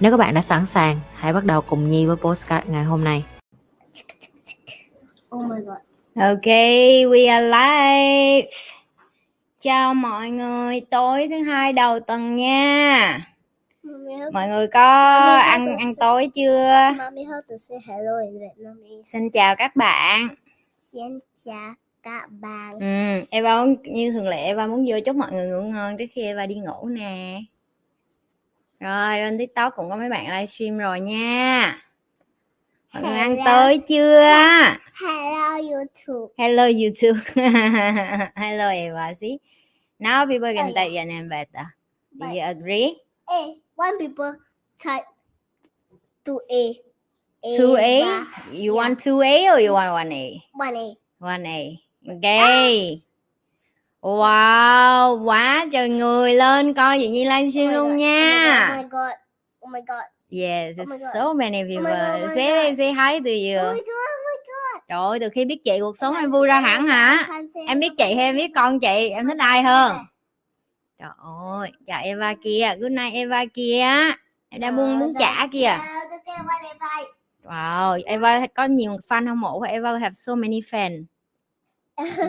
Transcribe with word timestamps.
Nếu 0.00 0.10
các 0.10 0.16
bạn 0.16 0.34
đã 0.34 0.42
sẵn 0.42 0.66
sàng, 0.66 1.00
hãy 1.14 1.32
bắt 1.32 1.44
đầu 1.44 1.60
cùng 1.60 1.88
Nhi 1.88 2.06
với 2.06 2.16
postcard 2.16 2.68
ngày 2.68 2.84
hôm 2.84 3.04
nay. 3.04 3.24
Oh 5.36 5.50
my 5.50 5.56
god. 5.66 5.78
Ok, 6.14 6.46
we 7.10 7.30
are 7.30 7.44
live. 7.46 8.50
Chào 9.60 9.94
mọi 9.94 10.30
người, 10.30 10.80
tối 10.90 11.28
thứ 11.30 11.42
hai 11.42 11.72
đầu 11.72 12.00
tuần 12.00 12.36
nha. 12.36 13.20
Mọi 14.32 14.48
người 14.48 14.66
có 14.66 14.80
ăn 15.36 15.76
ăn 15.78 15.94
tối 15.94 16.30
chưa? 16.34 16.92
Mommy, 16.98 17.24
how 17.24 17.40
to 17.48 17.56
say 17.68 17.78
hello 17.88 18.18
in 18.20 18.40
Vietnamese? 18.40 19.02
Xin 19.04 19.30
chào 19.30 19.56
các 19.56 19.76
bạn. 19.76 20.28
Xin 20.92 21.18
chào 21.44 21.74
các 22.02 22.26
bạn. 22.30 22.78
Ừ, 22.80 23.26
Eva 23.30 23.64
như 23.82 24.12
thường 24.12 24.28
lệ 24.28 24.44
Eva 24.44 24.66
muốn 24.66 24.84
vô 24.88 24.96
chúc 25.06 25.16
mọi 25.16 25.32
người 25.32 25.46
ngủ 25.48 25.62
ngon 25.62 25.96
trước 25.96 26.06
khi 26.14 26.22
Eva 26.22 26.46
đi 26.46 26.54
ngủ 26.54 26.88
nè. 26.88 27.40
Rồi, 28.80 29.16
bên 29.16 29.38
TikTok 29.38 29.72
cũng 29.76 29.90
có 29.90 29.96
mấy 29.96 30.08
bạn 30.08 30.26
livestream 30.26 30.78
rồi 30.78 31.00
nha. 31.00 31.82
Mọi 32.92 33.02
người 33.02 33.18
ăn 33.18 33.36
Hello. 33.36 33.44
tối 33.44 33.78
chưa? 33.88 34.20
Hello 35.00 35.56
YouTube. 35.56 36.34
Hello 36.38 36.62
YouTube. 36.64 37.20
Hello. 38.36 39.14
See? 39.20 39.38
Now 39.98 40.26
people 40.26 40.54
can 40.54 40.74
type 40.74 40.90
your 40.92 41.06
name 41.06 41.28
better. 41.28 41.66
Do 42.12 42.26
you 42.26 42.42
agree? 42.42 42.94
Hey, 43.28 43.60
one 43.76 43.98
people 43.98 44.32
type 44.78 45.04
to 46.24 46.38
A. 46.48 46.80
Two 47.58 47.76
A? 47.76 48.24
You 48.52 48.74
want 48.74 48.98
two 49.04 49.20
A 49.22 49.48
or 49.50 49.60
you 49.60 49.72
want 49.72 49.92
one 49.92 50.12
A? 50.12 50.42
One 50.54 50.76
A. 50.76 50.96
One 51.18 51.46
A. 51.46 51.80
Okay. 52.08 53.02
Wow, 54.02 55.24
quá 55.24 55.66
trời 55.72 55.88
người 55.88 56.34
lên 56.34 56.74
coi 56.74 57.00
Dĩ 57.00 57.08
Nhi 57.08 57.24
Oh 57.24 57.28
livestream 57.32 57.66
god, 57.66 57.74
luôn 57.74 57.90
Oh 57.90 57.98
nha. 57.98 58.76
my 58.76 58.82
god. 58.82 59.12
Oh 59.60 59.70
my 59.70 59.80
god. 59.80 60.04
Yes, 60.30 60.76
Oh 60.78 60.88
my 60.88 60.98
god. 60.98 61.14
so 61.14 61.32
many 61.34 61.62
people. 61.64 61.84
god, 61.84 62.22
oh 62.24 62.34
Say 62.34 62.74
say 62.76 62.92
hi 62.92 63.18
to 63.18 63.18
Oh 63.18 63.24
my 63.24 63.50
you. 63.52 63.60
god. 63.60 63.76
Oh 63.76 64.24
my 64.24 64.36
god. 64.46 64.82
Trời 64.88 64.98
ơi, 64.98 65.18
từ 65.20 65.28
khi 65.28 65.44
biết 65.44 65.58
chị 65.64 65.78
cuộc 65.80 65.96
sống 65.96 66.16
em 66.16 66.30
vui 66.30 66.46
ra 66.46 66.60
hẳn 66.60 66.86
hả? 66.88 67.28
Em 67.66 67.80
biết 67.80 67.92
chị 67.98 68.14
hay 68.14 68.24
em 68.24 68.36
biết 68.36 68.50
con 68.54 68.80
chị, 68.80 69.08
em 69.08 69.26
thích 69.28 69.38
ai 69.38 69.62
hơn? 69.62 69.96
Trời 70.98 71.10
ơi, 71.58 71.70
chào 71.86 72.02
Eva 72.04 72.34
kia, 72.44 72.74
good 72.80 72.92
night 72.92 73.14
Eva 73.14 73.44
kia. 73.54 73.86
Em 74.48 74.60
đang 74.60 74.76
muốn 74.76 74.98
muốn 74.98 75.14
trả 75.18 75.46
kìa. 75.46 75.78
Wow, 77.44 77.98
Eva 78.06 78.46
có 78.54 78.64
nhiều 78.64 78.96
fan 79.08 79.26
hâm 79.26 79.40
mộ 79.40 79.60
Eva 79.62 79.98
have 79.98 80.14
so 80.14 80.34
many 80.34 80.60
fans. 80.70 81.04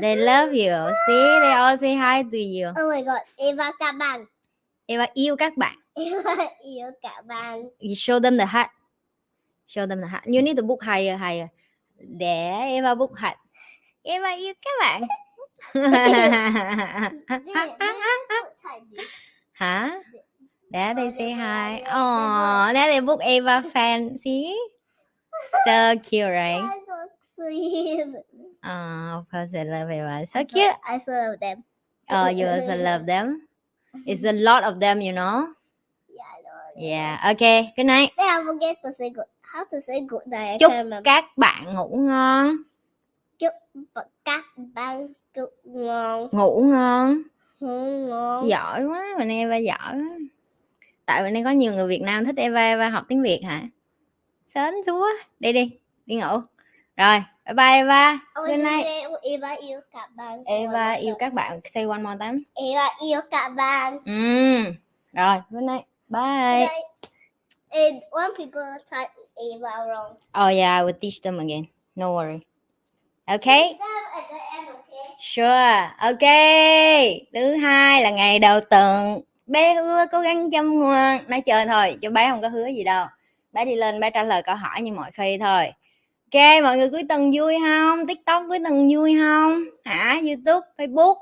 They 0.01 0.15
love 0.15 0.53
you. 0.53 0.73
See, 1.05 1.39
they 1.41 1.53
all 1.57 1.77
say 1.77 1.95
hi 1.95 2.23
to 2.23 2.37
you. 2.37 2.73
Oh 2.77 2.89
my 2.89 3.01
god. 3.01 3.21
Eva 3.37 3.71
các 3.79 3.95
bạn. 3.95 4.25
Eva 4.85 5.07
yêu 5.13 5.35
các 5.35 5.57
bạn. 5.57 5.75
Eva 5.95 6.35
yêu 6.63 6.91
các 7.01 7.25
bạn. 7.25 7.61
You 7.79 7.95
show 7.95 8.19
them 8.19 8.37
the 8.37 8.45
hat. 8.45 8.69
Show 9.67 9.87
them 9.87 10.01
the 10.01 10.07
hat. 10.07 10.23
You 10.25 10.41
need 10.41 10.57
to 10.57 10.63
book 10.63 10.83
higher, 10.83 11.17
higher. 11.17 11.47
Để 11.97 12.49
Eva 12.75 12.95
book 12.95 13.11
hat. 13.19 13.37
Eva 14.03 14.29
yêu 14.29 14.53
các 14.61 14.73
bạn. 14.79 15.01
Hả? 19.51 19.99
There 20.73 20.93
they 20.95 21.11
say 21.11 21.31
hi. 21.33 21.83
Oh, 21.85 22.73
there 22.73 22.87
they 22.87 23.01
book 23.01 23.19
Eva 23.21 23.63
fan. 23.73 24.17
See? 24.23 24.55
So 25.65 25.95
cute, 26.03 26.31
right? 26.31 26.63
course 28.63 29.53
I 29.53 29.63
love 29.63 29.89
Eva. 29.89 30.25
So 30.25 30.45
cute. 30.45 30.75
I 30.87 30.97
saw 30.99 31.35
them. 31.41 31.63
Oh, 32.09 32.27
you 32.27 32.45
also 32.47 32.75
love 32.77 33.05
them. 33.05 33.47
It's 34.05 34.23
a 34.23 34.31
lot 34.33 34.63
of 34.63 34.79
them, 34.79 35.01
you 35.01 35.13
know. 35.13 35.47
Yeah, 36.09 36.23
I 36.23 36.41
know. 36.43 36.61
Yeah. 36.77 37.31
Okay. 37.31 37.73
Good 37.75 37.85
night. 37.85 38.11
Then 38.17 38.27
I 38.27 38.43
forget 38.43 38.77
to 38.83 38.91
say 38.97 39.09
good. 39.09 39.25
How 39.41 39.65
to 39.65 39.81
say 39.81 40.01
good 40.07 40.27
night? 40.27 40.59
Chúc 40.59 40.71
các 41.03 41.25
bạn 41.37 41.73
ngủ 41.73 41.97
ngon. 41.97 42.57
Chúc 43.39 43.53
các 44.25 44.45
bạn 44.55 45.13
chúc 45.33 45.49
ngon, 45.63 46.29
Ngủ 46.31 46.63
ngon. 46.63 47.21
ngủ 47.59 48.07
ngon. 48.09 48.47
Giỏi 48.47 48.85
quá, 48.85 49.15
mình 49.17 49.29
Eva 49.29 49.55
giỏi 49.55 49.93
quá. 49.93 50.17
Tại 51.05 51.23
bên 51.23 51.33
đây 51.33 51.43
có 51.43 51.49
nhiều 51.49 51.73
người 51.73 51.87
Việt 51.87 52.01
Nam 52.01 52.25
thích 52.25 52.35
Eva, 52.37 52.61
Eva 52.61 52.89
học 52.89 53.03
tiếng 53.07 53.21
Việt 53.21 53.41
hả? 53.43 53.61
Sến 54.47 54.73
súa. 54.85 55.07
Đi 55.39 55.53
đi, 55.53 55.71
đi 56.05 56.15
ngủ. 56.15 56.41
Rồi, 56.97 57.23
bye 57.45 57.53
bye 57.55 57.77
Eva. 57.77 58.19
Good 58.35 58.59
night. 58.59 58.85
Eva- 59.23 59.55
yêu 59.61 59.79
các 59.93 60.09
bạn. 60.15 60.43
Eva 60.45 60.91
yêu 60.91 61.15
các 61.19 61.33
bạn. 61.33 61.59
Say 61.73 61.83
one 61.85 62.03
more 62.03 62.17
time. 62.19 62.39
Eva 62.53 62.89
yêu 63.01 63.21
các 63.31 63.49
bạn. 63.49 63.99
Ừm. 64.05 64.73
Rồi, 65.13 65.37
good 65.49 65.63
night. 65.63 65.85
Bye. 66.07 66.67
And 67.69 68.01
one 68.11 68.29
people 68.37 68.77
type 68.91 69.11
Eva 69.35 69.85
wrong. 69.87 70.13
Oh 70.33 70.57
yeah, 70.57 70.81
I 70.81 70.83
will 70.85 70.99
teach 71.01 71.21
them 71.23 71.37
again. 71.39 71.63
No 71.95 72.05
worry. 72.13 72.39
Okay? 73.27 73.63
End, 73.63 73.79
okay? 74.67 75.15
Sure. 75.19 75.89
Ok. 75.97 76.25
Thứ 77.33 77.55
hai 77.55 78.01
là 78.03 78.09
ngày 78.09 78.39
đầu 78.39 78.59
tuần. 78.61 79.21
Bé 79.47 79.73
hứa 79.73 80.05
cố 80.11 80.19
gắng 80.19 80.51
chăm 80.51 80.79
ngoan. 80.79 81.23
Nói 81.27 81.41
chơi 81.41 81.65
thôi, 81.65 81.97
chứ 82.01 82.09
bé 82.09 82.29
không 82.29 82.41
có 82.41 82.47
hứa 82.49 82.67
gì 82.67 82.83
đâu. 82.83 83.05
Bé 83.53 83.65
đi 83.65 83.75
lên 83.75 83.99
bé 83.99 84.09
trả 84.09 84.23
lời 84.23 84.43
câu 84.43 84.55
hỏi 84.55 84.81
như 84.81 84.93
mọi 84.93 85.11
khi 85.11 85.37
thôi. 85.41 85.71
Ok, 86.33 86.63
mọi 86.63 86.77
người 86.77 86.89
cuối 86.89 87.03
tuần 87.09 87.31
vui 87.33 87.55
không? 87.65 88.07
TikTok 88.07 88.43
cuối 88.47 88.59
tuần 88.63 88.87
vui 88.91 89.15
không? 89.19 89.63
Hả? 89.83 90.19
YouTube, 90.23 90.67
Facebook. 90.77 91.15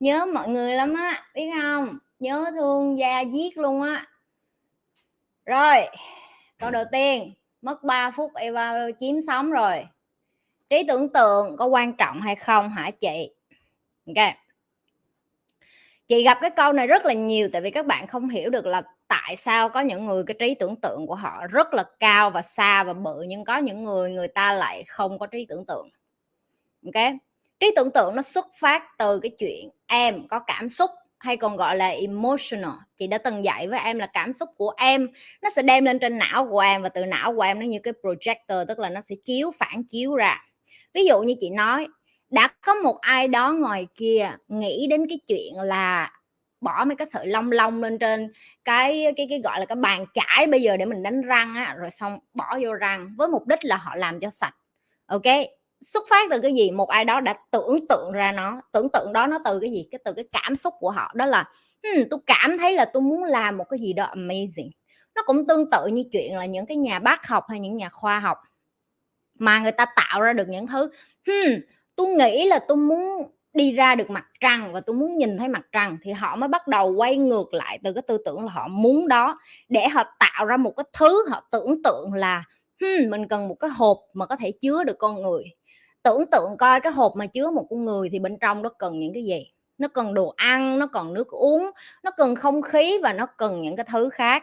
Nhớ 0.00 0.26
mọi 0.34 0.48
người 0.48 0.74
lắm 0.74 0.94
á, 0.94 1.22
biết 1.34 1.50
không? 1.60 1.98
Nhớ 2.18 2.44
thương 2.54 2.98
da 2.98 3.20
giết 3.20 3.58
luôn 3.58 3.82
á. 3.82 4.06
Rồi, 5.44 5.76
câu 6.58 6.70
đầu 6.70 6.84
tiên. 6.92 7.32
Mất 7.62 7.84
3 7.84 8.10
phút 8.10 8.34
Eva 8.34 8.74
chiếm 9.00 9.14
sóng 9.26 9.50
rồi 9.50 9.84
trí 10.70 10.84
tưởng 10.88 11.08
tượng 11.08 11.56
có 11.56 11.66
quan 11.66 11.92
trọng 11.92 12.20
hay 12.20 12.36
không 12.36 12.70
hả 12.70 12.90
chị 12.90 13.30
ok 14.06 14.34
chị 16.06 16.24
gặp 16.24 16.38
cái 16.40 16.50
câu 16.50 16.72
này 16.72 16.86
rất 16.86 17.04
là 17.04 17.12
nhiều 17.12 17.48
tại 17.52 17.62
vì 17.62 17.70
các 17.70 17.86
bạn 17.86 18.06
không 18.06 18.28
hiểu 18.28 18.50
được 18.50 18.66
là 18.66 18.82
tại 19.08 19.36
sao 19.36 19.68
có 19.68 19.80
những 19.80 20.04
người 20.04 20.24
cái 20.26 20.36
trí 20.38 20.54
tưởng 20.54 20.76
tượng 20.76 21.06
của 21.06 21.14
họ 21.14 21.46
rất 21.46 21.74
là 21.74 21.84
cao 22.00 22.30
và 22.30 22.42
xa 22.42 22.84
và 22.84 22.92
bự, 22.92 23.24
nhưng 23.26 23.44
có 23.44 23.56
những 23.56 23.84
người 23.84 24.10
người 24.10 24.28
ta 24.28 24.52
lại 24.52 24.84
không 24.88 25.18
có 25.18 25.26
trí 25.26 25.46
tưởng 25.48 25.64
tượng. 25.66 25.88
Ok? 26.84 27.04
Trí 27.60 27.72
tưởng 27.76 27.90
tượng 27.90 28.16
nó 28.16 28.22
xuất 28.22 28.46
phát 28.60 28.98
từ 28.98 29.20
cái 29.20 29.30
chuyện 29.38 29.68
em 29.86 30.28
có 30.28 30.38
cảm 30.38 30.68
xúc, 30.68 30.90
hay 31.18 31.36
còn 31.36 31.56
gọi 31.56 31.76
là 31.76 31.88
emotional. 31.88 32.70
Chị 32.96 33.06
đã 33.06 33.18
từng 33.18 33.44
dạy 33.44 33.68
với 33.68 33.80
em 33.80 33.98
là 33.98 34.06
cảm 34.06 34.32
xúc 34.32 34.48
của 34.56 34.72
em, 34.76 35.08
nó 35.42 35.50
sẽ 35.56 35.62
đem 35.62 35.84
lên 35.84 35.98
trên 35.98 36.18
não 36.18 36.46
của 36.50 36.60
em, 36.60 36.82
và 36.82 36.88
từ 36.88 37.04
não 37.04 37.34
của 37.34 37.42
em 37.42 37.60
nó 37.60 37.66
như 37.66 37.78
cái 37.82 37.94
projector, 38.02 38.64
tức 38.64 38.78
là 38.78 38.88
nó 38.88 39.00
sẽ 39.00 39.14
chiếu, 39.24 39.50
phản 39.58 39.82
chiếu 39.88 40.14
ra. 40.14 40.44
Ví 40.94 41.04
dụ 41.04 41.22
như 41.22 41.34
chị 41.40 41.50
nói, 41.50 41.86
đã 42.30 42.48
có 42.66 42.74
một 42.74 42.98
ai 43.00 43.28
đó 43.28 43.52
ngoài 43.52 43.86
kia 43.94 44.30
nghĩ 44.48 44.86
đến 44.90 45.06
cái 45.08 45.18
chuyện 45.28 45.54
là 45.56 46.12
bỏ 46.64 46.84
mấy 46.84 46.96
cái 46.96 47.06
sợi 47.12 47.26
lông 47.26 47.52
lông 47.52 47.82
lên 47.82 47.98
trên 47.98 48.32
cái 48.64 49.12
cái 49.16 49.26
cái 49.30 49.40
gọi 49.44 49.60
là 49.60 49.66
cái 49.66 49.76
bàn 49.76 50.06
chải 50.14 50.46
bây 50.46 50.62
giờ 50.62 50.76
để 50.76 50.84
mình 50.84 51.02
đánh 51.02 51.22
răng 51.22 51.54
á 51.54 51.74
rồi 51.78 51.90
xong 51.90 52.18
bỏ 52.34 52.58
vô 52.62 52.72
răng 52.72 53.14
với 53.16 53.28
mục 53.28 53.46
đích 53.46 53.64
là 53.64 53.76
họ 53.76 53.96
làm 53.96 54.20
cho 54.20 54.30
sạch 54.30 54.54
ok? 55.06 55.22
Xuất 55.80 56.04
phát 56.10 56.28
từ 56.30 56.40
cái 56.40 56.54
gì? 56.54 56.70
Một 56.70 56.88
ai 56.88 57.04
đó 57.04 57.20
đã 57.20 57.34
tưởng 57.50 57.76
tượng 57.88 58.12
ra 58.12 58.32
nó 58.32 58.60
tưởng 58.72 58.86
tượng 58.92 59.12
đó 59.12 59.26
nó 59.26 59.38
từ 59.44 59.60
cái 59.60 59.70
gì? 59.70 59.88
Cái 59.90 59.98
từ 60.04 60.12
cái 60.12 60.24
cảm 60.32 60.56
xúc 60.56 60.74
của 60.78 60.90
họ 60.90 61.12
đó 61.14 61.26
là 61.26 61.44
hmm, 61.82 62.02
tôi 62.10 62.20
cảm 62.26 62.58
thấy 62.58 62.74
là 62.74 62.84
tôi 62.84 63.02
muốn 63.02 63.24
làm 63.24 63.56
một 63.56 63.64
cái 63.70 63.78
gì 63.78 63.92
đó 63.92 64.10
amazing. 64.14 64.70
Nó 65.14 65.22
cũng 65.26 65.46
tương 65.46 65.70
tự 65.70 65.86
như 65.86 66.04
chuyện 66.12 66.36
là 66.36 66.46
những 66.46 66.66
cái 66.66 66.76
nhà 66.76 66.98
bác 66.98 67.26
học 67.26 67.44
hay 67.48 67.60
những 67.60 67.76
nhà 67.76 67.88
khoa 67.88 68.20
học 68.20 68.38
mà 69.38 69.58
người 69.60 69.72
ta 69.72 69.86
tạo 69.96 70.20
ra 70.20 70.32
được 70.32 70.48
những 70.48 70.66
thứ 70.66 70.90
hmm, 71.26 71.54
tôi 71.96 72.06
nghĩ 72.08 72.48
là 72.48 72.58
tôi 72.68 72.76
muốn 72.76 73.30
đi 73.54 73.72
ra 73.72 73.94
được 73.94 74.10
mặt 74.10 74.24
trăng 74.40 74.72
và 74.72 74.80
tôi 74.80 74.96
muốn 74.96 75.18
nhìn 75.18 75.38
thấy 75.38 75.48
mặt 75.48 75.66
trăng 75.72 75.98
thì 76.02 76.12
họ 76.12 76.36
mới 76.36 76.48
bắt 76.48 76.68
đầu 76.68 76.92
quay 76.92 77.16
ngược 77.16 77.54
lại 77.54 77.78
từ 77.84 77.92
cái 77.92 78.02
tư 78.02 78.18
tưởng 78.24 78.44
là 78.44 78.52
họ 78.52 78.68
muốn 78.68 79.08
đó 79.08 79.40
để 79.68 79.88
họ 79.88 80.04
tạo 80.18 80.44
ra 80.44 80.56
một 80.56 80.76
cái 80.76 80.84
thứ 80.92 81.28
họ 81.30 81.48
tưởng 81.50 81.82
tượng 81.82 82.12
là 82.14 82.44
hmm, 82.80 83.10
mình 83.10 83.28
cần 83.28 83.48
một 83.48 83.54
cái 83.54 83.70
hộp 83.70 83.98
mà 84.12 84.26
có 84.26 84.36
thể 84.36 84.52
chứa 84.60 84.84
được 84.84 84.98
con 84.98 85.22
người. 85.22 85.44
Tưởng 86.02 86.24
tượng 86.32 86.56
coi 86.58 86.80
cái 86.80 86.92
hộp 86.92 87.12
mà 87.16 87.26
chứa 87.26 87.50
một 87.50 87.66
con 87.70 87.84
người 87.84 88.08
thì 88.12 88.18
bên 88.18 88.38
trong 88.40 88.62
nó 88.62 88.68
cần 88.78 89.00
những 89.00 89.14
cái 89.14 89.24
gì? 89.24 89.50
Nó 89.78 89.88
cần 89.88 90.14
đồ 90.14 90.34
ăn 90.36 90.78
nó 90.78 90.86
cần 90.86 91.14
nước 91.14 91.28
uống 91.28 91.70
nó 92.02 92.10
cần 92.10 92.34
không 92.34 92.62
khí 92.62 92.98
và 93.02 93.12
nó 93.12 93.26
cần 93.26 93.62
những 93.62 93.76
cái 93.76 93.86
thứ 93.92 94.08
khác. 94.08 94.42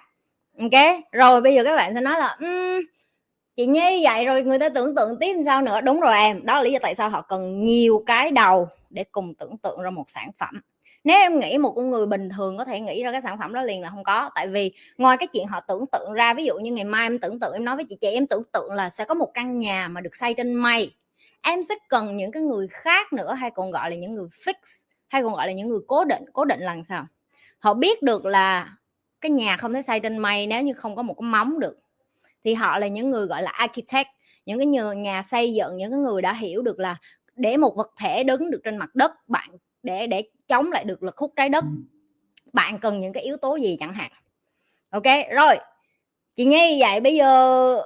Ok? 0.59 0.81
Rồi 1.11 1.41
bây 1.41 1.55
giờ 1.55 1.63
các 1.63 1.75
bạn 1.75 1.93
sẽ 1.93 2.01
nói 2.01 2.19
là 2.19 2.37
um, 2.39 2.81
chị 3.55 3.65
nhi 3.67 4.03
vậy 4.03 4.25
rồi 4.25 4.43
người 4.43 4.59
ta 4.59 4.69
tưởng 4.69 4.95
tượng 4.95 5.17
tiếp 5.19 5.35
sao 5.45 5.61
nữa? 5.61 5.81
Đúng 5.81 5.99
rồi 5.99 6.13
em 6.13 6.45
đó 6.45 6.55
là 6.55 6.61
lý 6.61 6.71
do 6.71 6.79
tại 6.81 6.95
sao 6.95 7.09
họ 7.09 7.21
cần 7.21 7.63
nhiều 7.63 8.03
cái 8.05 8.31
đầu 8.31 8.69
để 8.93 9.03
cùng 9.11 9.35
tưởng 9.35 9.57
tượng 9.57 9.81
ra 9.81 9.89
một 9.89 10.09
sản 10.09 10.31
phẩm. 10.37 10.61
Nếu 11.03 11.19
em 11.19 11.39
nghĩ 11.39 11.57
một 11.57 11.73
con 11.75 11.91
người 11.91 12.05
bình 12.05 12.29
thường 12.29 12.57
có 12.57 12.65
thể 12.65 12.79
nghĩ 12.79 13.03
ra 13.03 13.11
cái 13.11 13.21
sản 13.21 13.37
phẩm 13.39 13.53
đó 13.53 13.63
liền 13.63 13.81
là 13.81 13.89
không 13.89 14.03
có. 14.03 14.29
Tại 14.35 14.47
vì 14.47 14.71
ngoài 14.97 15.17
cái 15.17 15.27
chuyện 15.27 15.47
họ 15.47 15.59
tưởng 15.59 15.85
tượng 15.91 16.13
ra 16.13 16.33
ví 16.33 16.45
dụ 16.45 16.57
như 16.57 16.71
ngày 16.71 16.85
mai 16.85 17.05
em 17.05 17.19
tưởng 17.19 17.39
tượng 17.39 17.53
em 17.53 17.65
nói 17.65 17.75
với 17.75 17.85
chị 17.85 17.97
chị 18.01 18.07
em 18.07 18.27
tưởng 18.27 18.43
tượng 18.53 18.71
là 18.73 18.89
sẽ 18.89 19.05
có 19.05 19.13
một 19.13 19.31
căn 19.33 19.57
nhà 19.57 19.87
mà 19.87 20.01
được 20.01 20.15
xây 20.15 20.33
trên 20.33 20.53
mây. 20.53 20.95
Em 21.41 21.63
sẽ 21.63 21.75
cần 21.89 22.17
những 22.17 22.31
cái 22.31 22.43
người 22.43 22.67
khác 22.67 23.13
nữa 23.13 23.33
hay 23.33 23.51
còn 23.51 23.71
gọi 23.71 23.89
là 23.89 23.95
những 23.95 24.15
người 24.15 24.27
fix 24.27 24.53
hay 25.07 25.23
còn 25.23 25.33
gọi 25.33 25.47
là 25.47 25.53
những 25.53 25.69
người 25.69 25.79
cố 25.87 26.05
định 26.05 26.23
cố 26.33 26.45
định 26.45 26.59
là 26.59 26.77
sao? 26.87 27.05
Họ 27.59 27.73
biết 27.73 28.03
được 28.03 28.25
là 28.25 28.77
cái 29.21 29.29
nhà 29.29 29.57
không 29.57 29.73
thể 29.73 29.81
xây 29.81 29.99
trên 29.99 30.17
mây 30.17 30.47
nếu 30.47 30.61
như 30.61 30.73
không 30.73 30.95
có 30.95 31.01
một 31.01 31.13
cái 31.13 31.27
móng 31.27 31.59
được. 31.59 31.79
Thì 32.43 32.53
họ 32.53 32.77
là 32.77 32.87
những 32.87 33.09
người 33.09 33.25
gọi 33.25 33.43
là 33.43 33.51
architect 33.51 34.07
những 34.45 34.57
cái 34.59 34.65
nhà, 34.65 34.93
nhà 34.93 35.23
xây 35.23 35.53
dựng 35.53 35.77
những 35.77 35.91
cái 35.91 35.99
người 35.99 36.21
đã 36.21 36.33
hiểu 36.33 36.61
được 36.61 36.79
là 36.79 36.95
để 37.41 37.57
một 37.57 37.75
vật 37.75 37.91
thể 37.99 38.23
đứng 38.23 38.51
được 38.51 38.61
trên 38.63 38.77
mặt 38.77 38.95
đất 38.95 39.11
bạn 39.27 39.49
để 39.83 40.07
để 40.07 40.23
chống 40.47 40.71
lại 40.71 40.83
được 40.83 41.03
lực 41.03 41.17
hút 41.17 41.33
trái 41.35 41.49
đất. 41.49 41.63
Bạn 42.53 42.79
cần 42.79 42.99
những 42.99 43.13
cái 43.13 43.23
yếu 43.23 43.37
tố 43.37 43.55
gì 43.55 43.77
chẳng 43.79 43.93
hạn. 43.93 44.11
Ok 44.89 45.03
rồi. 45.35 45.55
Chị 46.35 46.45
nhi 46.45 46.77
vậy 46.81 46.99
bây 46.99 47.15
giờ 47.15 47.81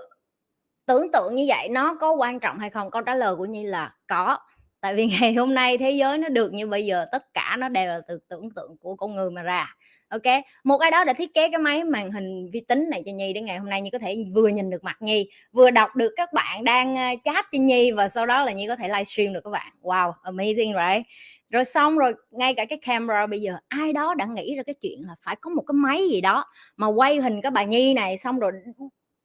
tưởng 0.85 1.11
tượng 1.11 1.35
như 1.35 1.45
vậy 1.47 1.69
nó 1.69 1.97
có 2.01 2.13
quan 2.13 2.39
trọng 2.39 2.59
hay 2.59 2.69
không? 2.69 2.91
Câu 2.91 3.01
trả 3.01 3.15
lời 3.15 3.35
của 3.35 3.45
nhi 3.45 3.63
là 3.63 3.95
có. 4.07 4.39
Tại 4.81 4.95
vì 4.95 5.07
ngày 5.19 5.33
hôm 5.33 5.53
nay 5.53 5.77
thế 5.77 5.91
giới 5.91 6.17
nó 6.17 6.29
được 6.29 6.53
như 6.53 6.67
bây 6.67 6.85
giờ 6.85 7.05
tất 7.11 7.33
cả 7.33 7.55
nó 7.59 7.69
đều 7.69 7.87
là 7.87 8.01
từ 8.07 8.19
tưởng 8.27 8.49
tượng 8.55 8.77
của 8.77 8.95
con 8.95 9.15
người 9.15 9.31
mà 9.31 9.41
ra 9.41 9.75
ok 10.09 10.43
một 10.63 10.77
ai 10.77 10.91
đó 10.91 11.03
đã 11.03 11.13
thiết 11.13 11.33
kế 11.33 11.49
cái 11.49 11.59
máy 11.59 11.83
màn 11.83 12.11
hình 12.11 12.49
vi 12.53 12.59
tính 12.59 12.89
này 12.89 13.03
cho 13.05 13.11
nhi 13.11 13.33
để 13.33 13.41
ngày 13.41 13.57
hôm 13.57 13.69
nay 13.69 13.81
nhi 13.81 13.89
có 13.89 13.99
thể 13.99 14.25
vừa 14.35 14.47
nhìn 14.47 14.69
được 14.69 14.83
mặt 14.83 14.97
nhi, 14.99 15.29
vừa 15.51 15.71
đọc 15.71 15.95
được 15.95 16.13
các 16.15 16.33
bạn 16.33 16.63
đang 16.63 16.95
ờ, 16.95 17.09
chat 17.23 17.45
cho 17.51 17.57
nhi 17.59 17.91
và 17.91 18.07
sau 18.07 18.25
đó 18.25 18.43
là 18.43 18.51
nhi 18.51 18.67
có 18.67 18.75
thể 18.75 18.87
livestream 18.87 19.33
được 19.33 19.41
các 19.43 19.49
bạn. 19.49 19.73
Wow, 19.81 20.13
amazing, 20.23 20.95
right? 20.95 21.07
Rồi 21.49 21.65
xong 21.65 21.97
rồi, 21.97 22.13
ngay 22.31 22.53
cả 22.53 22.65
cái 22.65 22.79
camera 22.81 23.25
bây 23.27 23.41
giờ, 23.41 23.57
ai 23.67 23.93
đó 23.93 24.13
đã 24.13 24.25
nghĩ 24.25 24.55
ra 24.55 24.63
cái 24.63 24.73
chuyện 24.81 25.01
là 25.07 25.15
phải 25.21 25.35
có 25.35 25.49
một 25.49 25.63
cái 25.67 25.73
máy 25.73 26.07
gì 26.09 26.21
đó 26.21 26.45
mà 26.77 26.87
quay 26.87 27.21
hình 27.21 27.41
cái 27.41 27.51
bà 27.51 27.63
nhi 27.63 27.93
này, 27.93 28.17
xong 28.17 28.39
rồi 28.39 28.51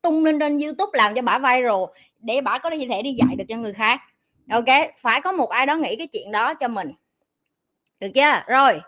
tung 0.02 0.24
lên 0.24 0.38
trên 0.38 0.58
youtube 0.58 0.90
làm 0.98 1.14
cho 1.14 1.22
bà 1.22 1.38
viral, 1.38 1.84
để 2.18 2.40
bà 2.40 2.58
có 2.58 2.70
thể 2.70 3.02
đi 3.02 3.12
dạy 3.12 3.36
được 3.36 3.44
cho 3.48 3.56
người 3.56 3.72
khác. 3.72 4.00
Ok 4.50 4.64
phải 4.98 5.20
có 5.20 5.32
một 5.32 5.50
ai 5.50 5.66
đó 5.66 5.76
nghĩ 5.76 5.96
cái 5.96 6.06
chuyện 6.06 6.32
đó 6.32 6.54
cho 6.54 6.68
mình. 6.68 6.92
Được 8.00 8.08
chưa? 8.14 8.42
Rồi, 8.46 8.80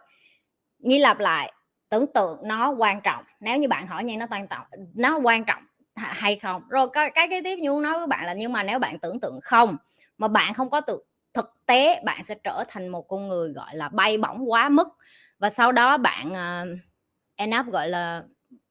nhi 0.78 0.98
lặp 0.98 1.18
lại 1.18 1.52
tưởng 1.92 2.06
tượng 2.14 2.38
nó 2.44 2.70
quan 2.70 3.00
trọng. 3.00 3.24
Nếu 3.40 3.58
như 3.58 3.68
bạn 3.68 3.86
hỏi 3.86 4.04
như 4.04 4.16
nó 4.16 4.26
quan 4.30 4.48
trọng 4.48 4.66
nó 4.94 5.18
quan 5.18 5.44
trọng 5.44 5.62
hay 5.94 6.36
không? 6.36 6.62
Rồi 6.68 6.88
cái 6.92 7.10
cái 7.14 7.42
tiếp 7.44 7.56
như 7.56 7.70
nói 7.82 7.98
với 7.98 8.06
bạn 8.06 8.26
là 8.26 8.32
nhưng 8.34 8.52
mà 8.52 8.62
nếu 8.62 8.78
bạn 8.78 8.98
tưởng 8.98 9.20
tượng 9.20 9.40
không 9.42 9.76
mà 10.18 10.28
bạn 10.28 10.54
không 10.54 10.70
có 10.70 10.80
tự 10.80 11.02
thực 11.34 11.54
tế 11.66 12.00
bạn 12.04 12.24
sẽ 12.24 12.34
trở 12.44 12.64
thành 12.68 12.88
một 12.88 13.02
con 13.08 13.28
người 13.28 13.52
gọi 13.52 13.76
là 13.76 13.88
bay 13.88 14.18
bổng 14.18 14.50
quá 14.50 14.68
mức. 14.68 14.88
Và 15.38 15.50
sau 15.50 15.72
đó 15.72 15.96
bạn 15.98 16.32
uh, 16.32 16.78
end 17.36 17.54
up 17.60 17.66
gọi 17.66 17.88
là 17.88 18.22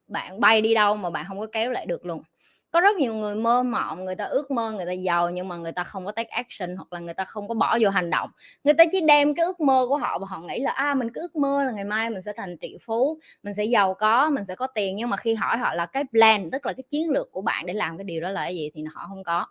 bạn 0.07 0.39
bay 0.39 0.61
đi 0.61 0.73
đâu 0.73 0.95
mà 0.95 1.09
bạn 1.09 1.25
không 1.27 1.39
có 1.39 1.47
kéo 1.51 1.71
lại 1.71 1.85
được 1.85 2.05
luôn 2.05 2.23
có 2.71 2.81
rất 2.81 2.95
nhiều 2.95 3.13
người 3.13 3.35
mơ 3.35 3.63
mộng 3.63 4.05
người 4.05 4.15
ta 4.15 4.25
ước 4.25 4.51
mơ 4.51 4.71
người 4.71 4.85
ta 4.85 4.91
giàu 4.91 5.29
nhưng 5.29 5.47
mà 5.47 5.57
người 5.57 5.71
ta 5.71 5.83
không 5.83 6.05
có 6.05 6.11
take 6.11 6.29
action 6.29 6.75
hoặc 6.75 6.93
là 6.93 6.99
người 6.99 7.13
ta 7.13 7.25
không 7.25 7.47
có 7.47 7.53
bỏ 7.53 7.77
vô 7.81 7.89
hành 7.89 8.09
động. 8.09 8.29
Người 8.63 8.73
ta 8.73 8.83
chỉ 8.91 9.01
đem 9.01 9.35
cái 9.35 9.45
ước 9.45 9.59
mơ 9.59 9.85
của 9.89 9.97
họ 9.97 10.19
và 10.19 10.27
họ 10.29 10.39
nghĩ 10.39 10.59
là 10.59 10.71
à 10.71 10.93
mình 10.93 11.11
cứ 11.13 11.21
ước 11.21 11.35
mơ 11.35 11.63
là 11.63 11.71
ngày 11.71 11.83
mai 11.83 12.09
mình 12.09 12.21
sẽ 12.21 12.33
thành 12.37 12.57
triệu 12.61 12.77
phú 12.81 13.19
mình 13.43 13.53
sẽ 13.53 13.63
giàu 13.63 13.93
có 13.93 14.29
mình 14.29 14.45
sẽ 14.45 14.55
có 14.55 14.67
tiền. 14.67 14.95
Nhưng 14.95 15.09
mà 15.09 15.17
khi 15.17 15.33
hỏi 15.33 15.57
họ 15.57 15.73
là 15.73 15.85
cái 15.85 16.03
plan 16.11 16.51
tức 16.51 16.65
là 16.65 16.73
cái 16.73 16.83
chiến 16.89 17.09
lược 17.09 17.31
của 17.31 17.41
bạn 17.41 17.65
để 17.65 17.73
làm 17.73 17.97
cái 17.97 18.03
điều 18.03 18.21
đó 18.21 18.29
là 18.29 18.41
cái 18.41 18.55
gì 18.55 18.71
thì 18.73 18.83
họ 18.93 19.05
không 19.09 19.23
có. 19.23 19.45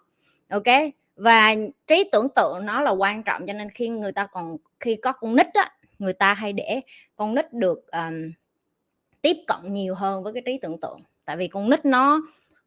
Ok? 0.50 0.92
Và 1.16 1.54
trí 1.86 2.08
tưởng 2.12 2.28
tượng 2.36 2.66
nó 2.66 2.80
là 2.80 2.90
quan 2.90 3.22
trọng 3.22 3.46
cho 3.46 3.52
nên 3.52 3.70
khi 3.70 3.88
người 3.88 4.12
ta 4.12 4.26
còn 4.26 4.56
khi 4.80 4.96
có 4.96 5.12
con 5.12 5.36
nít 5.36 5.46
á 5.54 5.70
người 5.98 6.12
ta 6.12 6.34
hay 6.34 6.52
để 6.52 6.80
con 7.16 7.34
nít 7.34 7.52
được 7.52 7.90
um, 7.92 8.32
tiếp 9.22 9.36
cận 9.46 9.74
nhiều 9.74 9.94
hơn 9.94 10.22
với 10.22 10.32
cái 10.32 10.42
trí 10.46 10.58
tưởng 10.62 10.80
tượng. 10.80 11.00
Tại 11.24 11.36
vì 11.36 11.48
con 11.48 11.70
nít 11.70 11.84
nó 11.84 12.20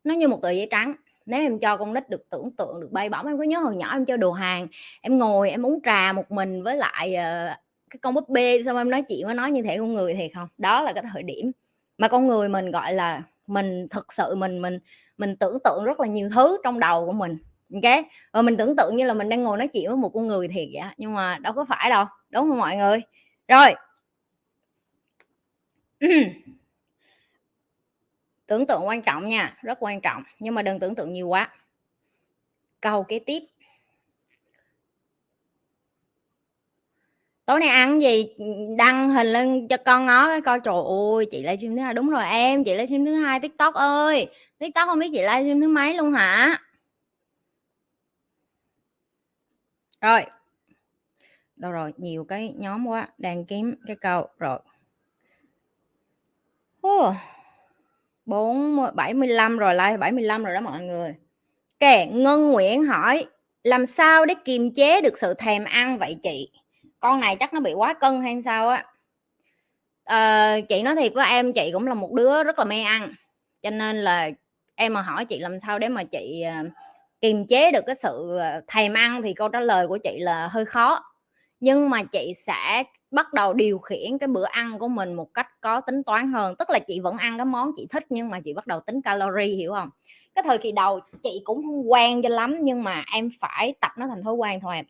nó 0.04 0.14
như 0.14 0.28
một 0.28 0.42
tờ 0.42 0.50
giấy 0.50 0.68
trắng. 0.72 0.94
Nếu 1.26 1.42
em 1.42 1.60
cho 1.60 1.78
con 1.78 1.94
nít 1.94 2.10
được 2.10 2.30
tưởng 2.30 2.52
tượng 2.58 2.82
được 2.82 2.92
bay 2.92 3.10
bổng 3.10 3.28
em 3.28 3.38
có 3.38 3.44
nhớ 3.44 3.60
hồi 3.60 3.76
nhỏ 3.76 3.92
em 3.92 4.06
cho 4.06 4.18
đồ 4.18 4.32
hàng 4.32 4.68
em 5.02 5.20
ngồi 5.20 5.50
em 5.50 5.66
uống 5.66 5.80
trà 5.86 6.14
một 6.14 6.32
mình 6.32 6.64
với 6.64 6.78
lại 6.78 7.10
uh, 7.10 7.58
cái 7.90 8.00
con 8.02 8.14
búp 8.14 8.30
bê 8.30 8.64
xong 8.66 8.78
em 8.78 8.90
nói 8.90 9.04
chuyện 9.10 9.26
với 9.26 9.36
nó 9.36 9.46
như 9.46 9.62
thể 9.62 9.78
con 9.78 9.94
người 9.94 10.14
thì 10.14 10.30
không? 10.36 10.48
Đó 10.58 10.82
là 10.82 10.94
cái 10.94 11.04
thời 11.14 11.24
điểm 11.24 11.52
mà 11.98 12.08
con 12.08 12.28
người 12.28 12.50
mình 12.50 12.72
gọi 12.72 12.94
là 12.94 13.24
mình 13.48 13.88
thực 13.90 14.14
sự 14.14 14.36
mình 14.36 14.62
mình 14.62 14.80
mình 15.18 15.36
tưởng 15.36 15.58
tượng 15.64 15.84
rất 15.86 16.00
là 16.00 16.08
nhiều 16.08 16.30
thứ 16.36 16.58
trong 16.64 16.80
đầu 16.80 17.06
của 17.06 17.14
mình 17.14 17.38
ok? 17.74 18.06
Và 18.32 18.42
mình 18.42 18.58
tưởng 18.58 18.76
tượng 18.76 18.98
như 18.98 19.06
là 19.06 19.14
mình 19.14 19.30
đang 19.30 19.44
ngồi 19.44 19.58
nói 19.58 19.68
chuyện 19.68 19.88
với 19.88 19.98
một 19.98 20.10
con 20.10 20.28
người 20.28 20.48
thiệt 20.48 20.68
vậy 20.74 20.84
nhưng 20.98 21.14
mà 21.14 21.38
đâu 21.42 21.54
có 21.54 21.66
phải 21.70 21.90
đâu 21.90 22.06
đúng 22.30 22.50
không 22.50 22.58
mọi 22.58 22.76
người? 22.78 23.02
Rồi 23.48 23.76
tưởng 28.54 28.66
tượng 28.66 28.88
quan 28.88 29.02
trọng 29.02 29.30
nha, 29.30 29.58
rất 29.62 29.78
quan 29.82 30.02
trọng, 30.02 30.24
nhưng 30.40 30.56
mà 30.56 30.62
đừng 30.62 30.80
tưởng 30.80 30.96
tượng 30.96 31.14
nhiều 31.14 31.28
quá. 31.28 31.50
Câu 32.82 33.04
kế 33.04 33.20
tiếp. 33.20 33.40
Tối 37.46 37.60
nay 37.60 37.70
ăn 37.70 38.02
gì? 38.02 38.26
Đăng 38.78 39.10
hình 39.10 39.28
lên 39.28 39.68
cho 39.68 39.78
con 39.78 40.06
ngó 40.06 40.40
coi. 40.40 40.60
Trời 40.60 40.74
ơi, 41.16 41.28
chị 41.32 41.42
livestream 41.42 41.76
thứ 41.76 41.82
hai. 41.82 41.94
Đúng 41.94 42.10
rồi 42.10 42.24
em, 42.26 42.64
chị 42.64 42.72
livestream 42.72 43.06
thứ 43.06 43.14
hai. 43.14 43.40
Tiktok 43.40 43.74
ơi, 43.74 44.28
tiktok 44.60 44.88
không 44.88 45.00
biết 45.00 45.10
chị 45.14 45.22
livestream 45.22 45.62
thứ 45.62 45.68
mấy 45.68 45.94
luôn 45.94 46.12
hả? 46.12 46.62
Rồi. 50.02 50.26
Đâu 51.56 51.72
rồi, 51.72 51.94
nhiều 51.98 52.24
cái 52.24 52.54
nhóm 52.58 52.88
quá, 52.88 53.08
đang 53.18 53.46
kiếm 53.46 53.76
cái 53.88 53.96
câu. 53.96 54.28
Rồi. 54.40 54.60
Oh. 56.88 57.16
40 58.26 58.92
75 58.94 59.58
rồi 59.58 59.76
like 59.76 59.98
75 59.98 60.44
rồi 60.44 60.54
đó 60.54 60.62
mọi 60.62 60.84
người. 60.84 61.16
Kệ 61.80 62.06
Ngân 62.06 62.52
Nguyễn 62.52 62.84
hỏi 62.84 63.26
làm 63.64 63.86
sao 63.86 64.26
để 64.26 64.34
kiềm 64.46 64.74
chế 64.74 65.02
được 65.02 65.18
sự 65.18 65.34
thèm 65.34 65.64
ăn 65.64 65.98
vậy 65.98 66.16
chị? 66.24 66.52
Con 67.00 67.20
này 67.20 67.36
chắc 67.40 67.54
nó 67.54 67.60
bị 67.60 67.74
quá 67.74 67.94
cân 67.94 68.22
hay 68.22 68.42
sao 68.46 68.70
á. 68.70 68.86
À, 70.04 70.58
chị 70.70 70.84
nói 70.84 70.96
thiệt 70.96 71.14
với 71.14 71.28
em 71.30 71.54
chị 71.54 71.70
cũng 71.74 71.88
là 71.88 71.94
một 71.94 72.14
đứa 72.14 72.44
rất 72.44 72.60
là 72.60 72.66
mê 72.66 72.82
ăn. 72.82 73.14
Cho 73.62 73.70
nên 73.70 73.98
là 73.98 74.30
em 74.76 74.94
mà 74.94 75.02
hỏi 75.02 75.26
chị 75.26 75.40
làm 75.40 75.60
sao 75.60 75.80
để 75.80 75.90
mà 75.90 76.04
chị 76.04 76.42
ờ, 76.42 76.54
kiềm 77.22 77.48
chế 77.48 77.72
được 77.72 77.84
cái 77.88 77.96
sự 77.96 78.38
ờ, 78.40 78.62
thèm 78.68 78.94
ăn 78.94 79.22
thì 79.22 79.34
câu 79.34 79.50
trả 79.50 79.60
lời 79.60 79.88
của 79.88 79.98
chị 79.98 80.20
là 80.20 80.48
hơi 80.48 80.66
khó 80.66 81.04
nhưng 81.60 81.90
mà 81.90 82.04
chị 82.04 82.34
sẽ 82.46 82.84
bắt 83.14 83.34
đầu 83.34 83.54
điều 83.54 83.80
khiển 83.80 84.18
cái 84.18 84.28
bữa 84.28 84.46
ăn 84.46 84.80
của 84.80 84.88
mình 84.88 85.14
một 85.14 85.34
cách 85.34 85.48
có 85.62 85.82
tính 85.82 86.04
toán 86.04 86.34
hơn. 86.34 86.56
Tức 86.60 86.70
là 86.70 86.80
chị 86.80 87.00
vẫn 87.00 87.18
ăn 87.18 87.38
cái 87.38 87.46
món 87.46 87.72
chị 87.78 87.88
thích 87.90 88.06
nhưng 88.10 88.30
mà 88.30 88.40
chị 88.40 88.54
bắt 88.54 88.68
đầu 88.68 88.80
tính 88.80 89.02
calorie, 89.02 89.56
hiểu 89.56 89.74
không? 89.74 89.90
Cái 90.36 90.44
thời 90.48 90.58
kỳ 90.58 90.72
đầu 90.72 91.00
chị 91.24 91.42
cũng 91.44 91.64
không 91.64 91.92
quen 91.92 92.22
cho 92.22 92.30
lắm 92.30 92.58
nhưng 92.62 92.84
mà 92.84 93.04
em 93.14 93.30
phải 93.40 93.74
tập 93.82 93.92
nó 93.98 94.08
thành 94.08 94.24
thói 94.24 94.34
quen 94.34 94.60
thôi. 94.60 94.76
Em 94.76 94.86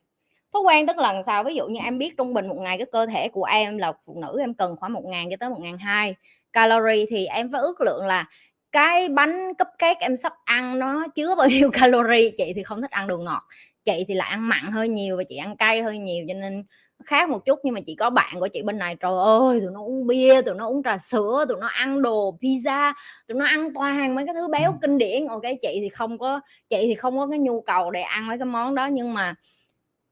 thói 0.53 0.62
quen 0.62 0.88
tức 0.88 0.98
là 0.98 1.24
sao? 1.24 1.44
Ví 1.44 1.56
dụ 1.56 1.68
như 1.68 1.80
em 1.80 1.98
biết 1.98 2.18
trung 2.18 2.34
bình 2.34 2.48
một 2.48 2.58
ngày 2.60 2.77
cái 2.77 2.88
cơ 2.92 3.06
thể 3.06 3.30
của 3.30 3.44
em 3.44 3.77
là 3.77 3.94
phụ 4.06 4.18
nữ 4.22 4.39
em 4.39 4.53
cần 4.53 4.75
khoảng 4.75 4.94
một 4.94 5.03
ngàn 5.06 5.30
cho 5.30 5.38
tới 5.39 5.50
một 5.50 5.60
ngàn 5.62 5.77
hai 5.77 6.15
calorie 6.53 7.06
thì 7.10 7.25
em 7.25 7.51
phải 7.51 7.62
ước 7.62 7.82
lượng 7.82 8.06
là 8.06 8.30
cái 8.72 9.10
bánh 9.10 9.53
cupcake 9.53 10.00
em 10.00 10.15
sắp 10.15 10.34
ăn 10.46 10.80
nó 10.80 11.08
chứa 11.15 11.36
bao 11.36 11.48
nhiêu 11.50 11.72
calorie. 11.74 12.32
Chị 12.38 12.53
thì 12.56 12.63
không 12.63 12.82
thích 12.82 12.92
ăn 12.92 13.08
đồ 13.08 13.18
ngọt, 13.18 13.42
chị 13.86 14.06
thì 14.08 14.13
lại 14.13 14.30
ăn 14.30 14.50
mặn 14.50 14.72
hơi 14.72 14.88
nhiều 14.89 15.18
và 15.18 15.24
chị 15.30 15.38
ăn 15.38 15.58
cay 15.58 15.82
hơi 15.82 15.98
nhiều 15.98 16.25
cho 16.27 16.34
nên 16.34 16.63
khác 17.05 17.29
một 17.29 17.45
chút 17.45 17.59
nhưng 17.63 17.73
mà 17.73 17.79
chị 17.88 17.95
có 17.95 18.09
bạn 18.09 18.33
của 18.39 18.47
chị 18.47 18.62
bên 18.62 18.77
này. 18.77 18.95
Trời 18.95 19.12
ơi 19.23 19.59
tụi 19.62 19.71
nó 19.71 19.81
uống 19.81 20.07
bia 20.07 20.41
tụi 20.41 20.55
nó 20.55 20.67
uống 20.67 20.83
trà 20.83 20.97
sữa 20.97 21.45
tụi 21.50 21.57
nó 21.62 21.67
ăn 21.67 22.01
đồ 22.01 22.38
pizza 22.41 22.93
tụi 23.27 23.38
nó 23.38 23.45
ăn 23.45 23.73
toàn 23.73 24.15
mấy 24.15 24.25
cái 24.25 24.33
thứ 24.33 24.47
béo 24.47 24.77
kinh 24.81 24.97
điển. 24.97 25.27
Ok 25.27 25.41
chị 25.62 25.77
thì 25.81 25.89
không 25.89 26.17
có 26.17 26.39
chị 26.69 26.77
thì 26.81 26.95
không 26.95 27.17
có 27.17 27.27
cái 27.27 27.39
nhu 27.39 27.62
cầu 27.62 27.91
để 27.91 28.01
ăn 28.01 28.27
mấy 28.27 28.38
cái 28.38 28.45
món 28.45 28.75
đó 28.75 28.85
nhưng 28.85 29.13
mà 29.13 29.35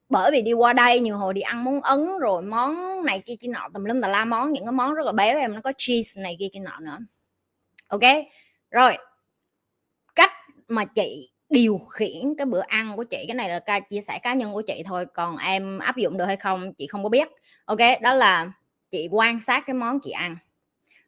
bởi 0.10 0.32
vì 0.32 0.42
đi 0.42 0.54
qua 0.54 0.74
đây 0.74 1.00
nhiều 1.00 1.18
hồi 1.18 1.34
đi 1.34 1.42
ăn 1.42 1.64
món 1.64 1.82
ấn 1.82 2.08
rồi 2.20 2.42
món 2.42 3.04
này 3.06 3.24
kia 3.26 3.36
kia 3.40 3.48
nọ 3.48 3.68
tùm 3.74 3.84
lum 3.84 4.02
tà 4.02 4.08
la 4.08 4.26
món 4.26 4.52
những 4.52 4.66
cái 4.66 4.72
món 4.72 4.94
rất 4.94 5.06
là 5.06 5.12
béo 5.12 5.38
em 5.38 5.54
nó 5.54 5.62
có 5.62 5.72
cheese 5.78 6.22
này 6.22 6.36
kia 6.40 6.48
kia 6.54 6.60
nọ 6.60 6.80
nữa. 6.80 6.98
Ok 7.88 8.02
rồi 8.72 8.98
cách 10.16 10.32
mà 10.68 10.86
chị 10.86 11.32
điều 11.52 11.78
khiển 11.78 12.36
cái 12.38 12.46
bữa 12.46 12.62
ăn 12.62 12.96
của 12.96 13.04
chị 13.04 13.26
cái 13.28 13.36
này 13.36 13.50
là 13.50 13.60
ca 13.60 13.80
chia 13.80 14.02
sẻ 14.02 14.20
cá 14.24 14.34
nhân 14.34 14.54
của 14.54 14.62
chị 14.62 14.84
thôi 14.86 15.06
còn 15.14 15.38
em 15.38 15.80
áp 15.80 15.98
dụng 15.98 16.18
được 16.18 16.26
hay 16.26 16.38
không 16.38 16.74
chị 16.74 16.88
không 16.88 17.04
có 17.04 17.10
biết. 17.10 17.28
Ok 17.66 17.78
đó 18.02 18.14
là 18.14 18.52
chị 18.92 19.08
quan 19.12 19.40
sát 19.40 19.64
cái 19.68 19.74
món 19.74 20.00
chị 20.00 20.12
ăn. 20.12 20.38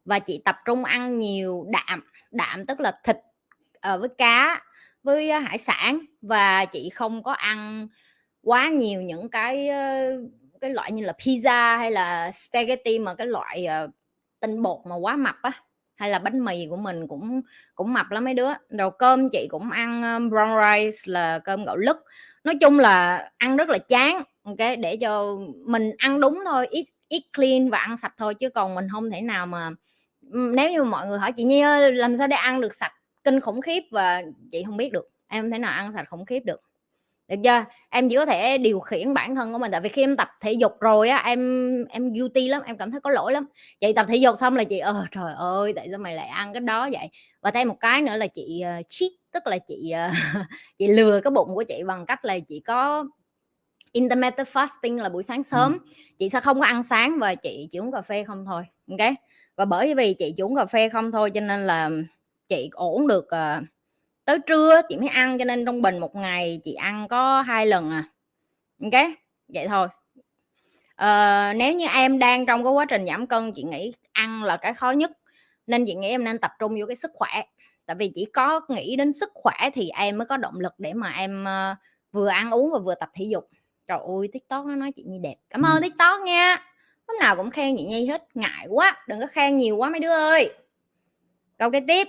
Và 0.06 0.20
chị 0.20 0.42
tập 0.46 0.58
trung 0.66 0.84
ăn 0.84 1.20
nhiều 1.20 1.66
đạm 1.70 2.04
đạm 2.32 2.66
tức 2.66 2.80
là 2.80 3.00
thịt 3.04 3.18
uh, 3.94 4.00
với 4.00 4.10
cá 4.18 4.62
với 5.04 5.32
hải 5.32 5.58
sản. 5.58 6.00
Và 6.22 6.66
chị 6.66 6.90
không 6.90 7.24
có 7.24 7.32
ăn 7.32 7.88
quá 8.44 8.70
nhiều 8.70 9.02
những 9.02 9.30
cái 9.30 9.68
ờ, 9.68 10.12
cái 10.62 10.70
loại 10.70 10.92
như 10.92 11.06
là 11.06 11.14
pizza 11.18 11.78
hay 11.78 11.92
là 11.92 12.32
spaghetti 12.32 13.00
mà 13.00 13.16
cái 13.16 13.28
loại 13.28 13.68
uh, 13.86 13.92
tinh 14.40 14.62
bột 14.62 14.80
mà 14.86 14.96
quá 14.96 15.16
mập 15.16 15.36
á 15.42 15.52
hay 16.04 16.10
là 16.12 16.20
bánh 16.20 16.46
mì 16.46 16.68
của 16.70 16.76
mình 16.78 17.08
cũng 17.08 17.42
cũng 17.76 17.94
mập 17.94 18.12
lắm 18.12 18.24
mấy 18.26 18.34
đứa. 18.34 18.50
Rồi 18.70 18.92
cơm 19.00 19.30
chị 19.30 19.48
cũng 19.50 19.72
ăn 19.72 20.02
ờ, 20.04 20.20
brown 20.20 20.62
rice 20.62 20.98
là 21.06 21.40
cơm 21.40 21.66
gạo 21.66 21.78
lứt. 21.78 21.98
Nói 22.44 22.56
chung 22.62 22.80
là 22.80 23.30
ăn 23.38 23.58
rất 23.58 23.70
là 23.70 23.78
chán 23.78 24.18
ok? 24.44 24.58
Để 24.80 24.98
cho 25.02 25.38
mình 25.66 25.92
ăn 25.98 26.20
đúng 26.20 26.40
thôi 26.46 26.68
ít 26.72 26.86
ít 27.08 27.24
clean 27.38 27.70
và 27.70 27.78
ăn 27.78 27.98
sạch 27.98 28.14
thôi 28.18 28.34
chứ 28.36 28.50
còn 28.50 28.76
mình 28.76 28.88
không 28.92 29.12
thể 29.12 29.22
nào 29.22 29.46
mà 29.46 29.70
nếu 30.32 30.72
như 30.72 30.84
mọi 30.84 31.08
người 31.08 31.20
hỏi 31.20 31.32
chị 31.38 31.44
Nhi 31.44 31.62
ơi, 31.62 31.92
làm 31.94 32.16
sao 32.16 32.28
để 32.28 32.36
ăn 32.36 32.62
được 32.62 32.74
sạch 32.76 32.94
kinh 33.24 33.40
khủng 33.40 33.62
khiếp 33.62 33.84
và 33.92 34.24
chị 34.52 34.64
không 34.66 34.78
biết 34.78 34.92
được. 34.94 35.10
Em 35.28 35.44
không 35.44 35.52
thể 35.52 35.58
nào 35.58 35.72
ăn 35.72 35.92
sạch 35.96 36.06
khủng 36.10 36.26
khiếp 36.26 36.40
được? 36.46 36.62
Được 37.28 37.36
chưa? 37.44 37.66
Em 37.90 38.10
chỉ 38.10 38.16
có 38.16 38.26
thể 38.26 38.58
điều 38.58 38.80
khiển 38.80 39.14
bản 39.14 39.36
thân 39.36 39.54
của 39.54 39.60
mình 39.60 39.72
tại 39.72 39.82
vì 39.82 39.90
khi 39.90 40.04
em 40.04 40.16
tập 40.16 40.30
thể 40.42 40.54
dục 40.54 40.80
rồi 40.80 41.10
á 41.10 41.18
em 41.26 41.40
em 41.86 42.14
guilty 42.14 42.48
lắm 42.48 42.62
em 42.66 42.78
cảm 42.78 42.92
thấy 42.92 43.02
có 43.02 43.10
lỗi 43.10 43.34
lắm. 43.34 43.46
Chị 43.80 43.94
tập 43.94 44.06
thể 44.10 44.16
dục 44.16 44.36
xong 44.38 44.56
là 44.56 44.64
chị 44.64 44.80
ờ 44.80 45.06
trời 45.12 45.34
ơi 45.38 45.74
tại 45.76 45.88
sao 45.90 46.00
mày 46.00 46.16
lại 46.16 46.28
ăn 46.28 46.54
cái 46.54 46.60
đó 46.60 46.90
vậy? 46.92 47.10
Và 47.42 47.52
thêm 47.52 47.68
một 47.68 47.78
cái 47.80 48.02
nữa 48.02 48.18
là 48.18 48.28
chị 48.28 48.64
uh, 48.80 48.86
cheat 48.88 49.12
tức 49.32 49.48
là 49.48 49.58
chị 49.58 49.94
uh, 50.10 50.16
chị 50.80 50.88
lừa 50.88 51.20
cái 51.24 51.32
bụng 51.32 51.56
của 51.56 51.64
chị 51.64 51.84
bằng 51.86 52.06
cách 52.06 52.26
là 52.26 52.40
chị 52.40 52.60
có 52.60 53.06
intermittent 53.92 54.48
fasting 54.48 55.02
là 55.02 55.10
buổi 55.10 55.24
sáng 55.24 55.44
sớm. 55.44 55.72
Ừ. 55.72 55.94
chị 56.18 56.30
sẽ 56.30 56.40
không 56.40 56.60
có 56.60 56.66
ăn 56.66 56.84
sáng 56.84 57.20
và 57.20 57.36
chị 57.36 57.68
chỉ 57.72 57.80
uống 57.80 57.92
cà 57.92 58.02
phê 58.02 58.24
không 58.24 58.46
thôi 58.46 58.64
ok? 58.90 59.14
Và 59.56 59.66
bởi 59.66 59.94
vì 59.94 60.14
chị 60.14 60.34
chỉ 60.38 60.44
uống 60.44 60.56
cà 60.56 60.66
phê 60.66 60.90
không 60.90 61.12
thôi 61.12 61.32
cho 61.32 61.42
nên 61.42 61.64
là 61.64 61.90
chị 62.50 62.70
ổn 62.74 63.08
được 63.08 63.26
uh, 63.26 63.64
tới 64.26 64.40
trưa 64.40 64.82
chị 64.90 64.98
mới 64.98 65.08
ăn 65.08 65.38
cho 65.40 65.46
nên 65.46 65.66
trung 65.66 65.82
bình 65.82 65.98
một 65.98 66.16
ngày 66.16 66.62
chị 66.64 66.74
ăn 66.74 67.08
có 67.08 67.42
hai 67.42 67.66
lần 67.66 67.92
à. 67.92 68.04
Ok 68.84 69.04
vậy 69.48 69.68
thôi. 69.68 69.88
Uh, 71.02 71.56
nếu 71.56 71.74
như 71.74 71.88
em 71.94 72.20
đang 72.20 72.46
trong 72.46 72.64
cái 72.64 72.74
quá 72.74 72.86
trình 72.86 73.06
giảm 73.08 73.28
cân 73.28 73.54
chị 73.54 73.64
nghĩ 73.64 73.94
ăn 74.12 74.44
là 74.44 74.58
cái 74.58 74.74
khó 74.74 74.92
nhất. 74.92 75.12
Nên 75.68 75.86
chị 75.86 75.94
nghĩ 75.94 76.08
em 76.08 76.24
nên 76.24 76.38
tập 76.38 76.52
trung 76.60 76.76
vô 76.80 76.86
cái 76.88 76.96
sức 76.96 77.12
khỏe. 77.14 77.44
Tại 77.86 77.96
vì 77.96 78.12
chỉ 78.16 78.26
có 78.26 78.62
nghĩ 78.70 78.96
đến 78.96 79.14
sức 79.14 79.32
khỏe 79.34 79.70
thì 79.74 79.90
em 79.90 80.18
mới 80.18 80.28
có 80.28 80.38
động 80.38 80.60
lực 80.60 80.74
để 80.78 80.94
mà 80.94 81.12
em 81.12 81.44
uh, 81.44 81.78
vừa 82.12 82.28
ăn 82.28 82.52
uống 82.52 82.72
và 82.72 82.80
vừa 82.80 82.96
tập 82.96 83.10
thể 83.14 83.26
dục. 83.26 83.50
Trời 83.88 83.98
ơi 84.08 84.30
tiktok 84.34 84.66
nó 84.66 84.76
nói 84.76 84.92
chị 84.92 85.04
nhi 85.04 85.20
đẹp. 85.24 85.36
Cảm 85.50 85.62
ơn 85.62 85.76
ừ. 85.76 85.80
tiktok 85.82 86.22
nha. 86.22 86.58
Lúc 87.08 87.18
nào 87.20 87.36
cũng 87.36 87.50
khen 87.50 87.78
chị 87.78 87.84
nhi 87.84 88.08
hết. 88.08 88.24
Ngại 88.34 88.68
quá 88.70 89.04
đừng 89.08 89.20
có 89.20 89.28
khen 89.28 89.58
nhiều 89.58 89.78
quá 89.78 89.90
mấy 89.90 90.00
đứa 90.00 90.14
ơi. 90.14 90.54
Câu 91.58 91.72
cái 91.72 91.82
tiếp 91.88 92.08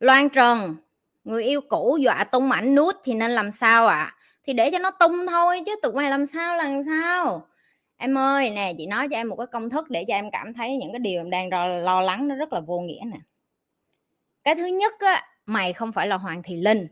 Loan 0.00 0.28
Trần 0.28 0.76
người 1.24 1.44
yêu 1.44 1.60
cũ 1.68 1.98
dọa 2.00 2.24
tung 2.24 2.50
ảnh 2.50 2.74
nút 2.74 2.94
thì 3.04 3.14
nên 3.14 3.30
làm 3.30 3.52
sao 3.52 3.86
ạ? 3.86 3.96
À? 3.96 4.14
thì 4.46 4.52
để 4.52 4.70
cho 4.70 4.78
nó 4.78 4.90
tung 4.90 5.26
thôi 5.26 5.62
chứ 5.66 5.76
tụi 5.82 5.92
mày 5.92 6.10
làm 6.10 6.26
sao 6.26 6.56
làm 6.56 6.82
sao? 6.82 7.46
Em 7.96 8.18
ơi 8.18 8.50
nè 8.50 8.72
chị 8.78 8.86
nói 8.86 9.08
cho 9.10 9.16
em 9.16 9.28
một 9.28 9.36
cái 9.36 9.46
công 9.46 9.70
thức 9.70 9.90
để 9.90 10.04
cho 10.08 10.14
em 10.14 10.30
cảm 10.30 10.54
thấy 10.54 10.76
những 10.76 10.92
cái 10.92 10.98
điều 10.98 11.20
em 11.20 11.30
đang 11.30 11.48
lo, 11.50 11.66
lo 11.66 12.00
lắng 12.00 12.28
nó 12.28 12.34
rất 12.34 12.52
là 12.52 12.60
vô 12.60 12.80
nghĩa 12.80 13.00
nè. 13.06 13.18
Cái 14.44 14.54
thứ 14.54 14.66
nhất 14.66 14.94
á 14.98 15.22
mày 15.46 15.72
không 15.72 15.92
phải 15.92 16.06
là 16.06 16.16
hoàng 16.16 16.42
thị 16.42 16.56
linh. 16.56 16.88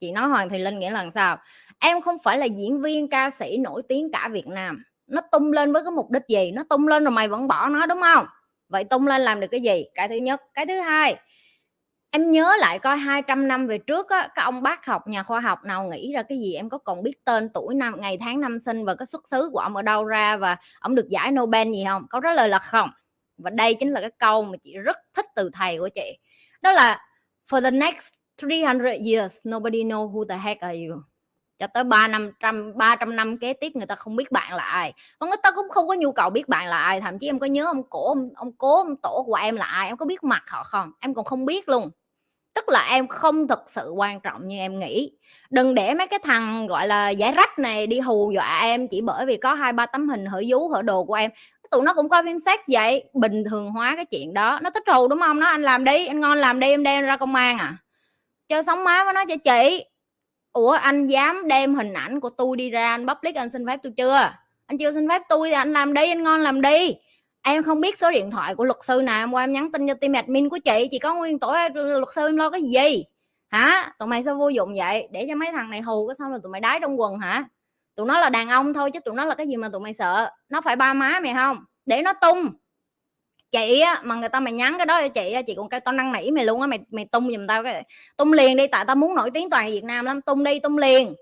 Chị 0.00 0.12
nói 0.12 0.28
hoàng 0.28 0.48
thị 0.48 0.58
linh 0.58 0.78
nghĩa 0.78 0.90
là 0.90 1.10
sao? 1.10 1.38
Em 1.78 2.00
không 2.00 2.16
phải 2.24 2.38
là 2.38 2.46
diễn 2.46 2.82
viên 2.82 3.08
ca 3.08 3.30
sĩ 3.30 3.56
nổi 3.56 3.82
tiếng 3.88 4.12
cả 4.12 4.28
việt 4.32 4.46
nam. 4.46 4.84
Nó 5.06 5.20
tung 5.32 5.52
lên 5.52 5.72
với 5.72 5.82
cái 5.84 5.90
mục 5.90 6.10
đích 6.10 6.22
gì? 6.28 6.50
Nó 6.50 6.64
tung 6.70 6.88
lên 6.88 7.04
rồi 7.04 7.10
mày 7.10 7.28
vẫn 7.28 7.48
bỏ 7.48 7.68
nó 7.68 7.86
đúng 7.86 8.00
không? 8.00 8.26
Vậy 8.68 8.84
tung 8.84 9.06
lên 9.06 9.20
làm 9.20 9.40
được 9.40 9.46
cái 9.50 9.60
gì? 9.60 9.84
Cái 9.94 10.08
thứ 10.08 10.14
nhất. 10.16 10.42
Cái 10.54 10.66
thứ 10.66 10.80
hai 10.80 11.16
em 12.14 12.30
nhớ 12.30 12.56
lại 12.60 12.78
coi 12.78 12.96
200 12.96 13.48
năm 13.48 13.66
về 13.66 13.78
trước 13.78 14.10
á 14.10 14.28
các 14.34 14.42
ông 14.42 14.62
bác 14.62 14.86
học 14.86 15.08
nhà 15.08 15.22
khoa 15.22 15.40
học 15.40 15.64
nào 15.64 15.84
nghĩ 15.84 16.12
ra 16.12 16.22
cái 16.22 16.38
gì 16.38 16.54
em 16.54 16.68
có 16.68 16.78
còn 16.78 17.02
biết 17.02 17.24
tên 17.24 17.48
tuổi 17.54 17.74
năm 17.74 18.00
ngày 18.00 18.18
tháng 18.20 18.40
năm 18.40 18.58
sinh 18.58 18.84
và 18.84 18.94
cái 18.94 19.06
xuất 19.06 19.28
xứ 19.28 19.50
của 19.52 19.58
ông 19.58 19.76
ở 19.76 19.82
đâu 19.82 20.04
ra 20.04 20.36
và 20.36 20.56
ông 20.80 20.94
được 20.94 21.08
giải 21.08 21.32
Nobel 21.32 21.72
gì 21.72 21.84
không? 21.88 22.06
Câu 22.10 22.20
trả 22.20 22.32
lời 22.32 22.48
là 22.48 22.58
không 22.58 22.90
và 23.38 23.50
đây 23.50 23.74
chính 23.74 23.92
là 23.92 24.00
cái 24.00 24.10
câu 24.18 24.42
mà 24.44 24.56
chị 24.62 24.78
rất 24.78 24.96
thích 25.14 25.26
từ 25.36 25.50
thầy 25.52 25.78
của 25.78 25.88
chị. 25.94 26.18
Đó 26.62 26.72
là 26.72 27.00
for 27.50 27.62
the 27.62 27.70
next 27.70 28.06
300 28.42 28.78
years 29.10 29.36
nobody 29.48 29.84
know 29.84 30.12
who 30.12 30.24
the 30.24 30.36
heck 30.38 30.60
are 30.60 30.78
you. 30.86 30.96
Cho 31.58 31.66
tới 31.66 31.84
ba 31.84 32.08
năm 32.08 32.30
trăm 32.40 32.72
ba 32.76 32.96
trăm 32.96 33.16
năm 33.16 33.38
kế 33.38 33.52
tiếp 33.52 33.72
người 33.74 33.86
ta 33.86 33.94
không 33.94 34.16
biết 34.16 34.32
bạn 34.32 34.54
là 34.54 34.62
ai. 34.62 34.92
Và 35.20 35.26
người 35.26 35.36
ta 35.42 35.50
cũng 35.50 35.68
không 35.70 35.88
có 35.88 35.94
nhu 35.94 36.12
cầu 36.12 36.30
biết 36.30 36.48
bạn 36.48 36.66
là 36.68 36.78
ai 36.78 37.00
thậm 37.00 37.18
chí 37.18 37.28
em 37.28 37.38
có 37.38 37.46
nhớ 37.46 37.64
ông 37.66 37.82
cổ 37.90 38.08
ông, 38.08 38.30
ông 38.34 38.52
cố 38.52 38.76
ông 38.76 38.96
tổ 39.02 39.22
của 39.26 39.34
em 39.34 39.56
là 39.56 39.64
ai 39.64 39.86
em 39.86 39.96
có 39.96 40.06
biết 40.06 40.24
mặt 40.24 40.42
họ 40.50 40.64
không? 40.64 40.92
Em 41.00 41.14
còn 41.14 41.24
không 41.24 41.44
biết 41.44 41.68
luôn 41.68 41.90
tức 42.54 42.68
là 42.68 42.86
em 42.90 43.08
không 43.08 43.48
thực 43.48 43.62
sự 43.66 43.90
quan 43.90 44.20
trọng 44.20 44.48
như 44.48 44.58
em 44.58 44.80
nghĩ. 44.80 45.12
Đừng 45.50 45.74
để 45.74 45.94
mấy 45.94 46.06
cái 46.06 46.18
thằng, 46.22 46.66
gọi 46.66 46.86
là, 46.86 47.10
giải 47.10 47.32
rách 47.36 47.58
này 47.58 47.86
đi 47.86 48.00
hù 48.00 48.30
dọa 48.30 48.60
em 48.62 48.88
chỉ 48.88 49.00
bởi 49.00 49.26
vì 49.26 49.36
có 49.36 49.54
hai 49.54 49.72
ba 49.72 49.86
tấm 49.86 50.08
hình, 50.08 50.26
hở 50.26 50.42
vú, 50.48 50.68
hở 50.68 50.82
đồ 50.82 51.04
của 51.04 51.14
em. 51.14 51.30
Tụi 51.70 51.82
nó 51.82 51.94
cũng 51.94 52.08
coi 52.08 52.22
phim 52.22 52.38
sex 52.38 52.60
vậy, 52.68 53.04
bình 53.12 53.44
thường 53.50 53.70
hóa 53.70 53.96
cái 53.96 54.04
chuyện 54.04 54.34
đó. 54.34 54.58
Nó 54.62 54.70
thích 54.70 54.82
thù 54.86 55.08
đúng 55.08 55.20
không? 55.20 55.40
Nó, 55.40 55.46
anh 55.46 55.62
làm 55.62 55.84
đi, 55.84 56.06
anh 56.06 56.20
ngon 56.20 56.38
làm 56.38 56.60
đi, 56.60 56.70
em 56.70 56.82
đem 56.82 57.04
ra 57.04 57.16
công 57.16 57.34
an 57.34 57.58
à? 57.58 57.76
Cho 58.48 58.62
sống 58.62 58.84
má 58.84 59.04
với 59.04 59.12
nó 59.12 59.24
cho 59.24 59.36
chị. 59.36 59.84
Ủa, 60.52 60.70
anh 60.70 61.06
dám 61.06 61.48
đem 61.48 61.74
hình 61.74 61.92
ảnh 61.92 62.20
của 62.20 62.30
tôi 62.30 62.56
đi 62.56 62.70
ra 62.70 62.90
anh 62.90 63.06
public 63.06 63.34
anh 63.34 63.48
xin 63.48 63.66
phép 63.66 63.80
tôi 63.82 63.92
chưa? 63.96 64.32
Anh 64.66 64.78
chưa 64.78 64.92
xin 64.92 65.08
phép 65.08 65.22
tôi 65.28 65.48
thì 65.48 65.54
anh 65.54 65.72
làm 65.72 65.94
đi, 65.94 66.08
anh 66.10 66.22
ngon 66.22 66.40
làm 66.40 66.60
đi 66.60 66.94
em 67.42 67.62
không 67.62 67.80
biết 67.80 67.98
số 67.98 68.10
điện 68.10 68.30
thoại 68.30 68.54
của 68.54 68.64
luật 68.64 68.76
sư 68.80 69.02
nào, 69.02 69.22
em 69.22 69.32
qua 69.32 69.42
em 69.42 69.52
nhắn 69.52 69.72
tin 69.72 69.88
cho 69.88 69.94
team 69.94 70.12
admin 70.12 70.48
của 70.48 70.58
chị 70.64 70.88
chị 70.90 70.98
có 70.98 71.14
nguyên 71.14 71.38
tổ 71.38 71.48
à, 71.48 71.68
luật 71.74 72.08
sư 72.14 72.26
em 72.26 72.36
lo 72.36 72.50
cái 72.50 72.62
gì? 72.62 73.04
Hả? 73.50 73.92
Tụi 73.98 74.08
mày 74.08 74.24
sao 74.24 74.36
vô 74.36 74.48
dụng 74.48 74.74
vậy? 74.76 75.08
Để 75.12 75.26
cho 75.28 75.34
mấy 75.34 75.52
thằng 75.52 75.70
này 75.70 75.80
hù 75.80 76.08
cái 76.08 76.14
xong 76.14 76.30
rồi 76.30 76.40
tụi 76.42 76.52
mày 76.52 76.60
đái 76.60 76.78
trong 76.82 77.00
quần 77.00 77.18
hả? 77.18 77.44
Tụi 77.94 78.06
nó 78.06 78.20
là 78.20 78.28
đàn 78.30 78.48
ông 78.48 78.74
thôi 78.74 78.90
chứ 78.90 79.00
tụi 79.00 79.14
nó 79.14 79.24
là 79.24 79.34
cái 79.34 79.48
gì 79.48 79.56
mà 79.56 79.68
tụi 79.68 79.80
mày 79.80 79.94
sợ? 79.94 80.30
Nó 80.48 80.60
phải 80.60 80.76
ba 80.76 80.92
má 80.92 81.20
mày 81.22 81.34
không? 81.34 81.58
Để 81.86 82.02
nó 82.02 82.12
tung. 82.12 82.52
Chị 83.50 83.80
á, 83.80 84.00
mà 84.04 84.14
người 84.14 84.28
ta 84.28 84.40
mày 84.40 84.52
nhắn 84.52 84.74
cái 84.78 84.86
đó 84.86 85.00
cho 85.02 85.08
chị 85.08 85.32
á, 85.32 85.42
chị 85.42 85.54
còn 85.54 85.68
kêu 85.68 85.80
tao 85.80 85.94
năn 85.94 86.12
nỉ 86.12 86.30
mày 86.30 86.44
luôn 86.44 86.60
á, 86.60 86.66
mày 86.66 86.78
mày 86.90 87.04
tung 87.12 87.30
giùm 87.30 87.46
tao 87.46 87.62
cái, 87.62 87.84
tung 88.16 88.32
liền 88.32 88.56
đi, 88.56 88.66
tại 88.66 88.84
tao 88.86 88.96
muốn 88.96 89.14
nổi 89.14 89.30
tiếng 89.30 89.50
toàn 89.50 89.70
việt 89.70 89.84
nam 89.84 90.04
lắm, 90.04 90.20
tung 90.22 90.44
đi, 90.44 90.60
tung 90.60 90.78
liền 90.78 91.14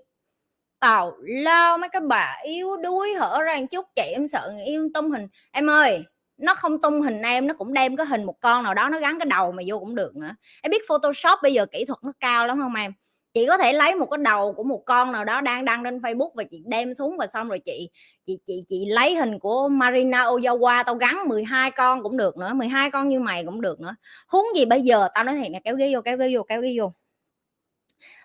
tào 0.81 1.17
lao 1.21 1.77
mấy 1.77 1.89
cái 1.89 2.01
bà 2.01 2.37
yếu 2.43 2.77
đuối 2.77 3.13
hở 3.13 3.41
ra 3.41 3.57
một 3.59 3.65
chút. 3.71 3.85
Chị 3.95 4.01
em 4.01 4.27
sợ 4.27 4.51
người 4.53 4.65
yêu 4.65 4.89
tung 4.93 5.11
hình. 5.11 5.27
Em 5.51 5.69
ơi, 5.69 6.03
nó 6.37 6.55
không 6.55 6.81
tung 6.81 7.01
hình 7.01 7.21
em, 7.21 7.47
nó 7.47 7.53
cũng 7.53 7.73
đem 7.73 7.95
cái 7.95 8.05
hình 8.05 8.23
một 8.23 8.35
con 8.41 8.63
nào 8.63 8.73
đó, 8.73 8.89
nó 8.89 8.99
gắn 8.99 9.19
cái 9.19 9.25
đầu 9.25 9.51
mà 9.51 9.63
vô 9.67 9.79
cũng 9.79 9.95
được 9.95 10.15
nữa. 10.15 10.35
Em 10.61 10.71
biết 10.71 10.81
photoshop 10.87 11.39
bây 11.43 11.53
giờ 11.53 11.65
kỹ 11.65 11.85
thuật 11.85 11.99
nó 12.03 12.11
cao 12.19 12.47
lắm 12.47 12.59
không 12.59 12.75
em? 12.75 12.93
Chị 13.33 13.45
có 13.45 13.57
thể 13.57 13.73
lấy 13.73 13.95
một 13.95 14.05
cái 14.05 14.17
đầu 14.17 14.53
của 14.53 14.63
một 14.63 14.83
con 14.85 15.11
nào 15.11 15.25
đó 15.25 15.41
đang 15.41 15.65
đăng 15.65 15.83
lên 15.83 15.99
facebook 15.99 16.29
và 16.35 16.43
chị 16.43 16.63
đem 16.65 16.93
xuống 16.93 17.17
và 17.17 17.27
xong 17.27 17.49
rồi 17.49 17.59
chị 17.59 17.89
chị 18.25 18.37
chị 18.45 18.63
chị 18.67 18.85
lấy 18.85 19.15
hình 19.15 19.39
của 19.39 19.67
Marina 19.67 20.25
Ozawa. 20.25 20.83
Tao 20.83 20.95
gắn 20.95 21.27
12 21.27 21.71
con 21.71 22.03
cũng 22.03 22.17
được 22.17 22.37
nữa 22.37 22.53
12 22.53 22.91
con 22.91 23.09
như 23.09 23.19
mày 23.19 23.45
cũng 23.45 23.61
được 23.61 23.79
nữa. 23.79 23.95
Huống 24.27 24.45
gì 24.55 24.65
bây 24.65 24.81
giờ 24.81 25.07
tao 25.13 25.23
nói 25.23 25.35
thiệt 25.35 25.51
là 25.51 25.59
kéo 25.63 25.75
ghế 25.75 25.93
vô, 25.93 26.01
kéo 26.01 26.17
ghế 26.17 26.35
vô, 26.35 26.43
kéo 26.43 26.61
ghế 26.61 26.75
vô. 26.77 26.93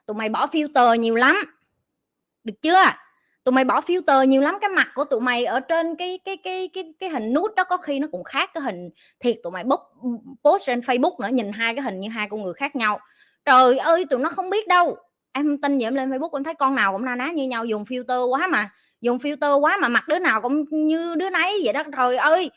Tụi 0.06 0.14
mày 0.14 0.28
bỏ 0.28 0.46
filter 0.46 0.94
nhiều 0.94 1.14
lắm 1.14 1.55
được 2.46 2.62
chưa? 2.62 2.82
Tụi 3.44 3.52
mày 3.52 3.64
bỏ 3.64 3.80
filter 3.80 4.24
nhiều 4.24 4.42
lắm, 4.42 4.58
cái 4.60 4.70
mặt 4.70 4.88
của 4.94 5.04
tụi 5.04 5.20
mày 5.20 5.44
ở 5.44 5.60
trên 5.60 5.96
cái 5.96 6.18
cái 6.24 6.36
cái 6.36 6.70
cái 6.72 6.84
cái 7.00 7.10
hình 7.10 7.32
nút 7.32 7.54
đó 7.56 7.64
có 7.64 7.76
khi 7.76 7.98
nó 7.98 8.08
cũng 8.12 8.24
khác 8.24 8.50
cái 8.54 8.62
hình 8.62 8.90
thiệt, 9.20 9.36
tụi 9.42 9.52
mày 9.52 9.64
bốc 9.64 9.80
ừ, 10.02 10.08
post 10.44 10.66
trên 10.66 10.80
facebook 10.80 11.16
nữa, 11.20 11.28
nhìn 11.32 11.52
hai 11.52 11.74
cái 11.74 11.82
hình 11.82 12.00
như 12.00 12.08
hai 12.08 12.28
con 12.30 12.42
người 12.42 12.54
khác 12.54 12.76
nhau. 12.76 12.98
Trời 13.44 13.78
ơi, 13.78 14.04
tụi 14.10 14.20
nó 14.20 14.28
không 14.28 14.50
biết 14.50 14.68
đâu. 14.68 14.96
Em 15.32 15.60
tin 15.60 15.78
gì 15.78 15.84
em 15.84 15.94
lên 15.94 16.10
facebook 16.10 16.30
em 16.32 16.44
thấy 16.44 16.54
con 16.54 16.74
nào 16.74 16.92
cũng 16.92 17.04
na 17.04 17.16
ná 17.16 17.30
như 17.30 17.44
nhau, 17.44 17.64
dùng 17.64 17.84
filter 17.84 18.28
quá 18.28 18.46
mà, 18.46 18.70
dùng 19.00 19.18
filter 19.18 19.60
quá 19.60 19.78
mà 19.80 19.88
mặt 19.88 20.08
đứa 20.08 20.18
nào 20.18 20.40
cũng 20.40 20.64
như 20.70 21.14
đứa 21.14 21.30
nấy 21.30 21.60
vậy 21.64 21.72
đó. 21.72 21.82
Trời 21.96 22.16
ơi, 22.16 22.50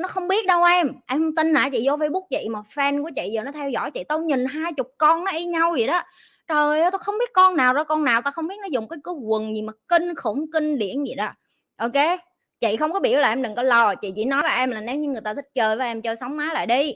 nó 0.00 0.08
không 0.08 0.28
biết 0.28 0.46
đâu 0.46 0.64
em. 0.64 0.92
Em 1.06 1.18
không 1.18 1.34
tin 1.34 1.54
hả? 1.54 1.68
Chị 1.72 1.88
vô 1.88 1.96
facebook 1.96 2.26
chị 2.30 2.48
mà 2.50 2.60
fan 2.74 3.02
của 3.02 3.10
chị 3.16 3.30
giờ 3.32 3.42
nó 3.42 3.52
theo 3.52 3.70
dõi 3.70 3.90
chị, 3.90 4.04
tao 4.04 4.18
nhìn 4.18 4.44
hai 4.44 4.72
chục 4.72 4.88
con 4.98 5.24
nó 5.24 5.32
y 5.32 5.44
nhau 5.44 5.72
vậy 5.72 5.86
đó 5.86 6.02
trời 6.50 6.80
ơi, 6.80 6.90
tao 6.92 6.98
không 6.98 7.18
biết 7.18 7.30
con 7.32 7.56
nào 7.56 7.72
ra 7.72 7.84
con 7.84 8.04
nào 8.04 8.22
tao 8.22 8.32
không 8.32 8.46
biết 8.46 8.54
nó 8.62 8.66
dùng 8.70 8.88
cái 8.88 8.98
cái 9.04 9.14
quần 9.14 9.54
gì 9.54 9.62
mà 9.62 9.72
kinh 9.88 10.14
khủng, 10.14 10.46
kinh 10.52 10.78
điển 10.78 11.04
gì 11.04 11.14
đó. 11.14 11.32
Ok, 11.76 12.20
chị 12.60 12.76
không 12.76 12.92
có 12.92 13.00
biểu 13.00 13.20
là 13.20 13.28
em 13.28 13.42
đừng 13.42 13.54
có 13.54 13.62
lo, 13.62 13.94
chị 13.94 14.12
chỉ 14.16 14.24
nói 14.24 14.42
với 14.42 14.56
em 14.56 14.70
là 14.70 14.80
nếu 14.80 14.96
như 14.96 15.08
người 15.08 15.20
ta 15.20 15.34
thích 15.34 15.48
chơi 15.54 15.76
với 15.76 15.86
em 15.86 16.02
chơi 16.02 16.16
sống 16.16 16.36
má 16.36 16.50
lại 16.54 16.66
đi. 16.66 16.94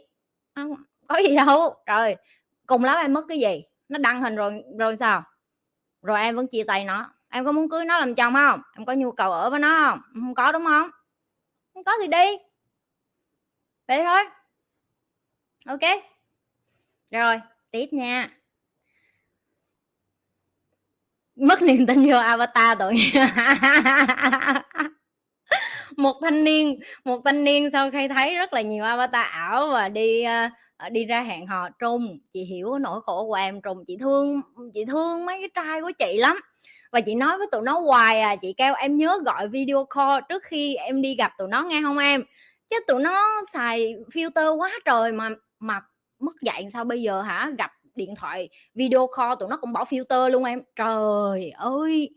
Không 0.54 0.74
có 1.08 1.16
gì 1.16 1.36
đâu. 1.36 1.74
Rồi 1.86 2.16
cùng 2.66 2.84
lắm 2.84 2.98
em 3.04 3.12
mất 3.12 3.24
cái 3.28 3.40
gì? 3.40 3.62
Nó 3.88 3.98
đăng 3.98 4.22
hình 4.22 4.36
rồi 4.36 4.62
rồi 4.78 4.96
sao? 4.96 5.22
Rồi 6.02 6.20
em 6.20 6.36
vẫn 6.36 6.46
chia 6.46 6.64
tay 6.64 6.84
nó. 6.84 7.10
Em 7.30 7.44
có 7.44 7.52
muốn 7.52 7.68
cưới 7.68 7.84
nó 7.84 7.98
làm 7.98 8.14
chồng 8.14 8.34
không? 8.34 8.60
Em 8.76 8.84
có 8.86 8.92
nhu 8.92 9.12
cầu 9.12 9.32
ở 9.32 9.50
với 9.50 9.58
nó 9.60 9.86
không? 9.88 10.00
Ừ, 10.14 10.20
không 10.20 10.34
có 10.34 10.52
đúng 10.52 10.64
không? 10.64 10.90
Không 11.74 11.84
có 11.84 11.92
thì 12.02 12.08
đi. 12.08 12.38
Vậy 13.88 14.02
thôi. 14.04 14.24
Ok. 15.66 16.02
Rồi, 17.12 17.40
tiếp 17.70 17.88
nha 17.92 18.30
mất 21.36 21.62
niềm 21.62 21.86
tin 21.86 22.10
vô 22.10 22.18
avatar 22.18 22.78
tội 22.78 22.94
một 25.96 26.16
thanh 26.22 26.44
niên, 26.44 26.80
một 27.04 27.20
thanh 27.24 27.44
niên 27.44 27.70
sau 27.70 27.90
khi 27.90 28.08
thấy 28.08 28.34
rất 28.34 28.52
là 28.52 28.60
nhiều 28.60 28.84
avatar 28.84 29.26
ảo 29.30 29.68
và 29.68 29.88
đi 29.88 30.22
ờ, 30.22 30.48
ờ, 30.76 30.88
đi 30.88 31.04
ra 31.04 31.20
hẹn 31.20 31.46
hò 31.46 31.68
trung 31.78 32.18
chị 32.32 32.44
hiểu 32.44 32.78
nỗi 32.78 33.00
khổ 33.04 33.26
của 33.26 33.34
em 33.34 33.62
trung 33.62 33.84
chị 33.86 33.96
thương 34.00 34.40
chị 34.74 34.84
thương 34.84 35.26
mấy 35.26 35.40
cái 35.40 35.48
trai 35.54 35.80
của 35.80 35.90
chị 35.98 36.18
lắm. 36.18 36.40
Và 36.92 37.00
chị 37.00 37.14
nói 37.14 37.38
với 37.38 37.46
tụi 37.52 37.62
nó 37.62 37.78
hoài 37.78 38.20
à 38.20 38.36
chị 38.36 38.54
kêu 38.56 38.74
em 38.74 38.96
nhớ 38.96 39.18
gọi 39.24 39.48
video 39.48 39.84
call 39.84 40.20
trước 40.28 40.42
khi 40.44 40.74
em 40.74 41.02
đi 41.02 41.14
gặp 41.14 41.32
tụi 41.38 41.48
nó 41.48 41.62
nghe 41.62 41.80
không 41.82 41.98
em? 41.98 42.22
Chứ 42.70 42.76
tụi 42.88 43.02
nó 43.02 43.42
xài 43.52 43.94
filter 44.12 44.56
quá 44.56 44.70
trời 44.84 45.12
mà 45.12 45.28
mà 45.58 45.80
mất 46.18 46.32
dạy 46.42 46.68
sao 46.72 46.84
bây 46.84 47.02
giờ 47.02 47.22
hả? 47.22 47.50
Gặp 47.58 47.72
điện 47.94 48.14
thoại 48.16 48.48
video 48.74 49.06
call 49.16 49.32
tụi 49.40 49.48
nó 49.48 49.56
cũng 49.56 49.72
bỏ 49.72 49.84
filter 49.84 50.28
luôn 50.28 50.44
em. 50.44 50.62
Trời 50.76 51.50
ơi! 51.50 52.10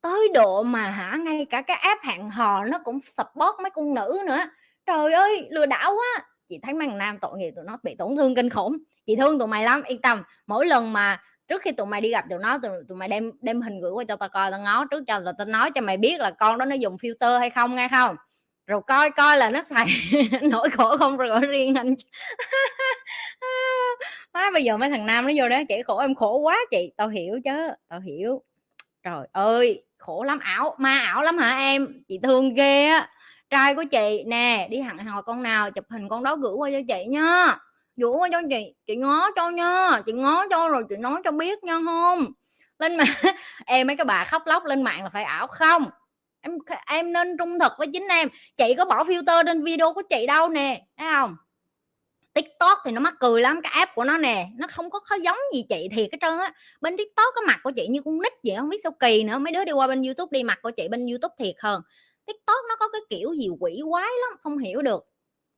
Tới 0.00 0.28
độ 0.34 0.62
mà 0.62 0.90
hả 0.90 1.16
ngay 1.16 1.46
cả 1.50 1.62
cái 1.62 1.76
app 1.76 2.04
hẹn 2.04 2.30
hò 2.30 2.64
nó 2.64 2.78
cũng 2.84 3.00
support 3.00 3.60
mấy 3.62 3.70
con 3.70 3.94
nữ 3.94 4.18
nữa. 4.26 4.38
Trời 4.86 5.12
ơi! 5.12 5.46
Lừa 5.50 5.66
đảo 5.66 5.92
quá! 5.92 6.26
Chị 6.48 6.58
thấy 6.62 6.74
mấy 6.74 6.88
nam 6.88 7.18
tội 7.18 7.38
nghiệp 7.38 7.52
tụi 7.56 7.64
nó 7.64 7.78
bị 7.82 7.94
tổn 7.94 8.16
thương 8.16 8.34
kinh 8.34 8.50
khủng. 8.50 8.76
Chị 9.06 9.16
thương 9.16 9.38
tụi 9.38 9.48
mày 9.48 9.64
lắm 9.64 9.82
yên 9.82 10.00
tâm. 10.02 10.22
Mỗi 10.46 10.66
lần 10.66 10.92
mà 10.92 11.22
trước 11.48 11.62
khi 11.62 11.72
tụi 11.72 11.86
mày 11.86 12.00
đi 12.00 12.10
gặp 12.10 12.24
tụi 12.30 12.38
nó 12.38 12.58
tụi, 12.58 12.70
tụi 12.88 12.98
mày 12.98 13.08
đem 13.08 13.32
đem 13.40 13.62
hình 13.62 13.80
gửi 13.80 13.90
qua 13.90 14.04
cho 14.04 14.16
tao 14.16 14.28
coi 14.28 14.50
tao 14.50 14.60
ngó 14.60 14.84
trước 14.84 15.04
cho 15.06 15.18
là 15.18 15.32
tao 15.38 15.46
nói 15.46 15.70
cho 15.74 15.80
mày 15.80 15.96
biết 15.96 16.20
là 16.20 16.30
con 16.30 16.58
đó 16.58 16.64
nó 16.64 16.74
dùng 16.74 16.96
filter 16.96 17.38
hay 17.38 17.50
không 17.50 17.74
nghe 17.74 17.88
không? 17.90 18.16
Rồi 18.66 18.80
coi 18.86 19.10
coi 19.10 19.36
là 19.36 19.50
nó 19.50 19.62
xài 19.62 19.86
nỗi 20.42 20.70
khổ 20.70 20.96
không 20.96 21.16
rồi 21.16 21.40
riêng 21.40 21.74
anh. 21.74 21.94
Má, 24.32 24.50
bây 24.50 24.64
giờ 24.64 24.76
mấy 24.76 24.90
thằng 24.90 25.06
nam 25.06 25.26
nó 25.26 25.32
vô 25.36 25.48
đó 25.48 25.58
chị 25.68 25.82
khổ, 25.86 25.98
em 25.98 26.14
khổ 26.14 26.38
quá 26.38 26.58
chị. 26.70 26.92
Tao 26.96 27.08
hiểu 27.08 27.40
chứ, 27.44 27.68
tao 27.88 28.00
hiểu. 28.00 28.42
Trời 29.02 29.28
ơi, 29.32 29.84
khổ 29.98 30.22
lắm. 30.22 30.38
Ảo, 30.42 30.76
ma 30.78 30.98
ảo 30.98 31.22
lắm 31.22 31.38
hả 31.38 31.58
em? 31.58 32.02
Chị 32.08 32.18
thương 32.22 32.54
ghê 32.54 32.86
á. 32.86 33.08
Trai 33.50 33.74
của 33.74 33.84
chị, 33.84 34.24
nè, 34.26 34.68
đi 34.70 34.80
hẳn 34.80 34.98
hò 34.98 35.22
con 35.22 35.42
nào, 35.42 35.70
chụp 35.70 35.84
hình 35.90 36.08
con 36.08 36.24
đó 36.24 36.36
gửi 36.36 36.52
qua 36.52 36.70
cho 36.72 36.80
chị 36.88 37.04
nha 37.06 37.58
gửi 37.96 38.10
qua 38.10 38.28
cho 38.32 38.42
chị 38.50 38.74
chị 38.86 38.96
ngó 38.96 39.30
cho 39.36 39.50
nha 39.50 40.02
chị 40.06 40.12
ngó 40.12 40.44
cho 40.50 40.68
rồi 40.68 40.84
chị 40.88 40.96
nói 40.96 41.20
cho 41.24 41.30
biết 41.30 41.64
nha 41.64 41.78
không? 41.84 42.26
Lên 42.78 42.96
mà 42.96 43.04
em 43.66 43.86
mấy 43.86 43.96
cái 43.96 44.04
bà 44.04 44.24
khóc 44.24 44.42
lóc 44.46 44.64
lên 44.64 44.82
mạng 44.82 45.02
là 45.04 45.10
phải 45.12 45.24
ảo 45.24 45.46
không? 45.46 45.84
Em 46.44 46.58
em 46.86 47.12
nên 47.12 47.36
trung 47.38 47.58
thực 47.58 47.72
với 47.78 47.86
chính 47.92 48.08
em. 48.08 48.28
Chị 48.56 48.74
có 48.78 48.84
bỏ 48.84 49.04
filter 49.04 49.44
trên 49.46 49.64
video 49.64 49.92
của 49.94 50.02
chị 50.02 50.26
đâu 50.26 50.48
nè 50.48 50.82
thấy 50.96 51.08
không? 51.12 51.36
Tiktok 52.34 52.78
thì 52.84 52.92
nó 52.92 53.00
mắc 53.00 53.14
cười 53.20 53.40
lắm 53.40 53.60
cái 53.62 53.72
app 53.74 53.94
của 53.94 54.04
nó 54.04 54.18
nè 54.18 54.48
nó 54.56 54.66
không 54.70 54.90
có, 54.90 54.98
có 54.98 55.16
giống 55.16 55.36
gì 55.54 55.64
chị 55.68 55.88
thì 55.92 56.08
cái 56.08 56.18
trơn 56.20 56.38
á. 56.38 56.52
Bên 56.80 56.96
tiktok 56.96 57.34
cái 57.34 57.42
mặt 57.46 57.60
của 57.62 57.70
chị 57.70 57.86
như 57.88 58.00
con 58.04 58.22
nít 58.22 58.32
vậy 58.44 58.56
không 58.56 58.68
biết 58.68 58.80
sao 58.82 58.92
kỳ 58.92 59.24
nữa. 59.24 59.38
Mấy 59.38 59.52
đứa 59.52 59.64
đi 59.64 59.72
qua 59.72 59.86
bên 59.86 60.02
youtube 60.02 60.38
đi 60.38 60.42
mặt 60.42 60.58
của 60.62 60.70
chị 60.70 60.88
bên 60.88 61.06
youtube 61.06 61.34
thiệt 61.38 61.54
hơn. 61.58 61.82
Tiktok 62.26 62.64
nó 62.68 62.76
có 62.76 62.88
cái 62.88 63.00
kiểu 63.10 63.34
gì 63.34 63.48
quỷ 63.60 63.82
quái 63.90 64.10
lắm 64.22 64.38
không 64.42 64.58
hiểu 64.58 64.82
được. 64.82 65.06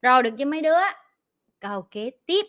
Rồi 0.02 0.22
được 0.22 0.30
chưa 0.38 0.44
mấy 0.44 0.62
đứa? 0.62 0.78
Câu 1.60 1.82
kế 1.90 2.10
tiếp. 2.26 2.46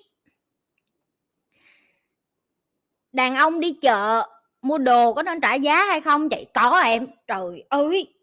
Đàn 3.11 3.35
ông 3.35 3.59
đi 3.59 3.73
chợ 3.81 4.23
mua 4.61 4.77
đồ 4.77 5.13
có 5.13 5.23
nên 5.23 5.41
trả 5.41 5.53
giá 5.53 5.85
hay 5.85 6.01
không? 6.01 6.29
Chị 6.29 6.45
có 6.53 6.81
em. 6.85 7.07
Trời 7.27 7.63
ơi! 7.69 8.16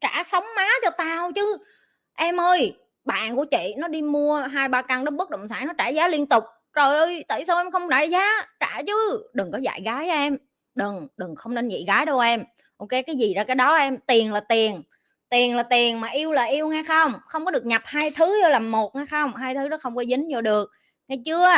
Trả 0.00 0.24
sống 0.26 0.44
má 0.56 0.68
cho 0.82 0.90
tao 0.90 1.32
chứ. 1.32 1.56
Em 2.14 2.40
ơi, 2.40 2.76
bạn 3.04 3.36
của 3.36 3.44
chị 3.44 3.74
nó 3.78 3.88
đi 3.88 4.02
mua 4.02 4.36
hai 4.36 4.68
ba 4.68 4.82
căn 4.82 5.04
đó 5.04 5.10
bất 5.10 5.30
động 5.30 5.48
sản 5.48 5.66
nó 5.66 5.72
trả 5.78 5.88
giá 5.88 6.08
liên 6.08 6.26
tục. 6.26 6.44
Trời 6.74 6.98
ơi, 6.98 7.24
tại 7.28 7.44
sao 7.44 7.56
em 7.56 7.70
không 7.70 7.88
trả 7.90 8.02
giá? 8.02 8.46
Trả 8.60 8.82
chứ, 8.86 9.26
đừng 9.32 9.52
có 9.52 9.58
dạy 9.58 9.80
gái 9.84 10.08
em. 10.08 10.38
Đừng 10.74 11.08
đừng 11.16 11.36
không 11.36 11.54
nên 11.54 11.68
dạy 11.68 11.84
gái 11.86 12.06
đâu 12.06 12.18
em. 12.18 12.44
Ok, 12.76 12.88
cái 12.88 13.16
gì 13.18 13.34
ra 13.34 13.44
cái 13.44 13.56
đó 13.56 13.76
em, 13.76 13.98
tiền 14.06 14.32
là 14.32 14.40
tiền. 14.40 14.82
Tiền 15.28 15.56
là 15.56 15.62
tiền 15.62 16.00
mà 16.00 16.08
yêu 16.08 16.32
là 16.32 16.44
yêu 16.44 16.68
nghe 16.68 16.82
không? 16.88 17.12
Không 17.28 17.44
có 17.44 17.50
được 17.50 17.66
nhập 17.66 17.82
hai 17.84 18.10
thứ 18.10 18.42
vô 18.42 18.48
làm 18.48 18.70
một 18.70 18.96
nghe 18.96 19.04
không? 19.10 19.36
Hai 19.36 19.54
thứ 19.54 19.68
đó 19.68 19.76
không 19.80 19.96
có 19.96 20.04
dính 20.04 20.28
vô 20.32 20.40
được. 20.40 20.70
Nghe 21.08 21.16
chưa? 21.24 21.48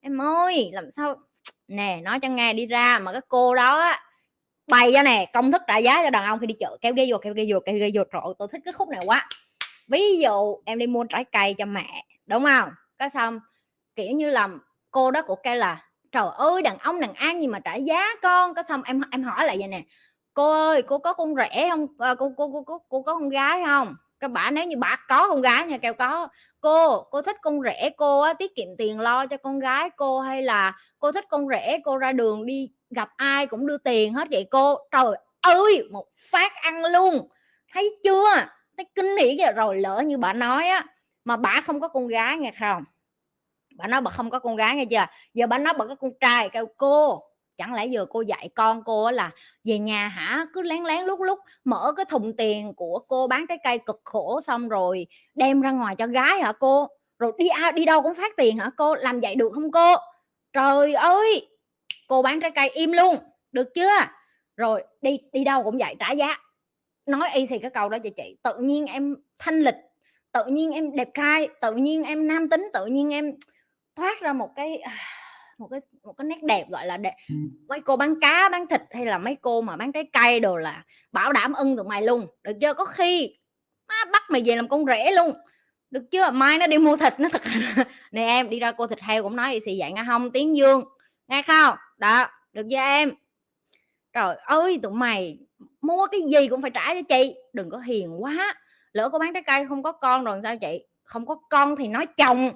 Em 0.00 0.20
ơi, 0.20 0.70
làm 0.72 0.90
sao? 0.90 1.16
Nè, 1.68 2.00
nói 2.04 2.20
cho 2.20 2.28
nghe 2.28 2.52
đi 2.52 2.66
ra 2.66 2.98
mà 2.98 3.12
cái 3.12 3.20
cô 3.28 3.54
đó 3.54 3.94
bày 4.68 4.92
ra 4.92 5.02
nè 5.02 5.30
công 5.32 5.52
thức 5.52 5.62
trả 5.66 5.76
giá 5.76 6.02
cho 6.04 6.10
đàn 6.10 6.24
ông 6.24 6.38
khi 6.38 6.46
đi 6.46 6.54
chợ 6.60 6.76
kéo 6.80 6.92
ghế 6.96 7.06
vô 7.08 7.18
kéo 7.18 7.34
ghế 7.34 7.44
vô 7.48 7.60
kéo 7.66 7.76
ghế 7.76 7.90
vô. 7.94 8.02
Trời 8.12 8.22
tôi 8.38 8.48
thích 8.52 8.60
cái 8.64 8.72
khúc 8.72 8.88
này 8.88 9.00
quá. 9.04 9.28
Ví 9.88 10.18
dụ 10.18 10.56
em 10.64 10.78
đi 10.78 10.86
mua 10.86 11.04
trái 11.04 11.24
cây 11.24 11.54
cho 11.54 11.64
mẹ 11.64 12.04
đúng 12.26 12.44
không? 12.44 12.70
Có 12.98 13.08
xong 13.08 13.40
kiểu 13.96 14.12
như 14.12 14.30
là 14.30 14.48
cô 14.90 15.10
đó 15.10 15.22
của 15.22 15.34
kêu 15.34 15.54
là 15.54 15.84
trời 16.12 16.26
ơi 16.36 16.62
đàn 16.62 16.78
ông 16.78 17.00
đàn 17.00 17.14
an 17.14 17.40
gì 17.40 17.46
mà 17.46 17.58
trả 17.58 17.74
giá 17.74 18.08
con. 18.22 18.54
Có 18.54 18.62
xong 18.62 18.82
em 18.82 19.02
em 19.10 19.22
hỏi 19.22 19.46
lại 19.46 19.56
vậy 19.58 19.68
nè. 19.68 19.82
Cô 20.34 20.50
ơi 20.50 20.82
cô 20.82 20.98
có 20.98 21.12
con 21.12 21.34
rể 21.36 21.68
không? 21.70 21.86
À, 21.98 22.14
cô, 22.14 22.32
cô 22.36 22.50
cô 22.52 22.62
cô 22.62 22.78
cô 22.88 23.02
có 23.02 23.14
con 23.14 23.28
gái 23.28 23.62
không? 23.66 23.94
Các 24.20 24.30
bạn 24.30 24.54
nếu 24.54 24.64
như 24.64 24.76
bà 24.76 24.96
có 25.08 25.28
con 25.28 25.40
gái 25.40 25.66
nha 25.66 25.78
kêu 25.78 25.94
có. 25.94 26.28
Cô 26.60 27.02
cô 27.02 27.22
thích 27.22 27.36
con 27.42 27.60
rể 27.62 27.90
cô 27.96 28.20
á, 28.20 28.32
tiết 28.32 28.54
kiệm 28.54 28.68
tiền 28.78 29.00
lo 29.00 29.26
cho 29.26 29.36
con 29.36 29.58
gái 29.58 29.90
cô 29.96 30.20
hay 30.20 30.42
là 30.42 30.76
cô 30.98 31.12
thích 31.12 31.24
con 31.28 31.48
rể 31.48 31.78
cô 31.84 31.96
ra 31.96 32.12
đường 32.12 32.46
đi 32.46 32.70
gặp 32.90 33.08
ai 33.16 33.46
cũng 33.46 33.66
đưa 33.66 33.78
tiền 33.78 34.14
hết 34.14 34.28
vậy 34.30 34.46
cô. 34.50 34.78
Trời 34.90 35.16
ơi, 35.40 35.88
một 35.90 36.06
phát 36.16 36.52
ăn 36.62 36.84
luôn. 36.84 37.28
Thấy 37.72 37.96
chưa? 38.04 38.34
Thấy 38.76 38.86
kinh 38.94 39.16
hỉ 39.16 39.36
vậy 39.38 39.52
rồi 39.52 39.76
lỡ 39.76 40.02
như 40.06 40.18
bà 40.18 40.32
nói 40.32 40.68
á, 40.68 40.86
mà 41.24 41.36
bà 41.36 41.60
không 41.60 41.80
có 41.80 41.88
con 41.88 42.06
gái 42.06 42.36
nghe 42.36 42.52
không? 42.60 42.84
Bà 43.76 43.86
nói 43.86 44.00
bà 44.00 44.10
không 44.10 44.30
có 44.30 44.38
con 44.38 44.56
gái 44.56 44.76
nghe 44.76 44.84
chưa? 44.84 45.06
Giờ 45.34 45.46
bà 45.46 45.58
nói 45.58 45.74
bà 45.78 45.86
có 45.86 45.94
con 45.94 46.10
trai, 46.20 46.48
kêu 46.48 46.66
cô. 46.76 47.22
Chẳng 47.58 47.74
lẽ 47.74 47.86
giờ 47.86 48.06
cô 48.10 48.20
dạy 48.20 48.48
con 48.54 48.82
cô 48.84 49.10
là 49.10 49.30
về 49.64 49.78
nhà 49.78 50.08
hả? 50.08 50.46
Cứ 50.54 50.62
lén 50.62 50.84
lén 50.84 51.04
lúc 51.04 51.20
lúc 51.20 51.38
mở 51.64 51.92
cái 51.96 52.04
thùng 52.08 52.36
tiền 52.36 52.74
của 52.74 52.98
cô 53.08 53.26
bán 53.26 53.46
trái 53.48 53.58
cây 53.64 53.78
cực 53.78 54.00
khổ 54.04 54.40
xong 54.40 54.68
rồi 54.68 55.06
đem 55.34 55.60
ra 55.60 55.70
ngoài 55.70 55.96
cho 55.96 56.06
gái 56.06 56.40
hả 56.40 56.52
cô? 56.52 56.88
Rồi 57.18 57.32
đi 57.38 57.48
đi 57.74 57.84
đâu 57.84 58.02
cũng 58.02 58.14
phát 58.14 58.36
tiền 58.36 58.58
hả 58.58 58.70
cô? 58.76 58.94
Làm 58.94 59.20
vậy 59.20 59.34
được 59.34 59.52
không 59.54 59.70
cô? 59.70 59.94
Trời 60.52 60.94
ơi! 60.94 61.48
Cô 62.08 62.22
bán 62.22 62.40
trái 62.40 62.50
cây 62.50 62.68
im 62.68 62.92
luôn. 62.92 63.16
Được 63.52 63.74
chưa? 63.74 63.96
Rồi 64.56 64.84
đi 65.00 65.18
đi 65.32 65.44
đâu 65.44 65.62
cũng 65.62 65.78
vậy 65.78 65.94
trả 65.98 66.12
giá. 66.12 66.38
Nói 67.06 67.28
y 67.34 67.46
thì 67.46 67.58
cái 67.58 67.70
câu 67.70 67.88
đó 67.88 67.98
cho 67.98 68.10
chị. 68.16 68.36
Tự 68.42 68.54
nhiên 68.58 68.86
em 68.86 69.16
thanh 69.38 69.60
lịch 69.60 69.74
tự 70.32 70.44
nhiên 70.46 70.72
em 70.72 70.96
đẹp 70.96 71.08
trai 71.14 71.48
tự 71.60 71.74
nhiên 71.74 72.02
em 72.02 72.28
nam 72.28 72.48
tính 72.48 72.68
tự 72.72 72.86
nhiên 72.86 73.10
em 73.10 73.32
thoát 73.96 74.20
ra 74.20 74.32
một 74.32 74.50
cái 74.56 74.82
một 75.58 75.68
cái 75.70 75.80
một 76.02 76.12
cái 76.12 76.24
nét 76.24 76.42
đẹp 76.42 76.64
gọi 76.70 76.86
là 76.86 76.96
đẹp. 76.96 77.14
Mấy 77.68 77.80
cô 77.80 77.96
bán 77.96 78.20
cá 78.20 78.48
bán 78.48 78.66
thịt 78.66 78.80
hay 78.90 79.06
là 79.06 79.18
mấy 79.18 79.36
cô 79.42 79.60
mà 79.60 79.76
bán 79.76 79.92
trái 79.92 80.04
cây 80.12 80.40
đồ 80.40 80.56
là 80.56 80.84
bảo 81.12 81.32
đảm 81.32 81.52
ưng 81.52 81.76
tụi 81.76 81.86
mày 81.86 82.02
luôn. 82.02 82.26
Được 82.42 82.52
chưa? 82.60 82.74
Có 82.74 82.84
khi 82.84 83.38
má 83.88 83.94
bắt 84.12 84.22
mày 84.30 84.42
về 84.46 84.56
làm 84.56 84.68
con 84.68 84.86
rể 84.86 85.10
luôn. 85.12 85.32
Được 85.90 86.10
chưa? 86.10 86.30
Mai 86.30 86.58
nó 86.58 86.66
đi 86.66 86.78
mua 86.78 86.96
thịt 86.96 87.20
nó 87.20 87.28
thật 87.28 87.42
nè 88.12 88.22
em 88.26 88.50
đi 88.50 88.58
ra 88.58 88.72
cô 88.72 88.86
thịt 88.86 89.00
heo 89.00 89.22
cũng 89.22 89.36
nói 89.36 89.60
gì 89.66 89.80
vậy 89.80 89.92
nghe 89.92 90.02
không? 90.06 90.30
Tiếng 90.30 90.56
dương 90.56 90.84
nghe 91.28 91.42
không? 91.42 91.76
Đó, 91.96 92.28
được 92.52 92.66
chưa 92.70 92.76
em? 92.76 93.12
Trời 94.12 94.36
ơi, 94.36 94.78
tụi 94.82 94.92
mày 94.92 95.38
mua 95.80 96.06
cái 96.06 96.20
gì 96.28 96.48
cũng 96.48 96.62
phải 96.62 96.70
trả 96.70 96.94
cho 96.94 97.02
chị. 97.08 97.34
Đừng 97.52 97.70
có 97.70 97.78
hiền 97.78 98.22
quá. 98.22 98.54
Lỡ 98.92 99.08
có 99.08 99.18
bán 99.18 99.32
trái 99.32 99.42
cây 99.42 99.66
không 99.68 99.82
có 99.82 99.92
con 99.92 100.24
rồi 100.24 100.40
sao 100.42 100.56
chị? 100.56 100.86
Không 101.02 101.26
có 101.26 101.34
con 101.50 101.76
thì 101.76 101.88
nói 101.88 102.06
chồng. 102.06 102.50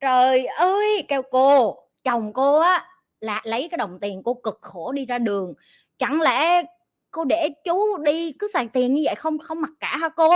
Trời 0.00 0.46
ơi, 0.46 1.04
kêu 1.08 1.22
cô, 1.30 1.76
chồng 2.04 2.32
cô 2.32 2.58
á, 2.58 2.86
là 3.20 3.40
lấy 3.44 3.68
cái 3.68 3.78
đồng 3.78 3.98
tiền 4.00 4.22
cô 4.24 4.34
cực 4.34 4.58
khổ 4.62 4.92
đi 4.92 5.06
ra 5.06 5.18
đường. 5.18 5.54
Chẳng 5.98 6.20
lẽ 6.20 6.62
cô 7.10 7.24
để 7.24 7.48
chú 7.64 7.98
đi 7.98 8.32
cứ 8.32 8.48
xài 8.52 8.68
tiền 8.72 8.94
như 8.94 9.02
vậy 9.04 9.14
không 9.14 9.38
không 9.38 9.60
mặc 9.60 9.70
cả 9.80 9.96
hả 9.96 10.08
cô? 10.08 10.30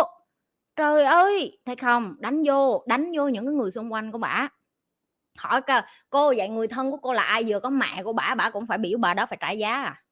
Trời 0.76 1.04
ơi, 1.04 1.58
thấy 1.66 1.76
không? 1.76 2.16
Đánh 2.18 2.42
vô 2.46 2.84
đánh 2.86 3.12
vô 3.16 3.28
những 3.28 3.46
cái 3.46 3.54
người 3.54 3.70
xung 3.70 3.92
quanh 3.92 4.12
của 4.12 4.18
bà 4.18 4.48
hỏi 5.38 5.62
cơ 5.62 5.80
cô, 6.10 6.34
vậy 6.36 6.48
người 6.48 6.68
thân 6.68 6.90
của 6.90 6.96
cô 6.96 7.12
là 7.12 7.22
ai? 7.22 7.44
Vừa 7.46 7.60
có 7.60 7.70
mẹ 7.70 8.02
của 8.04 8.12
bà 8.12 8.34
bà 8.34 8.50
cũng 8.50 8.66
phải 8.66 8.78
biểu 8.78 8.98
bà 8.98 9.14
đó 9.14 9.26
phải 9.26 9.38
trả 9.40 9.50
giá 9.50 9.74
à? 9.74 10.02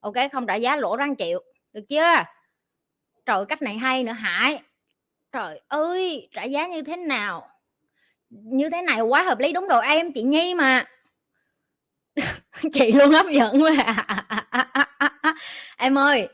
Ok, 0.00 0.14
không 0.32 0.46
trả 0.46 0.54
giá 0.54 0.76
lỗ 0.76 0.96
răng 0.96 1.16
chịu, 1.16 1.40
được 1.72 1.84
chưa? 1.88 2.14
Trời, 3.26 3.44
cách 3.48 3.62
này 3.62 3.78
hay 3.78 4.04
nữa 4.04 4.12
hại 4.12 4.62
trời 5.32 5.60
ơi, 5.68 6.28
trả 6.32 6.44
giá 6.44 6.66
như 6.66 6.82
thế 6.82 6.96
nào? 6.96 7.48
Như 8.30 8.70
thế 8.70 8.82
này 8.82 9.00
quá 9.00 9.22
hợp 9.22 9.38
lý, 9.38 9.52
đúng 9.52 9.68
rồi 9.68 9.86
em, 9.86 10.12
chị 10.12 10.22
nhi 10.22 10.54
mà. 10.54 10.84
Chị 12.72 12.92
luôn 12.92 13.10
hấp 13.10 13.26
dẫn 13.26 13.62
quá 13.62 13.70
à. 13.86 15.34
em 15.76 15.98
ơi 15.98 16.28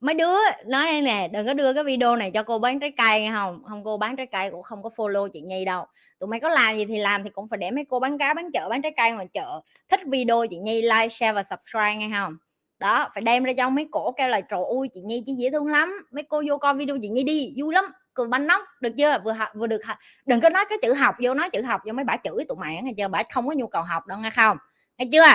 mấy 0.00 0.14
đứa 0.14 0.36
nói 0.66 1.00
nè, 1.02 1.28
đừng 1.32 1.46
có 1.46 1.54
đưa 1.54 1.72
cái 1.72 1.84
video 1.84 2.16
này 2.16 2.30
cho 2.30 2.42
cô 2.42 2.58
bán 2.58 2.80
trái 2.80 2.92
cây 2.96 3.20
nghe 3.20 3.30
không? 3.32 3.62
Không, 3.68 3.84
cô 3.84 3.96
bán 3.96 4.16
trái 4.16 4.26
cây 4.26 4.50
cũng 4.50 4.62
không 4.62 4.82
có 4.82 4.90
follow 4.96 5.28
chị 5.28 5.40
nhi 5.40 5.64
đâu. 5.64 5.86
Tụi 6.18 6.28
mày 6.28 6.40
có 6.40 6.48
làm 6.48 6.76
gì 6.76 6.84
thì 6.84 6.98
làm 6.98 7.24
thì 7.24 7.30
cũng 7.30 7.48
phải 7.48 7.58
để 7.58 7.70
mấy 7.70 7.84
cô 7.88 8.00
bán 8.00 8.18
cá, 8.18 8.34
bán 8.34 8.52
chợ, 8.52 8.68
bán 8.68 8.82
trái 8.82 8.92
cây 8.96 9.12
ngoài 9.12 9.28
chợ. 9.32 9.60
Thích 9.88 10.00
video 10.06 10.46
chị 10.50 10.58
nhi 10.58 10.82
like, 10.82 11.08
share 11.08 11.32
và 11.32 11.42
subscribe 11.42 11.96
nghe 11.96 12.10
không? 12.14 12.36
Đó, 12.78 13.10
phải 13.14 13.22
đem 13.22 13.44
ra 13.44 13.52
cho 13.58 13.68
mấy 13.68 13.88
cổ 13.90 14.12
kêu 14.12 14.28
là 14.28 14.40
trời 14.40 14.60
ơi, 14.78 14.88
chị 14.94 15.00
nhi 15.00 15.22
chị 15.26 15.32
dễ 15.32 15.50
thương 15.50 15.66
lắm. 15.66 16.06
Mấy 16.10 16.22
cô 16.28 16.42
vô 16.48 16.58
coi 16.58 16.74
video 16.74 16.96
chị 17.02 17.08
nhi 17.08 17.24
đi, 17.24 17.54
vui 17.56 17.74
lắm, 17.74 17.84
cười 18.14 18.28
banh 18.28 18.46
nóc, 18.46 18.62
được 18.80 18.92
chưa? 18.98 19.18
Vừa 19.24 19.32
học, 19.32 19.48
vừa 19.54 19.66
được 19.66 19.84
học. 19.84 19.96
Đừng 20.26 20.40
có 20.40 20.50
nói 20.50 20.64
cái 20.68 20.78
chữ 20.82 20.94
học 20.94 21.14
vô, 21.22 21.34
nói 21.34 21.50
chữ 21.50 21.62
học 21.62 21.80
vô 21.86 21.92
mấy 21.92 22.04
bả 22.04 22.16
chửi 22.16 22.44
tụi 22.48 22.56
mày 22.56 22.82
nghe 22.82 22.92
chưa? 22.98 23.08
Bả 23.08 23.22
không 23.32 23.48
có 23.48 23.54
nhu 23.54 23.66
cầu 23.66 23.82
học 23.82 24.06
đâu 24.06 24.18
nghe 24.18 24.30
không? 24.30 24.56
Nghe 24.98 25.06
chưa? 25.12 25.26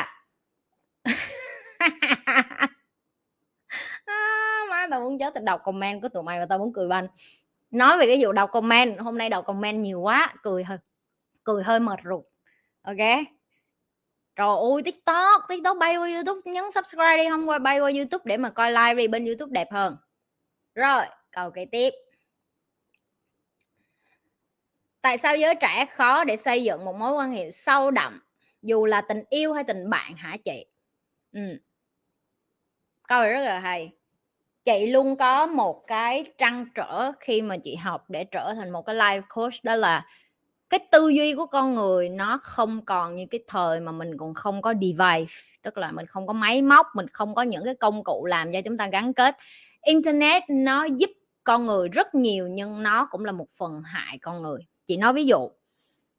à, 4.84 4.88
tao 4.92 5.00
muốn 5.00 5.20
chết 5.20 5.34
tao 5.34 5.44
đọc 5.44 5.62
comment 5.64 6.02
của 6.02 6.10
tụi 6.10 6.24
mày 6.24 6.40
và 6.40 6.46
tao 6.46 6.60
muốn 6.60 6.74
cười 6.74 6.88
banh 6.88 7.08
nói 7.74 7.98
về 7.98 8.06
cái 8.08 8.20
vụ 8.22 8.32
đọc 8.32 8.50
comment 8.52 9.00
hôm 9.00 9.18
nay 9.18 9.30
đọc 9.30 9.46
comment 9.46 9.80
nhiều 9.80 10.00
quá 10.00 10.34
cười 10.44 10.64
hơi 10.64 10.78
cười 11.44 11.64
hơi 11.64 11.80
mệt 11.80 12.00
ruột. 12.04 12.26
Ok? 12.82 12.98
Rồi 14.36 14.74
ơi 14.74 14.84
tiktok 14.86 15.42
tiktok 15.50 15.78
bay 15.78 15.98
qua 15.98 16.10
youtube 16.14 16.52
nhấn 16.52 16.64
subscribe 16.76 17.18
đi 17.18 17.30
không 17.30 17.50
qua 17.50 17.60
bay 17.60 17.80
qua 17.80 17.92
youtube 17.92 18.24
để 18.26 18.38
mà 18.38 18.50
coi 18.50 18.72
live 18.72 18.94
đi 18.94 19.08
bên 19.08 19.26
youtube 19.26 19.52
đẹp 19.52 19.68
hơn. 19.72 19.98
Rồi 20.76 21.06
câu 21.32 21.52
kế 21.52 21.66
tiếp. 21.66 21.94
Tại 25.02 25.18
sao 25.18 25.38
giới 25.38 25.56
trẻ 25.56 25.86
khó 25.86 26.24
để 26.24 26.38
xây 26.38 26.64
dựng 26.64 26.86
một 26.86 26.96
mối 26.96 27.14
quan 27.14 27.32
hệ 27.32 27.52
sâu 27.52 27.92
đậm 27.92 28.24
dù 28.62 28.86
là 28.86 29.02
tình 29.02 29.24
yêu 29.30 29.54
hay 29.54 29.64
tình 29.64 29.90
bạn 29.90 30.18
hả 30.18 30.38
chị? 30.46 30.66
Ừ. 31.32 31.60
câu 33.08 33.22
này 33.22 33.34
rất 33.34 33.42
là 33.42 33.60
hay 33.60 33.92
chị 34.66 34.88
luôn 34.88 35.16
có 35.16 35.46
một 35.46 35.88
cái 35.88 36.26
trăn 36.38 36.66
trở 36.76 37.12
khi 37.20 37.42
mà 37.42 37.58
chị 37.58 37.76
học 37.76 38.10
để 38.10 38.24
trở 38.24 38.54
thành 38.56 38.70
một 38.70 38.82
cái 38.86 38.96
life 38.96 39.22
coach, 39.30 39.54
đó 39.64 39.76
là 39.76 40.06
cái 40.70 40.80
tư 40.92 41.10
duy 41.10 41.36
của 41.36 41.46
con 41.46 41.76
người 41.76 42.10
nó 42.10 42.40
không 42.42 42.86
còn 42.86 43.16
như 43.16 43.26
cái 43.32 43.40
thời 43.48 43.80
mà 43.80 43.92
mình 43.92 44.18
còn 44.18 44.34
không 44.34 44.62
có 44.62 44.74
device, 44.74 45.34
tức 45.62 45.78
là 45.78 45.92
mình 45.92 46.06
không 46.06 46.28
có 46.28 46.34
máy 46.34 46.62
móc, 46.62 46.88
mình 46.96 47.08
không 47.08 47.36
có 47.36 47.42
những 47.42 47.66
cái 47.66 47.76
công 47.76 48.04
cụ 48.04 48.26
làm 48.26 48.54
cho 48.54 48.62
chúng 48.66 48.78
ta 48.78 48.88
gắn 48.88 49.14
kết. 49.14 49.36
Internet 49.82 50.44
nó 50.50 50.86
giúp 50.86 51.10
con 51.44 51.66
người 51.66 51.90
rất 51.90 52.16
nhiều 52.16 52.48
nhưng 52.48 52.84
nó 52.84 53.08
cũng 53.12 53.26
là 53.26 53.32
một 53.32 53.48
phần 53.58 53.82
hại 53.82 54.18
con 54.22 54.42
người. 54.42 54.60
Chị 54.88 54.98
nói 54.98 55.14
ví 55.14 55.26
dụ 55.26 55.50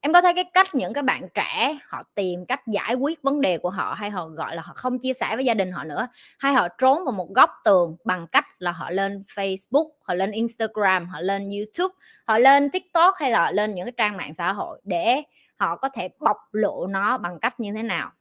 em 0.05 0.13
có 0.13 0.21
thấy 0.21 0.33
cái 0.33 0.43
cách 0.53 0.75
những 0.75 0.93
cái 0.93 1.03
bạn 1.03 1.27
trẻ 1.33 1.77
họ 1.87 2.03
tìm 2.15 2.45
cách 2.45 2.67
giải 2.67 2.93
quyết 2.95 3.21
vấn 3.23 3.41
đề 3.41 3.57
của 3.57 3.69
họ 3.69 3.93
hay 3.93 4.09
họ, 4.09 4.27
gọi 4.27 4.55
là, 4.55 4.61
họ 4.61 4.73
không 4.75 4.99
chia 4.99 5.13
sẻ 5.13 5.35
với 5.35 5.45
gia 5.45 5.53
đình 5.53 5.71
họ 5.71 5.83
nữa, 5.83 6.07
hay 6.39 6.53
họ 6.53 6.67
trốn 6.67 7.05
vào 7.05 7.11
một 7.11 7.29
góc 7.35 7.49
tường 7.63 7.97
bằng 8.03 8.27
cách 8.27 8.45
là 8.59 8.71
họ 8.71 8.89
lên 8.89 9.23
Facebook, 9.35 9.89
họ 10.01 10.13
lên 10.13 10.31
Instagram, 10.31 11.07
họ 11.07 11.19
lên 11.19 11.49
YouTube, 11.49 11.95
họ 12.27 12.37
lên 12.37 12.69
TikTok 12.69 13.15
hay 13.17 13.31
là 13.31 13.39
họ 13.39 13.51
lên 13.51 13.75
những 13.75 13.85
cái 13.85 13.93
trang 13.97 14.17
mạng 14.17 14.33
xã 14.33 14.53
hội 14.53 14.81
để 14.83 15.21
họ 15.57 15.75
có 15.75 15.89
thể 15.89 16.09
bộc 16.19 16.37
lộ 16.51 16.87
nó 16.87 17.17
bằng 17.17 17.39
cách 17.39 17.59
như 17.59 17.73
thế 17.73 17.83
nào? 17.83 18.11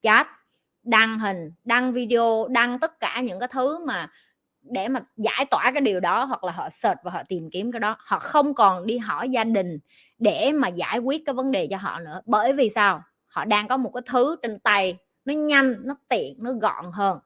Chat, 0.00 0.26
đăng 0.82 1.18
hình, 1.18 1.52
đăng 1.64 1.92
video, 1.92 2.46
đăng 2.48 2.78
tất 2.78 3.00
cả 3.00 3.20
những 3.20 3.40
cái 3.40 3.48
thứ 3.52 3.84
mà 3.84 4.08
để 4.70 4.88
mà 4.88 5.00
giải 5.16 5.46
tỏa 5.50 5.70
cái 5.70 5.80
điều 5.80 6.00
đó, 6.00 6.24
hoặc 6.24 6.44
là 6.44 6.52
họ 6.52 6.70
search 6.70 6.98
và 7.04 7.10
họ 7.10 7.22
tìm 7.28 7.50
kiếm 7.52 7.72
cái 7.72 7.80
đó. 7.80 7.96
Họ 7.98 8.18
không 8.18 8.54
còn 8.54 8.86
đi 8.86 8.98
hỏi 8.98 9.28
gia 9.28 9.44
đình 9.44 9.78
để 10.18 10.52
mà 10.52 10.68
giải 10.68 10.98
quyết 10.98 11.22
cái 11.26 11.34
vấn 11.34 11.50
đề 11.50 11.66
cho 11.70 11.76
họ 11.76 12.00
nữa. 12.00 12.20
Bởi 12.26 12.52
vì 12.52 12.70
sao? 12.70 13.02
Họ 13.26 13.44
đang 13.44 13.68
có 13.68 13.76
một 13.76 13.90
cái 13.94 14.02
thứ 14.06 14.36
trên 14.42 14.58
tay, 14.58 14.96
nó 15.24 15.34
nhanh, 15.34 15.74
nó 15.84 15.96
tiện, 16.08 16.34
nó 16.38 16.52
gọn 16.52 16.84
hơn. 16.92 17.18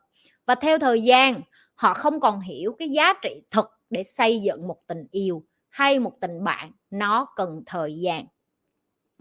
Và 0.47 0.55
theo 0.55 0.79
thời 0.79 1.03
gian, 1.03 1.41
họ 1.75 1.95
không 1.95 2.21
còn 2.21 2.41
hiểu 2.41 2.77
cái 2.79 2.89
giá 2.89 3.13
trị 3.23 3.43
thực 3.51 3.71
để 3.91 4.05
xây 4.05 4.41
dựng 4.41 4.69
một 4.69 4.77
tình 4.87 5.07
yêu 5.11 5.43
hay 5.69 5.99
một 5.99 6.13
tình 6.21 6.45
bạn. 6.45 6.73
Nó 6.91 7.27
cần 7.37 7.63
thời 7.67 7.99
gian. 8.01 8.25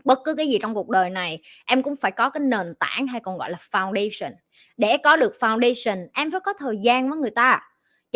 Bất 0.03 0.19
cứ 0.23 0.35
cái 0.35 0.47
gì 0.47 0.59
trong 0.61 0.73
cuộc 0.73 0.89
đời 0.89 1.09
này, 1.09 1.41
em 1.65 1.83
cũng 1.83 1.95
phải 1.95 2.11
có 2.11 2.29
cái 2.29 2.41
nền 2.41 2.73
tảng 2.79 3.07
hay 3.07 3.21
còn 3.21 3.37
gọi 3.37 3.49
là 3.49 3.57
foundation. 3.71 4.31
Để 4.77 4.97
có 4.97 5.15
được 5.15 5.33
foundation, 5.39 6.07
em 6.13 6.31
phải 6.31 6.39
có 6.39 6.53
thời 6.53 6.77
gian 6.77 7.09
với 7.09 7.19
người 7.19 7.31
ta 7.31 7.61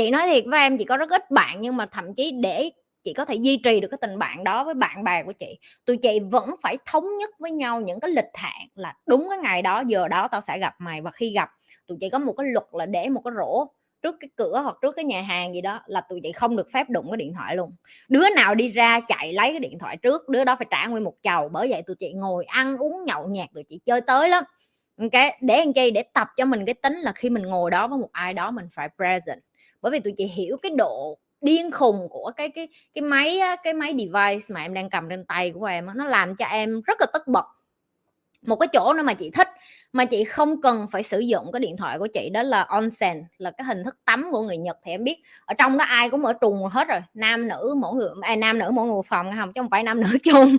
chị 0.01 0.11
nói 0.11 0.27
thiệt 0.27 0.43
với 0.47 0.59
em, 0.59 0.77
chị 0.77 0.85
có 0.85 0.97
rất 0.97 1.09
ít 1.09 1.31
bạn, 1.31 1.61
nhưng 1.61 1.77
mà 1.77 1.85
thậm 1.85 2.13
chí 2.15 2.31
để 2.31 2.69
chị 3.03 3.13
có 3.13 3.25
thể 3.25 3.35
duy 3.35 3.57
trì 3.57 3.79
được 3.79 3.87
cái 3.91 3.97
tình 4.01 4.19
bạn 4.19 4.43
đó 4.43 4.63
với 4.63 4.73
bạn 4.73 5.03
bè 5.03 5.23
của 5.23 5.31
chị, 5.31 5.59
tụi 5.85 5.97
chị 5.97 6.19
vẫn 6.19 6.55
phải 6.61 6.77
thống 6.85 7.17
nhất 7.17 7.29
với 7.39 7.51
nhau 7.51 7.81
những 7.81 7.99
cái 7.99 8.11
lịch 8.11 8.25
hẹn 8.35 8.69
là 8.75 8.93
đúng 9.07 9.27
cái 9.29 9.39
ngày 9.39 9.61
đó, 9.61 9.83
giờ 9.87 10.07
đó 10.07 10.27
tao 10.27 10.41
sẽ 10.41 10.59
gặp 10.59 10.73
mày. 10.79 11.01
Và 11.01 11.11
khi 11.11 11.33
gặp, 11.33 11.49
tụi 11.87 11.97
chị 12.01 12.09
có 12.09 12.19
một 12.19 12.33
cái 12.37 12.47
luật 12.49 12.65
là 12.73 12.85
để 12.85 13.09
một 13.09 13.21
cái 13.25 13.31
rổ 13.37 13.65
trước 14.01 14.15
cái 14.19 14.29
cửa 14.35 14.61
hoặc 14.63 14.75
trước 14.81 14.95
cái 14.95 15.05
nhà 15.05 15.21
hàng 15.21 15.53
gì 15.53 15.61
đó 15.61 15.81
là 15.85 16.01
tụi 16.09 16.19
chị 16.23 16.31
không 16.31 16.55
được 16.55 16.67
phép 16.73 16.89
đụng 16.89 17.07
cái 17.11 17.17
điện 17.17 17.33
thoại 17.33 17.55
luôn. 17.55 17.75
Đứa 18.09 18.25
nào 18.35 18.55
đi 18.55 18.69
ra 18.69 18.99
chạy 19.07 19.33
lấy 19.33 19.49
cái 19.49 19.59
điện 19.59 19.79
thoại 19.79 19.97
trước, 19.97 20.29
đứa 20.29 20.43
đó 20.43 20.55
phải 20.55 20.67
trả 20.71 20.87
nguyên 20.87 21.03
một 21.03 21.15
chầu. 21.21 21.49
Bởi 21.49 21.67
vậy 21.71 21.81
tụi 21.81 21.95
chị 21.99 22.13
ngồi 22.13 22.45
ăn 22.45 22.77
uống 22.77 23.05
nhậu 23.05 23.27
nhạt 23.27 23.49
tụi 23.53 23.63
chị 23.63 23.79
chơi 23.85 24.01
tới 24.01 24.29
lắm. 24.29 24.43
Cái 25.11 25.37
để 25.41 25.55
anh 25.55 25.73
chi? 25.73 25.91
Để 25.91 26.03
tập 26.13 26.27
cho 26.37 26.45
mình 26.45 26.65
cái 26.65 26.73
tính 26.73 26.97
là 26.99 27.11
khi 27.15 27.29
mình 27.29 27.43
ngồi 27.43 27.71
đó 27.71 27.87
với 27.87 27.99
một 27.99 28.09
ai 28.11 28.33
đó 28.33 28.51
mình 28.51 28.65
phải 28.73 28.89
present 28.97 29.39
bởi 29.81 29.91
vì 29.91 29.99
tụi 29.99 30.13
chị 30.17 30.25
hiểu 30.25 30.57
cái 30.61 30.71
độ 30.77 31.17
điên 31.41 31.71
khùng 31.71 32.07
của 32.09 32.31
cái 32.35 32.49
cái 32.49 32.67
cái 32.93 33.01
máy 33.01 33.39
cái 33.63 33.73
máy 33.73 33.95
device 33.97 34.45
mà 34.49 34.61
em 34.61 34.73
đang 34.73 34.89
cầm 34.89 35.09
trên 35.09 35.25
tay 35.25 35.51
của 35.51 35.65
em 35.65 35.87
nó 35.95 36.05
làm 36.05 36.35
cho 36.35 36.45
em 36.45 36.81
rất 36.81 36.97
là 36.99 37.07
tất 37.13 37.27
bật. 37.27 37.45
Một 38.41 38.55
cái 38.55 38.67
chỗ 38.73 38.93
nữa 38.93 39.03
mà 39.03 39.13
chị 39.13 39.29
thích 39.29 39.47
mà 39.93 40.05
chị 40.05 40.23
không 40.23 40.61
cần 40.61 40.87
phải 40.91 41.03
sử 41.03 41.19
dụng 41.19 41.51
cái 41.51 41.59
điện 41.59 41.77
thoại 41.77 41.99
của 41.99 42.07
chị 42.13 42.29
đó 42.29 42.43
là 42.43 42.61
onsen 42.61 43.23
là 43.37 43.51
cái 43.51 43.65
hình 43.65 43.83
thức 43.83 43.95
tắm 44.05 44.27
của 44.31 44.41
người 44.41 44.57
Nhật 44.57 44.77
thì 44.85 44.91
em 44.91 45.03
biết. 45.03 45.19
Ở 45.45 45.53
trong 45.53 45.77
đó 45.77 45.85
ai 45.85 46.09
cũng 46.09 46.25
ở 46.25 46.33
trùng 46.33 46.63
hết 46.71 46.87
rồi 46.87 46.99
nam 47.13 47.47
nữ 47.47 47.75
mỗi 47.77 47.95
người 47.95 48.09
à, 48.21 48.35
nam 48.35 48.59
nữ 48.59 48.71
mỗi 48.73 48.87
người 48.87 49.01
phòng 49.05 49.31
không 49.35 49.53
chứ 49.53 49.61
không 49.61 49.69
phải 49.69 49.83
nam 49.83 50.01
nữ 50.01 50.17
chung. 50.23 50.57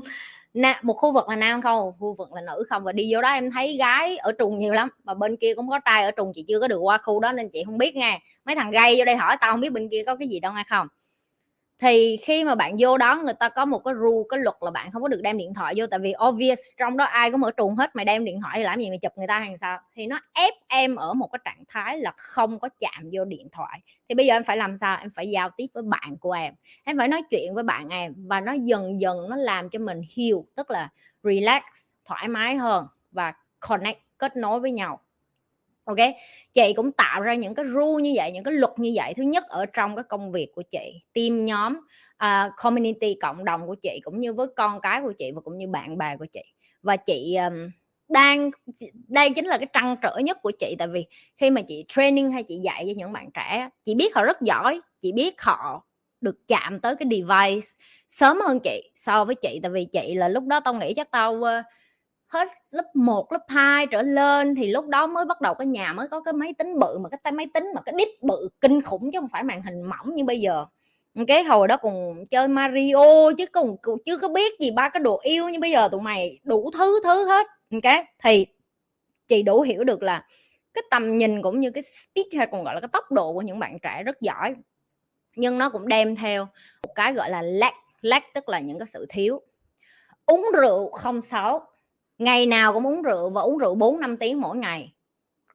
Na, 0.54 0.80
một 0.82 0.94
khu 0.94 1.12
vực 1.12 1.28
là 1.28 1.36
nam 1.36 1.62
không 1.62 1.80
một 1.80 1.92
khu 1.98 2.14
vực 2.18 2.32
là 2.32 2.40
nữ 2.40 2.64
không. 2.68 2.84
Và 2.84 2.92
đi 2.92 3.14
vô 3.14 3.20
đó 3.22 3.28
em 3.32 3.50
thấy 3.50 3.76
gái 3.76 4.16
ở 4.16 4.32
trùng 4.32 4.58
nhiều 4.58 4.72
lắm 4.72 4.88
mà 5.04 5.14
bên 5.14 5.36
kia 5.36 5.54
cũng 5.54 5.68
có 5.70 5.78
trai 5.84 6.04
ở 6.04 6.10
trùng 6.10 6.32
chị 6.34 6.44
chưa 6.48 6.60
có 6.60 6.68
được 6.68 6.78
qua 6.78 6.98
khu 6.98 7.20
đó 7.20 7.32
nên 7.32 7.48
chị 7.52 7.62
không 7.66 7.78
biết 7.78 7.96
nghe 7.96 8.20
mấy 8.44 8.54
thằng 8.56 8.70
gay 8.70 8.94
vô 8.98 9.04
đây 9.04 9.16
hỏi 9.16 9.36
tao 9.40 9.50
không 9.52 9.60
biết 9.60 9.72
bên 9.72 9.88
kia 9.88 10.02
có 10.06 10.16
cái 10.16 10.28
gì 10.28 10.40
đâu 10.40 10.52
hay 10.52 10.64
không? 10.68 10.86
Thì 11.78 12.16
khi 12.26 12.44
mà 12.44 12.54
bạn 12.54 12.76
vô 12.78 12.98
đó, 12.98 13.22
người 13.24 13.34
ta 13.40 13.48
có 13.48 13.64
một 13.64 13.78
cái 13.84 13.94
rule, 13.94 14.24
cái 14.28 14.40
luật 14.40 14.56
là 14.60 14.70
bạn 14.70 14.90
không 14.92 15.02
có 15.02 15.08
được 15.08 15.20
đem 15.22 15.38
điện 15.38 15.54
thoại 15.54 15.74
vô, 15.76 15.86
tại 15.86 16.00
vì 16.00 16.14
obvious 16.28 16.58
trong 16.78 16.96
đó 16.96 17.04
ai 17.04 17.30
cũng 17.30 17.40
mở 17.40 17.50
trùng 17.56 17.76
hết 17.76 17.96
mày 17.96 18.04
đem 18.04 18.24
điện 18.24 18.40
thoại 18.42 18.52
thì 18.58 18.64
làm 18.64 18.80
gì 18.80 18.88
mày 18.88 18.98
chụp 18.98 19.12
người 19.16 19.26
ta 19.26 19.38
hàng 19.40 19.58
sao? 19.58 19.78
Thì 19.94 20.06
nó 20.06 20.20
ép 20.34 20.54
em 20.68 20.96
ở 20.96 21.14
một 21.14 21.28
cái 21.32 21.40
trạng 21.44 21.64
thái 21.68 21.98
là 21.98 22.12
không 22.16 22.58
có 22.60 22.68
chạm 22.78 23.10
vô 23.12 23.24
điện 23.24 23.48
thoại. 23.52 23.80
Thì 24.08 24.14
bây 24.14 24.26
giờ 24.26 24.34
em 24.34 24.44
phải 24.44 24.56
làm 24.56 24.76
sao? 24.76 24.98
Em 25.00 25.10
phải 25.14 25.30
giao 25.30 25.50
tiếp 25.56 25.66
với 25.74 25.82
bạn 25.82 26.16
của 26.20 26.32
em. 26.32 26.54
Em 26.84 26.98
phải 26.98 27.08
nói 27.08 27.22
chuyện 27.30 27.54
với 27.54 27.64
bạn 27.64 27.88
em 27.88 28.14
và 28.28 28.40
nó 28.40 28.52
dần 28.52 29.00
dần 29.00 29.16
nó 29.30 29.36
làm 29.36 29.68
cho 29.70 29.78
mình 29.78 30.00
hiểu 30.16 30.46
tức 30.56 30.70
là 30.70 30.88
relax, 31.22 31.62
thoải 32.04 32.28
mái 32.28 32.56
hơn 32.56 32.86
và 33.12 33.32
connect, 33.68 33.98
kết 34.18 34.36
nối 34.36 34.60
với 34.60 34.70
nhau 34.72 35.00
ok? 35.84 35.98
Chị 36.52 36.72
cũng 36.76 36.92
tạo 36.92 37.20
ra 37.20 37.34
những 37.34 37.54
cái 37.54 37.66
rule 37.66 38.02
như 38.02 38.12
vậy 38.16 38.30
những 38.32 38.44
cái 38.44 38.54
luật 38.54 38.72
như 38.76 38.92
vậy. 38.94 39.14
Thứ 39.16 39.22
nhất 39.22 39.44
ở 39.48 39.66
trong 39.66 39.96
cái 39.96 40.04
công 40.08 40.32
việc 40.32 40.48
của 40.54 40.62
chị 40.62 41.02
team 41.12 41.44
nhóm 41.44 41.80
uh, 42.24 42.52
community 42.56 43.14
cộng 43.20 43.44
đồng 43.44 43.66
của 43.66 43.74
chị 43.74 44.00
cũng 44.04 44.20
như 44.20 44.32
với 44.32 44.46
con 44.56 44.80
cái 44.80 45.00
của 45.00 45.12
chị 45.18 45.30
và 45.34 45.40
cũng 45.40 45.56
như 45.56 45.68
bạn 45.68 45.98
bè 45.98 46.16
của 46.16 46.26
chị. 46.32 46.42
Và 46.82 46.96
chị 46.96 47.36
um, 47.36 47.70
đang 48.08 48.50
đây 49.08 49.30
chính 49.30 49.46
là 49.46 49.58
cái 49.58 49.66
trăn 49.72 49.96
trở 50.02 50.16
nhất 50.24 50.38
của 50.42 50.52
chị. 50.58 50.76
Tại 50.78 50.88
vì 50.88 51.06
khi 51.36 51.50
mà 51.50 51.62
chị 51.62 51.84
training 51.88 52.30
hay 52.32 52.42
chị 52.42 52.58
dạy 52.58 52.84
cho 52.86 52.92
những 52.96 53.12
bạn 53.12 53.30
trẻ 53.34 53.68
chị 53.84 53.94
biết 53.94 54.14
họ 54.14 54.24
rất 54.24 54.42
giỏi 54.42 54.80
chị 55.00 55.12
biết 55.12 55.42
họ 55.42 55.86
được 56.20 56.36
chạm 56.48 56.80
tới 56.80 56.96
cái 56.96 57.08
device 57.10 57.66
sớm 58.08 58.40
hơn 58.40 58.60
chị 58.60 58.90
so 58.96 59.24
với 59.24 59.34
chị. 59.34 59.60
Tại 59.62 59.70
vì 59.70 59.84
chị 59.84 60.14
là 60.14 60.28
lúc 60.28 60.44
đó 60.44 60.60
tao 60.60 60.74
nghĩ 60.74 60.94
chắc 60.94 61.10
tao 61.10 61.32
uh, 61.32 61.64
hết 62.26 62.48
lớp 62.72 62.96
1, 62.96 63.32
lớp 63.32 63.44
2 63.48 63.86
trở 63.86 64.02
lên 64.02 64.54
thì 64.54 64.70
lúc 64.70 64.88
đó 64.88 65.06
mới 65.06 65.24
bắt 65.24 65.40
đầu 65.40 65.54
cái 65.54 65.66
nhà 65.66 65.92
mới 65.92 66.08
có 66.08 66.20
cái 66.20 66.32
máy 66.32 66.54
tính 66.58 66.78
bự 66.78 66.98
mà 66.98 67.08
cái 67.08 67.20
tay 67.22 67.32
máy 67.32 67.46
tính 67.54 67.66
mà 67.74 67.80
cái 67.80 67.94
đít 67.98 68.08
bự 68.22 68.48
kinh 68.60 68.82
khủng 68.82 69.10
chứ 69.12 69.20
không 69.20 69.28
phải 69.28 69.42
màn 69.42 69.62
hình 69.62 69.82
mỏng 69.82 70.14
như 70.14 70.24
bây 70.24 70.40
giờ. 70.40 70.64
Cái 71.28 71.44
hồi 71.44 71.68
đó 71.68 71.76
còn 71.76 72.26
chơi 72.26 72.48
Mario 72.48 73.32
chứ 73.38 73.46
còn 73.46 73.76
chưa 74.04 74.16
có 74.16 74.28
biết 74.28 74.60
gì 74.60 74.70
ba 74.70 74.88
cái 74.88 75.00
đồ 75.00 75.20
yêu 75.22 75.48
như 75.48 75.60
bây 75.60 75.70
giờ 75.70 75.88
tụi 75.88 76.00
mày 76.00 76.40
đủ 76.44 76.70
thứ 76.78 77.00
thứ 77.04 77.28
hết. 77.28 77.46
Cái 77.82 78.04
thì 78.24 78.46
chị 79.28 79.42
đủ 79.42 79.60
hiểu 79.60 79.84
được 79.84 80.02
là 80.02 80.26
cái 80.74 80.82
tầm 80.90 81.18
nhìn 81.18 81.42
cũng 81.42 81.60
như 81.60 81.70
cái 81.70 81.82
speed 81.82 82.26
hay 82.36 82.46
còn 82.46 82.64
gọi 82.64 82.74
là 82.74 82.80
cái 82.80 82.88
tốc 82.92 83.12
độ 83.12 83.32
của 83.32 83.42
những 83.42 83.58
bạn 83.58 83.78
trẻ 83.82 84.02
rất 84.02 84.20
giỏi 84.20 84.54
nhưng 85.36 85.58
nó 85.58 85.70
cũng 85.70 85.88
đem 85.88 86.16
theo 86.16 86.44
một 86.82 86.92
cái 86.94 87.12
gọi 87.12 87.30
là 87.30 87.42
lack 87.42 87.76
lack 88.00 88.26
tức 88.34 88.48
là 88.48 88.60
những 88.60 88.78
cái 88.78 88.86
sự 88.86 89.06
thiếu. 89.08 89.40
Uống 90.26 90.46
rượu 90.54 90.90
không 90.90 91.22
xấu 91.22 91.60
ngày 92.22 92.46
nào 92.46 92.72
cũng 92.72 92.86
uống 92.86 93.02
rượu 93.02 93.30
và 93.30 93.40
uống 93.40 93.58
rượu 93.58 93.74
4 93.74 94.00
5 94.00 94.16
tiếng 94.16 94.40
mỗi 94.40 94.56
ngày. 94.56 94.92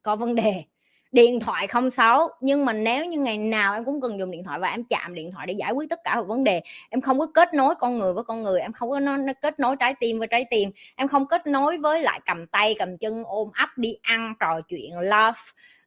Có 0.01 0.15
vấn 0.15 0.35
đề. 0.35 0.63
Điện 1.11 1.39
thoại 1.39 1.67
không 1.67 1.89
xấu 1.89 2.29
nhưng 2.41 2.65
mà 2.65 2.73
nếu 2.73 3.05
như 3.05 3.19
ngày 3.19 3.37
nào 3.37 3.73
em 3.73 3.85
cũng 3.85 4.01
cần 4.01 4.19
dùng 4.19 4.31
điện 4.31 4.43
thoại 4.43 4.59
và 4.59 4.69
em 4.69 4.83
chạm 4.83 5.13
điện 5.13 5.31
thoại 5.31 5.47
để 5.47 5.53
giải 5.53 5.71
quyết 5.71 5.89
tất 5.89 5.99
cả 6.03 6.15
mọi 6.15 6.23
vấn 6.23 6.43
đề 6.43 6.61
em 6.89 7.01
không 7.01 7.19
có 7.19 7.27
kết 7.33 7.53
nối 7.53 7.75
con 7.75 7.97
người 7.97 8.13
với 8.13 8.23
con 8.23 8.43
người 8.43 8.61
em 8.61 8.73
không 8.73 8.89
có 8.89 8.99
nó, 8.99 9.17
nó 9.17 9.33
kết 9.41 9.59
nối 9.59 9.75
trái 9.75 9.93
tim 9.99 10.19
với 10.19 10.27
trái 10.27 10.45
tim 10.49 10.71
em 10.95 11.07
không 11.07 11.27
kết 11.27 11.47
nối 11.47 11.77
với 11.77 12.01
lại 12.01 12.19
cầm 12.25 12.47
tay 12.47 12.75
cầm 12.79 12.97
chân 12.97 13.23
ôm 13.25 13.49
ấp 13.53 13.69
đi 13.77 13.93
ăn 14.01 14.33
trò 14.39 14.61
chuyện 14.61 14.99
love 14.99 15.39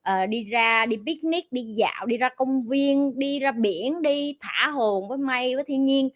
uh, 0.08 0.28
đi 0.28 0.44
ra 0.44 0.86
đi 0.86 0.96
picnic 1.06 1.52
đi 1.52 1.62
dạo 1.62 2.06
đi 2.06 2.16
ra 2.16 2.28
công 2.28 2.62
viên 2.62 3.18
đi 3.18 3.40
ra 3.40 3.52
biển 3.52 4.02
đi 4.02 4.36
thả 4.40 4.68
hồn 4.68 5.08
với 5.08 5.18
mây 5.18 5.54
với 5.54 5.64
thiên 5.64 5.84
nhiên. 5.84 6.08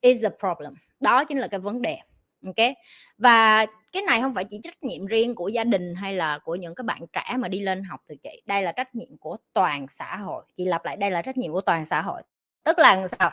Is 0.00 0.24
a 0.24 0.30
problem. 0.38 0.74
Đó 1.00 1.24
chính 1.24 1.38
là 1.38 1.48
cái 1.48 1.60
vấn 1.60 1.82
đề. 1.82 1.98
Ok? 2.46 2.68
Và 3.18 3.66
cái 3.92 4.02
này 4.02 4.20
không 4.20 4.34
phải 4.34 4.44
chỉ 4.44 4.60
trách 4.62 4.82
nhiệm 4.82 5.06
riêng 5.06 5.34
của 5.34 5.48
gia 5.48 5.64
đình 5.64 5.94
hay 5.94 6.14
là 6.14 6.38
của 6.38 6.54
những 6.54 6.74
cái 6.74 6.82
bạn 6.82 7.06
trẻ 7.12 7.36
mà 7.38 7.48
đi 7.48 7.60
lên 7.60 7.84
học 7.84 8.00
từ 8.06 8.16
chị, 8.22 8.42
đây 8.46 8.62
là 8.62 8.72
trách 8.72 8.94
nhiệm 8.94 9.16
của 9.16 9.36
toàn 9.52 9.86
xã 9.90 10.16
hội. 10.16 10.44
Chị 10.56 10.64
lặp 10.64 10.84
lại, 10.84 10.96
đây 10.96 11.10
là 11.10 11.22
trách 11.22 11.36
nhiệm 11.36 11.52
của 11.52 11.60
toàn 11.60 11.86
xã 11.86 12.02
hội. 12.02 12.22
Tức 12.64 12.78
là 12.78 13.08
sao? 13.08 13.30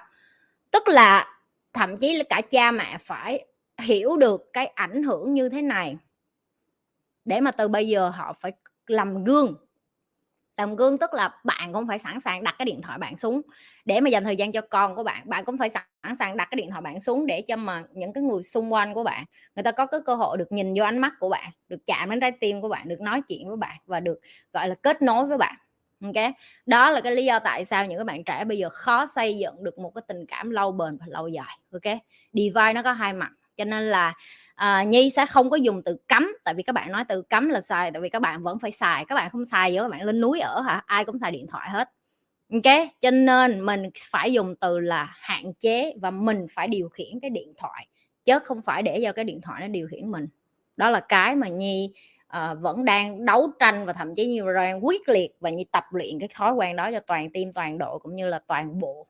Tức 0.71 0.87
là 0.87 1.37
thậm 1.73 1.97
chí 1.97 2.17
là 2.17 2.23
cả 2.29 2.41
cha 2.49 2.71
mẹ 2.71 2.97
phải 2.97 3.45
hiểu 3.81 4.17
được 4.17 4.53
cái 4.53 4.65
ảnh 4.65 5.03
hưởng 5.03 5.33
như 5.33 5.49
thế 5.49 5.61
này 5.61 5.97
để 7.25 7.39
mà 7.41 7.51
từ 7.51 7.67
bây 7.67 7.87
giờ 7.87 8.09
họ 8.09 8.33
phải 8.33 8.51
làm 8.87 9.23
gương 9.23 9.55
làm 10.57 10.75
gương 10.75 10.97
tức 10.97 11.13
là 11.13 11.29
bạn 11.43 11.73
cũng 11.73 11.87
phải 11.87 11.99
sẵn 11.99 12.19
sàng 12.19 12.43
đặt 12.43 12.55
cái 12.59 12.65
điện 12.65 12.81
thoại 12.81 12.97
bạn 12.97 13.17
xuống 13.17 13.41
để 13.85 14.01
mà 14.01 14.09
dành 14.09 14.23
thời 14.23 14.35
gian 14.35 14.51
cho 14.51 14.61
con 14.61 14.95
của 14.95 15.03
bạn. 15.03 15.29
Bạn 15.29 15.45
cũng 15.45 15.57
phải 15.57 15.69
sẵn 15.69 16.15
sàng 16.19 16.37
đặt 16.37 16.47
cái 16.51 16.55
điện 16.55 16.69
thoại 16.69 16.81
bạn 16.81 16.99
xuống 16.99 17.25
để 17.25 17.41
cho 17.41 17.55
mà 17.55 17.83
những 17.93 18.13
cái 18.13 18.23
người 18.23 18.43
xung 18.43 18.73
quanh 18.73 18.93
của 18.93 19.03
bạn, 19.03 19.25
người 19.55 19.63
ta 19.63 19.71
có 19.71 19.85
cái 19.85 19.99
cơ 20.05 20.15
hội 20.15 20.37
được 20.37 20.51
nhìn 20.51 20.73
vô 20.77 20.83
ánh 20.83 20.97
mắt 20.97 21.13
của 21.19 21.29
bạn, 21.29 21.51
được 21.69 21.79
chạm 21.87 22.09
đến 22.09 22.19
trái 22.19 22.31
tim 22.31 22.61
của 22.61 22.69
bạn, 22.69 22.87
được 22.87 23.01
nói 23.01 23.21
chuyện 23.27 23.47
với 23.47 23.57
bạn 23.57 23.77
và 23.85 23.99
được, 23.99 24.19
gọi 24.53 24.67
là, 24.69 24.75
kết 24.83 25.01
nối 25.01 25.25
với 25.25 25.37
bạn. 25.37 25.55
Ok? 26.03 26.33
Đó 26.65 26.89
là 26.89 27.01
cái 27.01 27.15
lý 27.15 27.25
do 27.25 27.39
tại 27.39 27.65
sao 27.65 27.85
những 27.85 27.97
các 27.97 28.03
bạn 28.03 28.23
trẻ 28.23 28.45
bây 28.45 28.57
giờ 28.57 28.69
khó 28.69 29.05
xây 29.05 29.37
dựng 29.37 29.63
được 29.63 29.79
một 29.79 29.91
cái 29.95 30.01
tình 30.07 30.25
cảm 30.27 30.49
lâu 30.49 30.71
bền 30.71 30.97
và 30.97 31.05
lâu 31.09 31.27
dài. 31.27 31.57
Ok? 31.71 31.97
Divide 32.33 32.73
nó 32.73 32.81
có 32.83 32.91
hai 32.93 33.13
mặt, 33.13 33.31
cho 33.57 33.65
nên 33.65 33.83
là 33.83 34.13
à, 34.55 34.83
nhi 34.83 35.09
sẽ 35.09 35.25
không 35.25 35.49
có 35.49 35.57
dùng 35.57 35.81
từ 35.85 35.97
cấm 36.07 36.27
tại 36.43 36.53
vì 36.53 36.63
các 36.63 36.73
bạn 36.73 36.91
nói 36.91 37.03
từ 37.07 37.21
cấm 37.21 37.49
là 37.49 37.61
sai 37.61 37.91
tại 37.91 38.01
vì 38.01 38.09
các 38.09 38.21
bạn 38.21 38.43
vẫn 38.43 38.59
phải 38.59 38.71
xài 38.71 39.05
các 39.05 39.15
bạn 39.15 39.29
không 39.29 39.45
xài 39.45 39.73
giờ 39.73 39.81
các 39.81 39.89
bạn 39.89 40.01
lên 40.01 40.21
núi 40.21 40.39
ở 40.39 40.61
hả 40.61 40.83
ai 40.85 41.05
cũng 41.05 41.17
xài 41.17 41.31
điện 41.31 41.47
thoại 41.47 41.69
hết. 41.69 41.89
Ok 42.53 42.87
cho 43.01 43.11
nên 43.11 43.65
mình 43.65 43.89
phải 44.11 44.33
dùng 44.33 44.55
từ 44.55 44.79
là 44.79 45.13
hạn 45.19 45.53
chế 45.53 45.93
và 46.01 46.11
mình 46.11 46.45
phải 46.51 46.67
điều 46.67 46.89
khiển 46.89 47.19
cái 47.21 47.29
điện 47.29 47.53
thoại 47.57 47.87
chứ 48.25 48.39
không 48.39 48.61
phải 48.61 48.83
để 48.83 49.01
cho 49.03 49.11
cái 49.11 49.25
điện 49.25 49.41
thoại 49.41 49.61
nó 49.61 49.67
điều 49.67 49.87
khiển 49.91 50.11
mình. 50.11 50.27
Đó 50.77 50.89
là 50.89 50.99
cái 50.99 51.35
mà 51.35 51.47
nhi 51.47 51.93
à, 52.27 52.53
vẫn 52.53 52.85
đang 52.85 53.25
đấu 53.25 53.51
tranh 53.59 53.85
và 53.85 53.93
thậm 53.93 54.15
chí 54.15 54.27
như 54.27 54.53
đang 54.55 54.85
quyết 54.85 55.09
liệt 55.09 55.31
và 55.39 55.49
như 55.49 55.63
tập 55.71 55.83
luyện 55.91 56.19
cái 56.19 56.29
thói 56.33 56.53
quen 56.53 56.75
đó 56.75 56.91
cho 56.91 56.99
toàn 56.99 57.29
team 57.33 57.53
toàn 57.53 57.77
đội 57.77 57.99
cũng 57.99 58.15
như 58.15 58.27
là 58.27 58.39
toàn 58.47 58.79
bộ 58.79 59.07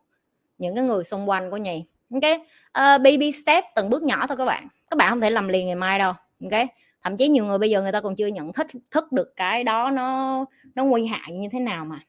những 0.57 0.75
cái 0.75 0.83
người 0.83 1.03
xung 1.03 1.29
quanh 1.29 1.51
của 1.51 1.57
nhi. 1.57 1.85
Ok 2.13 2.31
uh, 2.31 3.01
baby 3.01 3.31
step 3.31 3.63
từng 3.75 3.89
bước 3.89 4.03
nhỏ 4.03 4.27
thôi 4.27 4.37
các 4.37 4.45
bạn 4.45 4.67
các 4.95 4.97
bạn 4.97 5.09
không 5.09 5.21
thể 5.21 5.29
làm 5.29 5.47
liền 5.47 5.65
ngày 5.65 5.75
mai 5.75 5.99
đâu, 5.99 6.13
ok? 6.43 6.67
Thậm 7.03 7.17
chí 7.17 7.27
nhiều 7.27 7.45
người 7.45 7.57
bây 7.57 7.69
giờ 7.69 7.81
người 7.81 7.91
ta 7.91 8.01
còn 8.01 8.15
chưa 8.15 8.27
nhận 8.27 8.53
thức 8.53 8.67
thức 8.91 9.11
được 9.11 9.33
cái 9.35 9.63
đó 9.63 9.89
nó 9.89 10.45
nó 10.75 10.83
nguy 10.85 11.05
hại 11.05 11.35
như 11.35 11.47
thế 11.51 11.59
nào 11.59 11.85
mà. 11.85 11.99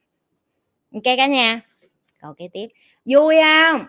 Ok 0.93 1.03
cả 1.03 1.27
nhà? 1.27 1.61
Câu 2.21 2.33
kế 2.33 2.49
tiếp. 2.53 2.67
Vui 3.05 3.35
không? 3.43 3.85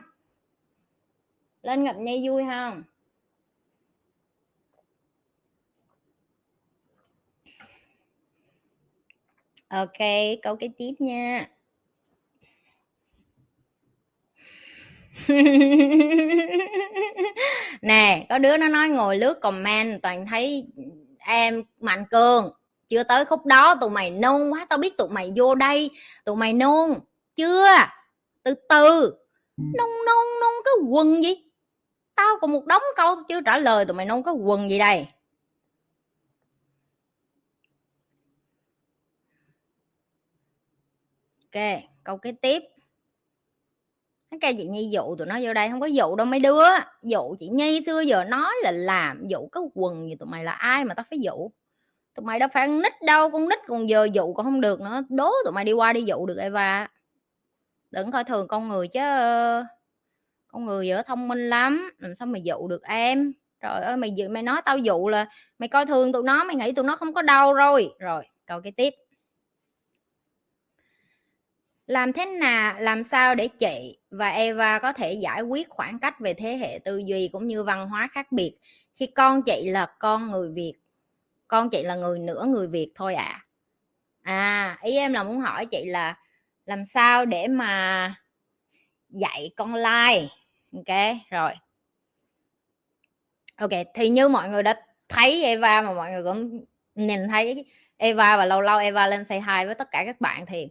Lên 1.62 1.84
gặp 1.84 1.96
nhi 1.96 2.28
vui 2.28 2.42
không? 2.48 2.82
Ok, 9.68 9.98
câu 10.42 10.56
kế 10.56 10.68
tiếp 10.78 10.92
nha. 10.98 11.48
có 18.28 18.38
đứa 18.38 18.56
nó 18.56 18.68
nói 18.68 18.88
ngồi 18.88 19.18
lướt 19.18 19.34
comment, 19.40 20.02
toàn 20.02 20.26
thấy 20.26 20.66
em 21.18 21.62
mạnh 21.80 22.04
cường. 22.10 22.52
Chưa 22.88 23.02
tới 23.02 23.24
khúc 23.24 23.46
đó, 23.46 23.74
tụi 23.74 23.90
mày 23.90 24.10
nôn 24.10 24.50
quá, 24.50 24.66
tao 24.68 24.78
biết 24.78 24.96
tụi 24.96 25.08
mày 25.08 25.32
vô 25.36 25.54
đây, 25.54 25.90
tụi 26.24 26.36
mày 26.36 26.52
nôn. 26.52 26.90
Chưa? 27.36 27.68
Từ 28.42 28.54
từ. 28.68 29.14
Nôn 29.56 29.88
nôn 30.06 30.26
nôn 30.40 30.52
cái 30.64 30.74
quần 30.88 31.22
gì? 31.22 31.34
Tao 32.14 32.38
còn 32.40 32.52
một 32.52 32.66
đống 32.66 32.82
câu 32.96 33.16
chưa 33.28 33.40
trả 33.40 33.58
lời, 33.58 33.84
tụi 33.84 33.94
mày 33.94 34.06
nôn 34.06 34.22
cái 34.22 34.34
quần 34.34 34.70
gì 34.70 34.78
đây? 34.78 35.06
Ok, 41.52 41.82
câu 42.04 42.18
kế 42.18 42.32
tiếp 42.32 42.62
cái 44.30 44.38
kêu 44.40 44.52
chị 44.58 44.66
nhi 44.66 44.88
dụ 44.92 45.16
tụi 45.16 45.26
nó 45.26 45.38
vô 45.42 45.52
đây 45.52 45.68
không 45.68 45.80
có 45.80 45.86
dụ 45.86 46.16
đâu 46.16 46.26
mấy 46.26 46.40
đứa. 46.40 46.64
Dụ 47.02 47.36
chị 47.38 47.48
nhi 47.48 47.80
xưa 47.86 48.00
giờ 48.00 48.24
nói 48.24 48.54
là 48.62 48.72
làm, 48.72 49.22
dụ 49.28 49.48
cái 49.52 49.62
quần 49.74 50.08
gì 50.08 50.14
tụi 50.14 50.28
mày 50.28 50.44
là 50.44 50.52
ai 50.52 50.84
mà 50.84 50.94
tao 50.94 51.06
phải 51.10 51.18
dụ. 51.20 51.50
Tụi 52.14 52.24
mày 52.24 52.38
đâu 52.38 52.48
phải 52.52 52.68
nít 52.68 52.92
đâu, 53.02 53.30
con 53.30 53.48
nít 53.48 53.58
còn 53.66 53.88
giờ 53.88 54.08
dụ 54.12 54.32
còn 54.34 54.46
không 54.46 54.60
được 54.60 54.80
nữa, 54.80 55.02
đố 55.08 55.32
tụi 55.44 55.52
mày 55.52 55.64
đi 55.64 55.72
qua 55.72 55.92
đi 55.92 56.02
dụ 56.02 56.26
được 56.26 56.38
Eva. 56.38 56.88
Đừng 57.90 58.10
coi 58.10 58.24
thường 58.24 58.48
con 58.48 58.68
người 58.68 58.88
chứ. 58.88 59.00
Con 60.48 60.64
người 60.66 60.86
giờ 60.86 61.02
thông 61.06 61.28
minh 61.28 61.50
lắm, 61.50 61.90
làm 61.98 62.14
sao 62.14 62.26
mày 62.26 62.42
dụ 62.42 62.68
được 62.68 62.82
em? 62.82 63.32
Trời 63.60 63.82
ơi, 63.82 63.96
mày 63.96 64.14
mày 64.30 64.42
nói 64.42 64.62
tao 64.64 64.78
dụ 64.78 65.08
là 65.08 65.26
mày 65.58 65.68
coi 65.68 65.86
thường 65.86 66.12
tụi 66.12 66.22
nó, 66.22 66.44
mày 66.44 66.56
nghĩ 66.56 66.72
tụi 66.72 66.84
nó 66.84 66.96
không 66.96 67.14
có 67.14 67.22
đau 67.22 67.52
rồi. 67.52 67.94
Rồi, 67.98 68.24
câu 68.46 68.60
cái 68.60 68.72
tiếp. 68.72 68.94
Làm 71.86 72.12
thế 72.12 72.26
nào, 72.26 72.80
làm 72.80 73.04
sao 73.04 73.34
để 73.34 73.48
chị 73.48 73.97
và 74.10 74.28
Eva 74.30 74.78
có 74.78 74.92
thể 74.92 75.12
giải 75.12 75.42
quyết 75.42 75.68
khoảng 75.68 75.98
cách 75.98 76.20
về 76.20 76.34
thế 76.34 76.56
hệ 76.56 76.78
tư 76.84 76.98
duy 76.98 77.28
cũng 77.32 77.46
như 77.46 77.64
văn 77.64 77.88
hóa 77.88 78.08
khác 78.12 78.32
biệt. 78.32 78.58
Khi 78.94 79.06
con 79.06 79.42
chị 79.42 79.70
là 79.70 79.86
con 79.98 80.30
người 80.30 80.50
Việt, 80.50 80.74
con 81.48 81.70
chị 81.70 81.82
là 81.82 81.94
người 81.94 82.18
nửa 82.18 82.44
người 82.44 82.68
Việt 82.68 82.92
thôi 82.94 83.14
ạ. 83.14 83.44
À. 84.22 84.76
à 84.78 84.78
ý 84.82 84.96
em 84.96 85.12
là 85.12 85.22
muốn 85.22 85.40
hỏi 85.40 85.66
chị 85.66 85.84
là 85.84 86.16
làm 86.64 86.84
sao 86.84 87.24
để 87.24 87.48
mà 87.48 88.14
dạy 89.08 89.50
con 89.56 89.74
like? 89.74 90.28
Ok, 90.72 91.16
rồi. 91.30 91.52
Ok, 93.56 93.70
thì 93.94 94.08
như 94.08 94.28
mọi 94.28 94.48
người 94.48 94.62
đã 94.62 94.82
thấy 95.08 95.44
Eva 95.44 95.82
mà 95.82 95.92
mọi 95.92 96.10
người 96.10 96.22
cũng 96.22 96.64
nhìn 96.94 97.28
thấy, 97.28 97.64
Eva 97.96 98.36
và 98.36 98.44
lâu 98.44 98.60
lâu 98.60 98.78
Eva 98.78 99.06
lên 99.06 99.24
say 99.24 99.40
hi 99.40 99.66
với 99.66 99.74
tất 99.74 99.90
cả 99.90 100.02
các 100.06 100.20
bạn 100.20 100.46
thì 100.46 100.68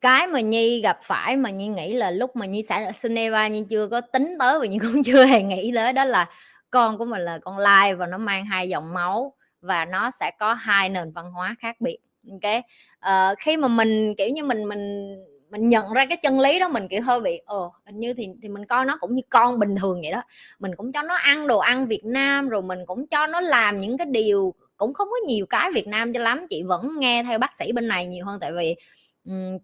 cái 0.00 0.26
mà 0.26 0.40
nhi 0.40 0.80
gặp 0.80 0.98
phải 1.02 1.36
mà 1.36 1.50
nhi 1.50 1.68
nghĩ 1.68 1.92
là 1.92 2.10
lúc 2.10 2.36
mà 2.36 2.46
nhi 2.46 2.62
sẽ 2.62 2.80
ra 2.80 2.90
Geneva 3.02 3.48
nhi 3.48 3.64
chưa 3.70 3.88
có 3.88 4.00
tính 4.00 4.36
tới 4.38 4.58
và 4.58 4.66
nhi 4.66 4.78
cũng 4.82 5.02
chưa 5.04 5.24
hề 5.24 5.42
nghĩ 5.42 5.72
tới 5.74 5.92
đó 5.92 6.04
là 6.04 6.26
con 6.70 6.98
của 6.98 7.04
mình 7.04 7.20
là 7.20 7.38
con 7.38 7.58
lai 7.58 7.94
và 7.94 8.06
nó 8.06 8.18
mang 8.18 8.44
hai 8.44 8.68
dòng 8.68 8.94
máu 8.94 9.34
và 9.60 9.84
nó 9.84 10.10
sẽ 10.10 10.30
có 10.38 10.54
hai 10.54 10.88
nền 10.88 11.12
văn 11.12 11.32
hóa 11.32 11.56
khác 11.60 11.76
biệt. 11.80 11.98
Ok? 12.30 12.54
Uh, 12.98 13.38
khi 13.38 13.56
mà 13.56 13.68
mình 13.68 14.14
kiểu 14.18 14.28
như 14.28 14.44
mình 14.44 14.64
mình 14.68 15.14
mình 15.50 15.68
nhận 15.68 15.92
ra 15.92 16.06
cái 16.06 16.16
chân 16.16 16.40
lý 16.40 16.58
đó 16.58 16.68
mình 16.68 16.88
kiểu 16.88 17.02
hơi 17.02 17.20
bị 17.20 17.40
ồ 17.44 17.72
hình 17.86 18.00
như 18.00 18.14
thì 18.14 18.28
thì 18.42 18.48
mình 18.48 18.66
coi 18.66 18.84
nó 18.84 18.96
cũng 19.00 19.14
như 19.14 19.22
con 19.28 19.58
bình 19.58 19.76
thường 19.76 20.00
vậy 20.02 20.12
đó. 20.12 20.22
Mình 20.58 20.76
cũng 20.76 20.92
cho 20.92 21.02
nó 21.02 21.14
ăn 21.14 21.46
đồ 21.46 21.58
ăn 21.58 21.86
Việt 21.86 22.04
Nam 22.04 22.48
rồi 22.48 22.62
mình 22.62 22.86
cũng 22.86 23.06
cho 23.06 23.26
nó 23.26 23.40
làm 23.40 23.80
những 23.80 23.98
cái 23.98 24.06
điều 24.10 24.54
cũng 24.76 24.94
không 24.94 25.08
có 25.10 25.16
nhiều 25.26 25.46
cái 25.46 25.70
Việt 25.74 25.86
Nam 25.86 26.12
cho 26.12 26.20
lắm 26.20 26.46
chị 26.50 26.62
vẫn 26.62 26.90
nghe 26.98 27.22
theo 27.22 27.38
bác 27.38 27.56
sĩ 27.56 27.72
bên 27.72 27.88
này 27.88 28.06
nhiều 28.06 28.26
hơn 28.26 28.40
tại 28.40 28.52
vì 28.52 28.76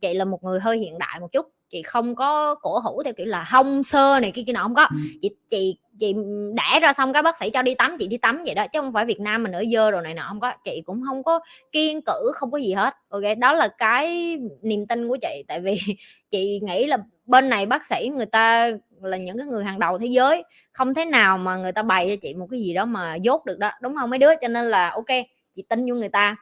chị 0.00 0.14
là 0.14 0.24
một 0.24 0.44
người 0.44 0.60
hơi 0.60 0.78
hiện 0.78 0.98
đại 0.98 1.20
một 1.20 1.32
chút 1.32 1.46
chị 1.74 1.82
không 1.82 2.14
có 2.14 2.54
cổ 2.54 2.78
hủ 2.78 3.02
theo 3.02 3.12
kiểu 3.12 3.26
là 3.26 3.44
hông 3.48 3.82
sơ 3.82 4.20
này 4.20 4.30
kia 4.30 4.42
kia 4.46 4.52
nọ 4.52 4.62
không 4.62 4.74
có. 4.74 4.88
Chị 5.22 5.30
chị 5.50 5.76
chị 5.98 6.14
đẻ 6.54 6.80
ra 6.80 6.92
xong 6.92 7.12
cái 7.12 7.22
bác 7.22 7.38
sĩ 7.38 7.50
cho 7.50 7.62
đi 7.62 7.74
tắm 7.74 7.96
chị 7.98 8.06
đi 8.06 8.16
tắm 8.16 8.42
vậy 8.46 8.54
đó 8.54 8.66
chứ 8.66 8.80
không 8.80 8.92
phải 8.92 9.04
Việt 9.04 9.20
Nam 9.20 9.42
mình 9.42 9.52
ở 9.52 9.64
dơ 9.72 9.90
rồi 9.90 10.02
này 10.02 10.14
nọ 10.14 10.24
không 10.28 10.40
có. 10.40 10.52
Chị 10.64 10.82
cũng 10.86 11.02
không 11.06 11.22
có 11.22 11.40
kiên 11.72 12.00
cử 12.06 12.32
không 12.34 12.50
có 12.50 12.58
gì 12.58 12.72
hết. 12.72 12.94
Ok 13.08 13.22
đó 13.38 13.52
là 13.52 13.68
cái 13.68 14.36
niềm 14.62 14.86
tin 14.86 15.08
của 15.08 15.16
chị. 15.22 15.44
Tại 15.48 15.60
vì 15.60 15.78
chị 16.30 16.60
nghĩ 16.62 16.86
là 16.86 16.98
bên 17.26 17.48
này 17.48 17.66
bác 17.66 17.86
sĩ 17.86 18.10
người 18.16 18.26
ta 18.26 18.70
là 19.02 19.16
những 19.16 19.38
cái 19.38 19.46
người 19.46 19.64
hàng 19.64 19.78
đầu 19.78 19.98
thế 19.98 20.06
giới 20.06 20.44
không 20.72 20.94
thế 20.94 21.04
nào 21.04 21.38
mà 21.38 21.56
người 21.56 21.72
ta 21.72 21.82
bày 21.82 22.06
cho 22.08 22.16
chị 22.22 22.34
một 22.34 22.46
cái 22.50 22.60
gì 22.60 22.74
đó 22.74 22.84
mà 22.84 23.14
dốt 23.14 23.44
được 23.44 23.58
đó 23.58 23.70
đúng 23.82 23.94
không 23.94 24.10
mấy 24.10 24.18
đứa? 24.18 24.34
Cho 24.42 24.48
nên 24.48 24.64
là 24.64 24.90
ok 24.90 25.26
chị 25.54 25.64
tin 25.68 25.86
vô 25.86 25.94
người 25.94 26.08
ta 26.08 26.36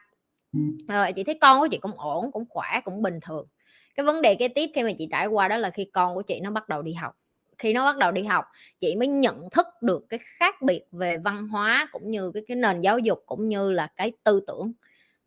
ờ, 0.87 1.11
chị 1.15 1.23
thấy 1.23 1.37
con 1.41 1.59
của 1.59 1.67
chị 1.71 1.77
cũng 1.77 1.99
ổn 1.99 2.31
cũng 2.31 2.45
khỏe 2.49 2.81
cũng 2.85 3.01
bình 3.01 3.19
thường. 3.21 3.47
Cái 3.95 4.05
vấn 4.05 4.21
đề 4.21 4.35
kế 4.35 4.47
tiếp 4.47 4.69
khi 4.75 4.83
mà 4.83 4.91
chị 4.97 5.07
trải 5.11 5.27
qua 5.27 5.47
đó 5.47 5.57
là 5.57 5.69
khi 5.69 5.85
con 5.93 6.15
của 6.15 6.21
chị 6.21 6.39
nó 6.39 6.51
bắt 6.51 6.69
đầu 6.69 6.81
đi 6.81 6.93
học. 6.93 7.13
Khi 7.57 7.73
nó 7.73 7.85
bắt 7.85 7.97
đầu 7.97 8.11
đi 8.11 8.23
học 8.23 8.45
chị 8.79 8.95
mới 8.95 9.07
nhận 9.07 9.49
thức 9.49 9.67
được 9.81 10.05
cái 10.09 10.19
khác 10.39 10.61
biệt 10.61 10.83
về 10.91 11.17
văn 11.17 11.47
hóa 11.47 11.87
cũng 11.91 12.11
như 12.11 12.31
cái 12.33 12.43
cái 12.47 12.57
nền 12.57 12.81
giáo 12.81 12.99
dục 12.99 13.23
cũng 13.25 13.47
như 13.47 13.71
là 13.71 13.87
cái 13.95 14.11
tư 14.23 14.41
tưởng. 14.47 14.73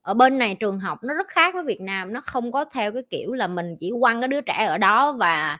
Ở 0.02 0.14
bên 0.14 0.38
này 0.38 0.54
trường 0.60 0.80
học 0.80 0.98
nó 1.04 1.14
rất 1.14 1.28
khác 1.28 1.54
với 1.54 1.64
Việt 1.64 1.80
Nam 1.80 2.12
nó 2.12 2.20
không 2.20 2.52
có 2.52 2.64
theo 2.64 2.92
cái 2.92 3.02
kiểu 3.10 3.32
là 3.32 3.46
mình 3.46 3.76
chỉ 3.80 3.92
quăng 4.00 4.20
cái 4.20 4.28
đứa 4.28 4.40
trẻ 4.40 4.64
ở 4.66 4.78
đó 4.78 5.12
và 5.12 5.58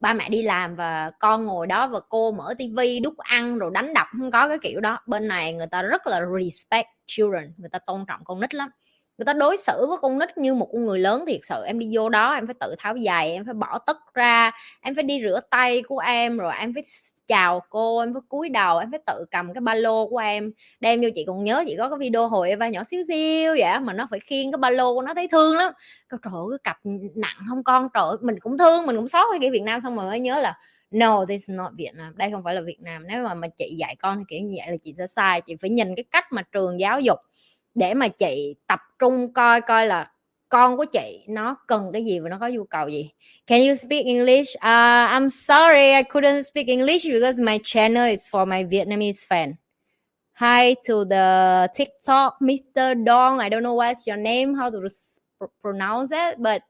ba 0.00 0.12
mẹ 0.14 0.28
đi 0.28 0.42
làm 0.42 0.76
và 0.76 1.10
con 1.20 1.44
ngồi 1.44 1.66
đó 1.66 1.86
và 1.88 2.00
cô 2.08 2.32
mở 2.32 2.54
tivi 2.58 3.00
đút 3.00 3.18
ăn 3.18 3.58
rồi 3.58 3.70
đánh 3.74 3.94
đập 3.94 4.06
không 4.18 4.30
có 4.30 4.48
cái 4.48 4.58
kiểu 4.62 4.80
đó. 4.80 4.98
Bên 5.06 5.28
này 5.28 5.52
người 5.52 5.66
ta 5.66 5.82
rất 5.82 6.06
là 6.06 6.20
respect 6.40 6.88
children 7.06 7.52
người 7.56 7.70
ta 7.72 7.78
tôn 7.78 8.04
trọng 8.08 8.20
con 8.24 8.40
nít 8.40 8.54
lắm 8.54 8.70
người 9.18 9.24
ta 9.24 9.32
đối 9.32 9.56
xử 9.56 9.86
với 9.88 9.98
con 10.00 10.18
nít 10.18 10.38
như 10.38 10.54
một 10.54 10.68
con 10.72 10.84
người 10.84 10.98
lớn 10.98 11.24
thiệt 11.26 11.40
sự 11.42 11.62
em 11.64 11.78
đi 11.78 11.88
vô 11.92 12.08
đó 12.08 12.34
em 12.34 12.46
phải 12.46 12.54
tự 12.60 12.74
tháo 12.78 12.98
giày 12.98 13.32
em 13.32 13.44
phải 13.44 13.54
bỏ 13.54 13.78
tất 13.78 13.96
ra 14.14 14.50
em 14.80 14.94
phải 14.94 15.04
đi 15.04 15.20
rửa 15.22 15.40
tay 15.50 15.82
của 15.82 15.98
em 15.98 16.38
rồi 16.38 16.52
em 16.58 16.74
phải 16.74 16.82
chào 17.26 17.62
cô 17.70 17.98
em 17.98 18.12
phải 18.14 18.22
cúi 18.28 18.48
đầu 18.48 18.78
em 18.78 18.90
phải 18.90 19.00
tự 19.06 19.24
cầm 19.30 19.54
cái 19.54 19.60
ba 19.60 19.74
lô 19.74 20.08
của 20.08 20.18
em 20.18 20.52
đem 20.80 21.00
vô. 21.00 21.08
Chị 21.14 21.24
còn 21.26 21.44
nhớ 21.44 21.64
chị 21.66 21.76
có 21.78 21.88
cái 21.88 21.98
video 21.98 22.28
hồi 22.28 22.48
Eva 22.48 22.68
nhỏ 22.68 22.84
xíu 22.84 23.02
xíu 23.08 23.54
vậy 23.58 23.80
mà 23.80 23.92
nó 23.92 24.06
phải 24.10 24.20
khiêng 24.20 24.52
cái 24.52 24.58
ba 24.58 24.70
lô 24.70 24.94
của 24.94 25.02
nó 25.02 25.14
thấy 25.14 25.28
thương 25.28 25.56
lắm. 25.56 25.72
Trời 26.10 26.18
ơi 26.24 26.44
cái 26.50 26.58
cặp 26.64 26.76
nặng 27.14 27.36
không 27.48 27.64
con 27.64 27.88
trời 27.94 28.04
ơi, 28.04 28.16
mình 28.20 28.40
cũng 28.40 28.58
thương 28.58 28.86
mình 28.86 28.96
cũng 28.96 29.08
xót 29.08 29.26
cái 29.32 29.40
kiểu 29.40 29.52
Việt 29.52 29.62
Nam 29.62 29.80
xong 29.80 29.96
rồi 29.96 30.06
mới 30.06 30.20
nhớ 30.20 30.40
là 30.40 30.58
no 30.90 31.24
this 31.24 31.40
is 31.48 31.50
not 31.50 31.72
Việt 31.76 31.90
Nam. 31.94 32.12
Đây 32.16 32.30
không 32.32 32.44
phải 32.44 32.54
là 32.54 32.60
Việt 32.60 32.80
Nam 32.80 33.02
nếu 33.06 33.24
mà 33.24 33.34
mà 33.34 33.48
chị 33.48 33.76
dạy 33.78 33.96
con 33.96 34.18
thì 34.18 34.24
kiểu 34.28 34.40
như 34.40 34.56
vậy 34.58 34.70
là 34.70 34.76
chị 34.84 34.94
sẽ 34.98 35.06
sai 35.06 35.40
chị 35.40 35.56
phải 35.60 35.70
nhìn 35.70 35.94
cái 35.96 36.04
cách 36.10 36.32
mà 36.32 36.42
trường 36.52 36.80
giáo 36.80 37.00
dục 37.00 37.18
để 37.74 37.94
mà 37.94 38.08
chị 38.08 38.56
tập 38.66 38.80
trung 38.98 39.32
coi 39.32 39.60
coi 39.60 39.86
là 39.86 40.06
con 40.48 40.76
của 40.76 40.84
chị 40.84 41.24
nó 41.28 41.56
cần 41.66 41.90
cái 41.92 42.04
gì 42.04 42.20
và 42.20 42.28
nó 42.28 42.38
có 42.40 42.48
nhu 42.48 42.64
cầu 42.64 42.88
gì. 42.88 43.10
Can 43.46 43.60
you 43.60 43.74
speak 43.74 44.06
english? 44.06 44.56
Uh, 44.56 45.10
i'm 45.10 45.28
sorry 45.28 45.92
i 45.92 46.02
couldn't 46.02 46.42
speak 46.42 46.66
english 46.66 47.06
because 47.06 47.42
my 47.42 47.58
channel 47.64 48.10
is 48.10 48.28
for 48.30 48.48
my 48.48 48.64
vietnamese 48.64 49.26
fan. 49.28 49.54
Hi 50.32 50.74
to 50.88 51.04
the 51.10 51.66
tiktok 51.74 52.40
mr 52.40 53.04
dong. 53.04 53.38
I 53.38 53.48
don't 53.48 53.62
know 53.62 53.74
what's 53.74 54.06
your 54.06 54.18
name 54.22 54.54
how 54.54 54.70
to 54.70 54.78
pronounce 55.62 56.10
it 56.12 56.38
but 56.38 56.62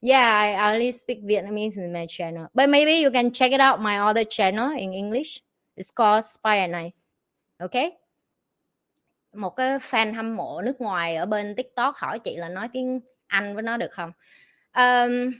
yeah 0.00 0.58
i 0.58 0.74
only 0.74 0.92
speak 0.92 1.22
vietnamese 1.24 1.76
in 1.76 1.92
my 1.92 2.06
channel. 2.06 2.46
But 2.54 2.68
maybe 2.68 2.92
you 2.92 3.10
can 3.10 3.32
check 3.32 3.52
it 3.52 3.60
out 3.60 3.80
my 3.80 3.98
other 3.98 4.24
channel 4.24 4.70
in 4.70 4.92
english. 4.92 5.42
It's 5.76 5.90
called 5.90 6.24
spy 6.24 6.56
and 6.56 6.72
nice 6.72 7.12
okay? 7.62 7.96
Một 9.32 9.50
cái 9.50 9.78
fan 9.78 10.14
hâm 10.14 10.36
mộ 10.36 10.62
nước 10.64 10.80
ngoài 10.80 11.16
ở 11.16 11.26
bên 11.26 11.54
tiktok 11.54 11.96
hỏi 11.96 12.18
chị 12.18 12.36
là 12.36 12.48
nói 12.48 12.68
tiếng 12.72 13.00
anh 13.26 13.54
với 13.54 13.62
nó 13.62 13.76
được 13.76 13.90
không? 13.90 14.12
Um, 14.76 15.32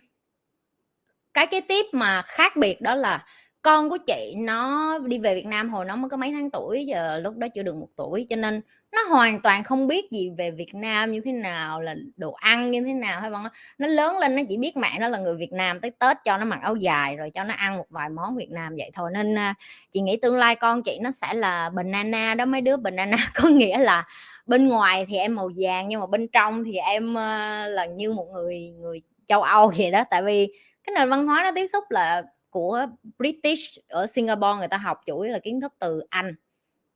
cái 1.35 1.47
cái 1.47 1.61
tiếp 1.61 1.87
mà 1.93 2.23
khác 2.23 2.57
biệt 2.57 2.81
đó 2.81 2.95
là 2.95 3.27
con 3.63 3.91
của 3.91 3.99
chị 4.07 4.35
nó 4.39 4.99
đi 4.99 5.19
về 5.19 5.35
Việt 5.35 5.47
Nam 5.47 5.71
hồi 5.71 5.85
nó 5.85 5.97
mới 5.97 6.11
có 6.11 6.17
mấy 6.17 6.31
tháng 6.33 6.51
tuổi 6.51 6.87
giờ 6.87 7.19
lúc 7.19 7.37
đó 7.37 7.47
chưa 7.55 7.63
được 7.63 7.77
một 7.77 7.89
tuổi 7.97 8.27
cho 8.31 8.37
nên 8.37 8.61
nó 8.93 9.03
hoàn 9.11 9.41
toàn 9.43 9.65
không 9.65 9.87
biết 9.87 10.11
gì 10.11 10.31
về 10.39 10.51
Việt 10.51 10.75
Nam 10.75 11.13
như 11.13 11.21
thế 11.25 11.33
nào, 11.33 11.81
là 11.81 11.95
đồ 12.17 12.33
ăn 12.33 12.71
như 12.71 12.83
thế 12.87 12.93
nào, 12.95 13.21
hay 13.21 13.31
vâng 13.31 13.45
nó 13.79 13.87
lớn 13.87 14.19
lên, 14.19 14.37
nó 14.37 14.43
chỉ 14.49 14.57
biết 14.57 14.77
mẹ 14.77 14.99
nó 15.01 15.09
là 15.09 15.19
người 15.19 15.37
Việt 15.37 15.53
Nam 15.53 15.81
tới 15.81 15.91
Tết 15.91 16.17
cho 16.25 16.39
nó 16.39 16.45
mặc 16.45 16.59
áo 16.63 16.77
dài 16.77 17.17
rồi 17.17 17.31
cho 17.31 17.45
nó 17.45 17.55
ăn 17.55 17.77
một 17.77 17.87
vài 17.91 18.09
món 18.09 18.37
Việt 18.37 18.51
Nam 18.51 18.75
vậy 18.77 18.91
thôi. 18.95 19.11
Nên 19.15 19.39
à, 19.39 19.55
chị 19.93 20.01
nghĩ 20.01 20.17
tương 20.17 20.37
lai 20.37 20.57
con 20.57 20.83
chị 20.83 20.99
nó 21.03 21.11
sẽ 21.11 21.35
là 21.35 21.71
banana 21.71 22.35
đó, 22.35 22.45
mấy 22.45 22.61
đứa 22.61 22.77
banana. 22.77 23.17
Có 23.35 23.49
nghĩa 23.49 23.79
là 23.79 24.07
bên 24.47 24.69
ngoài 24.69 25.07
thì 25.09 25.17
em 25.17 25.35
màu 25.35 25.51
vàng, 25.57 25.89
nhưng 25.89 26.01
mà 26.01 26.07
bên 26.07 26.29
trong 26.29 26.65
thì 26.65 26.77
em 26.77 27.19
à, 27.19 27.67
là 27.67 27.87
như 27.87 28.13
một 28.13 28.27
người 28.33 28.71
người 28.81 29.03
châu 29.27 29.43
Âu 29.43 29.73
vậy 29.77 29.91
đó. 29.91 30.05
Tại 30.11 30.23
vì 30.23 30.49
cái 30.85 30.95
nền 30.95 31.11
văn 31.11 31.27
hóa 31.27 31.43
nó 31.45 31.51
tiếp 31.55 31.67
xúc 31.67 31.85
là 31.91 32.23
của 32.51 32.87
British 33.19 33.89
ở 33.89 34.07
Singapore 34.07 34.59
người 34.59 34.69
ta 34.69 34.77
học 34.77 35.01
chủ 35.07 35.21
yếu 35.21 35.33
là 35.33 35.39
kiến 35.39 35.61
thức 35.61 35.73
từ 35.79 36.03
Anh. 36.09 36.35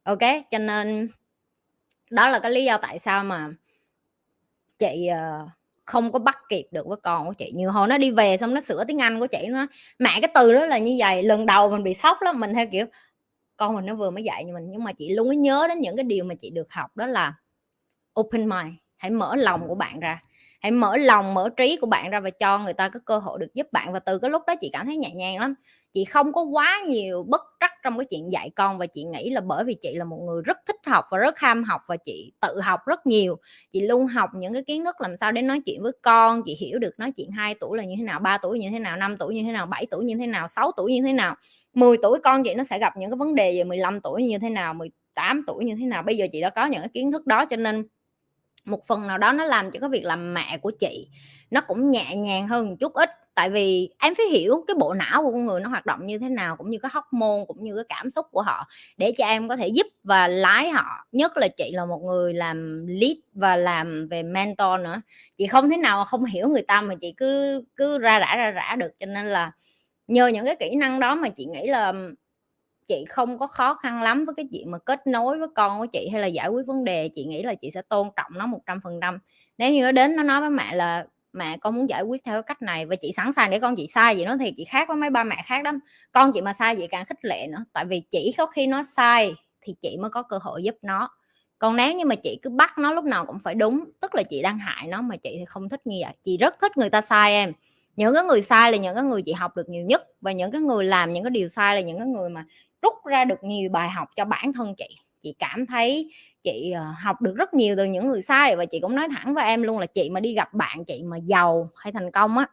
Ok? 0.04 0.18
Cho 0.50 0.58
nên 0.58 1.08
đó 2.10 2.28
là 2.28 2.38
cái 2.38 2.50
lý 2.50 2.64
do 2.64 2.78
tại 2.78 2.98
sao 2.98 3.24
mà 3.24 3.50
chị 4.78 5.06
ờ, 5.06 5.48
không 5.84 6.12
có 6.12 6.18
bắt 6.18 6.38
kịp 6.48 6.66
được 6.70 6.86
với 6.86 6.96
con 7.02 7.26
của 7.26 7.32
chị. 7.32 7.52
Như 7.54 7.68
hồi 7.68 7.88
nó 7.88 7.98
đi 7.98 8.10
về 8.10 8.36
xong 8.36 8.54
nó 8.54 8.60
sửa 8.60 8.84
tiếng 8.84 9.02
Anh 9.02 9.20
của 9.20 9.26
chị, 9.26 9.46
nó 9.48 9.66
mẹ 9.98 10.18
cái 10.22 10.30
từ 10.34 10.52
đó 10.52 10.64
là 10.64 10.78
như 10.78 10.96
vậy. 10.98 11.22
Lần 11.22 11.46
đầu 11.46 11.70
mình 11.70 11.82
bị 11.82 11.94
sốc 11.94 12.22
lắm, 12.22 12.40
mình 12.40 12.54
theo 12.54 12.66
kiểu, 12.72 12.86
con 13.56 13.74
mình 13.76 13.86
nó 13.86 13.94
vừa 13.94 14.10
mới 14.10 14.24
dạy 14.24 14.44
như 14.44 14.54
mình, 14.54 14.64
nhưng 14.70 14.84
mà 14.84 14.92
chị 14.92 15.14
luôn 15.14 15.28
có 15.28 15.32
nhớ 15.32 15.66
đến 15.68 15.80
những 15.80 15.96
cái 15.96 16.04
điều 16.04 16.24
mà 16.24 16.34
chị 16.34 16.50
được 16.50 16.72
học, 16.72 16.96
đó 16.96 17.06
là 17.06 17.34
open 18.20 18.48
mind, 18.48 18.74
hãy 18.96 19.10
mở 19.10 19.36
lòng 19.36 19.68
của 19.68 19.74
bạn 19.74 20.00
ra. 20.00 20.20
Hãy 20.60 20.72
mở 20.72 20.96
lòng, 20.96 21.34
mở 21.34 21.48
trí 21.56 21.76
của 21.80 21.86
bạn 21.86 22.10
ra 22.10 22.20
và 22.20 22.30
cho 22.30 22.58
người 22.58 22.72
ta 22.72 22.88
có 22.88 23.00
cơ 23.04 23.18
hội 23.18 23.38
được 23.38 23.54
giúp 23.54 23.66
bạn. 23.72 23.92
Và 23.92 23.98
từ 23.98 24.18
cái 24.18 24.30
lúc 24.30 24.42
đó 24.46 24.54
chị 24.60 24.70
cảm 24.72 24.86
thấy 24.86 24.96
nhẹ 24.96 25.10
nhàng 25.14 25.38
lắm 25.40 25.54
chị 25.92 26.04
không 26.04 26.32
có 26.32 26.42
quá 26.42 26.80
nhiều 26.88 27.22
bất 27.28 27.42
trắc 27.60 27.72
trong 27.82 27.98
cái 27.98 28.04
chuyện 28.10 28.32
dạy 28.32 28.50
con 28.56 28.78
và 28.78 28.86
chị 28.86 29.04
nghĩ 29.04 29.30
là 29.30 29.40
bởi 29.40 29.64
vì 29.64 29.74
chị 29.74 29.94
là 29.94 30.04
một 30.04 30.18
người 30.26 30.42
rất 30.44 30.56
thích 30.66 30.76
học 30.86 31.04
và 31.10 31.18
rất 31.18 31.38
ham 31.38 31.64
học 31.64 31.80
và 31.86 31.96
chị 31.96 32.32
tự 32.40 32.60
học 32.60 32.80
rất 32.86 33.06
nhiều. 33.06 33.38
Chị 33.72 33.80
luôn 33.80 34.06
học 34.06 34.30
những 34.34 34.52
cái 34.52 34.62
kiến 34.62 34.84
thức 34.84 35.00
làm 35.00 35.16
sao 35.16 35.32
để 35.32 35.42
nói 35.42 35.60
chuyện 35.66 35.82
với 35.82 35.92
con, 36.02 36.42
chị 36.46 36.56
hiểu 36.60 36.78
được 36.78 36.98
nói 36.98 37.12
chuyện 37.16 37.30
2 37.30 37.54
tuổi 37.54 37.78
là 37.78 37.84
như 37.84 37.94
thế 37.98 38.02
nào 38.04 38.20
3 38.20 38.38
tuổi 38.38 38.60
như 38.60 38.68
thế 38.72 38.78
nào 38.78 38.96
5 38.96 39.16
tuổi 39.18 39.34
như 39.34 39.42
thế 39.42 39.52
nào 39.52 39.66
7 39.66 39.86
tuổi 39.90 40.04
như 40.04 40.14
thế 40.18 40.26
nào 40.26 40.48
6 40.48 40.72
tuổi 40.76 40.92
như 40.92 41.02
thế 41.02 41.12
nào. 41.12 41.36
10 41.74 41.96
tuổi 42.02 42.18
con 42.24 42.42
chị 42.44 42.54
nó 42.54 42.64
sẽ 42.64 42.78
gặp 42.78 42.92
những 42.96 43.10
cái 43.10 43.16
vấn 43.16 43.34
đề 43.34 43.52
về 43.52 43.64
15 43.64 44.00
tuổi 44.00 44.22
như 44.22 44.38
thế 44.38 44.50
nào 44.50 44.74
18 44.74 45.42
tuổi 45.46 45.64
như 45.64 45.74
thế 45.80 45.86
nào. 45.86 46.02
Bây 46.02 46.16
giờ 46.16 46.26
chị 46.32 46.40
đã 46.40 46.50
có 46.50 46.66
những 46.66 46.80
cái 46.80 46.88
kiến 46.94 47.12
thức 47.12 47.26
đó 47.26 47.44
cho 47.44 47.56
nên 47.56 47.86
một 48.66 48.86
phần 48.86 49.06
nào 49.06 49.18
đó 49.18 49.32
nó 49.32 49.44
làm 49.44 49.70
cho 49.70 49.80
cái 49.80 49.88
việc 49.88 50.04
làm 50.04 50.34
mẹ 50.34 50.58
của 50.58 50.70
chị 50.70 51.08
nó 51.50 51.60
cũng 51.60 51.90
nhẹ 51.90 52.16
nhàng 52.16 52.48
hơn 52.48 52.68
một 52.68 52.74
chút 52.80 52.92
ít. 52.94 53.10
Tại 53.34 53.50
vì 53.50 53.90
em 53.98 54.14
phải 54.14 54.26
hiểu 54.26 54.64
cái 54.66 54.74
bộ 54.74 54.94
não 54.94 55.22
của 55.22 55.32
con 55.32 55.46
người 55.46 55.60
nó 55.60 55.68
hoạt 55.68 55.86
động 55.86 56.06
như 56.06 56.18
thế 56.18 56.28
nào, 56.28 56.56
cũng 56.56 56.70
như 56.70 56.78
cái 56.82 56.90
hóc 56.94 57.04
môn 57.12 57.44
cũng 57.46 57.64
như 57.64 57.74
cái 57.74 57.84
cảm 57.88 58.10
xúc 58.10 58.26
của 58.30 58.42
họ 58.42 58.68
để 58.96 59.12
cho 59.18 59.26
em 59.26 59.48
có 59.48 59.56
thể 59.56 59.68
giúp 59.68 59.86
và 60.02 60.28
lái 60.28 60.70
họ. 60.70 60.84
Nhất 61.12 61.36
là 61.36 61.48
chị 61.48 61.70
là 61.72 61.84
một 61.86 61.98
người 62.04 62.34
làm 62.34 62.86
lead 62.86 63.16
và 63.34 63.56
làm 63.56 64.08
về 64.08 64.22
mentor 64.22 64.80
nữa. 64.84 65.00
Chị 65.38 65.46
không 65.46 65.70
thế 65.70 65.76
nào 65.76 66.04
không 66.04 66.24
hiểu 66.24 66.48
người 66.48 66.62
ta 66.62 66.80
mà 66.80 66.94
chị 67.00 67.14
cứ 67.16 67.62
cứ 67.76 67.98
ra 67.98 68.18
rã 68.18 68.36
ra 68.36 68.50
rã 68.50 68.76
được. 68.78 68.92
Cho 69.00 69.06
nên 69.06 69.26
là 69.26 69.52
nhờ 70.08 70.26
những 70.26 70.44
cái 70.46 70.56
kỹ 70.60 70.76
năng 70.76 71.00
đó 71.00 71.14
mà 71.14 71.28
chị 71.28 71.44
nghĩ 71.44 71.66
là 71.66 71.92
chị 72.86 73.04
không 73.08 73.38
có 73.38 73.46
khó 73.46 73.74
khăn 73.74 74.02
lắm 74.02 74.24
với 74.24 74.34
cái 74.34 74.48
chuyện 74.52 74.70
mà 74.70 74.78
kết 74.78 75.06
nối 75.06 75.38
với 75.38 75.48
con 75.54 75.78
của 75.78 75.86
chị 75.86 76.08
hay 76.12 76.20
là 76.20 76.26
giải 76.26 76.48
quyết 76.48 76.66
vấn 76.66 76.84
đề, 76.84 77.08
chị 77.14 77.24
nghĩ 77.24 77.42
là 77.42 77.54
chị 77.54 77.70
sẽ 77.70 77.82
tôn 77.82 78.08
trọng 78.16 78.38
nó 78.38 78.46
một 78.46 78.60
trăm 78.66 78.80
phần 78.80 78.98
trăm. 79.00 79.18
Nếu 79.58 79.72
như 79.72 79.82
nó 79.82 79.92
đến 79.92 80.16
nó 80.16 80.22
nói 80.22 80.40
với 80.40 80.50
mẹ 80.50 80.74
là 80.74 81.06
mẹ, 81.32 81.56
con 81.56 81.74
muốn 81.74 81.88
giải 81.88 82.02
quyết 82.02 82.24
theo 82.24 82.42
cách 82.42 82.62
này 82.62 82.86
và 82.86 82.96
chị 82.96 83.12
sẵn 83.16 83.32
sàng 83.32 83.50
để 83.50 83.58
con 83.58 83.76
chị 83.76 83.86
sai 83.94 84.14
vậy 84.14 84.24
nó 84.26 84.36
thì 84.40 84.52
chị 84.56 84.64
khác 84.64 84.88
với 84.88 84.96
mấy 84.96 85.10
ba 85.10 85.24
mẹ 85.24 85.42
khác 85.46 85.64
lắm. 85.64 85.78
Con 86.12 86.32
chị 86.32 86.40
mà 86.40 86.52
sai 86.52 86.76
chị 86.76 86.86
càng 86.86 87.04
khích 87.04 87.24
lệ 87.24 87.46
nữa, 87.46 87.64
tại 87.72 87.84
vì 87.84 88.02
chỉ 88.10 88.34
có 88.38 88.46
khi 88.46 88.66
nó 88.66 88.82
sai 88.82 89.34
thì 89.60 89.74
chị 89.80 89.96
mới 90.00 90.10
có 90.10 90.22
cơ 90.22 90.38
hội 90.42 90.62
giúp 90.62 90.74
nó. 90.82 91.10
Còn 91.58 91.76
nếu 91.76 91.94
như 91.94 92.04
mà 92.04 92.14
chị 92.14 92.38
cứ 92.42 92.50
bắt 92.50 92.78
nó 92.78 92.92
lúc 92.92 93.04
nào 93.04 93.26
cũng 93.26 93.38
phải 93.38 93.54
đúng, 93.54 93.84
tức 94.00 94.14
là 94.14 94.22
chị 94.22 94.42
đang 94.42 94.58
hại 94.58 94.86
nó 94.88 95.02
mà 95.02 95.16
chị 95.16 95.36
thì 95.38 95.44
không 95.44 95.68
thích 95.68 95.80
như 95.86 95.96
vậy. 96.04 96.14
Chị 96.22 96.36
rất 96.36 96.54
thích 96.60 96.76
người 96.76 96.90
ta 96.90 97.00
sai 97.00 97.32
em. 97.32 97.52
Những 97.96 98.14
cái 98.14 98.24
người 98.24 98.42
sai 98.42 98.72
là 98.72 98.78
những 98.78 98.94
cái 98.94 99.04
người 99.04 99.22
chị 99.22 99.32
học 99.32 99.56
được 99.56 99.68
nhiều 99.68 99.84
nhất 99.84 100.02
và 100.20 100.32
những 100.32 100.50
cái 100.50 100.60
người 100.60 100.84
làm 100.84 101.12
những 101.12 101.24
cái 101.24 101.30
điều 101.30 101.48
sai 101.48 101.74
là 101.74 101.80
những 101.80 101.98
cái 101.98 102.06
người 102.06 102.28
mà 102.28 102.44
rút 102.82 102.94
ra 103.04 103.24
được 103.24 103.44
nhiều 103.44 103.70
bài 103.70 103.90
học 103.90 104.08
cho 104.16 104.24
bản 104.24 104.52
thân 104.52 104.74
chị. 104.74 104.96
Chị 105.22 105.34
cảm 105.38 105.66
thấy 105.66 106.12
chị 106.42 106.70
ờ, 106.70 106.94
học 106.98 107.20
được 107.22 107.34
rất 107.36 107.54
nhiều 107.54 107.74
từ 107.76 107.84
những 107.84 108.08
người 108.08 108.22
sai 108.22 108.56
và 108.56 108.64
chị 108.64 108.80
cũng 108.80 108.94
nói 108.94 109.08
thẳng 109.16 109.34
với 109.34 109.44
em 109.44 109.62
luôn 109.62 109.78
là 109.78 109.86
chị 109.86 110.10
mà 110.10 110.20
đi 110.20 110.34
gặp 110.34 110.54
bạn, 110.54 110.84
chị 110.84 111.02
mà 111.04 111.16
giàu 111.16 111.70
hay 111.76 111.92
thành 111.92 112.10
công 112.10 112.38
á, 112.38 112.48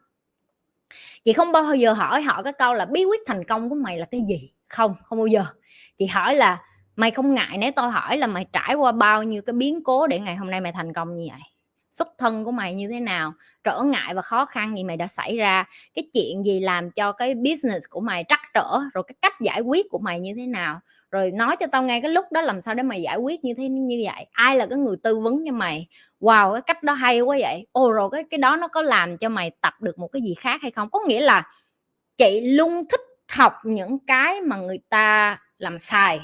chị 1.24 1.32
không 1.32 1.52
bao 1.52 1.74
giờ 1.74 1.92
hỏi 1.92 2.22
họ 2.22 2.42
cái 2.42 2.52
câu 2.52 2.74
là 2.74 2.84
bí 2.86 3.04
quyết 3.04 3.20
thành 3.26 3.44
công 3.44 3.70
của 3.70 3.76
mày 3.76 3.98
là 3.98 4.06
cái 4.10 4.20
gì? 4.28 4.50
Không 4.68 4.94
không 5.04 5.18
bao 5.18 5.26
giờ. 5.26 5.44
Chị 5.96 6.06
hỏi 6.06 6.34
là 6.34 6.62
mày 6.96 7.10
không 7.10 7.34
ngại 7.34 7.58
nếu 7.58 7.70
tôi 7.76 7.90
hỏi 7.90 8.18
là 8.18 8.26
mày 8.26 8.46
trải 8.52 8.74
qua 8.74 8.92
bao 8.92 9.22
nhiêu 9.22 9.42
cái 9.42 9.54
biến 9.54 9.84
cố 9.84 10.06
để 10.06 10.18
ngày 10.20 10.36
hôm 10.36 10.50
nay 10.50 10.60
mày 10.60 10.72
thành 10.72 10.92
công 10.92 11.16
như 11.16 11.26
vậy? 11.30 11.40
Xuất 11.94 12.08
thân 12.18 12.44
của 12.44 12.52
mày 12.52 12.74
như 12.74 12.88
thế 12.88 13.00
nào, 13.00 13.32
trở 13.64 13.82
ngại 13.82 14.14
và 14.14 14.22
khó 14.22 14.44
khăn 14.46 14.76
gì 14.76 14.84
mày 14.84 14.96
đã 14.96 15.06
xảy 15.06 15.36
ra, 15.36 15.64
cái 15.94 16.04
chuyện 16.14 16.44
gì 16.44 16.60
làm 16.60 16.90
cho 16.90 17.12
cái 17.12 17.34
business 17.34 17.86
của 17.90 18.00
mày 18.00 18.24
trắc 18.28 18.40
trở, 18.54 18.80
rồi 18.94 19.04
cái 19.08 19.14
cách 19.22 19.34
giải 19.40 19.60
quyết 19.60 19.86
của 19.90 19.98
mày 19.98 20.20
như 20.20 20.32
thế 20.36 20.46
nào? 20.46 20.80
Rồi 21.10 21.30
nói 21.30 21.56
cho 21.60 21.66
tao 21.72 21.82
nghe 21.82 22.00
cái 22.00 22.10
lúc 22.10 22.26
đó 22.32 22.40
làm 22.42 22.60
sao 22.60 22.74
để 22.74 22.82
mày 22.82 23.02
giải 23.02 23.16
quyết 23.16 23.44
như 23.44 23.54
thế, 23.58 23.68
như 23.68 24.02
vậy. 24.06 24.26
Ai 24.32 24.56
là 24.56 24.66
cái 24.66 24.78
người 24.78 24.96
tư 25.02 25.18
vấn 25.20 25.44
cho 25.46 25.52
mày? 25.52 25.88
Wow, 26.20 26.52
cái 26.52 26.62
cách 26.66 26.82
đó 26.82 26.92
hay 26.92 27.20
quá 27.20 27.36
vậy. 27.40 27.66
Ồ, 27.72 27.92
rồi 27.92 28.08
cái 28.12 28.24
cái 28.30 28.38
đó 28.38 28.56
nó 28.56 28.68
có 28.68 28.82
làm 28.82 29.18
cho 29.18 29.28
mày 29.28 29.50
tập 29.60 29.74
được 29.80 29.98
một 29.98 30.08
cái 30.08 30.22
gì 30.22 30.34
khác 30.40 30.62
hay 30.62 30.70
không? 30.70 30.90
Có 30.90 31.00
nghĩa 31.08 31.20
là 31.20 31.42
chị 32.16 32.40
luôn 32.40 32.84
thích 32.90 33.00
học 33.32 33.54
những 33.64 33.98
cái 34.06 34.40
mà 34.40 34.56
người 34.56 34.78
ta 34.88 35.38
làm 35.58 35.78
sai 35.78 36.20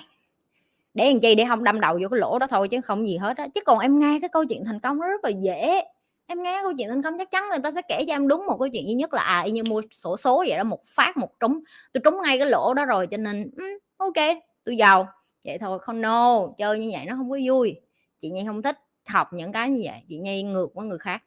để 1.01 1.13
làm 1.13 1.21
chi? 1.21 1.35
Để 1.35 1.45
không 1.49 1.65
đâm 1.65 1.81
đầu 1.81 1.99
vô 2.03 2.09
cái 2.09 2.21
lỗ 2.21 2.39
đó 2.39 2.47
thôi 2.47 2.69
chứ 2.69 2.81
không 2.81 3.09
gì 3.09 3.17
hết 3.17 3.37
á. 3.37 3.49
Chứ 3.55 3.61
còn 3.67 3.79
em 3.79 3.99
nghe 3.99 4.19
cái 4.21 4.29
câu 4.29 4.45
chuyện 4.45 4.65
thành 4.65 4.81
công 4.81 4.99
nó 4.99 5.07
rất 5.09 5.25
là 5.25 5.31
dễ. 5.31 5.83
Em 6.27 6.43
nghe 6.43 6.61
câu 6.63 6.73
chuyện 6.79 6.89
thành 6.89 7.03
công 7.03 7.19
chắc 7.19 7.31
chắn 7.31 7.45
người 7.51 7.59
ta 7.63 7.71
sẽ 7.71 7.83
kể 7.89 8.05
cho 8.07 8.15
em 8.15 8.29
đúng 8.29 8.47
một 8.47 8.57
câu 8.59 8.69
chuyện 8.69 8.87
duy 8.87 8.95
nhất 8.95 9.15
là 9.15 9.23
à 9.23 9.41
y 9.41 9.53
như 9.53 9.63
mua 9.63 9.83
sổ 9.91 10.17
số 10.17 10.45
vậy 10.49 10.57
đó 10.57 10.65
một 10.65 10.81
phát 10.87 11.17
một 11.17 11.41
trúng 11.41 11.61
tôi 11.93 12.01
trúng 12.05 12.23
ngay 12.23 12.39
cái 12.39 12.51
lỗ 12.51 12.75
đó 12.75 12.85
rồi 12.85 13.07
cho 13.07 13.17
nên 13.17 13.51
um, 13.57 13.65
ok 13.97 14.37
tôi 14.65 14.77
giàu. 14.77 15.09
Vậy 15.45 15.59
thôi 15.59 15.79
không 15.79 16.01
no 16.01 16.47
chơi 16.59 16.79
như 16.79 16.91
vậy 16.93 17.05
nó 17.07 17.15
không 17.17 17.31
có 17.31 17.39
vui. 17.45 17.81
Chị 18.21 18.31
nhi 18.31 18.43
không 18.47 18.63
thích 18.63 18.79
học 19.07 19.33
những 19.33 19.53
cái 19.53 19.71
như 19.71 19.83
vậy. 19.85 20.03
Chị 20.09 20.19
nhi 20.19 20.43
ngược 20.43 20.75
với 20.75 20.87
người 20.87 20.99
khác 20.99 21.23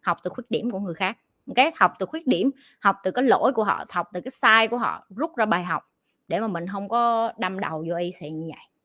học 0.00 0.18
từ 0.22 0.30
khuyết 0.30 0.50
điểm 0.50 0.70
của 0.70 0.78
người 0.78 0.94
khác 0.94 1.16
ok? 1.56 1.74
Học 1.76 1.92
từ 1.98 2.06
khuyết 2.06 2.26
điểm 2.26 2.50
học 2.80 2.96
từ 3.04 3.10
cái 3.10 3.24
lỗi 3.24 3.52
của 3.52 3.64
họ 3.64 3.84
học 3.88 4.08
từ 4.12 4.20
cái 4.20 4.30
sai 4.30 4.68
của 4.68 4.78
họ 4.78 5.06
rút 5.16 5.36
ra 5.36 5.46
bài 5.46 5.64
học 5.64 5.82
để 6.28 6.40
mà 6.40 6.48
mình 6.48 6.66
không 6.72 6.88
có 6.88 7.32
đâm 7.38 7.60
đầu 7.60 7.84
vô 7.88 7.96
y 7.96 8.12
xì 8.20 8.30
như 8.30 8.46
vậy 8.48 8.75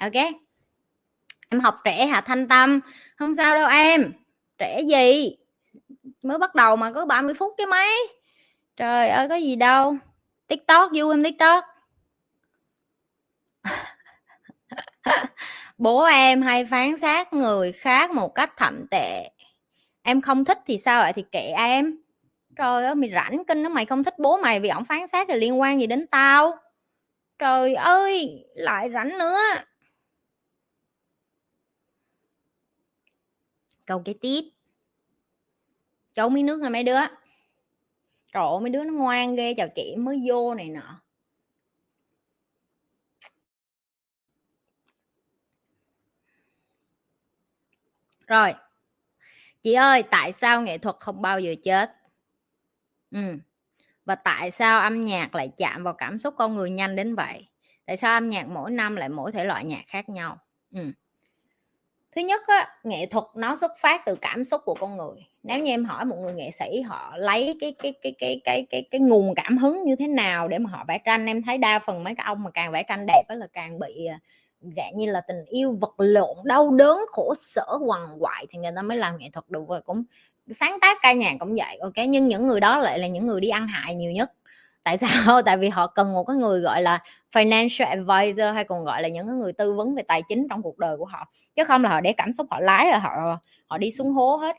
ok. 0.00 0.34
Em 1.48 1.60
học 1.60 1.76
trẻ 1.84 2.06
hả 2.06 2.20
thanh 2.20 2.48
tâm. 2.48 2.80
Không 3.16 3.34
sao 3.34 3.54
đâu 3.54 3.68
em. 3.68 4.12
Trẻ 4.58 4.80
gì? 4.80 5.36
Mới 6.22 6.38
bắt 6.38 6.54
đầu 6.54 6.76
mà 6.76 6.92
có 6.92 7.06
30 7.06 7.34
phút 7.34 7.54
cái 7.58 7.66
máy 7.66 7.90
trời 8.80 9.08
ơi, 9.08 9.28
có 9.28 9.34
gì 9.34 9.56
đâu. 9.56 9.96
Tiktok 10.46 10.90
vui 10.94 11.14
em 11.14 11.24
tiktok. 11.24 11.64
Bố 15.78 16.02
em 16.02 16.42
hay 16.42 16.64
phán 16.64 16.98
xét 16.98 17.32
người 17.32 17.72
khác 17.72 18.10
một 18.10 18.34
cách 18.34 18.52
thậm 18.56 18.86
tệ. 18.90 19.30
Em 20.02 20.20
không 20.20 20.44
thích 20.44 20.58
thì 20.66 20.78
sao 20.78 21.02
vậy 21.02 21.12
thì 21.12 21.24
kệ 21.32 21.52
em. 21.56 21.96
Trời 22.56 22.84
ơi, 22.84 22.94
mày 22.94 23.10
rảnh 23.14 23.44
kinh 23.44 23.62
nó 23.62 23.68
mày. 23.68 23.86
Không 23.86 24.04
thích 24.04 24.18
bố 24.18 24.36
mày 24.36 24.60
vì 24.60 24.68
ổng 24.68 24.84
phán 24.84 25.08
xét 25.08 25.28
thì 25.28 25.34
liên 25.34 25.60
quan 25.60 25.80
gì 25.80 25.86
đến 25.86 26.06
tao. 26.06 26.58
Trời 27.38 27.74
ơi, 27.74 28.44
lại 28.54 28.90
rảnh 28.94 29.18
nữa. 29.18 29.38
Câu 33.90 34.02
kế 34.04 34.14
tiếp. 34.20 34.40
Cháu 36.14 36.30
miếng 36.30 36.46
nước 36.46 36.60
rồi 36.60 36.70
mấy 36.70 36.84
đứa? 36.84 37.00
Trời 38.32 38.42
ơi, 38.42 38.60
mấy 38.60 38.70
đứa 38.70 38.84
nó 38.84 38.92
ngoan 38.92 39.36
ghê, 39.36 39.54
chào 39.56 39.68
chị 39.74 39.96
mới 39.98 40.22
vô 40.26 40.54
này 40.54 40.68
nọ. 40.68 41.00
Rồi. 48.26 48.54
Chị 49.62 49.72
ơi, 49.72 50.02
tại 50.10 50.32
sao 50.32 50.62
nghệ 50.62 50.78
thuật 50.78 50.96
không 51.00 51.22
bao 51.22 51.40
giờ 51.40 51.54
chết? 51.64 51.90
Ừ. 53.10 53.38
và 54.04 54.14
tại 54.14 54.50
sao 54.50 54.80
âm 54.80 55.00
nhạc 55.00 55.34
lại 55.34 55.52
chạm 55.58 55.84
vào 55.84 55.94
cảm 55.94 56.18
xúc 56.18 56.34
con 56.38 56.56
người 56.56 56.70
nhanh 56.70 56.96
đến 56.96 57.14
vậy? 57.14 57.48
Tại 57.86 57.96
sao 57.96 58.14
âm 58.14 58.28
nhạc 58.28 58.48
mỗi 58.48 58.70
năm 58.70 58.96
lại 58.96 59.08
mỗi 59.08 59.32
thể 59.32 59.44
loại 59.44 59.64
nhạc 59.64 59.82
khác 59.86 60.08
nhau? 60.08 60.38
Ừ 60.74 60.92
thứ 62.16 62.22
nhất 62.22 62.42
á, 62.46 62.68
nghệ 62.84 63.06
thuật 63.06 63.24
nó 63.34 63.56
xuất 63.56 63.72
phát 63.78 64.02
từ 64.06 64.16
cảm 64.20 64.44
xúc 64.44 64.60
của 64.64 64.74
con 64.74 64.96
người. 64.96 65.26
Nếu 65.42 65.58
như 65.58 65.70
em 65.70 65.84
hỏi 65.84 66.04
một 66.04 66.16
người 66.16 66.32
nghệ 66.32 66.50
sĩ 66.50 66.80
họ 66.80 67.16
lấy 67.16 67.56
cái 67.60 67.74
cái 67.82 67.92
cái 68.02 68.12
cái 68.18 68.40
cái 68.44 68.66
cái 68.70 68.82
cái 68.90 69.00
nguồn 69.00 69.34
cảm 69.34 69.58
hứng 69.58 69.84
như 69.84 69.96
thế 69.96 70.06
nào 70.06 70.48
để 70.48 70.58
mà 70.58 70.70
họ 70.70 70.84
vẽ 70.88 70.98
tranh 71.04 71.26
em 71.26 71.42
thấy 71.42 71.58
đa 71.58 71.78
phần 71.78 72.04
mấy 72.04 72.14
cái 72.14 72.24
ông 72.26 72.42
mà 72.42 72.50
càng 72.50 72.72
vẽ 72.72 72.82
tranh 72.82 73.06
đẹp 73.06 73.22
đó 73.28 73.34
là 73.34 73.46
càng 73.52 73.78
bị 73.78 74.06
à, 74.06 74.18
dạng 74.76 74.92
như 74.96 75.06
là 75.06 75.20
tình 75.20 75.44
yêu 75.48 75.76
vật 75.80 75.94
lộn 75.98 76.36
đau 76.44 76.70
đớn 76.70 76.98
khổ 77.10 77.34
sở 77.38 77.66
quằn 77.86 78.16
quại 78.18 78.46
thì 78.50 78.58
người 78.58 78.72
ta 78.76 78.82
mới 78.82 78.96
làm 78.98 79.18
nghệ 79.18 79.30
thuật 79.32 79.48
được. 79.48 79.64
Rồi 79.68 79.80
cũng 79.82 80.04
sáng 80.50 80.78
tác 80.80 80.98
ca 81.02 81.12
nhạc 81.12 81.36
cũng 81.40 81.56
vậy 81.56 81.76
ok? 81.80 81.94
Nhưng 82.08 82.26
những 82.26 82.46
người 82.46 82.60
đó 82.60 82.78
lại 82.78 82.98
là 82.98 83.06
những 83.06 83.26
người 83.26 83.40
đi 83.40 83.48
ăn 83.48 83.68
hại 83.68 83.94
nhiều 83.94 84.12
nhất 84.12 84.32
tại 84.84 84.98
sao? 84.98 85.42
Tại 85.46 85.56
vì 85.56 85.68
họ 85.68 85.86
cần 85.86 86.12
một 86.12 86.24
cái 86.24 86.36
người 86.36 86.60
gọi 86.60 86.82
là 86.82 86.98
financial 87.34 87.86
advisor 87.86 88.54
hay 88.54 88.64
còn 88.64 88.84
gọi 88.84 89.02
là 89.02 89.08
những 89.08 89.38
người 89.38 89.52
tư 89.52 89.74
vấn 89.74 89.94
về 89.94 90.02
tài 90.02 90.22
chính 90.28 90.46
trong 90.50 90.62
cuộc 90.62 90.78
đời 90.78 90.96
của 90.96 91.04
họ. 91.04 91.26
Chứ 91.56 91.64
không 91.64 91.82
là 91.82 91.88
họ 91.90 92.00
để 92.00 92.12
cảm 92.12 92.32
xúc 92.32 92.46
họ 92.50 92.60
lái 92.60 92.86
là 92.90 92.98
họ 92.98 93.38
họ 93.66 93.78
đi 93.78 93.90
xuống 93.90 94.12
hố 94.12 94.36
hết. 94.36 94.56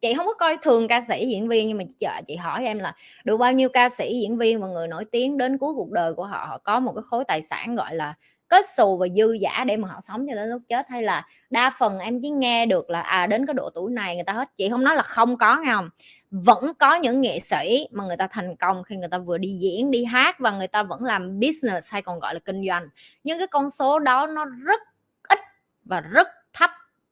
Chị 0.00 0.14
không 0.14 0.26
có 0.26 0.34
coi 0.34 0.56
thường 0.62 0.88
ca 0.88 1.00
sĩ 1.08 1.26
diễn 1.28 1.48
viên 1.48 1.68
nhưng 1.68 1.78
mà 1.78 1.84
chị, 1.98 2.06
ờ, 2.06 2.20
chị 2.26 2.36
hỏi 2.36 2.64
em 2.64 2.78
là 2.78 2.94
đủ 3.24 3.36
bao 3.36 3.52
nhiêu 3.52 3.68
ca 3.68 3.88
sĩ 3.88 4.20
diễn 4.20 4.38
viên 4.38 4.60
và 4.60 4.68
người 4.68 4.88
nổi 4.88 5.04
tiếng 5.04 5.38
đến 5.38 5.58
cuối 5.58 5.74
cuộc 5.74 5.90
đời 5.90 6.14
của 6.14 6.24
họ 6.24 6.46
họ 6.48 6.58
có 6.58 6.80
một 6.80 6.92
cái 6.94 7.02
khối 7.06 7.24
tài 7.24 7.42
sản 7.42 7.74
gọi 7.76 7.94
là 7.94 8.14
kết 8.48 8.64
xù 8.76 8.96
và 8.96 9.06
dư 9.16 9.32
giả 9.32 9.64
để 9.64 9.76
mà 9.76 9.88
họ 9.88 10.00
sống 10.00 10.26
cho 10.28 10.34
đến 10.34 10.50
lúc 10.50 10.62
chết? 10.68 10.86
Hay 10.88 11.02
là 11.02 11.26
đa 11.50 11.70
phần 11.78 11.98
em 11.98 12.18
chỉ 12.22 12.30
nghe 12.30 12.66
được 12.66 12.90
là 12.90 13.00
à 13.00 13.26
đến 13.26 13.46
cái 13.46 13.54
độ 13.54 13.70
tuổi 13.74 13.90
này 13.92 14.14
người 14.14 14.24
ta 14.24 14.32
hết? 14.32 14.48
Chị 14.56 14.68
không 14.70 14.84
nói 14.84 14.96
là 14.96 15.02
không 15.02 15.38
có 15.38 15.56
nghe 15.64 15.72
không 15.72 15.88
vẫn 16.32 16.72
có 16.78 16.94
những 16.94 17.20
nghệ 17.20 17.40
sĩ 17.40 17.86
mà 17.92 18.04
người 18.04 18.16
ta 18.16 18.26
thành 18.26 18.56
công 18.56 18.82
khi 18.84 18.96
người 18.96 19.08
ta 19.08 19.18
vừa 19.18 19.38
đi 19.38 19.48
diễn, 19.48 19.90
đi 19.90 20.04
hát 20.04 20.38
và 20.38 20.50
người 20.50 20.68
ta 20.68 20.82
vẫn 20.82 21.04
làm 21.04 21.40
business 21.40 21.92
hay 21.92 22.02
còn 22.02 22.18
gọi 22.20 22.34
là 22.34 22.40
kinh 22.44 22.66
doanh. 22.68 22.88
Nhưng 23.24 23.38
cái 23.38 23.46
con 23.46 23.70
số 23.70 23.98
đó 23.98 24.26
nó 24.26 24.44
rất 24.44 24.80
ít 25.28 25.38
và 25.84 26.00
rất 26.00 26.28
thấp, 26.52 26.70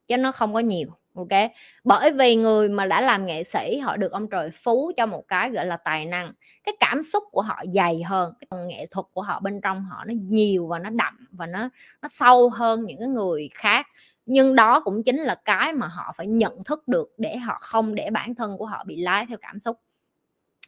chứ 0.08 0.16
nó 0.16 0.32
không 0.32 0.54
có 0.54 0.60
nhiều, 0.60 0.88
ok? 1.14 1.50
Bởi 1.84 2.12
vì 2.12 2.36
người 2.36 2.68
mà 2.68 2.86
đã 2.86 3.00
làm 3.00 3.26
nghệ 3.26 3.44
sĩ, 3.44 3.78
họ 3.78 3.96
được 3.96 4.12
ông 4.12 4.28
trời 4.30 4.50
phú 4.50 4.92
cho 4.96 5.06
một 5.06 5.28
cái 5.28 5.50
gọi 5.50 5.66
là 5.66 5.76
tài 5.76 6.06
năng. 6.06 6.32
Cái 6.64 6.76
cảm 6.80 7.02
xúc 7.02 7.24
của 7.32 7.42
họ 7.42 7.62
dày 7.74 8.02
hơn, 8.02 8.34
cái 8.50 8.60
nghệ 8.66 8.86
thuật 8.90 9.06
của 9.12 9.22
họ 9.22 9.40
bên 9.40 9.60
trong 9.60 9.84
họ 9.84 10.04
nó 10.04 10.14
nhiều 10.28 10.66
và 10.66 10.78
nó 10.78 10.90
đậm 10.90 11.28
và 11.32 11.46
nó 11.46 11.68
nó 12.02 12.08
sâu 12.08 12.50
hơn 12.50 12.82
những 12.82 12.98
cái 12.98 13.08
người 13.08 13.48
khác 13.54 13.86
nhưng 14.30 14.54
đó 14.54 14.80
cũng 14.80 15.02
chính 15.02 15.16
là 15.16 15.34
cái 15.44 15.72
mà 15.72 15.86
họ 15.86 16.12
phải 16.16 16.26
nhận 16.26 16.64
thức 16.64 16.88
được 16.88 17.12
để 17.18 17.36
họ 17.36 17.58
không 17.60 17.94
để 17.94 18.10
bản 18.10 18.34
thân 18.34 18.58
của 18.58 18.66
họ 18.66 18.84
bị 18.86 18.96
lái 18.96 19.26
theo 19.28 19.38
cảm 19.40 19.58
xúc. 19.58 19.76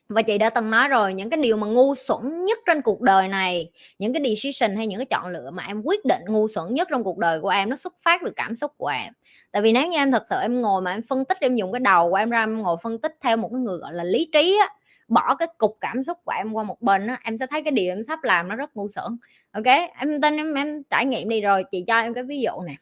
Và 0.09 0.23
chị 0.23 0.39
đã 0.39 0.51
từng 0.51 0.71
nói 0.71 0.89
rồi, 0.89 1.15
những 1.15 1.31
cái 1.31 1.41
điều 1.43 1.57
mà 1.57 1.67
ngu 1.67 1.95
xuẩn 1.95 2.45
nhất 2.45 2.59
trên 2.67 2.83
cuộc 2.83 3.01
đời 3.01 3.29
này, 3.29 3.71
những 3.99 4.13
cái 4.13 4.23
decision 4.25 4.77
hay 4.77 4.87
những 4.87 4.99
cái 4.99 5.07
chọn 5.07 5.33
lựa 5.33 5.51
mà 5.51 5.65
em 5.67 5.83
quyết 5.85 6.05
định 6.05 6.23
ngu 6.29 6.49
xuẩn 6.49 6.75
nhất 6.75 6.89
trong 6.91 7.05
cuộc 7.05 7.19
đời 7.19 7.41
của 7.41 7.49
em, 7.49 7.71
nó 7.71 7.77
xuất 7.77 7.95
phát 8.05 8.21
từ 8.25 8.33
cảm 8.37 8.55
xúc 8.55 8.73
của 8.77 8.87
em. 8.87 9.13
Tại 9.53 9.63
vì 9.63 9.73
nếu 9.73 9.87
như 9.87 9.97
em 9.97 10.13
thật 10.13 10.25
sự 10.31 10.37
em 10.43 10.61
ngồi 10.63 10.83
mà 10.83 10.91
em 10.93 11.03
phân 11.09 11.25
tích, 11.25 11.39
em 11.41 11.57
dùng 11.57 11.73
cái 11.73 11.81
đầu 11.81 12.11
của 12.11 12.17
em 12.17 12.31
ra, 12.31 12.43
em 12.43 12.63
ngồi 12.63 12.77
phân 12.83 12.99
tích 12.99 13.17
theo 13.21 13.37
một 13.37 13.49
cái 13.53 13.61
người 13.61 13.79
gọi 13.79 13.93
là 13.93 14.05
lý 14.05 14.31
trí 14.33 14.59
á, 14.61 14.69
bỏ 15.09 15.35
cái 15.35 15.49
cục 15.59 15.77
cảm 15.81 16.03
xúc 16.03 16.19
của 16.25 16.33
em 16.37 16.53
qua 16.53 16.65
một 16.65 16.81
bên 16.81 17.07
á, 17.07 17.21
em 17.25 17.37
sẽ 17.37 17.47
thấy 17.47 17.63
cái 17.63 17.73
điều 17.73 17.93
em 17.93 18.03
sắp 18.03 18.25
làm 18.25 18.49
nó 18.49 18.57
rất 18.57 18.77
ngu 18.77 18.89
xuẩn. 18.89 19.19
Ok? 19.53 19.67
Em 19.99 20.21
tin 20.21 20.37
em 20.37 20.55
em 20.55 20.83
trải 20.91 21.05
nghiệm 21.07 21.29
đi 21.29 21.41
rồi, 21.41 21.65
chị 21.71 21.85
cho 21.87 22.01
em 22.01 22.15
cái 22.15 22.25
ví 22.25 22.41
dụ 22.41 22.61
nè 22.67 22.75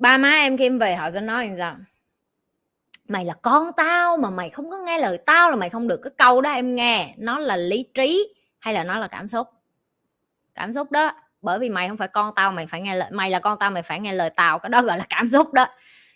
ba 0.00 0.16
má 0.16 0.30
em 0.30 0.56
khi 0.56 0.66
em 0.66 0.78
về 0.78 0.94
họ 0.94 1.10
sẽ 1.10 1.20
nói 1.20 1.48
rằng 1.48 1.84
mày 3.08 3.24
là 3.24 3.34
con 3.42 3.70
tao 3.76 4.16
mà 4.16 4.30
mày 4.30 4.50
không 4.50 4.70
có 4.70 4.78
nghe 4.78 4.98
lời 4.98 5.18
tao 5.26 5.50
là 5.50 5.56
mày 5.56 5.70
không 5.70 5.88
được 5.88 6.00
cái 6.02 6.10
câu 6.18 6.40
đó 6.40 6.50
em 6.50 6.74
nghe. 6.74 7.14
Nó 7.18 7.38
là 7.38 7.56
lý 7.56 7.86
trí 7.94 8.34
hay 8.58 8.74
là 8.74 8.84
nó 8.84 8.98
là 8.98 9.08
cảm 9.08 9.28
xúc? 9.28 9.48
Cảm 10.54 10.72
xúc 10.74 10.90
đó. 10.90 11.12
Bởi 11.42 11.58
vì 11.58 11.68
mày 11.68 11.88
không 11.88 11.96
phải 11.96 12.08
con 12.08 12.34
tao, 12.36 12.52
mày 12.52 12.66
phải 12.66 12.80
nghe 12.80 12.94
lời 12.94 13.10
mày 13.10 13.30
là 13.30 13.38
con 13.38 13.58
tao, 13.58 13.70
mày 13.70 13.82
phải 13.82 14.00
nghe 14.00 14.12
lời 14.12 14.30
tao. 14.30 14.58
Cái 14.58 14.70
đó 14.70 14.82
gọi 14.82 14.98
là 14.98 15.06
cảm 15.08 15.28
xúc 15.28 15.52
đó. 15.52 15.66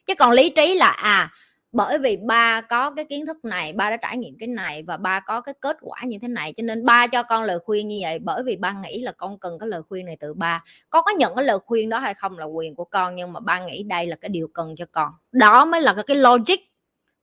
Chứ 0.07 0.15
còn 0.15 0.31
lý 0.31 0.51
trí 0.51 0.75
là 0.75 0.89
à 0.89 1.31
bởi 1.75 1.99
vì 1.99 2.17
ba 2.17 2.61
có 2.61 2.91
cái 2.91 3.05
kiến 3.05 3.27
thức 3.27 3.45
này, 3.45 3.73
ba 3.73 3.91
đã 3.91 3.97
trải 3.97 4.17
nghiệm 4.17 4.35
cái 4.41 4.47
này 4.47 4.83
và 4.83 4.97
ba 4.97 5.21
có 5.21 5.41
cái 5.41 5.55
kết 5.61 5.77
quả 5.81 6.01
như 6.05 6.19
thế 6.23 6.29
này, 6.29 6.53
cho 6.57 6.63
nên 6.63 6.85
ba 6.85 7.07
cho 7.07 7.23
con 7.23 7.45
lời 7.45 7.59
khuyên 7.65 7.89
như 7.89 7.99
vậy. 8.03 8.19
Bởi 8.19 8.43
vì 8.43 8.57
ba 8.57 8.73
nghĩ 8.73 9.03
là 9.03 9.13
con 9.13 9.39
cần 9.39 9.59
cái 9.59 9.69
lời 9.69 9.83
khuyên 9.89 10.07
này 10.07 10.17
từ 10.21 10.35
ba. 10.35 10.65
Con 10.91 11.05
có 11.05 11.13
nhận 11.19 11.37
cái 11.37 11.45
lời 11.45 11.59
khuyên 11.67 11.89
đó 11.89 11.99
hay 11.99 12.15
không 12.15 12.39
là 12.39 12.45
quyền 12.45 12.75
của 12.75 12.85
con, 12.85 13.15
nhưng 13.17 13.33
mà 13.33 13.41
ba 13.41 13.61
nghĩ 13.61 13.83
đây 13.83 14.07
là 14.07 14.17
cái 14.21 14.29
điều 14.29 14.49
cần 14.55 14.75
cho 14.77 14.85
con. 14.93 15.11
Đó 15.33 15.65
mới 15.65 15.81
là 15.81 15.95
cái 16.07 16.17
logic. 16.17 16.57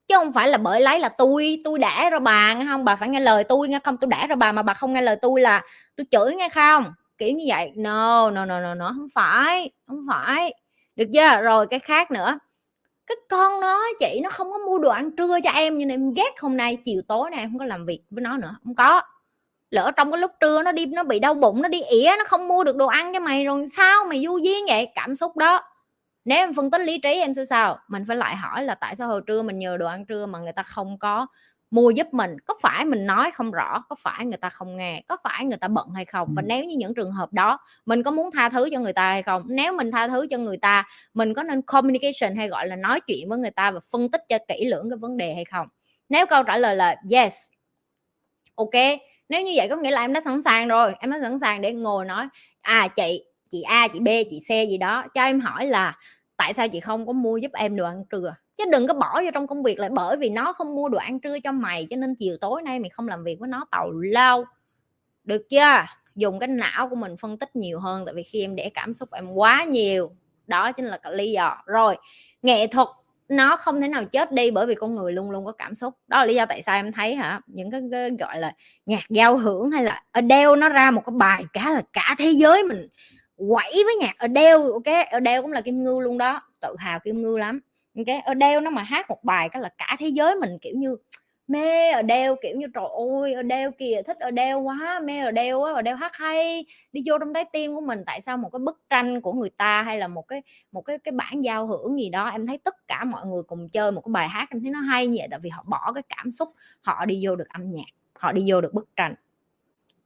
Chứ 0.08 0.16
không 0.18 0.34
phải 0.34 0.48
là 0.50 0.58
bởi 0.58 0.82
lấy 0.82 1.00
là 1.00 1.10
tôi 1.10 1.62
tôi 1.64 1.80
đẻ 1.80 2.10
ra 2.12 2.20
bà 2.20 2.54
nghe 2.54 2.66
không? 2.70 2.86
Bà 2.86 2.96
phải 2.96 3.10
nghe 3.10 3.20
lời 3.20 3.44
tôi 3.44 3.68
nghe 3.68 3.80
không? 3.84 3.98
Tôi 3.98 4.10
đẻ 4.12 4.28
ra 4.28 4.36
bà 4.36 4.52
mà 4.52 4.62
bà 4.64 4.74
không 4.74 4.94
nghe 4.94 5.02
lời 5.02 5.16
tôi 5.22 5.42
là 5.42 5.62
tôi 5.96 6.06
chửi 6.12 6.36
nghe 6.36 6.50
không? 6.50 6.86
Kiểu 7.18 7.34
như 7.34 7.46
vậy. 7.48 7.72
No 7.76 8.32
no 8.32 8.46
no 8.46 8.60
no 8.60 8.76
no, 8.76 8.88
không 8.88 9.08
phải 9.16 9.72
không 9.88 10.06
phải. 10.10 10.54
Được 10.96 11.06
chưa? 11.14 11.42
Rồi 11.42 11.68
cái 11.68 11.80
khác 11.80 12.12
nữa 12.12 12.40
cái 13.12 13.26
con 13.30 13.60
nó 13.60 13.82
chị, 14.00 14.20
nó 14.24 14.30
không 14.30 14.52
có 14.52 14.58
mua 14.58 14.80
đồ 14.80 14.90
ăn 14.90 15.12
trưa 15.16 15.38
cho 15.44 15.50
em, 15.52 15.78
nhưng 15.78 15.90
em 15.90 16.14
ghét 16.14 16.32
hôm 16.40 16.58
nay, 16.58 16.78
chiều 16.86 17.02
tối 17.08 17.30
này 17.30 17.40
em 17.40 17.50
không 17.50 17.60
có 17.60 17.66
làm 17.66 17.86
việc 17.86 18.02
với 18.10 18.22
nó 18.22 18.38
nữa. 18.38 18.56
Không 18.64 18.76
có. 18.76 19.02
Lỡ 19.70 19.92
trong 19.98 20.12
cái 20.12 20.22
lúc 20.22 20.32
trưa 20.40 20.64
nó 20.64 20.72
đi, 20.72 20.86
nó 20.86 21.04
bị 21.04 21.20
đau 21.20 21.34
bụng, 21.34 21.62
nó 21.62 21.70
đi 21.70 21.82
ỉa, 21.82 22.12
nó 22.18 22.24
không 22.28 22.48
mua 22.48 22.64
được 22.64 22.76
đồ 22.76 22.88
ăn 22.88 23.14
cho 23.14 23.20
mày 23.20 23.46
rồi 23.46 23.68
sao 23.78 24.06
mày 24.06 24.24
du 24.26 24.38
duyên 24.38 24.66
vậy? 24.68 24.88
Cảm 24.96 25.16
xúc 25.16 25.38
đó. 25.38 25.62
Nếu 26.26 26.38
em 26.38 26.54
phân 26.54 26.72
tích 26.72 26.82
lý 26.82 27.00
trí 27.00 27.10
em 27.10 27.34
sẽ 27.34 27.46
sao? 27.46 27.80
Mình 27.88 28.06
phải 28.08 28.18
lại 28.18 28.36
hỏi 28.36 28.64
là 28.64 28.76
tại 28.76 28.96
sao 28.96 29.08
hồi 29.08 29.22
trưa 29.28 29.42
mình 29.42 29.60
nhờ 29.60 29.78
đồ 29.78 29.88
ăn 29.88 30.06
trưa 30.06 30.26
mà 30.26 30.40
người 30.40 30.54
ta 30.54 30.64
không 30.64 31.00
có 31.00 31.28
mua 31.72 31.90
giúp 31.90 32.08
mình 32.14 32.36
có 32.46 32.54
phải 32.62 32.86
mình 32.86 33.06
nói 33.06 33.32
không 33.32 33.52
rõ 33.52 33.84
có 33.90 33.96
phải 34.00 34.26
người 34.26 34.38
ta 34.38 34.50
không 34.50 34.78
nghe 34.78 35.04
có 35.08 35.18
phải 35.24 35.46
người 35.46 35.58
ta 35.58 35.68
bận 35.68 35.90
hay 35.96 36.06
không? 36.06 36.34
Và 36.36 36.42
nếu 36.42 36.64
như 36.66 36.76
những 36.78 36.94
trường 36.94 37.12
hợp 37.12 37.34
đó 37.34 37.60
mình 37.86 38.04
có 38.04 38.12
muốn 38.12 38.32
tha 38.32 38.50
thứ 38.50 38.70
cho 38.72 38.80
người 38.80 38.94
ta 38.94 39.10
hay 39.10 39.24
không? 39.24 39.44
Nếu 39.48 39.74
mình 39.74 39.92
tha 39.92 40.08
thứ 40.08 40.28
cho 40.30 40.38
người 40.38 40.58
ta 40.58 40.84
mình 41.14 41.34
có 41.34 41.44
nên 41.44 41.62
communication 41.62 42.36
hay 42.38 42.48
gọi 42.48 42.68
là 42.68 42.76
nói 42.76 43.00
chuyện 43.02 43.30
với 43.30 43.38
người 43.38 43.52
ta 43.52 43.72
và 43.72 43.80
phân 43.92 44.12
tích 44.12 44.22
cho 44.30 44.38
kỹ 44.48 44.66
lưỡng 44.66 44.90
cái 44.90 44.98
vấn 44.98 45.18
đề 45.18 45.34
hay 45.36 45.46
không? 45.46 45.68
Nếu 46.10 46.26
câu 46.26 46.44
trả 46.44 46.58
lời 46.58 46.76
là 46.76 46.96
yes 47.12 47.34
ok 48.56 48.82
nếu 49.30 49.44
như 49.44 49.52
vậy 49.56 49.68
có 49.70 49.76
nghĩa 49.76 49.92
là 49.92 50.02
em 50.02 50.14
đã 50.14 50.22
sẵn 50.22 50.42
sàng 50.42 50.68
rồi 50.68 50.94
em 51.00 51.12
đã 51.12 51.20
sẵn 51.22 51.40
sàng 51.40 51.62
để 51.62 51.74
ngồi 51.74 52.06
nói 52.06 52.28
à 52.62 52.88
chị 52.88 53.24
chị 53.50 53.62
A 53.62 53.88
chị 53.88 54.00
B 54.00 54.08
chị 54.30 54.40
C 54.40 54.50
gì 54.70 54.78
đó 54.78 55.06
cho 55.14 55.24
em 55.24 55.40
hỏi 55.40 55.66
là 55.66 55.98
tại 56.38 56.54
sao 56.54 56.68
chị 56.68 56.80
không 56.80 57.08
có 57.08 57.14
mua 57.14 57.38
giúp 57.38 57.52
em 57.54 57.76
đồ 57.76 57.86
ăn 57.86 58.04
trưa 58.10 58.36
chứ 58.64 58.72
đừng 58.72 58.88
có 58.88 58.94
bỏ 58.94 59.22
vô 59.22 59.30
trong 59.34 59.48
công 59.48 59.64
việc 59.64 59.80
lại 59.80 59.90
bởi 59.94 60.18
vì 60.18 60.30
nó 60.30 60.54
không 60.54 60.76
mua 60.76 60.90
đồ 60.90 60.98
ăn 60.98 61.20
trưa 61.20 61.40
cho 61.40 61.52
mày 61.52 61.88
cho 61.90 61.98
nên 61.98 62.16
chiều 62.16 62.38
tối 62.42 62.62
nay 62.62 62.80
mày 62.80 62.90
không 62.90 63.08
làm 63.08 63.24
việc 63.24 63.40
với 63.40 63.50
nó 63.50 63.66
tàu 63.72 63.92
lao. 63.92 64.46
Được 65.24 65.50
chưa? 65.50 65.86
Dùng 66.16 66.40
cái 66.40 66.48
não 66.48 66.90
của 66.90 66.96
mình 66.96 67.18
phân 67.18 67.38
tích 67.38 67.56
nhiều 67.56 67.80
hơn 67.80 68.06
tại 68.06 68.14
vì 68.16 68.24
khi 68.24 68.42
em 68.42 68.56
để 68.56 68.70
cảm 68.74 68.94
xúc 68.94 69.12
em 69.12 69.34
quá 69.34 69.64
nhiều 69.64 70.12
đó 70.48 70.72
chính 70.72 70.86
là 70.86 70.98
cái 70.98 71.14
lý 71.16 71.32
do. 71.32 71.58
Rồi 71.66 71.98
nghệ 72.42 72.68
thuật 72.68 72.88
nó 73.30 73.58
không 73.58 73.82
thể 73.82 73.88
nào 73.88 74.06
chết 74.06 74.32
đi 74.32 74.52
bởi 74.52 74.66
vì 74.66 74.76
con 74.76 74.96
người 74.96 75.12
luôn 75.12 75.32
luôn 75.32 75.46
có 75.46 75.52
cảm 75.52 75.76
xúc. 75.76 75.94
Đó 76.08 76.18
là 76.18 76.26
lý 76.26 76.36
do 76.36 76.46
tại 76.46 76.62
sao 76.62 76.76
em 76.76 76.92
thấy 76.92 77.16
hả 77.16 77.42
những 77.48 77.72
cái, 77.72 77.82
cái 77.92 78.10
gọi 78.20 78.40
là 78.40 78.54
nhạc 78.86 79.04
giao 79.10 79.38
hưởng 79.38 79.72
hay 79.72 79.84
là 79.84 80.04
Adele 80.12 80.56
nó 80.56 80.70
ra 80.70 80.92
một 80.92 81.02
cái 81.06 81.14
bài 81.18 81.44
cả 81.54 81.70
là 81.70 81.82
cả 81.94 82.16
thế 82.18 82.32
giới 82.32 82.64
mình 82.64 82.88
quẩy 83.50 83.72
với 83.86 83.96
nhạc 84.00 84.18
Adele 84.18 84.52
ok? 84.52 85.08
Adele 85.12 85.42
cũng 85.42 85.52
là 85.52 85.62
kim 85.62 85.84
ngưu 85.84 86.00
luôn 86.00 86.18
đó 86.18 86.42
tự 86.60 86.76
hào 86.80 87.00
kim 87.00 87.22
ngưu 87.22 87.38
lắm. 87.38 87.60
Ờ, 87.96 88.02
ok 88.08 88.24
Adele 88.26 88.60
nó 88.62 88.70
mà 88.70 88.84
hát 88.84 89.10
một 89.10 89.24
bài 89.24 89.50
cái 89.50 89.62
là 89.62 89.70
cả 89.78 89.96
thế 90.00 90.08
giới 90.08 90.36
mình, 90.36 90.58
kiểu 90.62 90.74
như, 90.78 90.98
mê 91.48 91.90
Adele 91.90 92.36
kiểu 92.42 92.58
như, 92.58 92.68
trời 92.74 92.86
ơi 93.22 93.34
Adele 93.34 93.72
kìa, 93.80 94.02
thích 94.08 94.18
Adele 94.20 94.54
quá, 94.54 95.00
mê 95.04 95.20
Adele 95.20 95.54
quá 95.54 95.74
Adele 95.76 95.98
hát 95.98 96.16
hay. 96.16 96.66
Đi 96.92 97.04
vô 97.06 97.18
trong 97.18 97.34
trái 97.34 97.46
tim 97.54 97.76
của 97.76 97.82
mình, 97.82 98.04
tại 98.06 98.22
sao 98.22 98.38
một 98.38 98.50
cái 98.50 98.60
bức 98.60 98.82
tranh 98.90 99.22
của 99.22 99.34
người 99.34 99.50
ta 99.50 99.84
hay 99.84 99.98
là 100.00 100.08
một 100.08 100.28
cái 100.28 100.42
một 100.72 100.82
cái 100.82 100.98
cái 101.00 101.12
bản 101.12 101.42
giao 101.44 101.68
hưởng 101.68 102.00
gì 102.00 102.10
đó, 102.10 102.30
em 102.30 102.48
thấy 102.48 102.58
tất 102.58 102.88
cả 102.88 103.04
mọi 103.04 103.26
người 103.28 103.44
cùng 103.44 103.70
chơi 103.70 103.92
một 103.92 104.02
cái 104.06 104.12
bài 104.12 104.28
hát, 104.28 104.50
em 104.52 104.62
thấy 104.62 104.72
nó 104.72 104.80
hay 104.80 105.08
như 105.08 105.18
vậy, 105.20 105.28
tại 105.32 105.40
vì 105.40 105.50
họ 105.50 105.64
bỏ 105.68 105.92
cái 105.96 106.04
cảm 106.18 106.32
xúc, 106.32 106.50
họ 106.82 107.06
đi 107.06 107.20
vô 107.28 107.36
được 107.36 107.50
âm 107.50 107.68
nhạc, 107.72 107.90
họ 108.14 108.32
đi 108.32 108.44
vô 108.48 108.62
được 108.62 108.74
bức 108.74 108.90
tranh. 108.96 109.16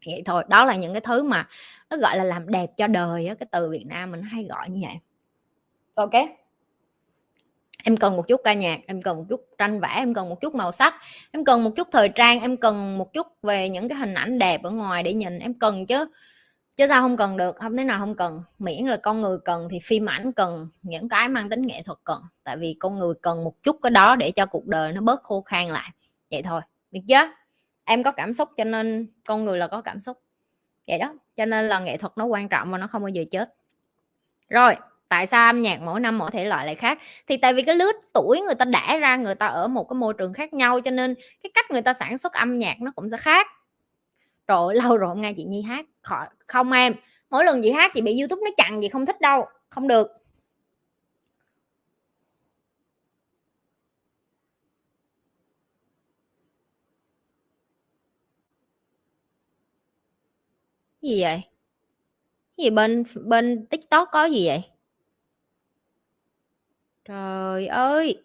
Vậy 0.05 0.21
thôi, 0.25 0.43
đó 0.49 0.65
là 0.65 0.75
những 0.75 0.93
cái 0.93 1.01
thứ 1.01 1.23
mà 1.23 1.47
nó, 1.89 1.97
gọi 1.97 2.17
là, 2.17 2.23
làm 2.23 2.49
đẹp 2.51 2.71
cho 2.77 2.87
đời 2.87 3.29
cái 3.39 3.47
từ 3.51 3.69
Việt 3.69 3.85
Nam 3.87 4.11
mình 4.11 4.21
hay 4.21 4.43
gọi 4.43 4.69
như 4.69 4.79
vậy. 4.87 4.95
Ok 5.95 6.44
em 7.85 7.97
cần 7.97 8.15
một 8.15 8.27
chút 8.27 8.41
ca 8.43 8.53
nhạc, 8.53 8.79
em 8.87 9.01
cần 9.01 9.17
một 9.17 9.25
chút 9.29 9.47
tranh 9.57 9.79
vẽ, 9.79 9.93
em 9.95 10.13
cần 10.13 10.29
một 10.29 10.41
chút 10.41 10.55
màu 10.55 10.71
sắc, 10.71 10.95
em 11.31 11.45
cần 11.45 11.63
một 11.63 11.71
chút 11.75 11.87
thời 11.91 12.09
trang, 12.09 12.41
em 12.41 12.57
cần 12.57 12.97
một 12.97 13.13
chút 13.13 13.27
về 13.43 13.69
những 13.69 13.89
cái 13.89 13.97
hình 13.97 14.13
ảnh 14.13 14.39
đẹp 14.39 14.63
ở 14.63 14.71
ngoài 14.71 15.03
để 15.03 15.13
nhìn, 15.13 15.39
em 15.39 15.53
cần 15.53 15.85
chứ. 15.85 16.05
Chứ 16.77 16.87
sao 16.87 17.01
không 17.01 17.17
cần 17.17 17.37
được, 17.37 17.55
không 17.55 17.77
thế 17.77 17.83
nào 17.83 17.99
không 17.99 18.15
cần. 18.15 18.43
Miễn 18.59 18.85
là 18.85 18.97
con 18.97 19.21
người 19.21 19.37
cần 19.45 19.67
thì 19.71 19.79
phim 19.83 20.09
ảnh 20.09 20.31
cần, 20.33 20.67
những 20.81 21.09
cái 21.09 21.29
mang 21.29 21.49
tính 21.49 21.61
nghệ 21.67 21.81
thuật 21.85 21.97
cần. 22.03 22.21
Tại 22.43 22.57
vì 22.57 22.75
con 22.79 22.99
người 22.99 23.13
cần 23.21 23.43
một 23.43 23.63
chút 23.63 23.79
cái 23.83 23.89
đó 23.89 24.15
để 24.15 24.31
cho 24.31 24.45
cuộc 24.45 24.67
đời 24.67 24.91
nó 24.91 25.01
bớt 25.01 25.23
khô 25.23 25.41
khan 25.41 25.69
lại. 25.69 25.89
Vậy 26.31 26.41
thôi, 26.41 26.61
được 26.91 27.01
chưa 27.07 27.29
em 27.83 28.03
có 28.03 28.11
cảm 28.11 28.33
xúc 28.33 28.49
cho 28.57 28.63
nên 28.63 29.07
con 29.25 29.45
người 29.45 29.57
là 29.57 29.67
có 29.67 29.81
cảm 29.81 29.99
xúc. 29.99 30.21
Vậy 30.87 30.97
đó, 30.97 31.13
cho 31.37 31.45
nên 31.45 31.67
là 31.67 31.79
nghệ 31.79 31.97
thuật 31.97 32.13
nó 32.15 32.25
quan 32.25 32.49
trọng 32.49 32.71
và 32.71 32.77
nó 32.77 32.87
không 32.87 33.01
bao 33.01 33.09
giờ 33.09 33.23
chết. 33.31 33.53
Rồi 34.49 34.75
tại 35.15 35.27
sao 35.27 35.49
âm 35.49 35.61
nhạc 35.61 35.81
mỗi 35.81 35.99
năm 35.99 36.17
mỗi 36.17 36.31
thể 36.31 36.45
loại 36.45 36.65
lại 36.65 36.75
khác? 36.75 36.99
Thì 37.27 37.37
tại 37.37 37.53
vì 37.53 37.61
cái 37.61 37.75
lứa 37.75 37.91
tuổi 38.13 38.41
người 38.41 38.55
ta 38.55 38.65
đẻ 38.65 38.99
ra, 38.99 39.15
người 39.15 39.35
ta 39.35 39.47
ở 39.47 39.67
một 39.67 39.83
cái 39.89 39.95
môi 39.95 40.13
trường 40.17 40.33
khác 40.33 40.53
nhau, 40.53 40.79
cho 40.81 40.91
nên 40.91 41.15
cái 41.43 41.51
cách 41.53 41.71
người 41.71 41.81
ta 41.81 41.93
sản 41.93 42.17
xuất 42.17 42.33
âm 42.33 42.59
nhạc 42.59 42.81
nó 42.81 42.91
cũng 42.95 43.09
sẽ 43.09 43.17
khác. 43.17 43.47
Rồi, 44.47 44.75
lâu 44.83 44.97
rồi 44.97 45.15
nghe 45.17 45.33
chị 45.37 45.43
nhi 45.43 45.61
hát 45.61 45.85
không 46.47 46.71
em. 46.71 46.93
Mỗi 47.29 47.45
lần 47.45 47.61
chị 47.63 47.71
hát 47.71 47.91
chị 47.93 48.01
bị 48.01 48.19
youtube 48.19 48.41
nó 48.45 48.51
chặn 48.57 48.81
gì 48.83 48.89
không 48.89 49.05
thích 49.05 49.21
đâu, 49.21 49.45
không 49.69 49.87
được. 49.87 50.07
Gì 61.01 61.21
vậy? 61.21 61.41
Gì 62.57 62.69
bên 62.69 63.03
bên 63.25 63.65
tiktok 63.69 64.09
có 64.11 64.25
gì 64.25 64.47
vậy? 64.47 64.63
Trời 67.05 67.67
ơi! 67.67 68.23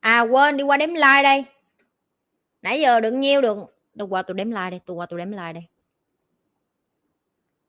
À 0.00 0.20
quên, 0.20 0.56
đi 0.56 0.64
qua 0.64 0.76
đếm 0.76 0.88
like 0.88 1.22
đây. 1.22 1.44
Nãy 2.62 2.80
giờ 2.80 3.00
được 3.00 3.12
nhiêu 3.12 3.40
được. 3.40 3.58
Đâu, 3.94 4.08
qua 4.08 4.22
tôi 4.22 4.34
đếm 4.34 4.50
like 4.50 4.70
đây 4.70 4.80
tôi 4.86 4.96
qua 4.96 5.06
tôi 5.06 5.18
đếm 5.18 5.30
like 5.30 5.52
đây. 5.52 5.64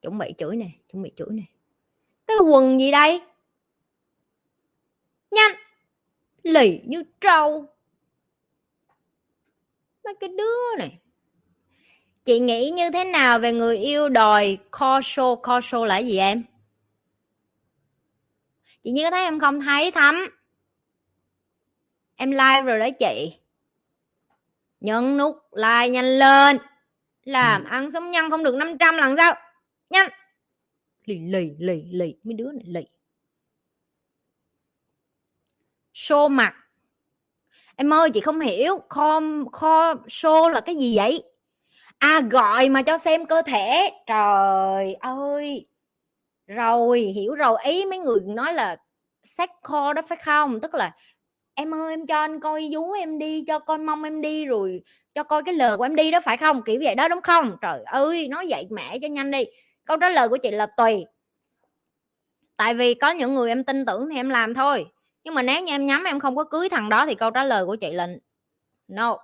Chuẩn 0.02 0.18
bị 0.18 0.34
chửi 0.38 0.56
nè, 0.56 0.70
chuẩn 0.92 1.04
bị 1.04 1.12
chửi 1.16 1.28
nè. 1.32 1.44
Cái 2.28 2.38
quần 2.38 2.80
gì 2.80 2.92
đây? 2.92 3.22
Nhanh! 5.32 5.52
Lì 6.44 6.82
như 6.86 7.04
trâu. 7.22 7.66
Mấy 10.04 10.16
cái 10.20 10.30
đứa 10.30 10.76
này. 10.78 10.98
Chị 12.26 12.40
nghĩ 12.40 12.70
như 12.70 12.92
thế 12.92 13.04
nào 13.04 13.40
về 13.40 13.54
người 13.54 13.78
yêu 13.78 14.10
đòi 14.10 14.58
co 14.72 15.00
show 15.00 15.36
co 15.36 15.60
show 15.60 15.84
là 15.84 15.98
gì 15.98 16.18
em? 16.18 16.44
Chị 18.84 18.92
như 18.92 19.10
thấy 19.12 19.24
em 19.24 19.40
không 19.40 19.62
thấy 19.62 19.92
thắm 19.92 20.28
em 22.22 22.32
like 22.32 22.62
rồi 22.62 22.80
đó 22.80 22.88
chị. 23.00 23.34
Nhấn 24.80 25.18
nút 25.18 25.36
like 25.52 25.90
nhanh 25.90 26.20
lên. 26.20 26.58
Làm 27.24 27.64
ăn 27.64 27.92
sống 27.92 28.12
nhân 28.12 28.30
không 28.30 28.44
được 28.44 28.56
500 28.56 28.98
lần 28.98 29.18
sao? 29.18 29.36
Nhanh. 29.90 30.10
Lì 31.06 31.20
lì 31.20 31.52
lì 31.60 31.84
lì. 31.92 32.16
Mấy 32.24 32.34
đứa 32.34 32.52
này 32.52 32.64
lì. 32.66 32.82
Show 35.94 36.30
mặt. 36.30 36.56
Em 37.76 37.94
ơi 37.94 38.10
chị 38.10 38.22
không 38.22 38.40
hiểu. 38.40 38.80
Kho 38.90 39.22
kho 39.52 39.94
show 39.94 40.50
là 40.50 40.62
cái 40.62 40.76
gì 40.76 40.98
vậy? 40.98 41.24
À 41.98 42.22
gọi 42.32 42.70
mà 42.70 42.82
cho 42.82 42.98
xem 42.98 43.26
cơ 43.26 43.42
thể. 43.42 43.92
Trời 44.08 44.94
ơi 44.94 45.68
rồi, 46.56 47.00
hiểu 47.00 47.36
rồi. 47.36 47.58
Ý 47.64 47.86
mấy 47.86 48.00
người 48.00 48.20
nói 48.26 48.54
là 48.54 48.78
sex 49.24 49.50
kho 49.64 49.94
đó 49.94 50.02
phải 50.10 50.18
không? 50.18 50.60
Tức 50.62 50.74
là 50.74 50.92
em 51.54 51.74
ơi, 51.74 51.94
em 51.94 52.08
cho 52.08 52.20
anh 52.20 52.40
coi 52.40 52.70
vú 52.74 52.92
em 52.92 53.20
đi, 53.20 53.44
cho 53.48 53.60
coi 53.60 53.78
mông 53.78 54.04
em 54.04 54.22
đi, 54.22 54.46
rồi 54.46 54.82
cho 55.14 55.24
coi 55.24 55.44
cái 55.44 55.54
lời 55.54 55.78
của 55.78 55.84
em 55.84 55.96
đi 55.96 56.12
đó, 56.12 56.20
phải 56.26 56.38
không? 56.38 56.62
Kiểu 56.64 56.82
vậy 56.84 56.96
đó, 56.96 57.08
đúng 57.08 57.22
không? 57.22 57.58
Trời 57.62 57.84
ơi, 57.86 58.28
nói 58.28 58.46
vậy 58.50 58.68
mẹ 58.72 59.00
cho 59.02 59.08
nhanh 59.08 59.32
đi. 59.32 59.44
Câu 59.86 59.98
trả 59.98 60.10
lời 60.10 60.30
của 60.30 60.38
chị 60.38 60.52
là 60.52 60.66
tùy. 60.66 61.06
Tại 62.58 62.74
vì 62.74 62.94
có 62.94 63.12
những 63.12 63.34
người 63.34 63.52
em 63.52 63.64
tin 63.64 63.86
tưởng 63.86 64.10
thì 64.10 64.16
em 64.16 64.30
làm 64.30 64.54
thôi. 64.54 64.86
Nhưng 65.24 65.34
mà 65.34 65.42
nếu 65.42 65.64
như 65.64 65.74
em 65.74 65.86
nhắm 65.86 66.04
em 66.04 66.20
không 66.20 66.36
có 66.36 66.44
cưới 66.44 66.70
thằng 66.70 66.90
đó 66.90 67.06
thì 67.06 67.16
câu 67.16 67.32
trả 67.32 67.44
lời 67.44 67.66
của 67.66 67.76
chị 67.76 67.92
là 67.92 68.08
no. 68.88 69.18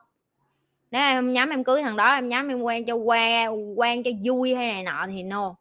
Nếu 0.91 1.01
em 1.01 1.34
nhắm 1.34 1.49
em 1.49 1.63
cưới 1.63 1.82
thằng 1.82 1.97
đó, 1.97 2.13
em 2.13 2.30
nhắm 2.30 2.47
em 2.47 2.61
quen 2.61 2.86
cho 2.86 2.95
qua 2.95 3.45
quen 3.75 4.03
cho 4.03 4.11
vui 4.25 4.55
hay 4.55 4.67
này 4.67 4.84
nọ 4.84 5.07
thì 5.07 5.23
no 5.23 5.55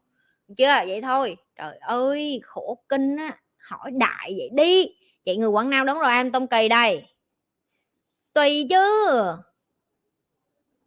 chưa, 0.57 0.83
vậy 0.87 1.01
thôi. 1.01 1.37
Trời 1.55 1.77
ơi, 1.81 2.41
khổ 2.43 2.77
kinh 2.89 3.15
á. 3.15 3.37
Hỏi 3.57 3.91
đại 3.91 4.33
vậy 4.37 4.49
đi. 4.53 4.87
Chị 5.23 5.37
người 5.37 5.49
quảng 5.49 5.69
nam 5.69 5.85
đúng 5.85 5.99
rồi 5.99 6.13
em 6.13 6.31
tông 6.31 6.47
kỳ 6.47 6.69
đây? 6.69 7.05
Tùy 8.33 8.67
chứ. 8.69 8.85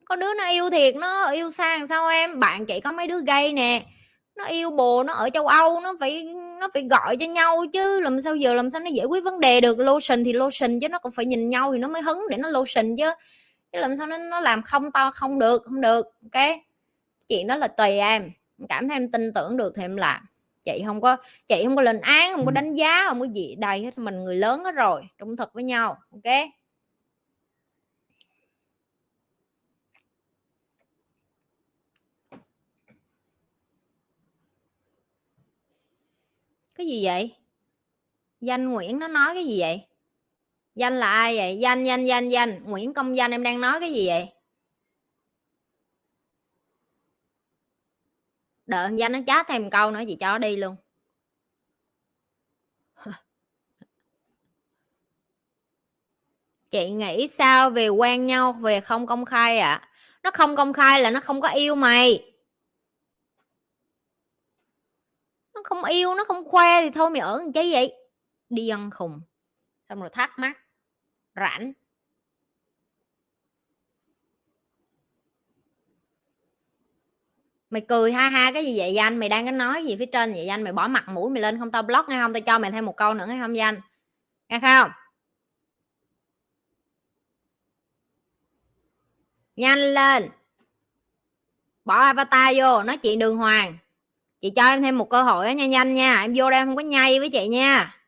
Có 0.05 0.17
đứa 0.17 0.35
nó 0.35 0.51
yêu 0.51 0.71
thiệt, 0.71 0.97
nó 0.97 1.31
yêu 1.31 1.51
sang 1.51 1.87
sao 1.87 2.09
em? 2.09 2.41
Bạn 2.41 2.67
chị 2.67 2.81
có 2.81 2.93
mấy 2.93 3.07
đứa 3.07 3.21
gay 3.21 3.53
nè. 3.53 3.83
Nó 4.37 4.45
yêu 4.45 4.71
bồ, 4.71 5.03
nó 5.03 5.13
ở 5.13 5.31
châu 5.31 5.47
âu, 5.47 5.81
nó 5.81 5.95
phải 6.01 6.23
nó 6.61 6.69
phải 6.75 6.83
gọi 6.91 7.17
cho 7.17 7.27
nhau 7.27 7.65
chứ. 7.73 8.01
Làm 8.01 8.23
sao 8.23 8.37
giờ, 8.37 8.55
làm 8.55 8.71
sao 8.71 8.81
nó 8.81 8.91
giải 8.91 9.07
quyết 9.07 9.25
vấn 9.25 9.41
đề 9.41 9.61
được? 9.61 9.79
Lotion 9.79 10.25
thì 10.25 10.33
lotion 10.33 10.81
chứ, 10.81 10.89
nó 10.89 10.99
cũng 10.99 11.13
phải 11.13 11.27
nhìn 11.27 11.51
nhau 11.51 11.73
thì 11.73 11.79
nó 11.79 11.89
mới 11.89 12.03
hứng 12.03 12.21
để 12.31 12.37
nó 12.37 12.49
lotion 12.49 12.97
chứ. 12.97 13.11
Chứ 13.73 13.79
làm 13.79 13.97
sao 13.97 14.07
nó 14.07 14.19
nó 14.19 14.41
làm 14.41 14.63
không 14.63 14.93
to 14.93 15.11
không 15.11 15.39
được 15.39 15.63
không 15.65 15.81
được, 15.81 16.07
ok? 16.33 16.45
Chuyện 17.29 17.47
đó 17.47 17.57
là 17.57 17.69
tùy 17.69 17.99
em 17.99 18.31
cảm 18.69 18.89
thấy 18.89 18.97
em 18.97 19.11
tin 19.11 19.33
tưởng 19.33 19.57
được 19.57 19.73
thì 19.77 19.83
em 19.83 19.97
làm. 19.97 20.27
Chị 20.65 20.83
không 20.87 21.01
có 21.01 21.17
chị 21.47 21.63
không 21.65 21.77
có 21.77 21.83
lên 21.83 22.01
án 22.01 22.33
không 22.37 22.45
có 22.45 22.51
đánh 22.51 22.75
giá 22.75 23.05
không 23.09 23.21
có 23.21 23.27
gì 23.27 23.55
đây 23.59 23.85
hết 23.85 23.99
mình 23.99 24.25
người 24.25 24.37
lớn 24.37 24.65
hết 24.65 24.73
rồi 24.73 25.03
trung 25.19 25.37
thực 25.37 25.53
với 25.53 25.65
nhau 25.65 25.97
ok? 26.11 26.35
Cái 36.75 36.87
gì 36.87 37.05
vậy? 37.05 37.35
Danh 38.41 38.71
nguyễn 38.71 38.99
nó 38.99 39.09
nói 39.09 39.35
cái 39.35 39.47
gì 39.47 39.61
vậy? 39.61 39.81
Danh 40.75 41.01
là 41.01 41.13
ai 41.13 41.37
vậy? 41.37 41.59
Danh 41.59 41.85
danh 41.85 42.05
danh 42.05 42.29
danh. 42.29 42.65
Nguyễn 42.65 42.95
công 42.95 43.17
danh 43.17 43.31
em 43.31 43.43
đang 43.43 43.61
nói 43.61 43.81
cái 43.81 43.93
gì 43.93 44.07
vậy 44.07 44.29
đợi 48.71 48.91
danh 48.97 49.13
nó 49.13 49.19
chát 49.27 49.49
thêm 49.49 49.71
câu 49.71 49.91
nữa 49.91 50.01
chị 50.09 50.17
cho 50.21 50.39
đi 50.39 50.57
luôn. 50.57 50.77
Chị 56.71 56.91
nghĩ 56.91 57.29
sao 57.29 57.71
về 57.71 57.89
quen 57.89 58.27
nhau 58.27 58.53
về 58.53 58.81
không 58.81 59.07
công 59.07 59.25
khai 59.25 59.59
ạ? 59.59 59.75
À? 59.75 59.91
nó 60.23 60.31
không 60.31 60.57
công 60.57 60.73
khai 60.73 61.01
là 61.01 61.11
nó 61.11 61.21
không 61.21 61.41
có 61.41 61.49
yêu 61.49 61.75
mày. 61.75 62.33
Nó 65.55 65.61
không 65.65 65.85
yêu, 65.85 66.15
nó 66.15 66.25
không 66.25 66.45
khoe 66.49 66.83
thì 66.83 66.91
thôi 66.95 67.11
mày 67.11 67.21
ở 67.21 67.39
làm 67.39 67.53
chi 67.53 67.73
vậy? 67.73 67.95
Điên 68.49 68.91
khùng. 68.91 69.21
Xong 69.89 70.01
rồi 70.01 70.11
thắc 70.13 70.39
mắc. 70.39 70.59
Rảnh. 71.35 71.73
Mày 77.71 77.81
cười 77.89 78.13
ha 78.13 78.29
ha, 78.29 78.53
cái 78.53 78.67
gì 78.67 78.79
vậy 78.79 78.95
danh? 78.95 79.17
Mày 79.19 79.29
đang 79.29 79.45
có 79.45 79.51
nói 79.51 79.85
gì 79.85 79.97
phía 79.99 80.07
trên 80.07 80.33
vậy 80.33 80.47
danh? 80.47 80.63
Mày 80.63 80.73
bỏ 80.73 80.89
mặt 80.89 81.09
mũi 81.09 81.31
mày 81.31 81.43
lên, 81.43 81.59
không 81.59 81.71
tao 81.71 81.83
block 81.83 82.09
nghe 82.09 82.21
không? 82.23 82.33
Tao 82.33 82.41
cho 82.41 82.59
mày 82.59 82.71
thêm 82.71 82.87
một 82.87 82.97
câu 82.97 83.15
nữa 83.15 83.27
nghe 83.29 83.39
không 83.41 83.57
danh? 83.57 83.81
Nghe 84.49 84.61
không? 84.61 84.91
Nhanh 89.57 89.79
lên. 89.79 90.29
Bỏ 91.85 91.95
avatar 91.99 92.57
vô, 92.59 92.83
nói 92.83 92.97
chuyện 92.97 93.19
đường 93.19 93.37
hoàng. 93.37 93.79
Chị 94.41 94.51
cho 94.57 94.67
em 94.67 94.83
thêm 94.83 94.99
một 94.99 95.11
cơ 95.11 95.23
hội 95.23 95.55
nha 95.55 95.67
nhanh 95.67 95.95
nha. 95.95 96.21
Em 96.21 96.33
vô 96.37 96.51
đây 96.51 96.61
em 96.61 96.67
không 96.67 96.77
có 96.77 96.83
nhay 96.83 97.19
với 97.19 97.31
chị 97.31 97.49
nha. 97.49 98.01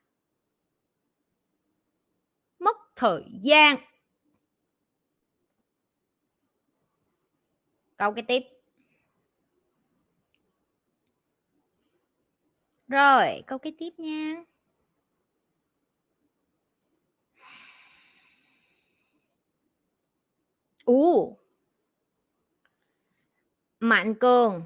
Mất 2.58 2.76
thời 2.96 3.22
gian. 3.40 3.76
Câu 7.96 8.12
cái 8.12 8.22
tiếp. 8.22 8.51
Rồi, 12.92 13.42
câu 13.46 13.58
cái 13.58 13.72
tiếp 13.78 13.90
nha. 13.98 14.44
Ú 20.86 21.36
mạnh 23.80 24.14
cường, 24.14 24.62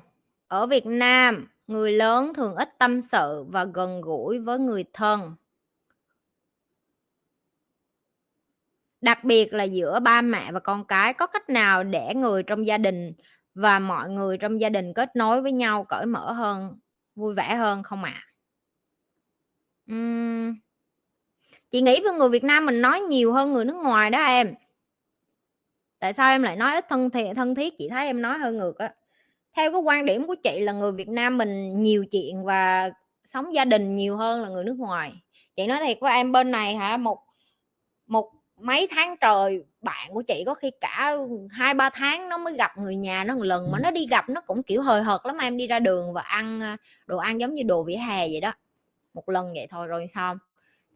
ở 0.49 0.66
việt 0.66 0.87
nam, 0.87 1.49
người 1.66 1.93
lớn 1.93 2.35
thường 2.35 2.55
ít 2.55 2.79
tâm 2.79 3.03
sự 3.03 3.45
và 3.49 3.64
gần 3.64 4.01
gũi 4.01 4.39
với 4.39 4.59
người 4.59 4.85
thân. 4.93 5.35
Đặc 9.01 9.24
biệt 9.24 9.53
là 9.53 9.64
giữa 9.64 10.01
ba 10.01 10.20
mẹ 10.20 10.53
và 10.53 10.61
con 10.61 10.85
cái, 10.85 11.12
có 11.14 11.27
cách 11.27 11.49
nào 11.49 11.85
để 11.85 12.14
người 12.14 12.43
trong 12.43 12.66
gia 12.66 12.79
đình 12.79 13.12
và 13.55 13.79
mọi 13.79 14.11
người 14.11 14.39
trong 14.39 14.61
gia 14.61 14.68
đình 14.68 14.93
kết 14.95 15.16
nối 15.16 15.43
với 15.43 15.53
nhau 15.53 15.85
cởi 15.89 16.07
mở 16.07 16.33
hơn? 16.33 16.79
Vui 17.17 17.35
vẻ 17.35 17.57
hơn 17.57 17.83
không 17.83 18.05
ạ? 18.05 18.12
À? 18.14 18.23
uhm, 19.93 20.55
chị 21.71 21.81
nghĩ 21.81 22.01
với 22.03 22.12
người 22.12 22.29
việt 22.29 22.45
nam 22.45 22.67
mình 22.67 22.83
nói 22.83 23.01
nhiều 23.01 23.33
hơn 23.33 23.53
người 23.53 23.64
nước 23.64 23.77
ngoài 23.85 24.11
đó 24.11 24.25
em. 24.25 24.55
Tại 25.99 26.12
sao 26.12 26.31
em 26.31 26.43
lại 26.43 26.57
nói 26.57 26.75
ít 26.75 26.85
thân 26.89 27.11
thiện 27.11 27.35
thân 27.35 27.55
thiết? 27.55 27.75
Chị 27.79 27.89
thấy 27.89 28.07
em 28.07 28.23
nói 28.23 28.39
hơn 28.39 28.59
ngược 28.59 28.79
á. 28.79 28.95
Theo 29.57 29.73
cái 29.73 29.81
quan 29.81 30.07
điểm 30.07 30.27
của 30.27 30.35
chị 30.35 30.61
là 30.61 30.73
người 30.73 30.93
Việt 30.93 31.09
Nam 31.09 31.39
mình 31.39 31.83
nhiều 31.83 32.05
chuyện 32.11 32.45
và 32.45 32.91
sống 33.25 33.55
gia 33.55 33.64
đình 33.64 33.97
nhiều 33.97 34.17
hơn 34.17 34.43
là 34.43 34.49
người 34.49 34.64
nước 34.64 34.77
ngoài. 34.79 35.12
Chị 35.57 35.67
nói 35.67 35.79
thiệt 35.85 35.99
với 36.01 36.12
em 36.12 36.33
bên 36.33 36.51
này 36.51 36.77
hả? 36.77 36.97
Một 36.97 37.19
một 38.07 38.31
mấy 38.61 38.89
tháng 38.91 39.17
trời 39.21 39.63
bạn 39.83 40.09
của 40.13 40.23
chị 40.23 40.43
có 40.47 40.55
khi 40.55 40.71
cả 40.81 41.17
hai 41.51 41.75
ba 41.75 41.91
tháng 41.91 42.29
nó 42.29 42.39
mới 42.39 42.55
gặp 42.57 42.79
người 42.79 42.97
nhà 42.97 43.25
nó 43.25 43.35
một 43.37 43.43
lần 43.43 43.71
mà 43.73 43.79
nó 43.79 43.91
đi 43.91 44.07
gặp 44.11 44.29
nó 44.29 44.41
cũng 44.41 44.63
kiểu 44.63 44.83
hời 44.83 45.03
hợt 45.03 45.21
lắm 45.25 45.39
em 45.39 45.57
đi 45.57 45.67
ra 45.67 45.79
đường 45.79 46.13
và 46.13 46.21
ăn 46.21 46.77
đồ 47.07 47.19
ăn 47.19 47.41
giống 47.41 47.55
như 47.55 47.63
đồ 47.63 47.83
vỉa 47.83 47.97
hè 47.97 48.29
vậy 48.29 48.41
đó 48.41 48.53
một 49.15 49.29
lần 49.29 49.53
vậy 49.55 49.67
thôi 49.71 49.87
rồi 49.87 50.07
xong 50.15 50.39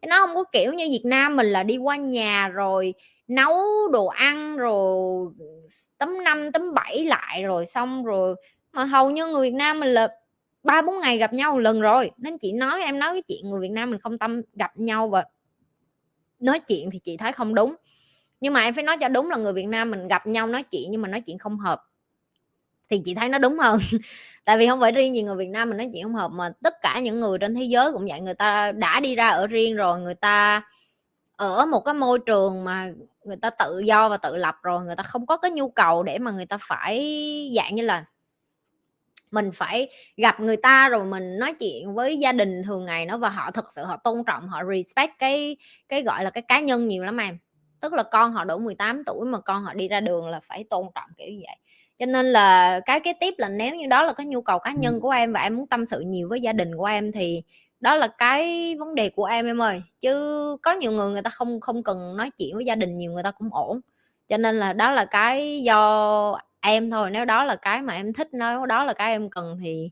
nó 0.07 0.25
không 0.25 0.35
có 0.35 0.43
kiểu 0.43 0.73
như 0.73 0.87
Việt 0.91 1.05
Nam 1.05 1.35
mình 1.35 1.47
là 1.47 1.63
đi 1.63 1.77
qua 1.77 1.95
nhà 1.95 2.47
rồi 2.47 2.93
nấu 3.27 3.57
đồ 3.91 4.05
ăn 4.05 4.57
rồi 4.57 5.27
tấm 5.97 6.23
năm 6.23 6.51
tấm 6.51 6.73
bảy 6.73 7.05
lại 7.05 7.43
rồi 7.43 7.65
xong 7.65 8.05
rồi 8.05 8.35
mà 8.71 8.85
hầu 8.85 9.11
như 9.11 9.27
người 9.27 9.49
Việt 9.49 9.55
Nam 9.55 9.79
mình 9.79 9.89
là 9.89 10.07
ba 10.63 10.81
bốn 10.81 10.99
ngày 10.99 11.17
gặp 11.17 11.33
nhau 11.33 11.51
một 11.51 11.59
lần 11.59 11.81
rồi. 11.81 12.11
Nên 12.17 12.37
chị 12.37 12.51
nói 12.51 12.83
em 12.83 12.99
nói 12.99 13.09
cái 13.13 13.21
chuyện 13.21 13.49
người 13.49 13.61
Việt 13.61 13.71
Nam 13.71 13.89
mình 13.91 13.99
không 13.99 14.17
tâm 14.17 14.41
gặp 14.53 14.79
nhau 14.79 15.07
và 15.07 15.25
nói 16.41 16.59
chuyện 16.59 16.89
thì 16.91 16.99
chị 16.99 17.17
thấy 17.17 17.31
không 17.31 17.55
đúng. 17.55 17.75
Nhưng 18.41 18.53
mà 18.53 18.61
em 18.63 18.73
phải 18.73 18.83
nói 18.83 18.97
cho 19.01 19.07
đúng 19.07 19.29
là 19.29 19.37
người 19.37 19.53
Việt 19.53 19.67
Nam 19.67 19.91
mình 19.91 20.07
gặp 20.07 20.27
nhau 20.27 20.47
nói 20.47 20.63
chuyện 20.63 20.91
nhưng 20.91 21.01
mà 21.01 21.07
nói 21.07 21.21
chuyện 21.21 21.37
không 21.37 21.59
hợp. 21.59 21.83
Thì 22.89 23.01
chị 23.05 23.15
thấy 23.15 23.29
nó 23.29 23.37
đúng 23.37 23.59
hơn. 23.59 23.79
Tại 24.45 24.57
vì 24.57 24.67
không 24.67 24.79
phải 24.79 24.91
riêng 24.91 25.15
gì 25.15 25.23
người 25.23 25.35
Việt 25.35 25.49
Nam 25.49 25.69
mình 25.69 25.77
nói 25.77 25.89
chuyện 25.93 26.03
không 26.03 26.15
hợp 26.15 26.31
mà 26.31 26.49
tất 26.63 26.73
cả 26.81 26.99
những 26.99 27.19
người 27.19 27.37
trên 27.39 27.55
thế 27.55 27.63
giới 27.63 27.91
cũng 27.91 28.05
vậy. 28.09 28.21
Người 28.21 28.33
ta 28.33 28.71
đã 28.71 28.99
đi 28.99 29.15
ra 29.15 29.29
ở 29.29 29.47
riêng 29.47 29.75
rồi, 29.75 29.99
người 29.99 30.15
ta 30.15 30.61
ở 31.37 31.65
một 31.65 31.79
cái 31.79 31.93
môi 31.93 32.19
trường 32.19 32.63
mà 32.63 32.91
người 33.23 33.37
ta 33.37 33.49
tự 33.49 33.79
do 33.79 34.09
và 34.09 34.17
tự 34.17 34.37
lập 34.37 34.55
rồi, 34.63 34.83
người 34.85 34.95
ta 34.95 35.03
không 35.03 35.25
có 35.25 35.37
cái 35.37 35.51
nhu 35.51 35.69
cầu 35.69 36.03
để 36.03 36.19
mà 36.19 36.31
người 36.31 36.45
ta 36.45 36.57
phải 36.61 36.99
dạng 37.55 37.75
như 37.75 37.83
là 37.83 38.05
mình 39.31 39.51
phải 39.53 39.89
gặp 40.17 40.39
người 40.39 40.57
ta 40.57 40.89
rồi 40.89 41.05
mình 41.05 41.39
nói 41.39 41.53
chuyện 41.59 41.93
với 41.93 42.17
gia 42.17 42.31
đình 42.31 42.63
thường 42.63 42.85
ngày 42.85 43.05
nó 43.05 43.17
và 43.17 43.29
họ 43.29 43.51
thực 43.51 43.65
sự 43.75 43.83
họ 43.83 43.97
tôn 43.97 44.23
trọng 44.27 44.47
họ 44.47 44.61
respect 44.75 45.11
cái 45.19 45.57
cái 45.89 46.03
gọi 46.03 46.23
là 46.23 46.29
cái 46.29 46.41
cá 46.41 46.59
nhân 46.59 46.87
nhiều 46.87 47.03
lắm 47.03 47.17
em. 47.17 47.37
Tức 47.79 47.93
là 47.93 48.03
con 48.03 48.31
họ 48.33 48.43
đủ 48.43 48.57
18 48.59 49.03
tuổi 49.05 49.25
mà 49.25 49.39
con 49.39 49.63
họ 49.63 49.73
đi 49.73 49.87
ra 49.87 49.99
đường 49.99 50.27
là 50.27 50.39
phải 50.47 50.63
tôn 50.69 50.85
trọng 50.95 51.09
kiểu 51.17 51.27
như 51.27 51.39
vậy. 51.47 51.55
Cho 51.99 52.05
nên 52.05 52.25
là 52.25 52.79
cái 52.85 52.99
cái 52.99 53.13
tiếp 53.19 53.33
là 53.37 53.49
nếu 53.49 53.75
như 53.75 53.87
đó 53.87 54.03
là 54.03 54.13
cái 54.13 54.25
nhu 54.25 54.41
cầu 54.41 54.59
cá 54.59 54.71
nhân 54.71 55.01
của 55.01 55.09
em 55.09 55.33
và 55.33 55.41
em 55.41 55.55
muốn 55.57 55.67
tâm 55.67 55.85
sự 55.85 55.99
nhiều 55.99 56.29
với 56.29 56.41
gia 56.41 56.53
đình 56.53 56.77
của 56.77 56.85
em 56.85 57.11
thì 57.11 57.43
đó 57.79 57.95
là 57.95 58.07
cái 58.07 58.75
vấn 58.79 58.95
đề 58.95 59.09
của 59.09 59.25
em 59.25 59.45
em 59.45 59.61
ơi. 59.61 59.81
Chứ 59.99 60.57
có 60.61 60.71
nhiều 60.71 60.91
người 60.91 61.11
người 61.11 61.21
ta 61.21 61.29
không 61.29 61.59
không 61.59 61.83
cần 61.83 62.17
nói 62.17 62.29
chuyện 62.37 62.55
với 62.55 62.65
gia 62.65 62.75
đình 62.75 62.97
nhiều 62.97 63.11
người 63.11 63.23
ta 63.23 63.31
cũng 63.31 63.49
ổn. 63.51 63.79
Cho 64.29 64.37
nên 64.37 64.59
là 64.59 64.73
đó 64.73 64.91
là 64.91 65.05
cái 65.05 65.63
do 65.63 66.37
em 66.61 66.91
thôi, 66.91 67.11
nếu 67.11 67.25
đó 67.25 67.43
là 67.43 67.55
cái 67.55 67.81
mà 67.81 67.93
em 67.93 68.13
thích, 68.13 68.27
nếu 68.31 68.65
đó 68.65 68.83
là 68.83 68.93
cái 68.93 69.11
em 69.11 69.29
cần 69.29 69.57
thì 69.63 69.89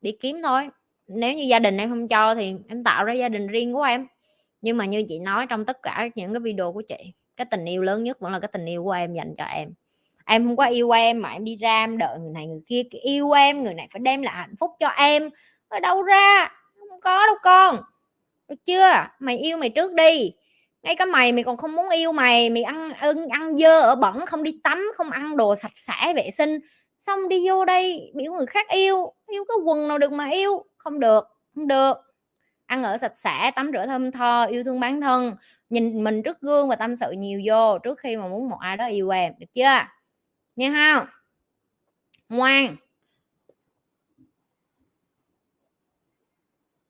đi 0.00 0.12
kiếm 0.20 0.42
thôi. 0.42 0.68
Nếu 1.06 1.34
như 1.34 1.42
gia 1.42 1.58
đình 1.58 1.76
em 1.76 1.90
không 1.90 2.08
cho 2.08 2.34
thì 2.34 2.54
em 2.68 2.84
tạo 2.84 3.04
ra 3.04 3.12
gia 3.12 3.28
đình 3.28 3.46
riêng 3.46 3.74
của 3.74 3.82
em. 3.82 4.06
Nhưng 4.62 4.76
mà 4.76 4.84
như 4.86 5.04
chị 5.08 5.18
nói, 5.18 5.46
trong 5.46 5.64
tất 5.64 5.82
cả 5.82 6.08
những 6.14 6.32
cái 6.32 6.40
video 6.40 6.72
của 6.72 6.82
chị, 6.88 7.12
cái 7.36 7.46
tình 7.50 7.64
yêu 7.64 7.82
lớn 7.82 8.04
nhất 8.04 8.20
vẫn 8.20 8.32
là 8.32 8.40
cái 8.40 8.48
tình 8.52 8.66
yêu 8.66 8.84
của 8.84 8.92
em 8.92 9.14
dành 9.14 9.34
cho 9.38 9.44
em. 9.44 9.72
Em 10.26 10.46
không 10.46 10.56
có 10.56 10.64
yêu 10.64 10.90
em 10.90 11.22
mà 11.22 11.32
em 11.32 11.44
đi 11.44 11.56
ra 11.56 11.84
em 11.84 11.98
đợi 11.98 12.18
người 12.18 12.32
này 12.32 12.46
người 12.46 12.60
kia 12.66 12.82
yêu 12.90 13.30
em, 13.30 13.62
người 13.64 13.74
này 13.74 13.88
phải 13.92 14.00
đem 14.00 14.22
lại 14.22 14.34
hạnh 14.34 14.54
phúc 14.60 14.70
cho 14.80 14.88
em. 14.88 15.30
Ở 15.68 15.80
đâu 15.80 16.02
ra? 16.02 16.52
Không 16.88 17.00
có 17.00 17.26
đâu 17.26 17.36
con. 17.42 17.76
Được 18.48 18.64
chưa? 18.64 18.92
Mày 19.18 19.38
yêu 19.38 19.56
mày 19.56 19.70
trước 19.70 19.92
đi 19.92 20.32
ngay 20.82 20.96
cả 20.96 21.06
mày 21.06 21.32
mày 21.32 21.44
còn 21.44 21.56
không 21.56 21.76
muốn 21.76 21.90
yêu 21.90 22.12
mày 22.12 22.50
mày 22.50 22.62
ăn 22.62 22.92
ăn, 22.92 23.28
ăn 23.28 23.56
dơ 23.58 23.80
ở 23.80 23.94
bẩn 23.94 24.26
không 24.26 24.42
đi 24.42 24.60
tắm 24.64 24.92
không 24.94 25.10
ăn 25.10 25.36
đồ 25.36 25.56
sạch 25.56 25.72
sẽ 25.74 26.14
vệ 26.16 26.30
sinh. 26.30 26.58
Xong 26.98 27.28
đi 27.28 27.48
vô 27.48 27.64
đây 27.64 28.12
biểu 28.14 28.32
người 28.32 28.46
khác 28.46 28.68
yêu 28.68 29.14
yêu 29.26 29.44
cái 29.48 29.56
quần 29.64 29.88
nào 29.88 29.98
được 29.98 30.12
mà 30.12 30.28
yêu? 30.28 30.64
Không 30.76 31.00
được 31.00 31.24
không 31.54 31.68
được. 31.68 31.96
Ăn 32.66 32.82
ở 32.82 32.98
sạch 32.98 33.16
sẽ 33.16 33.50
tắm 33.56 33.70
rửa 33.72 33.86
thơm 33.86 34.12
tho 34.12 34.44
yêu 34.44 34.64
thương 34.64 34.80
bản 34.80 35.00
thân. 35.00 35.36
Nhìn 35.70 36.04
mình 36.04 36.22
trước 36.22 36.40
gương 36.40 36.68
và 36.68 36.76
tâm 36.76 36.96
sự 36.96 37.10
nhiều 37.10 37.40
vô 37.46 37.78
trước 37.78 37.98
khi 37.98 38.16
mà 38.16 38.28
muốn 38.28 38.48
một 38.48 38.58
ai 38.60 38.76
đó 38.76 38.86
yêu 38.86 39.10
em 39.10 39.32
được 39.38 39.46
chưa? 39.54 39.78
Nghe 40.56 40.70
không? 40.70 41.06
Ngoan. 42.28 42.76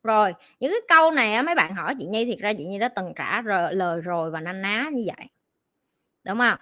Rồi 0.02 0.32
những 0.60 0.72
cái 0.72 0.98
câu 0.98 1.10
này 1.10 1.34
á 1.34 1.42
mấy 1.42 1.54
bạn 1.54 1.74
hỏi 1.74 1.94
chị 1.98 2.06
nhi 2.06 2.24
thiệt 2.24 2.38
ra 2.38 2.52
chị 2.58 2.64
nhi 2.66 2.78
đã 2.78 2.88
từng 2.88 3.12
trả 3.16 3.40
rồi, 3.42 3.74
lời 3.74 4.00
rồi 4.00 4.30
và 4.30 4.40
năn 4.40 4.62
ná 4.62 4.88
như 4.92 5.04
vậy. 5.06 5.26
Đúng 6.24 6.38
không? 6.38 6.58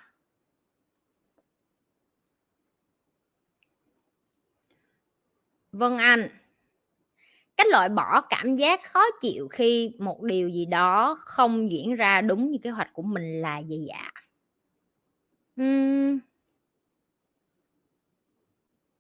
Vân 5.73 5.99
Anh 5.99 6.29
cách 7.57 7.67
loại 7.67 7.89
bỏ 7.89 8.21
cảm 8.21 8.57
giác 8.57 8.81
khó 8.93 9.05
chịu 9.21 9.49
khi 9.49 9.91
một 9.99 10.23
điều 10.23 10.49
gì 10.49 10.67
đó 10.67 11.17
không 11.21 11.71
diễn 11.71 11.95
ra 11.95 12.21
đúng 12.21 12.51
như 12.51 12.59
kế 12.63 12.71
hoạch 12.71 12.93
của 12.93 13.03
mình 13.03 13.41
là 13.41 13.59
gì 13.59 13.87
dạ 13.89 14.11
uhm. 15.61 16.19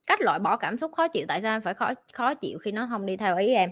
cách 0.07 0.21
loại 0.21 0.39
bỏ 0.39 0.57
cảm 0.57 0.79
xúc 0.79 0.93
khó 0.97 1.09
chịu 1.09 1.25
tại 1.29 1.43
sao 1.43 1.61
phải 1.61 1.75
khó 1.75 1.93
khó 2.13 2.35
chịu 2.35 2.59
khi 2.59 2.73
nó 2.73 2.87
không 2.91 3.07
đi 3.07 3.17
theo 3.17 3.37
ý 3.37 3.49
em? 3.55 3.71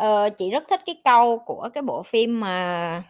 Ờ, 0.00 0.30
chị 0.30 0.50
rất 0.50 0.64
thích 0.70 0.80
cái 0.86 1.00
câu 1.04 1.38
của 1.38 1.68
cái 1.74 1.82
bộ 1.82 2.02
phim 2.02 2.40
mà 2.40 3.02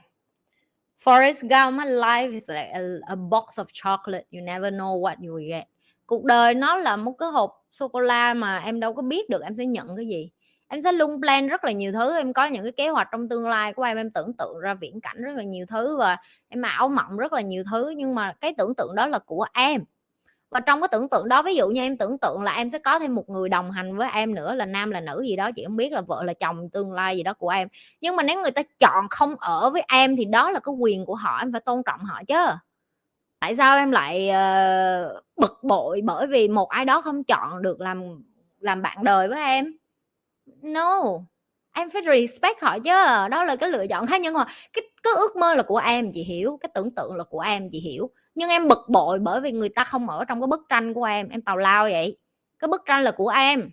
Forrest 1.04 1.40
Gump 1.42 1.80
life 1.86 2.32
is 2.32 2.50
like 2.50 2.70
a, 2.72 2.80
a 3.06 3.16
box 3.16 3.58
of 3.58 3.64
chocolate 3.72 4.24
you 4.32 4.40
never 4.40 4.74
know 4.74 5.00
what 5.00 5.16
you 5.16 5.38
will 5.38 5.48
get. 5.48 5.64
Cuộc 6.06 6.24
đời 6.24 6.54
nó 6.54 6.76
là 6.76 6.96
một 6.96 7.12
cái 7.12 7.28
hộp 7.28 7.66
sô 7.72 7.88
cô 7.88 8.00
la 8.00 8.34
mà 8.34 8.58
em 8.58 8.80
đâu 8.80 8.94
có 8.94 9.02
biết 9.02 9.30
được 9.30 9.42
em 9.42 9.54
sẽ 9.54 9.66
nhận 9.66 9.96
cái 9.96 10.06
gì. 10.06 10.30
Em 10.68 10.82
sẽ 10.82 10.92
luôn 10.92 11.20
plan 11.20 11.48
rất 11.48 11.64
là 11.64 11.72
nhiều 11.72 11.92
thứ 11.92 12.16
em 12.16 12.32
có 12.32 12.46
những 12.46 12.62
cái 12.62 12.72
kế 12.72 12.88
hoạch 12.88 13.08
trong 13.12 13.28
tương 13.28 13.48
lai 13.48 13.72
của 13.72 13.82
em 13.82 13.96
em 13.96 14.10
tưởng 14.10 14.32
tượng 14.38 14.60
ra 14.60 14.74
viễn 14.74 15.00
cảnh 15.00 15.16
rất 15.22 15.32
là 15.36 15.42
nhiều 15.42 15.66
thứ 15.68 15.96
và 15.96 16.16
em 16.48 16.62
ảo 16.62 16.88
mộng 16.88 17.16
rất 17.16 17.32
là 17.32 17.40
nhiều 17.40 17.64
thứ 17.70 17.94
nhưng 17.96 18.14
mà 18.14 18.34
cái 18.40 18.54
tưởng 18.58 18.74
tượng 18.74 18.94
đó 18.94 19.06
là 19.06 19.18
của 19.18 19.46
em 19.52 19.84
và 20.50 20.60
trong 20.60 20.80
cái 20.80 20.88
tưởng 20.92 21.08
tượng 21.08 21.28
đó 21.28 21.42
ví 21.42 21.54
dụ 21.54 21.68
như 21.68 21.80
em 21.82 21.96
tưởng 21.96 22.18
tượng 22.18 22.42
là 22.42 22.52
em 22.52 22.70
sẽ 22.70 22.78
có 22.78 22.98
thêm 22.98 23.14
một 23.14 23.28
người 23.28 23.48
đồng 23.48 23.70
hành 23.70 23.96
với 23.96 24.10
em 24.12 24.34
nữa 24.34 24.54
là 24.54 24.66
nam 24.66 24.90
là 24.90 25.00
nữ 25.00 25.22
gì 25.26 25.36
đó 25.36 25.50
chị 25.56 25.64
không 25.64 25.76
biết 25.76 25.92
là 25.92 26.00
vợ 26.00 26.22
là 26.24 26.32
chồng 26.34 26.70
tương 26.70 26.92
lai 26.92 27.16
gì 27.16 27.22
đó 27.22 27.34
của 27.34 27.48
em. 27.48 27.68
Nhưng 28.00 28.16
mà 28.16 28.22
nếu 28.22 28.42
người 28.42 28.50
ta 28.50 28.62
chọn 28.78 29.08
không 29.10 29.34
ở 29.38 29.70
với 29.70 29.82
em 29.88 30.16
thì 30.16 30.24
đó 30.24 30.50
là 30.50 30.60
cái 30.60 30.74
quyền 30.78 31.06
của 31.06 31.14
họ 31.14 31.38
em 31.38 31.52
phải 31.52 31.60
tôn 31.60 31.82
trọng 31.86 32.00
họ 32.04 32.22
chứ. 32.28 32.34
Tại 33.40 33.56
sao 33.56 33.76
em 33.76 33.90
lại 33.90 34.30
uh, 34.30 35.24
bực 35.36 35.58
bội 35.62 36.00
bởi 36.04 36.26
vì 36.26 36.48
một 36.48 36.68
ai 36.68 36.84
đó 36.84 37.02
không 37.02 37.24
chọn 37.24 37.62
được 37.62 37.80
làm 37.80 38.22
làm 38.60 38.82
bạn 38.82 39.04
đời 39.04 39.28
với 39.28 39.40
em? 39.40 39.76
No 40.62 41.02
em 41.72 41.90
phải 41.90 42.02
respect 42.06 42.62
họ 42.62 42.78
chứ. 42.78 42.90
Đó 43.30 43.44
là 43.44 43.56
cái 43.56 43.70
lựa 43.70 43.86
chọn 43.86 44.06
cá 44.06 44.18
nhân 44.18 44.34
họ 44.34 44.44
cái 44.72 44.84
cái 45.02 45.12
ước 45.16 45.36
mơ 45.36 45.54
là 45.54 45.62
của 45.62 45.76
em 45.78 46.10
chị 46.12 46.22
hiểu. 46.22 46.58
Cái 46.60 46.70
tưởng 46.74 46.90
tượng 46.94 47.16
là 47.16 47.24
của 47.24 47.40
em 47.40 47.68
chị 47.72 47.80
hiểu 47.80 48.10
nhưng 48.34 48.48
em 48.50 48.68
bực 48.68 48.78
bội 48.88 49.18
bởi 49.18 49.40
vì 49.40 49.52
người 49.52 49.68
ta 49.68 49.84
không 49.84 50.08
ở 50.10 50.24
trong 50.24 50.40
cái 50.40 50.46
bức 50.46 50.60
tranh 50.68 50.94
của 50.94 51.04
em 51.04 51.28
em 51.28 51.42
tào 51.42 51.56
lao 51.56 51.84
vậy. 51.84 52.18
Cái 52.58 52.68
bức 52.68 52.82
tranh 52.86 53.02
là 53.04 53.10
của 53.10 53.28
em, 53.28 53.70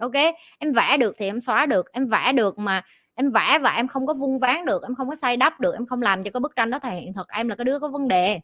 ok? 0.00 0.12
Em 0.58 0.72
vẽ 0.72 0.96
được 0.96 1.14
thì 1.18 1.26
em 1.26 1.40
xóa 1.40 1.66
được, 1.66 1.92
em 1.92 2.06
vẽ 2.06 2.32
được 2.32 2.58
mà 2.58 2.82
em 3.14 3.30
vẽ 3.30 3.58
và 3.62 3.70
em 3.70 3.88
không 3.88 4.06
có 4.06 4.14
vung 4.14 4.38
ván 4.38 4.64
được, 4.64 4.82
em 4.82 4.94
không 4.94 5.08
có 5.08 5.16
xây 5.16 5.36
đắp 5.36 5.60
được, 5.60 5.74
em 5.74 5.86
không 5.86 6.02
làm 6.02 6.22
cho 6.22 6.30
cái 6.30 6.40
bức 6.40 6.56
tranh 6.56 6.70
đó 6.70 6.78
thể 6.78 6.96
hiện 6.96 7.12
thật, 7.14 7.28
em 7.28 7.48
là 7.48 7.54
cái 7.56 7.64
đứa 7.64 7.78
có 7.78 7.88
vấn 7.88 8.08
đề. 8.08 8.40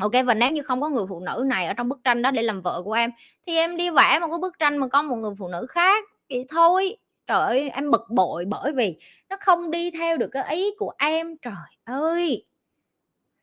Ok, 0.00 0.12
và 0.26 0.34
nếu 0.34 0.50
như 0.50 0.62
không 0.62 0.80
có 0.80 0.88
người 0.88 1.06
phụ 1.08 1.20
nữ 1.20 1.44
này 1.46 1.66
ở 1.66 1.74
trong 1.74 1.88
bức 1.88 2.00
tranh 2.04 2.22
đó 2.22 2.30
để 2.30 2.42
làm 2.42 2.62
vợ 2.62 2.82
của 2.84 2.92
em, 2.92 3.10
thì 3.46 3.56
em 3.56 3.76
đi 3.76 3.90
vẽ 3.90 4.18
một 4.20 4.28
cái 4.30 4.38
bức 4.38 4.58
tranh 4.58 4.78
mà 4.78 4.88
có 4.88 5.02
một 5.02 5.16
người 5.16 5.34
phụ 5.38 5.48
nữ 5.48 5.66
khác 5.70 6.04
thì 6.30 6.44
thôi. 6.50 6.96
Trời 7.26 7.38
ơi, 7.40 7.70
em 7.70 7.90
bực 7.90 8.02
bội 8.10 8.44
bởi 8.48 8.72
vì 8.72 8.96
nó 9.30 9.36
không 9.40 9.70
đi 9.70 9.90
theo 9.90 10.16
được 10.16 10.28
cái 10.32 10.54
ý 10.56 10.70
của 10.78 10.92
em, 10.98 11.36
trời 11.42 11.54
ơi 11.84 12.44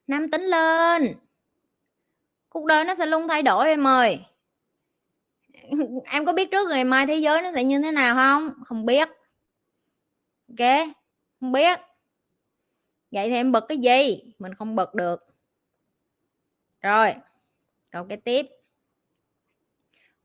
nam 0.07 0.31
tính 0.31 0.41
lên. 0.41 1.15
Cuộc 2.49 2.65
đời 2.65 2.83
nó 2.83 2.95
sẽ 2.95 3.05
luôn 3.05 3.27
thay 3.27 3.43
đổi 3.43 3.67
em 3.67 3.87
ơi. 3.87 4.19
Em 6.05 6.25
có 6.25 6.33
biết 6.33 6.51
trước 6.51 6.67
ngày 6.69 6.83
mai 6.83 7.07
thế 7.07 7.15
giới 7.15 7.41
nó 7.41 7.51
sẽ 7.55 7.63
như 7.63 7.81
thế 7.81 7.91
nào 7.91 8.15
không? 8.15 8.53
Không 8.65 8.85
biết. 8.85 9.09
Ok, 10.49 10.87
không 11.39 11.51
biết. 11.51 11.79
Vậy 13.11 13.29
thì 13.29 13.35
em 13.35 13.51
bực 13.51 13.63
cái 13.67 13.77
gì? 13.77 14.33
Mình 14.39 14.53
không 14.53 14.75
bực 14.75 14.95
được. 14.95 15.25
Rồi, 16.81 17.15
câu 17.89 18.05
cái 18.09 18.17
tiếp. 18.17 18.45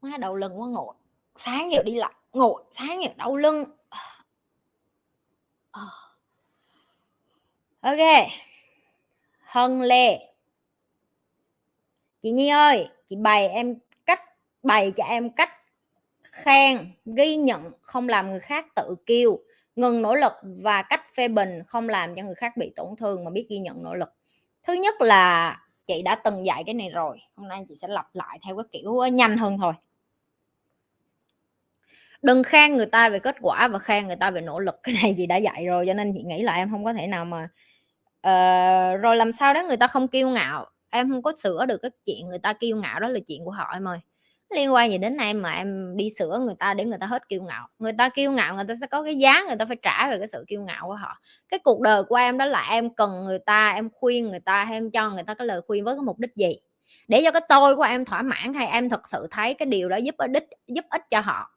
Quá 0.01 0.17
đầu 0.17 0.37
lưng 0.37 0.61
quá, 0.61 0.69
ngồi. 0.69 0.95
Sáng 1.37 1.73
giờ 1.73 1.83
đi 1.83 1.95
lại, 1.95 2.13
ngồi. 2.33 2.65
Sáng 2.71 3.03
giờ 3.03 3.09
đau 3.17 3.37
lưng. 3.37 3.65
Ờ. 5.71 5.89
Ok 7.81 8.29
hân 9.53 9.83
lê. 9.83 10.19
Chị 12.21 12.31
nhi 12.31 12.49
ơi, 12.49 12.89
chị 13.07 13.17
bày 13.17 13.49
em 13.49 13.75
cách, 14.07 14.21
bày 14.63 14.93
cho 14.97 15.05
em 15.05 15.31
cách 15.31 15.51
khen, 16.23 16.93
ghi 17.17 17.37
nhận 17.37 17.71
không 17.83 18.09
làm 18.09 18.31
người 18.31 18.41
khác 18.41 18.67
tự 18.77 18.95
kêu 19.07 19.39
ngừng 19.77 20.03
nỗ 20.03 20.15
lực 20.15 20.33
và 20.43 20.83
cách 20.83 21.15
phê 21.15 21.29
bình 21.29 21.63
không 21.67 21.89
làm 21.89 22.15
cho 22.15 22.23
người 22.23 22.35
khác 22.35 22.57
bị 22.57 22.73
tổn 22.77 22.97
thương 22.97 23.25
mà 23.25 23.31
biết 23.31 23.47
ghi 23.49 23.59
nhận 23.59 23.83
nỗ 23.83 23.95
lực. 23.95 24.09
Thứ 24.63 24.73
nhất 24.73 25.01
là 25.01 25.61
chị 25.87 26.03
đã 26.03 26.15
từng 26.15 26.47
dạy 26.47 26.63
cái 26.67 26.75
này 26.75 26.91
rồi, 26.91 27.19
hôm 27.37 27.49
nay 27.49 27.65
chị 27.69 27.77
sẽ 27.83 27.89
lặp 27.89 28.15
lại 28.15 28.39
theo 28.45 28.57
cái 28.57 28.65
kiểu 28.73 29.07
nhanh 29.07 29.37
hơn 29.37 29.59
thôi. 29.59 29.73
Đừng 32.23 32.43
khen 32.43 32.77
người 32.77 32.87
ta 32.87 33.09
về 33.09 33.19
kết 33.19 33.37
quả 33.41 33.69
và 33.69 33.79
khen 33.79 34.07
người 34.07 34.17
ta 34.17 34.31
về 34.31 34.41
nỗ 34.41 34.61
lực, 34.61 34.81
cái 34.83 34.95
này 35.03 35.15
chị 35.17 35.27
đã 35.27 35.37
dạy 35.37 35.67
rồi, 35.67 35.87
cho 35.87 35.95
nên 35.95 36.13
chị 36.17 36.23
nghĩ 36.23 36.43
là 36.43 36.55
em 36.55 36.71
không 36.71 36.85
có 36.85 36.93
thể 36.93 37.07
nào 37.07 37.25
mà 37.25 37.49
uh, 38.27 39.01
rồi 39.03 39.17
làm 39.17 39.33
sao 39.33 39.55
đó 39.55 39.63
người 39.63 39.77
ta 39.77 39.87
không 39.87 40.09
kiêu 40.09 40.31
ngạo. 40.31 40.67
Em 40.91 41.11
không 41.11 41.23
có 41.23 41.33
sửa 41.43 41.67
được 41.67 41.79
cái 41.83 41.91
chuyện 42.07 42.29
người 42.29 42.39
ta 42.39 42.53
kiêu 42.53 42.77
ngạo 42.77 43.01
đó 43.01 43.09
là 43.09 43.21
chuyện 43.27 43.45
của 43.45 43.51
họ 43.51 43.71
em 43.73 43.89
ơi. 43.89 43.99
Liên 44.55 44.75
quan 44.75 44.91
gì 44.91 44.99
đến 44.99 45.17
em 45.17 45.43
mà 45.43 45.53
em 45.53 45.97
đi 45.97 46.11
sửa 46.19 46.39
người 46.39 46.55
ta 46.59 46.75
để 46.75 46.85
người 46.85 46.99
ta 46.99 47.07
hết 47.07 47.29
kiêu 47.29 47.43
ngạo. 47.43 47.69
Người 47.79 47.93
ta 47.99 48.09
kiêu 48.09 48.33
ngạo 48.33 48.55
người 48.55 48.65
ta 48.69 48.75
sẽ 48.81 48.87
có 48.87 49.03
cái 49.05 49.19
giá 49.19 49.43
người 49.47 49.57
ta 49.57 49.65
phải 49.65 49.77
trả 49.83 50.11
về 50.11 50.19
cái 50.19 50.29
sự 50.29 50.45
kiêu 50.49 50.63
ngạo 50.63 50.87
của 50.87 50.95
họ. 50.95 51.21
Cái 51.49 51.61
cuộc 51.65 51.81
đời 51.81 52.05
của 52.05 52.17
em 52.17 52.39
đó 52.39 52.45
là 52.45 52.67
em 52.71 52.95
cần 52.95 53.25
người 53.25 53.39
ta 53.39 53.71
em 53.71 53.89
khuyên 53.93 54.31
người 54.31 54.41
ta 54.41 54.65
hay 54.65 54.77
em 54.77 54.91
cho 54.91 55.11
người 55.11 55.23
ta 55.23 55.35
cái 55.35 55.47
lời 55.47 55.61
khuyên 55.67 55.85
với 55.85 55.95
cái 55.95 56.03
mục 56.03 56.19
đích 56.19 56.37
gì? 56.37 56.57
Để 57.09 57.21
cho 57.25 57.31
cái 57.31 57.43
tôi 57.49 57.77
của 57.77 57.83
em 57.83 58.05
thỏa 58.05 58.23
mãn 58.23 58.55
hay 58.55 58.67
em 58.67 58.89
thật 58.89 59.09
sự 59.09 59.27
thấy 59.31 59.55
cái 59.55 59.67
điều 59.67 59.89
đó 59.89 59.97
giúp 59.97 60.15
ích 60.19 60.49
giúp 60.67 60.85
ích 60.91 61.03
cho 61.11 61.21
họ? 61.21 61.51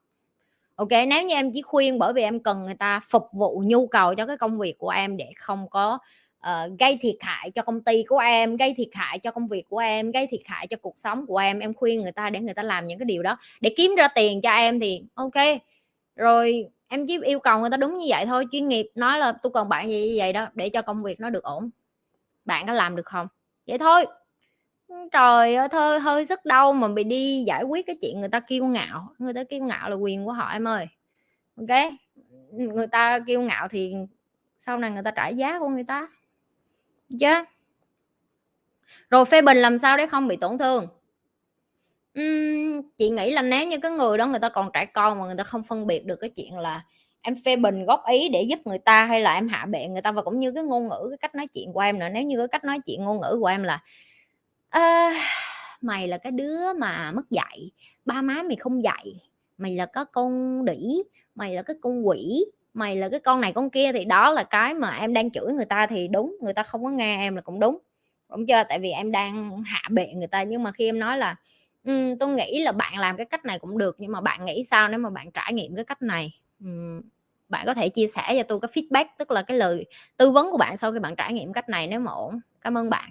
Ok 0.76 0.89
nếu 1.07 1.24
như 1.24 1.36
em 1.36 1.51
chỉ 1.53 1.61
khuyên 1.61 1.99
bởi 1.99 2.13
vì 2.13 2.22
em 2.22 2.43
cần 2.43 2.66
người 2.66 2.76
ta 2.76 2.99
phục 3.09 3.24
vụ 3.34 3.63
nhu 3.66 3.88
cầu 3.88 4.16
cho 4.16 4.26
cái 4.26 4.38
công 4.38 4.59
việc 4.59 4.76
của 4.78 4.89
em 4.89 5.18
để 5.18 5.32
không 5.38 5.70
có 5.70 5.99
uh, 6.50 6.80
gây 6.80 6.98
thiệt 7.02 7.16
hại 7.20 7.52
cho 7.52 7.62
công 7.62 7.82
ty 7.82 8.04
của 8.04 8.18
em 8.18 8.58
gây 8.58 8.74
thiệt 8.78 8.89
hại 8.93 9.20
cho 9.20 9.32
công 9.32 9.48
việc 9.48 9.64
của 9.70 9.78
em 9.78 10.12
gây 10.12 10.28
thiệt 10.28 10.41
hại 10.46 10.68
cho 10.68 10.78
cuộc 10.82 11.00
sống 11.00 11.26
của 11.28 11.38
em. 11.38 11.60
Em 11.60 11.74
khuyên 11.74 12.02
người 12.02 12.12
ta 12.12 12.30
để 12.30 12.39
người 12.39 12.54
ta 12.54 12.64
làm 12.64 12.88
những 12.88 13.00
cái 13.00 13.06
điều 13.06 13.24
đó 13.24 13.38
để 13.62 13.74
kiếm 13.78 13.96
ra 13.98 14.08
tiền 14.08 14.41
cho 14.41 14.52
em 14.52 14.80
thì 14.80 15.02
ok. 15.14 15.34
Rồi 16.16 16.66
em 16.88 17.08
chỉ 17.08 17.20
yêu 17.24 17.39
cầu 17.39 17.60
người 17.60 17.70
ta 17.70 17.78
đúng 17.78 17.98
như 17.98 18.06
vậy 18.10 18.26
thôi 18.26 18.46
chuyên 18.52 18.68
nghiệp 18.68 18.89
nói 18.96 19.20
là 19.20 19.32
tôi 19.32 19.52
cần 19.54 19.70
bạn 19.70 19.88
gì 19.88 20.08
như 20.10 20.16
vậy 20.18 20.34
đó 20.34 20.48
để 20.54 20.70
cho 20.70 20.82
công 20.82 21.04
việc 21.04 21.20
nó 21.20 21.30
được 21.30 21.43
ổn. 21.43 21.70
Bạn 22.46 22.68
có 22.68 22.74
làm 22.74 22.96
được 22.96 23.06
không? 23.06 23.28
Vậy 23.68 23.78
thôi. 23.78 24.06
Trời 25.12 25.56
ơi 25.56 25.68
thôi 25.72 26.00
hơi 26.00 26.26
sức 26.26 26.46
đau 26.46 26.74
mà 26.74 26.88
bị 26.88 27.04
đi 27.04 27.43
giải 27.48 27.64
quyết 27.64 27.86
cái 27.88 27.98
chuyện 28.02 28.20
người 28.20 28.30
ta 28.30 28.39
kiêu 28.39 28.66
ngạo 28.66 29.10
người 29.20 29.34
ta 29.34 29.43
kiêu 29.43 29.64
ngạo 29.64 29.89
là 29.89 29.96
quyền 29.96 30.26
của 30.26 30.32
họ 30.32 30.50
em 30.50 30.68
ơi. 30.68 30.88
Ok? 31.56 31.93
Người 32.52 32.88
ta 32.88 33.20
kiêu 33.20 33.41
ngạo 33.41 33.68
thì 33.68 33.93
sau 34.60 34.78
này 34.78 34.91
người 34.91 35.04
ta 35.04 35.12
trả 35.12 35.28
giá 35.28 35.60
của 35.60 35.68
người 35.68 35.84
ta 35.84 36.08
chứ. 37.10 37.43
Rồi 39.10 39.26
phê 39.26 39.41
bình 39.41 39.58
làm 39.58 39.78
sao 39.78 39.97
để 39.97 40.08
không 40.08 40.28
bị 40.28 40.36
tổn 40.36 40.58
thương? 40.58 40.88
Uhm, 42.20 42.82
chị 42.97 43.10
nghĩ 43.10 43.32
là 43.32 43.41
nếu 43.41 43.68
như 43.68 43.78
cái 43.78 43.91
người 43.91 44.18
đó 44.18 44.28
người 44.28 44.39
ta 44.39 44.49
còn 44.49 44.70
trẻ 44.74 44.86
con 44.86 45.20
mà 45.20 45.26
người 45.26 45.36
ta 45.38 45.43
không 45.43 45.64
phân 45.64 45.88
biệt 45.88 46.06
được 46.06 46.16
cái 46.16 46.30
chuyện 46.30 46.58
là 46.58 46.84
em 47.22 47.36
phê 47.45 47.56
bình 47.56 47.86
góp 47.86 48.03
ý 48.12 48.30
để 48.30 48.43
giúp 48.43 48.60
người 48.66 48.78
ta 48.78 49.06
hay 49.06 49.22
là 49.22 49.34
em 49.34 49.47
hạ 49.47 49.66
bệ 49.66 49.88
người 49.88 50.01
ta 50.01 50.12
và 50.12 50.22
cũng 50.22 50.39
như 50.39 50.51
cái 50.51 50.64
ngôn 50.64 50.88
ngữ 50.88 51.08
cái 51.10 51.18
cách 51.18 51.36
nói 51.36 51.47
chuyện 51.47 51.74
của 51.74 51.80
em 51.80 51.99
nữa 51.99 52.08
nếu 52.14 52.24
như 52.24 52.38
cái 52.38 52.47
cách 52.47 52.64
nói 52.64 52.80
chuyện 52.86 53.03
ngôn 53.03 53.22
ngữ 53.22 53.38
của 53.39 53.45
em 53.45 53.64
là 53.64 53.84
à, 54.70 55.14
mày 55.82 56.08
là 56.08 56.18
cái 56.18 56.32
đứa 56.32 56.74
mà 56.74 57.12
mất 57.12 57.30
dạy 57.30 57.72
ba 58.06 58.22
má 58.22 58.43
mày 58.43 58.56
không 58.56 58.84
dạy 58.84 59.06
mày 59.58 59.76
là 59.76 59.86
có 59.86 60.06
con 60.06 60.66
đỉ 60.66 61.03
mày 61.36 61.53
là 61.56 61.62
cái 61.62 61.76
con 61.82 62.08
quỷ 62.08 62.45
mày 62.76 62.95
là 62.95 63.09
cái 63.09 63.19
con 63.19 63.41
này 63.41 63.53
con 63.53 63.69
kia 63.69 63.91
thì 63.91 64.05
đó 64.05 64.32
là 64.32 64.43
cái 64.43 64.73
mà 64.73 64.97
em 64.97 65.13
đang 65.13 65.32
chửi 65.32 65.53
người 65.53 65.65
ta 65.65 65.88
thì 65.88 66.07
đúng 66.07 66.38
người 66.41 66.53
ta 66.53 66.63
không 66.63 66.84
có 66.84 66.89
nghe 66.89 67.17
em 67.17 67.36
là 67.36 67.41
cũng 67.41 67.59
đúng. 67.59 67.78
Đúng 68.30 68.45
chưa? 68.45 68.63
Tại 68.69 68.80
vì 68.80 68.89
em 68.91 69.11
đang 69.11 69.63
hạ 69.65 69.82
bệ 69.91 70.07
người 70.13 70.28
ta 70.28 70.43
nhưng 70.43 70.63
mà 70.63 70.71
khi 70.71 70.86
em 70.86 70.99
nói 70.99 71.17
là 71.17 71.36
um, 71.86 72.17
tôi 72.17 72.30
nghĩ 72.30 72.61
là 72.63 72.71
bạn 72.71 72.99
làm 72.99 73.17
cái 73.17 73.26
cách 73.26 73.45
này 73.45 73.59
cũng 73.59 73.78
được 73.78 73.95
nhưng 73.99 74.11
mà 74.11 74.21
bạn 74.21 74.45
nghĩ 74.45 74.63
sao 74.63 74.88
nếu 74.88 74.99
mà 74.99 75.09
bạn 75.09 75.32
trải 75.32 75.53
nghiệm 75.53 75.76
cái 75.76 75.86
cách 75.86 76.01
này? 76.01 76.39
Um, 76.59 77.01
bạn 77.49 77.65
có 77.65 77.73
thể 77.73 77.89
chia 77.89 78.07
sẻ 78.07 78.36
cho 78.38 78.43
tôi 78.43 78.59
cái 78.59 78.69
feedback 78.73 79.05
tức 79.17 79.32
là 79.32 79.41
cái 79.41 79.57
lời 79.57 79.86
tư 80.17 80.32
vấn 80.32 80.51
của 80.51 80.57
bạn 80.57 80.78
sau 80.78 80.91
khi 80.91 80.99
bạn 80.99 81.15
trải 81.15 81.34
nghiệm 81.34 81.53
cách 81.53 81.69
này 81.69 81.88
nếu 81.88 81.99
mà 81.99 82.11
ổn. 82.11 82.39
Cảm 82.61 82.78
ơn 82.78 82.89
bạn. 82.89 83.09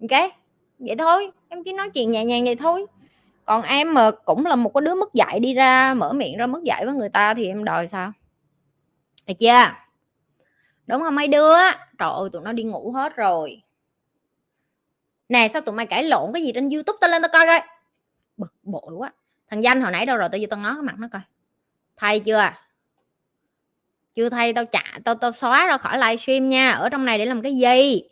Ok? 0.00 0.30
Vậy 0.78 0.96
thôi 0.98 1.30
em 1.48 1.64
chỉ 1.64 1.72
nói 1.72 1.90
chuyện 1.94 2.10
nhẹ 2.10 2.24
nhàng 2.24 2.44
vậy 2.44 2.56
thôi. 2.56 2.86
Còn 3.44 3.62
em 3.62 3.94
mà 3.94 4.10
cũng 4.10 4.46
là 4.46 4.56
một 4.56 4.74
cái 4.74 4.80
đứa 4.80 4.94
mất 4.94 5.14
dạy 5.14 5.40
đi 5.40 5.54
ra 5.54 5.94
mở 5.94 6.12
miệng 6.12 6.36
ra 6.36 6.46
mất 6.46 6.62
dạy 6.64 6.84
với 6.84 6.94
người 6.94 7.08
ta 7.08 7.34
thì 7.34 7.46
em 7.46 7.64
đòi 7.64 7.88
sao? 7.88 8.12
Được 9.30 9.38
chưa? 9.38 9.72
Đúng 10.86 11.02
không 11.02 11.14
mấy 11.14 11.28
đứa? 11.28 11.56
Trời 11.98 12.10
ơi, 12.16 12.30
tụi 12.32 12.42
nó 12.42 12.52
đi 12.52 12.62
ngủ 12.62 12.92
hết 12.92 13.16
rồi. 13.16 13.62
Nè, 15.28 15.48
sao 15.52 15.62
tụi 15.62 15.74
mày 15.74 15.86
cãi 15.86 16.04
lộn 16.04 16.32
cái 16.32 16.42
gì 16.42 16.52
trên 16.54 16.70
youtube? 16.70 16.98
Tao 17.00 17.10
lên 17.10 17.22
tao 17.22 17.30
coi 17.32 17.46
coi. 17.46 17.60
Bực 18.36 18.54
bội 18.62 18.92
quá. 18.96 19.12
Thằng 19.48 19.64
danh 19.64 19.80
hồi 19.80 19.92
nãy 19.92 20.06
đâu 20.06 20.16
rồi? 20.16 20.28
Tao 20.32 20.38
vô 20.40 20.46
tao 20.50 20.60
ngó 20.60 20.74
cái 20.74 20.82
mặt 20.82 20.94
nó 20.98 21.08
coi. 21.12 21.22
Thay 21.96 22.20
chưa? 22.20 22.52
Chưa 24.14 24.28
thay, 24.28 24.52
tao 24.52 24.64
trả 24.64 24.98
tao 25.04 25.14
tao 25.14 25.32
xóa 25.32 25.66
ra 25.66 25.78
khỏi 25.78 25.98
livestream 25.98 26.48
nha. 26.48 26.72
Ở 26.72 26.88
trong 26.88 27.04
này 27.04 27.18
để 27.18 27.26
làm 27.26 27.42
cái 27.42 27.56
gì? 27.56 28.02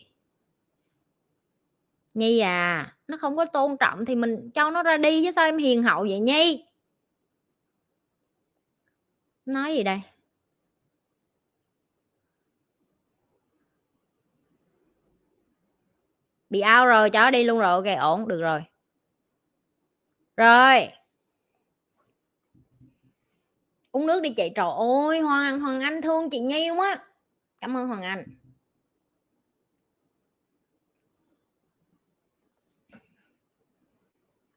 Nhi 2.15 2.39
à 2.39 2.95
nó 3.09 3.17
không 3.21 3.37
có 3.37 3.45
tôn 3.45 3.77
trọng 3.77 4.05
thì 4.05 4.15
mình 4.15 4.51
cho 4.51 4.71
nó 4.71 4.83
ra 4.83 4.97
đi 4.97 5.25
chứ 5.25 5.31
sao 5.37 5.45
em 5.45 5.59
hiền 5.59 5.83
hậu 5.83 6.01
vậy 6.01 6.21
nhi? 6.21 6.65
Nói 9.47 9.75
gì 9.75 9.83
đây? 9.83 10.01
Bị 16.51 16.61
ao 16.61 16.87
rồi 16.87 17.11
chó 17.11 17.31
đi 17.31 17.45
luôn 17.45 17.59
rồi, 17.59 17.71
ok, 17.71 17.99
ổn, 18.01 18.29
được 18.29 18.41
rồi. 18.41 18.65
Rồi. 20.37 20.89
Uống 23.93 24.07
nước 24.07 24.23
đi 24.23 24.31
chị, 24.31 24.51
trời 24.55 24.67
ơi, 25.09 25.21
hoàng 25.21 25.61
hoàng 25.61 25.81
anh 25.81 26.03
thương 26.03 26.31
chị 26.31 26.41
nhi 26.41 26.71
quá. 26.71 27.05
Cảm 27.61 27.77
ơn 27.77 27.89
hoàng 27.89 28.03
anh. 28.03 28.25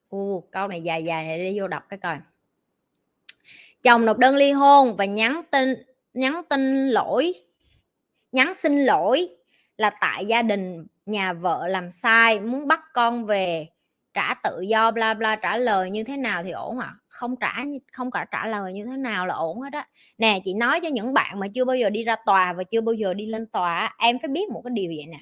U, 0.10 0.48
câu 0.52 0.68
này 0.68 0.82
dài 0.82 1.04
dài 1.04 1.26
này 1.26 1.40
đi 1.40 1.60
vô 1.60 1.68
đọc 1.68 1.84
cái 1.90 2.00
coi. 2.00 2.18
Chồng 3.84 4.06
nộp 4.06 4.18
đơn 4.18 4.36
ly 4.36 4.52
hôn 4.52 4.96
và 4.96 5.06
nhắn 5.06 5.42
tin 5.52 5.74
nhắn 6.14 6.42
tin 6.50 6.88
lỗi, 6.88 7.34
nhắn 8.32 8.56
xin 8.56 8.84
lỗi 8.84 9.30
là 9.78 9.90
tại 10.02 10.26
gia 10.26 10.42
đình 10.42 10.88
nhà 11.06 11.34
vợ 11.34 11.68
làm 11.68 11.92
sai 11.92 12.40
muốn 12.40 12.68
bắt 12.68 12.80
con 12.94 13.26
về 13.26 13.68
trả 14.14 14.34
tự 14.34 14.62
do 14.62 14.92
bla 14.92 15.14
bla 15.14 15.36
trả 15.36 15.58
lời 15.58 15.90
như 15.90 16.04
thế 16.04 16.18
nào 16.18 16.44
thì 16.44 16.52
ổn 16.52 16.80
ạ? 16.80 16.88
À? 16.88 16.96
không 17.22 17.36
trả 17.40 17.66
không 17.94 18.12
cả 18.12 18.26
trả 18.32 18.48
lời 18.48 18.74
như 18.74 18.86
thế 18.86 18.98
nào 18.98 19.28
là 19.28 19.34
ổn 19.34 19.62
hết 19.62 19.74
á. 19.74 19.88
Nè 20.18 20.40
chị 20.46 20.54
nói 20.54 20.80
cho 20.84 20.90
những 20.90 21.14
bạn 21.14 21.40
mà 21.40 21.48
chưa 21.54 21.66
bao 21.66 21.76
giờ 21.76 21.90
đi 21.90 22.04
ra 22.04 22.16
tòa 22.26 22.54
và 22.54 22.64
chưa 22.64 22.82
bao 22.82 22.94
giờ 22.94 23.14
đi 23.14 23.26
lên 23.26 23.46
tòa 23.48 23.96
em 24.00 24.20
phải 24.20 24.30
biết 24.30 24.50
một 24.50 24.62
cái 24.64 24.72
điều 24.74 24.92
vậy 24.96 25.06
nè. 25.06 25.20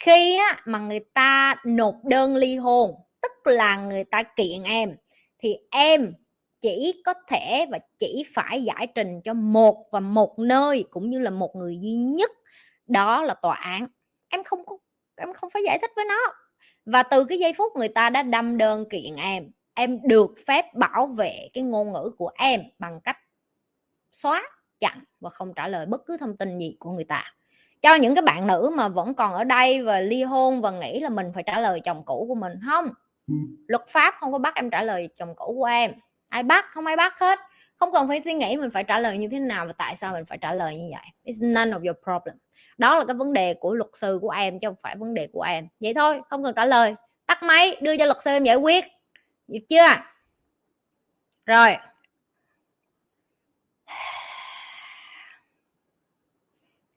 Khi 0.00 0.36
á, 0.36 0.60
mà 0.64 0.78
người 0.78 1.00
ta 1.14 1.54
nộp 1.64 1.94
đơn 2.04 2.36
ly 2.36 2.56
hôn 2.56 2.94
tức 3.22 3.32
là 3.52 3.76
người 3.76 4.04
ta 4.04 4.22
kiện 4.22 4.62
em 4.62 4.96
thì 5.38 5.56
em 5.70 6.14
chỉ 6.60 7.02
có 7.04 7.14
thể 7.28 7.66
và 7.70 7.78
chỉ 7.98 8.24
phải 8.34 8.64
giải 8.64 8.86
trình 8.94 9.20
cho 9.24 9.34
một 9.34 9.86
và 9.92 10.00
một 10.00 10.38
nơi 10.38 10.84
cũng 10.90 11.10
như 11.10 11.18
là 11.18 11.30
một 11.30 11.56
người 11.56 11.78
duy 11.80 11.94
nhất 11.94 12.30
đó 12.86 13.22
là 13.22 13.34
tòa 13.34 13.56
án 13.56 13.86
em 14.28 14.44
không 14.44 14.64
có 14.66 14.76
em 15.16 15.32
không 15.32 15.50
phải 15.50 15.62
giải 15.64 15.78
thích 15.78 15.90
với 15.96 16.04
nó. 16.04 16.34
Và 16.84 17.02
từ 17.02 17.24
cái 17.24 17.38
giây 17.38 17.52
phút 17.52 17.72
người 17.76 17.88
ta 17.88 18.10
đã 18.10 18.22
đâm 18.22 18.58
đơn 18.58 18.88
kiện 18.90 19.16
em 19.16 19.50
em 19.78 19.98
được 20.02 20.34
phép 20.46 20.74
bảo 20.74 21.06
vệ 21.06 21.48
cái 21.52 21.64
ngôn 21.64 21.92
ngữ 21.92 22.10
của 22.18 22.30
em 22.34 22.62
bằng 22.78 23.00
cách 23.00 23.18
xóa 24.12 24.42
chặn 24.78 25.04
và 25.20 25.30
không 25.30 25.54
trả 25.54 25.68
lời 25.68 25.86
bất 25.86 26.06
cứ 26.06 26.16
thông 26.16 26.36
tin 26.36 26.58
gì 26.58 26.76
của 26.78 26.90
người 26.90 27.04
ta. 27.04 27.24
Cho 27.82 27.94
những 27.94 28.14
cái 28.14 28.22
bạn 28.22 28.46
nữ 28.46 28.70
mà 28.76 28.88
vẫn 28.88 29.14
còn 29.14 29.32
ở 29.32 29.44
đây 29.44 29.82
và 29.82 30.00
ly 30.00 30.22
hôn 30.22 30.60
và 30.60 30.70
nghĩ 30.70 31.00
là 31.00 31.08
mình 31.08 31.26
phải 31.34 31.42
trả 31.46 31.60
lời 31.60 31.80
chồng 31.80 32.02
cũ 32.04 32.24
của 32.28 32.34
mình 32.34 32.52
không. 32.70 32.88
Luật 33.66 33.88
pháp 33.88 34.14
không 34.20 34.32
có 34.32 34.38
bắt 34.38 34.54
em 34.54 34.70
trả 34.70 34.82
lời 34.82 35.08
chồng 35.16 35.34
cũ 35.36 35.54
của 35.58 35.64
em. 35.64 35.92
Ai 36.28 36.42
bắt? 36.42 36.64
Không 36.70 36.86
ai 36.86 36.96
bắt 36.96 37.18
hết. 37.18 37.38
Không 37.76 37.92
cần 37.92 38.08
phải 38.08 38.20
suy 38.20 38.34
nghĩ 38.34 38.56
mình 38.56 38.70
phải 38.70 38.84
trả 38.84 38.98
lời 38.98 39.18
như 39.18 39.28
thế 39.28 39.38
nào 39.38 39.66
và 39.66 39.72
tại 39.72 39.96
sao 39.96 40.12
mình 40.12 40.24
phải 40.24 40.38
trả 40.38 40.54
lời 40.54 40.76
như 40.76 40.88
vậy. 40.90 41.34
It's 41.34 41.52
none 41.52 41.70
of 41.70 41.86
your 41.86 41.96
problem 42.04 42.36
đó 42.78 42.98
là 42.98 43.04
cái 43.04 43.14
vấn 43.14 43.32
đề 43.32 43.54
của 43.54 43.74
luật 43.74 43.90
sư 43.92 44.18
của 44.22 44.30
em 44.30 44.58
chứ 44.58 44.68
không 44.68 44.76
phải 44.82 44.96
vấn 44.96 45.14
đề 45.14 45.28
của 45.32 45.42
em. 45.42 45.68
Vậy 45.80 45.94
thôi, 45.94 46.20
không 46.30 46.44
cần 46.44 46.54
trả 46.56 46.66
lời. 46.66 46.94
Tắt 47.26 47.42
máy, 47.42 47.76
đưa 47.80 47.96
cho 47.96 48.06
luật 48.06 48.20
sư 48.20 48.30
em 48.30 48.44
giải 48.44 48.56
quyết. 48.56 48.84
Được 49.48 49.60
chưa? 49.68 49.86
Rồi. 51.46 51.76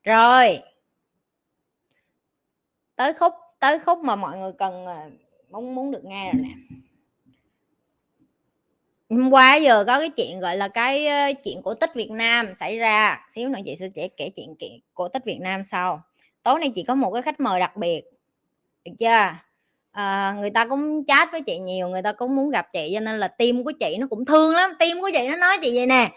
Rồi. 0.02 0.62
Tới 2.96 3.12
khúc 3.12 3.34
tới 3.58 3.78
khúc 3.78 3.98
mà 3.98 4.16
mọi 4.16 4.38
người 4.38 4.52
cần 4.58 4.86
à, 4.86 5.06
mong 5.50 5.64
muốn 5.64 5.74
muốn 5.74 5.90
được 5.90 6.04
nghe 6.04 6.32
rồi 6.32 6.42
nè 6.42 6.76
hôm 9.16 9.30
qua 9.30 9.56
giờ 9.56 9.84
có 9.86 9.98
cái 9.98 10.08
chuyện 10.08 10.40
gọi 10.40 10.56
là 10.56 10.68
cái 10.68 11.34
chuyện 11.34 11.62
cổ 11.62 11.74
tích 11.74 11.94
Việt 11.94 12.10
Nam 12.10 12.54
xảy 12.54 12.78
ra. 12.78 13.26
Xíu 13.34 13.48
nữa 13.48 13.58
chị 13.64 13.76
sẽ 13.76 13.88
kể 13.94 14.08
kể 14.16 14.30
chuyện 14.36 14.54
kiện 14.58 14.70
cổ 14.94 15.08
tích 15.08 15.24
Việt 15.24 15.38
Nam 15.40 15.64
sau. 15.64 16.02
Tối 16.42 16.60
nay 16.60 16.72
chị 16.74 16.82
có 16.82 16.94
một 16.94 17.10
cái 17.12 17.22
khách 17.22 17.40
mời 17.40 17.60
đặc 17.60 17.76
biệt 17.76 18.02
được 18.84 18.92
chưa? 18.98 19.34
À, 19.92 20.36
người 20.40 20.50
ta 20.50 20.66
cũng 20.66 21.04
chat 21.06 21.32
với 21.32 21.40
chị 21.40 21.58
nhiều 21.58 21.88
người 21.88 22.02
ta 22.02 22.12
cũng 22.12 22.36
muốn 22.36 22.50
gặp 22.50 22.66
chị 22.72 22.90
cho 22.94 23.00
nên 23.00 23.20
là 23.20 23.28
tim 23.28 23.64
của 23.64 23.72
chị 23.80 23.96
nó 24.00 24.06
cũng 24.10 24.24
thương 24.24 24.54
lắm. 24.54 24.70
Tim 24.78 25.00
của 25.00 25.10
chị 25.12 25.28
nó 25.28 25.36
nói 25.36 25.58
chị 25.62 25.76
vậy 25.76 25.86
nè 25.86 26.10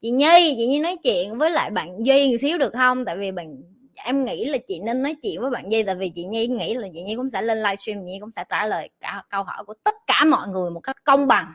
chị 0.00 0.10
Nhi 0.10 0.54
chị 0.56 0.66
Nhi 0.66 0.78
nói 0.78 0.96
chuyện 1.02 1.38
với 1.38 1.50
lại 1.50 1.70
bạn 1.70 2.04
Duy 2.06 2.30
một 2.30 2.36
xíu 2.40 2.58
được 2.58 2.72
không? 2.72 3.04
Tại 3.04 3.16
vì 3.16 3.32
bạn 3.32 3.56
em 3.94 4.24
nghĩ 4.24 4.44
là 4.44 4.58
chị 4.68 4.80
nên 4.80 5.02
nói 5.02 5.14
chuyện 5.22 5.40
với 5.40 5.50
bạn 5.50 5.68
Nhi 5.68 5.82
tại 5.82 5.94
vì 5.94 6.08
chị 6.14 6.24
Nhi 6.24 6.46
nghĩ 6.46 6.74
là 6.74 6.88
chị 6.94 7.02
Nhi 7.02 7.14
cũng 7.16 7.30
sẽ 7.30 7.42
lên 7.42 7.58
livestream 7.58 7.98
chị 7.98 8.04
Nhi 8.04 8.18
cũng 8.20 8.30
sẽ 8.30 8.44
trả 8.48 8.66
lời 8.66 8.90
cả 9.00 9.22
câu 9.30 9.42
hỏi 9.42 9.64
của 9.66 9.74
tất 9.84 9.94
cả 10.06 10.24
mọi 10.24 10.48
người 10.48 10.70
một 10.70 10.80
cách 10.80 11.04
công 11.04 11.26
bằng 11.26 11.52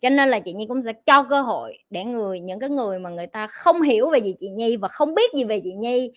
cho 0.00 0.10
nên 0.10 0.28
là 0.28 0.40
chị 0.40 0.52
Nhi 0.52 0.66
cũng 0.68 0.82
sẽ 0.82 0.92
cho 0.92 1.22
cơ 1.22 1.42
hội 1.42 1.78
để 1.90 2.04
người, 2.04 2.40
những 2.40 2.60
cái 2.60 2.70
người 2.70 2.98
mà 2.98 3.10
người 3.10 3.26
ta 3.26 3.46
không 3.46 3.82
hiểu 3.82 4.10
về 4.10 4.18
gì 4.18 4.34
chị 4.40 4.48
Nhi 4.48 4.76
và 4.76 4.88
không 4.88 5.14
biết 5.14 5.34
gì 5.34 5.44
về 5.44 5.60
chị 5.64 5.72
Nhi 5.72 6.10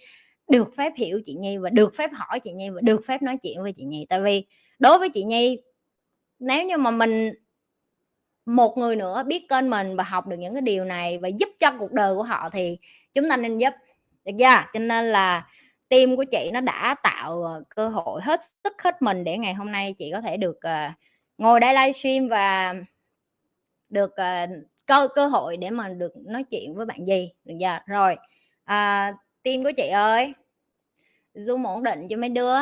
được 0.49 0.75
phép 0.77 0.93
hiểu 0.97 1.21
chị 1.25 1.33
Nhi 1.33 1.57
và 1.57 1.69
được 1.69 1.95
phép 1.95 2.09
hỏi 2.13 2.39
chị 2.39 2.51
Nhi 2.51 2.69
và 2.69 2.81
được 2.81 3.01
phép 3.07 3.21
nói 3.21 3.37
chuyện 3.43 3.63
với 3.63 3.73
chị 3.73 3.83
Nhi. 3.83 4.05
Tại 4.09 4.21
vì 4.21 4.45
đối 4.79 4.99
với 4.99 5.09
chị 5.09 5.23
Nhi, 5.23 5.61
nếu 6.39 6.65
như 6.65 6.77
mà 6.77 6.91
mình, 6.91 7.33
một 8.45 8.77
người 8.77 8.95
nữa 8.95 9.23
biết 9.27 9.49
kênh 9.49 9.69
mình 9.69 9.95
và 9.95 10.03
học 10.03 10.27
được 10.27 10.37
những 10.39 10.53
cái 10.53 10.61
điều 10.61 10.85
này 10.85 11.17
và 11.17 11.27
giúp 11.27 11.49
cho 11.59 11.71
cuộc 11.79 11.91
đời 11.91 12.15
của 12.15 12.23
họ 12.23 12.49
thì 12.53 12.77
chúng 13.13 13.29
ta 13.29 13.37
nên 13.37 13.57
giúp, 13.57 13.73
được 14.25 14.31
chưa? 14.39 14.63
Cho 14.73 14.79
nên 14.79 15.05
là 15.05 15.47
team 15.89 16.15
của 16.15 16.23
chị 16.31 16.49
nó 16.53 16.61
đã 16.61 16.95
tạo 17.03 17.43
ờ, 17.43 17.63
cơ 17.75 17.89
hội 17.89 18.21
hết 18.21 18.39
sức 18.63 18.81
hết 18.81 19.01
mình 19.01 19.23
để 19.23 19.37
ngày 19.37 19.53
hôm 19.53 19.71
nay 19.71 19.93
chị 19.97 20.11
có 20.13 20.21
thể 20.21 20.37
được 20.37 20.57
ờ, 20.61 20.89
ngồi 21.37 21.59
đây 21.59 21.73
livestream 21.73 22.27
và 22.27 22.73
được 23.89 24.11
uh, 24.11 24.49
cơ 24.85 25.07
cơ 25.15 25.27
hội 25.27 25.57
để 25.57 25.69
mà 25.69 25.89
được 25.89 26.11
nói 26.15 26.43
chuyện 26.43 26.75
với 26.75 26.85
bạn 26.85 27.07
gì 27.07 27.31
được 27.45 27.53
chưa? 27.61 27.79
Rồi 27.85 28.15
à, 28.63 29.13
team 29.43 29.63
của 29.63 29.71
chị 29.77 29.87
ơi 29.87 30.33
zoom 31.33 31.65
ổn 31.65 31.83
định 31.83 32.07
cho 32.09 32.17
mấy 32.17 32.29
đứa. 32.29 32.55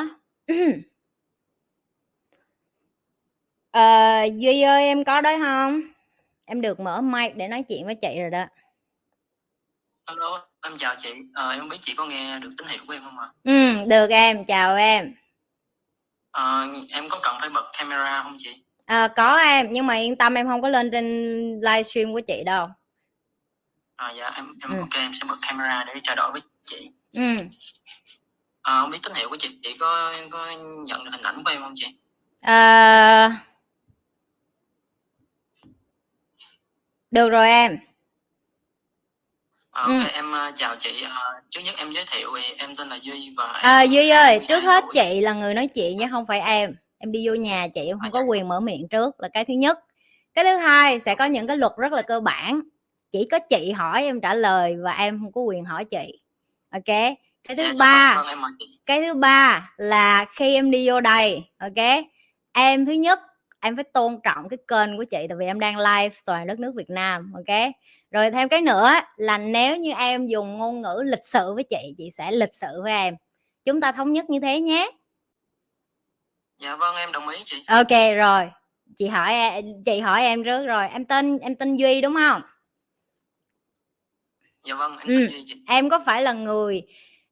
Ờ, 3.71 4.23
duy 4.23 4.61
ơi 4.61 4.83
em 4.83 5.03
có 5.03 5.21
đấy 5.21 5.37
không? 5.43 5.81
Em 6.45 6.61
được 6.61 6.79
mở 6.79 7.01
mic 7.01 7.35
để 7.35 7.47
nói 7.47 7.63
chuyện 7.63 7.85
với 7.85 7.95
chị 7.95 8.19
rồi 8.19 8.29
đó. 8.29 8.45
Alo, 10.05 10.47
em 10.61 10.77
chào 10.77 10.95
chị. 11.03 11.09
Ờ, 11.33 11.49
em 11.49 11.59
không 11.59 11.69
biết 11.69 11.77
chị 11.81 11.93
có 11.97 12.05
nghe 12.05 12.39
được 12.39 12.49
tín 12.57 12.67
hiệu 12.67 12.79
của 12.87 12.93
em 12.93 13.01
không 13.03 13.19
ạ? 13.19 13.27
ừ 13.43 13.85
được 13.87 14.09
em. 14.09 14.45
Chào 14.45 14.75
em. 14.75 15.15
Ờ, 16.31 16.67
em 16.91 17.03
có 17.09 17.19
cần 17.23 17.37
phải 17.39 17.49
bật 17.49 17.71
camera 17.77 18.23
không 18.23 18.35
chị? 18.37 18.63
À, 18.87 19.07
có 19.07 19.37
em 19.37 19.67
nhưng 19.71 19.87
mà 19.87 19.95
yên 19.95 20.15
tâm 20.15 20.33
em 20.33 20.47
không 20.47 20.61
có 20.61 20.69
lên 20.69 20.89
trên 20.91 21.05
livestream 21.61 22.13
của 22.13 22.21
chị 22.27 22.43
đâu 22.45 22.67
À, 23.95 24.13
dạ, 24.17 24.31
em 24.35 24.45
em 24.63 24.71
Ừ. 24.71 24.79
ok, 24.79 24.93
em 24.95 25.11
sẽ 25.21 25.25
bật 25.29 25.35
camera 25.47 25.83
để 25.87 25.93
trao 26.03 26.15
đổi 26.15 26.31
với 26.31 26.41
chị. 26.65 26.89
ừ 27.13 27.21
Ờ, 28.61 28.81
không 28.81 28.91
biết 28.91 28.97
tín 29.03 29.13
hiệu 29.15 29.29
của 29.29 29.37
chị, 29.37 29.59
chị 29.63 29.75
có 29.79 30.13
có 30.31 30.51
nhận 30.87 31.03
được 31.03 31.11
hình 31.11 31.21
ảnh 31.23 31.35
của 31.43 31.51
em 31.51 31.61
không 31.61 31.71
chị? 31.75 31.85
à, 32.41 33.45
được 37.11 37.29
rồi 37.29 37.47
em 37.49 37.77
Ờ, 39.71 39.83
Ừ. 39.87 39.97
ok, 39.99 40.11
em 40.13 40.31
ờ, 40.31 40.51
chào 40.55 40.75
chị. 40.75 41.03
Ờ, 41.09 41.33
trước 41.49 41.61
nhất 41.65 41.75
em 41.77 41.91
giới 41.91 42.05
thiệu 42.11 42.29
thì 42.35 42.53
em 42.57 42.75
tên 42.75 42.89
là 42.89 42.95
Duy 43.01 43.33
và 43.37 43.45
à, 43.45 43.81
duy 43.81 44.09
ơi 44.09 44.37
12 44.37 44.47
trước 44.47 44.59
hết 44.63 44.83
chị 44.93 45.21
là 45.21 45.33
người 45.33 45.53
nói 45.53 45.67
chuyện 45.67 45.97
chứ 45.99 46.05
không 46.11 46.25
phải 46.27 46.39
em 46.39 46.75
em 46.97 47.11
đi 47.11 47.27
vô 47.27 47.33
nhà 47.33 47.67
chị 47.67 47.85
em 47.85 47.99
không 47.99 48.11
có 48.11 48.21
quyền 48.21 48.47
mở 48.47 48.59
miệng 48.59 48.87
trước 48.87 49.15
là 49.19 49.29
cái 49.33 49.45
thứ 49.45 49.53
nhất. 49.53 49.79
Cái 50.33 50.43
thứ 50.43 50.57
hai 50.57 50.99
sẽ 50.99 51.15
có 51.15 51.25
những 51.25 51.47
cái 51.47 51.57
luật 51.57 51.71
rất 51.77 51.91
là 51.91 52.01
cơ 52.01 52.19
bản. 52.19 52.61
Chỉ 53.11 53.27
có 53.31 53.39
chị 53.39 53.71
hỏi 53.71 54.03
em 54.03 54.21
trả 54.21 54.33
lời 54.33 54.75
và 54.83 54.91
em 54.91 55.19
không 55.19 55.31
có 55.31 55.41
quyền 55.41 55.65
hỏi 55.65 55.85
chị. 55.85 56.21
Ok? 56.69 57.17
Cái 57.47 57.55
thứ 57.57 57.63
dạ, 57.63 57.73
ba 57.79 58.23
cái 58.85 59.01
thứ 59.01 59.13
ba 59.13 59.71
là 59.77 60.25
khi 60.35 60.53
em 60.53 60.71
đi 60.71 60.89
vô 60.89 61.01
đây 61.01 61.43
ok? 61.57 62.05
Em 62.53 62.85
thứ 62.85 62.91
nhất 62.91 63.19
em 63.59 63.75
phải 63.75 63.83
tôn 63.83 64.19
trọng 64.23 64.49
cái 64.49 64.57
kênh 64.67 64.97
của 64.97 65.03
chị 65.03 65.25
tại 65.29 65.37
vì 65.39 65.45
em 65.45 65.59
đang 65.59 65.77
live 65.77 66.15
toàn 66.25 66.47
đất 66.47 66.59
nước 66.59 66.71
Việt 66.75 66.89
Nam 66.89 67.33
ok? 67.33 67.57
Rồi 68.11 68.31
thêm 68.31 68.49
cái 68.49 68.61
nữa 68.61 68.91
là 69.17 69.37
nếu 69.37 69.77
như 69.77 69.91
em 69.97 70.27
dùng 70.27 70.57
ngôn 70.57 70.81
ngữ 70.81 71.01
lịch 71.05 71.25
sự 71.25 71.53
với 71.53 71.63
chị 71.63 71.93
chị 71.97 72.09
sẽ 72.17 72.31
lịch 72.31 72.53
sự 72.53 72.81
với 72.83 72.91
em. 72.91 73.15
Chúng 73.65 73.81
ta 73.81 73.91
thống 73.91 74.11
nhất 74.11 74.29
như 74.29 74.39
thế 74.39 74.59
nhé 74.61 74.91
Dạ 76.57 76.75
vâng, 76.75 76.95
em 76.95 77.11
đồng 77.11 77.27
ý 77.29 77.37
chị. 77.45 77.63
ok 77.67 78.15
rồi. 78.17 78.49
Chị 78.97 79.07
hỏi 79.07 79.33
chị 79.85 79.99
hỏi 79.99 80.21
em 80.21 80.43
trước 80.43 80.65
rồi. 80.65 80.87
Em 80.87 81.05
tên 81.05 81.37
em 81.39 81.55
tên 81.55 81.77
Duy 81.77 82.01
đúng 82.01 82.13
không? 82.15 82.41
Dạ 84.63 84.75
vâng, 84.75 84.97
em 84.97 85.07
Ừ. 85.07 85.27
Duy 85.31 85.43
chị. 85.47 85.55
em 85.67 85.89
có 85.89 85.99
phải 86.05 86.21
là 86.21 86.33
người 86.33 86.81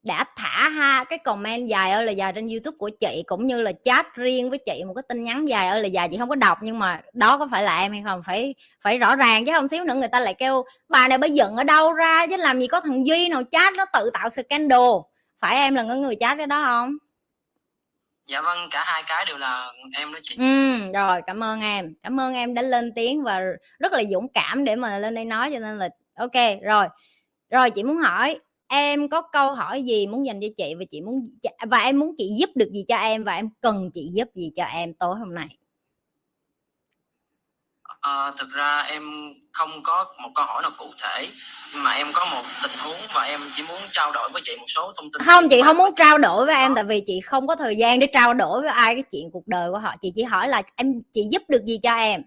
đã 0.04 0.26
thả 0.38 0.70
ha 0.70 1.04
cái 1.10 1.20
comment 1.20 1.70
dài 1.70 1.92
ơi 1.92 2.06
là 2.06 2.12
dài 2.12 2.32
trên 2.36 2.48
youtube 2.48 2.78
của 2.78 2.90
chị 3.00 3.24
cũng 3.28 3.46
như 3.48 3.62
là 3.62 3.72
chat 3.84 4.06
riêng 4.16 4.50
với 4.50 4.60
chị 4.66 4.84
một 4.88 4.94
cái 4.94 5.04
tin 5.10 5.24
nhắn 5.24 5.46
dài 5.50 5.68
ơi 5.68 5.82
là 5.82 5.88
dài. 5.88 6.08
Chị 6.12 6.18
không 6.18 6.30
có 6.30 6.36
đọc 6.36 6.58
nhưng 6.62 6.80
mà 6.80 7.02
đó 7.14 7.38
có 7.38 7.48
phải 7.52 7.64
là 7.64 7.80
em 7.82 7.92
hay 7.92 8.02
không? 8.06 8.22
Phải 8.26 8.56
phải 8.82 8.98
rõ 8.98 9.16
ràng 9.16 9.46
chứ 9.46 9.52
không 9.56 9.68
xíu 9.68 9.84
nữa 9.84 9.96
người 9.96 10.08
ta 10.08 10.20
lại 10.20 10.34
kêu 10.34 10.64
bà 10.90 11.08
này 11.08 11.18
bà 11.18 11.28
giận 11.28 11.56
ở 11.56 11.64
đâu 11.64 11.94
ra? 11.94 12.28
Chứ 12.28 12.38
làm 12.38 12.60
gì 12.60 12.68
có 12.68 12.82
thằng 12.82 13.08
duy 13.08 13.30
nào 13.30 13.44
chat 13.52 13.74
nó 13.74 13.86
tự 13.94 14.10
tạo 14.14 14.30
scandal. 14.30 14.90
Phải 15.40 15.56
em 15.56 15.76
là 15.76 15.84
người 15.84 16.16
chat 16.20 16.38
cái 16.38 16.48
đó 16.48 16.64
không 16.66 16.98
Dạ 18.28 18.42
vâng, 18.42 18.58
cả 18.72 18.84
hai 18.86 19.04
cái 19.08 19.26
đều 19.28 19.38
là 19.38 19.72
em 19.98 20.14
đó 20.14 20.20
chị. 20.22 20.36
ừ 20.38 20.92
rồi 20.94 21.22
cảm 21.28 21.44
ơn 21.44 21.62
em. 21.62 21.94
Cảm 22.04 22.20
ơn 22.20 22.34
em 22.34 22.54
đã 22.54 22.62
lên 22.62 22.92
tiếng 22.96 23.24
và 23.24 23.40
rất 23.80 23.92
là 23.92 24.04
dũng 24.12 24.28
cảm 24.34 24.66
để 24.66 24.76
mà 24.76 24.98
lên 24.98 25.16
đây 25.16 25.26
nói 25.26 25.52
cho 25.54 25.60
nên 25.60 25.78
là 25.78 25.90
ok 26.16 26.62
rồi. 26.62 26.88
Rồi 27.50 27.70
chị 27.70 27.84
muốn 27.84 27.98
hỏi 27.98 28.40
em 28.68 29.10
có 29.10 29.22
câu 29.22 29.54
hỏi 29.54 29.84
gì 29.84 30.08
muốn 30.08 30.26
dành 30.26 30.42
cho 30.42 30.48
chị 30.58 30.76
và 30.80 30.86
chị 30.90 31.02
muốn 31.02 31.24
và 31.70 31.80
em 31.80 32.00
muốn 32.00 32.16
chị 32.18 32.30
giúp 32.40 32.50
được 32.56 32.70
gì 32.74 32.86
cho 32.88 32.96
em 32.96 33.24
và 33.24 33.36
em 33.36 33.50
cần 33.62 33.90
chị 33.94 34.10
giúp 34.14 34.28
gì 34.36 34.52
cho 34.56 34.64
em 34.64 34.94
tối 34.94 35.16
hôm 35.20 35.36
nay? 35.36 35.58
Ờ, 38.06 38.34
thực 38.38 38.50
ra 38.50 38.80
em 38.80 39.04
không 39.52 39.84
có 39.84 40.06
một 40.24 40.30
câu 40.36 40.46
hỏi 40.46 40.62
nào 40.62 40.72
cụ 40.78 40.92
thể 40.98 41.28
mà 41.76 41.92
em 41.92 42.08
có 42.14 42.26
một 42.26 42.44
tình 42.64 42.72
huống 42.84 42.98
và 43.14 43.24
em 43.24 43.40
chỉ 43.56 43.64
muốn 43.68 43.82
trao 43.92 44.12
đổi 44.12 44.30
với 44.34 44.42
chị 44.46 44.56
một 44.58 44.66
số 44.68 44.94
thông 44.98 45.12
tin 45.12 45.22
không 45.22 45.50
chị 45.50 45.62
không 45.62 45.78
muốn 45.78 45.96
trao 45.96 46.18
đổi 46.18 46.46
với 46.46 46.56
em 46.56 46.72
Đó. 46.72 46.76
tại 46.76 46.84
vì 46.84 47.04
chị 47.06 47.22
không 47.22 47.48
có 47.48 47.56
thời 47.56 47.78
gian 47.78 48.00
để 48.00 48.08
trao 48.14 48.34
đổi 48.34 48.62
với 48.62 48.70
ai 48.70 48.94
cái 48.94 49.04
chuyện 49.12 49.30
cuộc 49.34 49.48
đời 49.48 49.72
của 49.72 49.78
họ. 49.80 49.96
Chị 50.02 50.12
chỉ 50.16 50.24
hỏi 50.24 50.50
là 50.50 50.62
em 50.76 50.94
chị 51.14 51.22
giúp 51.32 51.42
được 51.48 51.66
gì 51.66 51.80
cho 51.84 51.96
em? 51.96 52.22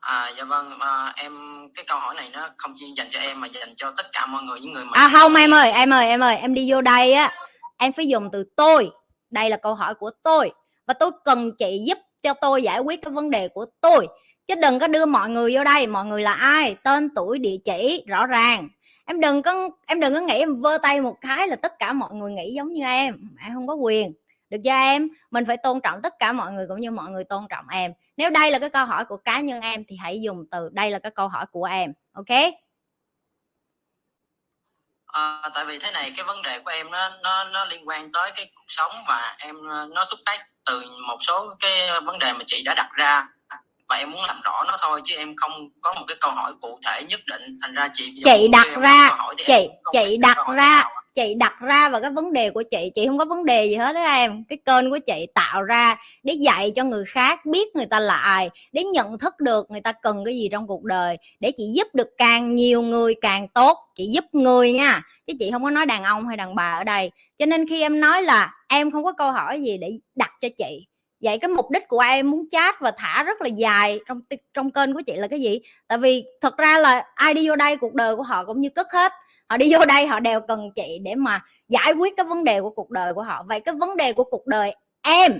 À 0.00 0.32
dạ 0.36 0.44
vâng, 0.44 0.78
à, 0.80 1.12
em 1.16 1.32
cái 1.74 1.84
câu 1.88 1.98
hỏi 1.98 2.14
này 2.14 2.30
nó 2.32 2.48
không 2.56 2.72
chỉ 2.74 2.86
dành 2.96 3.06
cho 3.10 3.20
em 3.20 3.40
mà 3.40 3.48
dành 3.48 3.74
cho 3.76 3.92
tất 3.96 4.06
cả 4.12 4.26
mọi 4.26 4.42
người 4.42 4.60
những 4.60 4.72
người 4.72 4.84
mà 4.84 4.90
à 4.92 5.10
không 5.12 5.34
em 5.34 5.54
ơi 5.54 5.70
em 5.70 5.92
ơi 5.92 6.06
em 6.06 6.20
ơi 6.20 6.36
em 6.36 6.54
đi 6.54 6.72
vô 6.72 6.80
đây 6.80 7.12
á 7.12 7.32
em 7.76 7.92
phải 7.92 8.08
dùng 8.08 8.28
từ 8.32 8.44
tôi. 8.56 8.90
Đây 9.30 9.50
là 9.50 9.56
câu 9.56 9.74
hỏi 9.74 9.94
của 9.94 10.10
tôi. 10.22 10.50
Và 10.86 10.94
tôi 10.94 11.10
cần 11.24 11.52
chị 11.58 11.78
giúp 11.86 11.98
cho 12.26 12.34
tôi 12.34 12.62
giải 12.62 12.80
quyết 12.80 13.02
cái 13.02 13.12
vấn 13.12 13.30
đề 13.30 13.48
của 13.48 13.66
tôi. 13.80 14.08
Chứ 14.46 14.54
đừng 14.54 14.78
có 14.78 14.86
đưa 14.86 15.06
mọi 15.06 15.30
người 15.30 15.56
vô 15.56 15.64
đây. 15.64 15.86
Mọi 15.86 16.04
người 16.04 16.22
là 16.22 16.32
ai? 16.32 16.76
Tên 16.84 17.14
tuổi 17.14 17.38
địa 17.38 17.56
chỉ 17.64 18.04
rõ 18.06 18.26
ràng. 18.26 18.68
Em 19.06 19.20
đừng 19.20 19.42
có 19.42 19.68
em 19.86 20.00
đừng 20.00 20.14
có 20.14 20.20
nghĩ 20.20 20.34
em 20.34 20.54
vơ 20.54 20.78
tay 20.78 21.00
một 21.00 21.16
cái 21.20 21.48
là 21.48 21.56
tất 21.56 21.78
cả 21.78 21.92
mọi 21.92 22.14
người 22.14 22.32
nghĩ 22.32 22.52
giống 22.54 22.72
như 22.72 22.84
em. 22.84 23.28
Em 23.40 23.54
không 23.54 23.66
có 23.66 23.74
quyền. 23.74 24.12
Được 24.50 24.58
cho 24.64 24.74
em? 24.74 25.08
Mình 25.30 25.44
phải 25.46 25.56
tôn 25.56 25.80
trọng 25.80 26.02
tất 26.02 26.14
cả 26.18 26.32
mọi 26.32 26.52
người 26.52 26.66
cũng 26.68 26.80
như 26.80 26.90
mọi 26.90 27.10
người 27.10 27.24
tôn 27.24 27.46
trọng 27.48 27.68
em. 27.68 27.92
Nếu 28.16 28.30
đây 28.30 28.50
là 28.50 28.58
cái 28.58 28.70
câu 28.70 28.86
hỏi 28.86 29.04
của 29.04 29.16
cá 29.16 29.40
nhân 29.40 29.60
em 29.60 29.84
thì 29.88 29.96
hãy 29.96 30.20
dùng 30.22 30.44
từ 30.50 30.68
đây 30.72 30.90
là 30.90 30.98
cái 30.98 31.10
câu 31.10 31.28
hỏi 31.28 31.46
của 31.52 31.64
em. 31.64 31.92
Ok? 32.12 32.52
À, 35.06 35.42
tại 35.54 35.64
vì 35.64 35.78
thế 35.78 35.90
này 35.92 36.12
cái 36.16 36.24
vấn 36.24 36.42
đề 36.42 36.58
của 36.58 36.70
em 36.70 36.90
nó 36.90 37.10
nó 37.22 37.44
nó 37.44 37.64
liên 37.64 37.88
quan 37.88 38.12
tới 38.12 38.32
cái 38.36 38.50
cuộc 38.54 38.64
sống 38.68 38.92
và 39.08 39.36
em 39.38 39.56
ờ, 39.70 39.88
nó 39.94 40.04
xuất 40.04 40.20
phát 40.26 40.46
từ 40.66 40.82
một 41.08 41.16
số 41.20 41.46
cái 41.60 42.00
vấn 42.04 42.18
đề 42.18 42.32
mà 42.32 42.38
chị 42.46 42.62
đã 42.64 42.74
đặt 42.74 42.88
ra 42.92 43.26
và 43.88 43.96
em 43.96 44.10
muốn 44.10 44.24
làm 44.24 44.40
rõ 44.44 44.64
nó 44.68 44.76
thôi 44.80 45.00
chứ 45.04 45.14
em 45.16 45.34
không 45.36 45.52
có 45.80 45.94
một 45.94 46.04
cái 46.08 46.16
câu 46.20 46.30
hỏi 46.30 46.52
cụ 46.60 46.78
thể 46.86 47.02
nhất 47.08 47.20
định 47.26 47.58
thành 47.62 47.74
ra 47.74 47.88
chị 47.92 48.12
Chị 48.24 48.48
đặt 48.48 48.66
ra- 48.80 49.08
chị- 49.46 49.68
chị 49.92 50.16
đặt 50.16 50.36
ra- 50.56 50.84
chị 51.16 51.34
đặt 51.34 51.54
ra 51.60 51.88
vào 51.88 52.00
cái 52.00 52.10
vấn 52.10 52.32
đề 52.32 52.50
của 52.50 52.62
chị 52.70 52.90
chị 52.94 53.06
không 53.06 53.18
có 53.18 53.24
vấn 53.24 53.44
đề 53.44 53.66
gì 53.66 53.74
hết 53.74 53.92
đó 53.92 54.04
em. 54.04 54.44
Cái 54.48 54.58
kênh 54.64 54.90
của 54.90 54.98
chị 54.98 55.26
tạo 55.34 55.62
ra 55.62 55.96
để 56.22 56.34
dạy 56.34 56.72
cho 56.76 56.84
người 56.84 57.04
khác 57.04 57.46
biết 57.46 57.76
người 57.76 57.86
ta 57.86 58.00
là 58.00 58.16
ai 58.16 58.50
để 58.72 58.84
nhận 58.84 59.18
thức 59.18 59.40
được 59.40 59.70
người 59.70 59.80
ta 59.80 59.92
cần 59.92 60.24
cái 60.24 60.36
gì 60.36 60.48
trong 60.52 60.66
cuộc 60.66 60.84
đời, 60.84 61.16
để 61.40 61.52
chị 61.56 61.64
giúp 61.74 61.88
được 61.94 62.08
càng 62.18 62.54
nhiều 62.54 62.82
người 62.82 63.14
càng 63.20 63.48
tốt. 63.48 63.78
Chị 63.94 64.06
giúp 64.06 64.24
người 64.32 64.72
nha, 64.72 65.02
chứ 65.26 65.32
chị 65.38 65.50
không 65.50 65.62
có 65.64 65.70
nói 65.70 65.86
đàn 65.86 66.02
ông 66.02 66.28
hay 66.28 66.36
đàn 66.36 66.54
bà 66.54 66.72
ở 66.72 66.84
đây. 66.84 67.10
Cho 67.38 67.46
nên 67.46 67.68
khi 67.68 67.82
em 67.82 68.00
nói 68.00 68.22
là 68.22 68.52
em 68.68 68.90
không 68.90 69.04
có 69.04 69.12
câu 69.12 69.32
hỏi 69.32 69.62
gì 69.62 69.78
để 69.78 69.98
đặt 70.14 70.30
cho 70.40 70.48
chị. 70.58 70.86
Vậy 71.20 71.38
cái 71.38 71.48
mục 71.48 71.70
đích 71.70 71.88
của 71.88 72.00
em 72.00 72.30
muốn 72.30 72.48
chat 72.50 72.80
và 72.80 72.92
thả 72.96 73.22
rất 73.22 73.42
là 73.42 73.48
dài 73.48 74.00
trong 74.08 74.20
trong 74.54 74.70
kênh 74.70 74.94
của 74.94 75.02
chị 75.06 75.16
là 75.16 75.28
cái 75.28 75.40
gì? 75.40 75.58
Tại 75.88 75.98
vì 75.98 76.24
thật 76.40 76.56
ra 76.56 76.78
là 76.78 77.04
ai 77.14 77.34
đi 77.34 77.48
vô 77.48 77.56
đây 77.56 77.76
cuộc 77.76 77.94
đời 77.94 78.16
của 78.16 78.22
họ 78.22 78.44
cũng 78.44 78.60
như 78.60 78.68
cất 78.70 78.86
hết 78.92 79.12
họ 79.48 79.56
đi 79.56 79.72
vô 79.72 79.84
đây, 79.84 80.06
họ 80.06 80.20
đều 80.20 80.40
cần 80.40 80.70
chị 80.74 80.98
để 81.02 81.14
mà 81.14 81.44
giải 81.68 81.92
quyết 81.92 82.14
cái 82.16 82.26
vấn 82.26 82.44
đề 82.44 82.60
của 82.60 82.70
cuộc 82.70 82.90
đời 82.90 83.14
của 83.14 83.22
họ. 83.22 83.44
Vậy 83.48 83.60
cái 83.60 83.74
vấn 83.74 83.96
đề 83.96 84.12
của 84.12 84.24
cuộc 84.24 84.46
đời 84.46 84.74
em, 85.02 85.32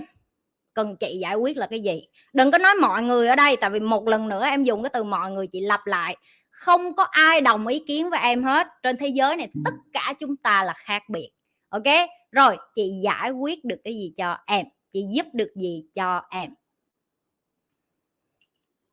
cần 0.73 0.95
chị 0.99 1.17
giải 1.21 1.35
quyết 1.35 1.57
là 1.57 1.67
cái 1.67 1.79
gì? 1.79 2.07
Đừng 2.33 2.51
có 2.51 2.57
nói 2.57 2.75
mọi 2.81 3.03
người 3.03 3.27
ở 3.27 3.35
đây, 3.35 3.57
tại 3.57 3.69
vì 3.69 3.79
một 3.79 4.07
lần 4.07 4.29
nữa 4.29 4.45
em 4.45 4.63
dùng 4.63 4.83
cái 4.83 4.89
từ 4.89 5.03
mọi 5.03 5.31
người, 5.31 5.47
chị 5.47 5.61
lặp 5.61 5.87
lại. 5.87 6.17
Không 6.49 6.95
có 6.95 7.03
ai 7.03 7.41
đồng 7.41 7.67
ý 7.67 7.83
kiến 7.87 8.09
với 8.09 8.19
em 8.19 8.43
hết. 8.43 8.67
Trên 8.83 8.97
thế 8.97 9.07
giới 9.07 9.35
này, 9.35 9.47
tất 9.65 9.73
cả 9.93 10.13
chúng 10.19 10.37
ta 10.37 10.63
là 10.63 10.73
khác 10.77 11.01
biệt. 11.09 11.31
Ok? 11.69 11.83
Rồi, 12.31 12.57
chị 12.75 12.91
giải 13.03 13.31
quyết 13.31 13.65
được 13.65 13.77
cái 13.83 13.93
gì 13.93 14.13
cho 14.17 14.37
em? 14.45 14.65
Chị 14.93 15.05
giúp 15.11 15.25
được 15.33 15.51
gì 15.55 15.83
cho 15.95 16.21
em? 16.29 16.49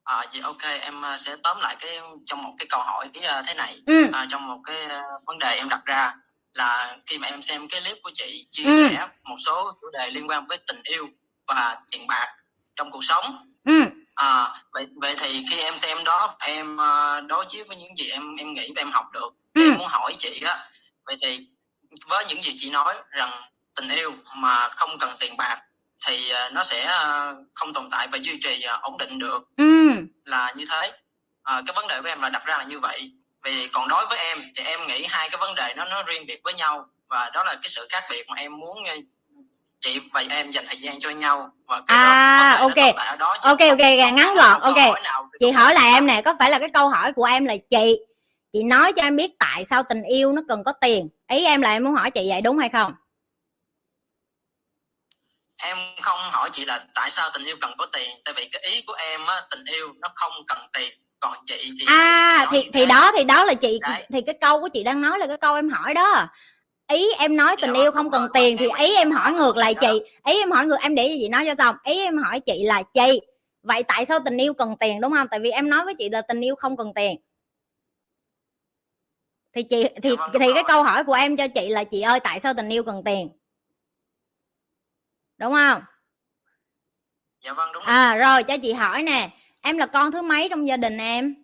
À, 0.05 0.25
vậy 0.33 0.41
ok 0.45 0.63
em 0.81 1.03
ờ, 1.03 1.17
sẽ 1.17 1.37
tóm 1.43 1.61
lại 1.61 1.77
cái 1.81 1.99
trong 2.25 2.43
một 2.43 2.55
cái 2.59 2.67
câu 2.71 2.83
hỏi 2.83 3.09
ờ, 3.23 3.43
thế 3.47 3.55
này 3.55 3.83
ừ 3.87 4.07
à, 4.13 4.27
trong 4.31 4.47
một 4.47 4.59
cái 4.65 4.77
vấn 5.27 5.39
đề 5.39 5.57
em 5.57 5.69
đặt 5.69 5.81
ra 5.85 6.15
là 6.53 6.97
khi 7.07 7.19
mà 7.19 7.29
em 7.29 7.43
xem 7.43 7.69
cái 7.69 7.81
clip 7.81 7.99
của 8.03 8.11
chị 8.15 8.47
chia 8.51 8.65
Ừ. 8.65 8.89
sẻ 8.91 9.09
một 9.23 9.37
số 9.47 9.73
chủ 9.81 9.87
đề 9.93 10.11
liên 10.11 10.29
quan 10.31 10.47
với 10.47 10.59
tình 10.67 10.81
yêu 10.85 11.09
và 11.47 11.77
tiền 11.91 12.07
bạc 12.07 12.27
trong 12.77 12.91
cuộc 12.91 13.05
sống 13.05 13.39
ừ 13.65 13.85
à, 14.15 14.49
vậy 14.73 14.87
vậy 14.97 15.15
thì 15.19 15.43
khi 15.51 15.61
em 15.61 15.77
xem 15.77 16.05
đó 16.05 16.37
em 16.41 16.77
đối 17.29 17.45
chiếu 17.49 17.65
với 17.69 17.77
những 17.77 17.97
gì 17.97 18.11
em 18.11 18.37
em 18.37 18.53
nghĩ 18.53 18.73
và 18.77 18.81
em 18.83 18.93
học 18.93 19.05
được 19.15 19.31
Ừ. 19.55 19.63
em 19.63 19.79
muốn 19.79 19.89
hỏi 19.89 20.15
chị 20.19 20.41
á 20.47 20.65
vậy 21.07 21.17
thì 21.23 21.47
với 22.09 22.25
những 22.29 22.43
gì 22.43 22.55
chị 22.57 22.71
nói 22.71 22.95
rằng 23.11 23.31
tình 23.77 23.89
yêu 23.89 24.13
mà 24.37 24.69
không 24.69 24.99
cần 24.99 25.11
tiền 25.21 25.37
bạc 25.37 25.61
thì 26.07 26.31
ờ, 26.31 26.51
nó 26.53 26.63
sẽ 26.63 26.83
ờ, 26.85 27.35
không 27.55 27.73
tồn 27.73 27.89
tại 27.91 28.09
và 28.13 28.19
duy 28.19 28.39
trì 28.43 28.63
ờ, 28.63 28.79
ổn 28.83 28.97
định 28.99 29.19
được 29.19 29.49
ừ. 29.57 29.91
là 30.25 30.53
như 30.57 30.65
thế. 30.71 30.93
À, 31.43 31.63
cái 31.67 31.75
vấn 31.77 31.89
đề 31.89 32.01
của 32.03 32.09
em 32.09 32.21
là 32.21 32.29
đặt 32.29 32.45
ra 32.47 32.59
là 32.59 32.65
như 32.65 32.81
vậy. 32.81 33.11
Vì 33.45 33.69
còn 33.73 33.89
đối 33.89 34.07
với 34.07 34.19
em 34.19 34.39
thì 34.57 34.65
em 34.65 34.81
nghĩ 34.89 35.07
hai 35.09 35.31
cái 35.31 35.39
vấn 35.41 35.55
đề 35.55 35.75
nó 35.77 35.85
nó 35.85 36.03
riêng 36.03 36.27
biệt 36.27 36.41
với 36.45 36.55
nhau 36.55 36.87
và 37.09 37.31
đó 37.35 37.45
là 37.45 37.55
cái 37.55 37.69
sự 37.69 37.87
khác 37.91 38.05
biệt 38.11 38.25
mà 38.29 38.35
em 38.39 38.59
muốn 38.59 38.79
chị 39.81 40.01
và 40.13 40.23
em 40.31 40.51
dành 40.51 40.65
thời 40.67 40.77
gian 40.77 40.99
cho 40.99 41.11
nhau 41.11 41.51
và 41.67 41.83
cái 41.87 41.99
À, 41.99 42.59
đó, 42.61 42.61
ok. 42.61 42.95
đó, 43.19 43.37
Ok, 43.43 43.61
ok, 43.71 43.79
ngắn 43.79 44.27
gọn, 44.27 44.37
là 44.37 44.59
ok. 44.63 44.77
hỏi 44.77 45.01
nào 45.05 45.29
chị 45.41 45.51
hỏi 45.51 45.75
lại 45.75 45.93
em 45.93 46.07
nè 46.07 46.23
có 46.25 46.35
phải 46.39 46.51
là 46.51 46.59
cái 46.59 46.69
câu 46.69 46.89
hỏi 46.89 47.13
của 47.13 47.25
em 47.25 47.45
là 47.45 47.55
chị 47.71 47.99
chị 48.53 48.63
nói 48.63 48.93
cho 48.93 49.03
em 49.03 49.17
biết 49.17 49.31
tại 49.39 49.65
sao 49.65 49.83
tình 49.83 50.03
yêu 50.03 50.33
nó 50.33 50.43
cần 50.49 50.65
có 50.65 50.73
tiền? 50.73 51.09
Ý 51.31 51.45
em 51.45 51.63
là 51.63 51.71
em 51.73 51.85
muốn 51.85 51.95
hỏi 51.95 52.11
chị 52.11 52.27
vậy 52.29 52.41
đúng 52.41 52.59
hay 52.59 52.69
không 52.69 52.93
em 55.65 55.77
không 56.03 56.19
hỏi 56.33 56.49
chị 56.53 56.65
là 56.65 56.85
tại 56.95 57.11
sao 57.11 57.31
tình 57.35 57.45
yêu 57.45 57.57
cần 57.61 57.71
có 57.79 57.87
tiền 57.87 58.09
tại 58.25 58.35
vì 58.37 58.49
cái 58.53 58.63
ý 58.73 58.83
của 58.87 58.93
em 58.93 59.27
á 59.27 59.43
tình 59.51 59.65
yêu 59.65 59.95
nó 60.01 60.09
không 60.15 60.33
cần 60.47 60.59
tiền. 60.73 60.91
Còn 61.21 61.33
chị 61.47 61.71
thì 61.81 61.85
à 61.89 62.47
thì 62.53 62.63
thì 62.73 62.87
đó 62.87 63.13
thì 63.17 63.25
đó 63.25 63.45
là 63.45 63.55
chị 63.55 63.79
Đấy. 63.83 64.07
thì 64.13 64.21
cái 64.21 64.35
câu 64.41 64.61
của 64.61 64.69
chị 64.69 64.83
đang 64.83 65.01
nói 65.03 65.19
là 65.19 65.27
cái 65.27 65.37
câu 65.37 65.55
em 65.55 65.69
hỏi 65.69 65.95
đó. 65.95 66.29
Ý 66.93 67.09
em 67.19 67.37
nói 67.37 67.57
tình 67.61 67.75
Dạ 67.75 67.81
yêu 67.81 67.91
vâng, 67.91 67.95
không 67.95 68.11
cần 68.11 68.29
tiền 68.35 68.57
thì 68.57 68.69
ý 68.79 68.97
em 68.97 69.11
hỏi 69.11 69.33
ngược 69.33 69.57
lại 69.57 69.75
chị. 69.75 70.01
Ý 70.27 70.39
em 70.39 70.51
hỏi 70.51 70.67
ngược 70.67 70.81
em 70.81 70.95
để 70.95 71.09
cho 71.09 71.15
chị 71.19 71.29
nói 71.29 71.47
cho 71.47 71.55
xong. 71.59 71.77
Ý 71.85 72.03
em 72.03 72.19
hỏi 72.19 72.41
chị 72.41 72.65
là 72.65 72.83
chị 72.83 73.21
vậy 73.63 73.83
tại 73.83 74.07
sao 74.07 74.19
tình 74.25 74.37
yêu 74.37 74.55
cần 74.55 74.75
tiền 74.81 75.01
đúng 75.01 75.13
không? 75.13 75.29
Tại 75.31 75.41
vì 75.41 75.51
em 75.51 75.71
nói 75.71 75.85
với 75.85 75.95
chị 75.95 76.09
là 76.09 76.23
tình 76.23 76.41
yêu 76.41 76.55
không 76.57 76.77
cần 76.77 76.93
tiền. 76.95 77.17
Thì 79.55 79.63
chị 79.63 79.85
thì 80.03 80.11
Dạ 80.11 80.17
vâng, 80.17 80.31
thì 80.41 80.47
cái 80.55 80.65
câu 80.67 80.83
hỏi 80.83 81.05
của 81.05 81.13
em 81.13 81.37
cho 81.37 81.49
chị 81.49 81.69
là 81.69 81.85
chị 81.85 82.01
ơi 82.01 82.21
tại 82.21 82.41
sao 82.41 82.55
tình 82.55 82.69
yêu 82.69 82.85
cần 82.85 83.03
tiền 83.05 83.29
đúng 85.45 85.55
không? 85.55 85.83
Dạ 87.45 87.53
vâng 87.53 87.73
đúng 87.73 87.85
rồi. 87.85 87.95
à 87.95 88.17
rồi 88.17 88.43
cho 88.43 88.57
chị 88.63 88.73
hỏi 88.73 89.03
nè 89.03 89.31
em 89.61 89.79
là 89.79 89.87
con 89.87 90.13
thứ 90.13 90.23
mấy 90.23 90.49
trong 90.49 90.69
gia 90.69 90.77
đình 90.77 90.99
em? 90.99 91.35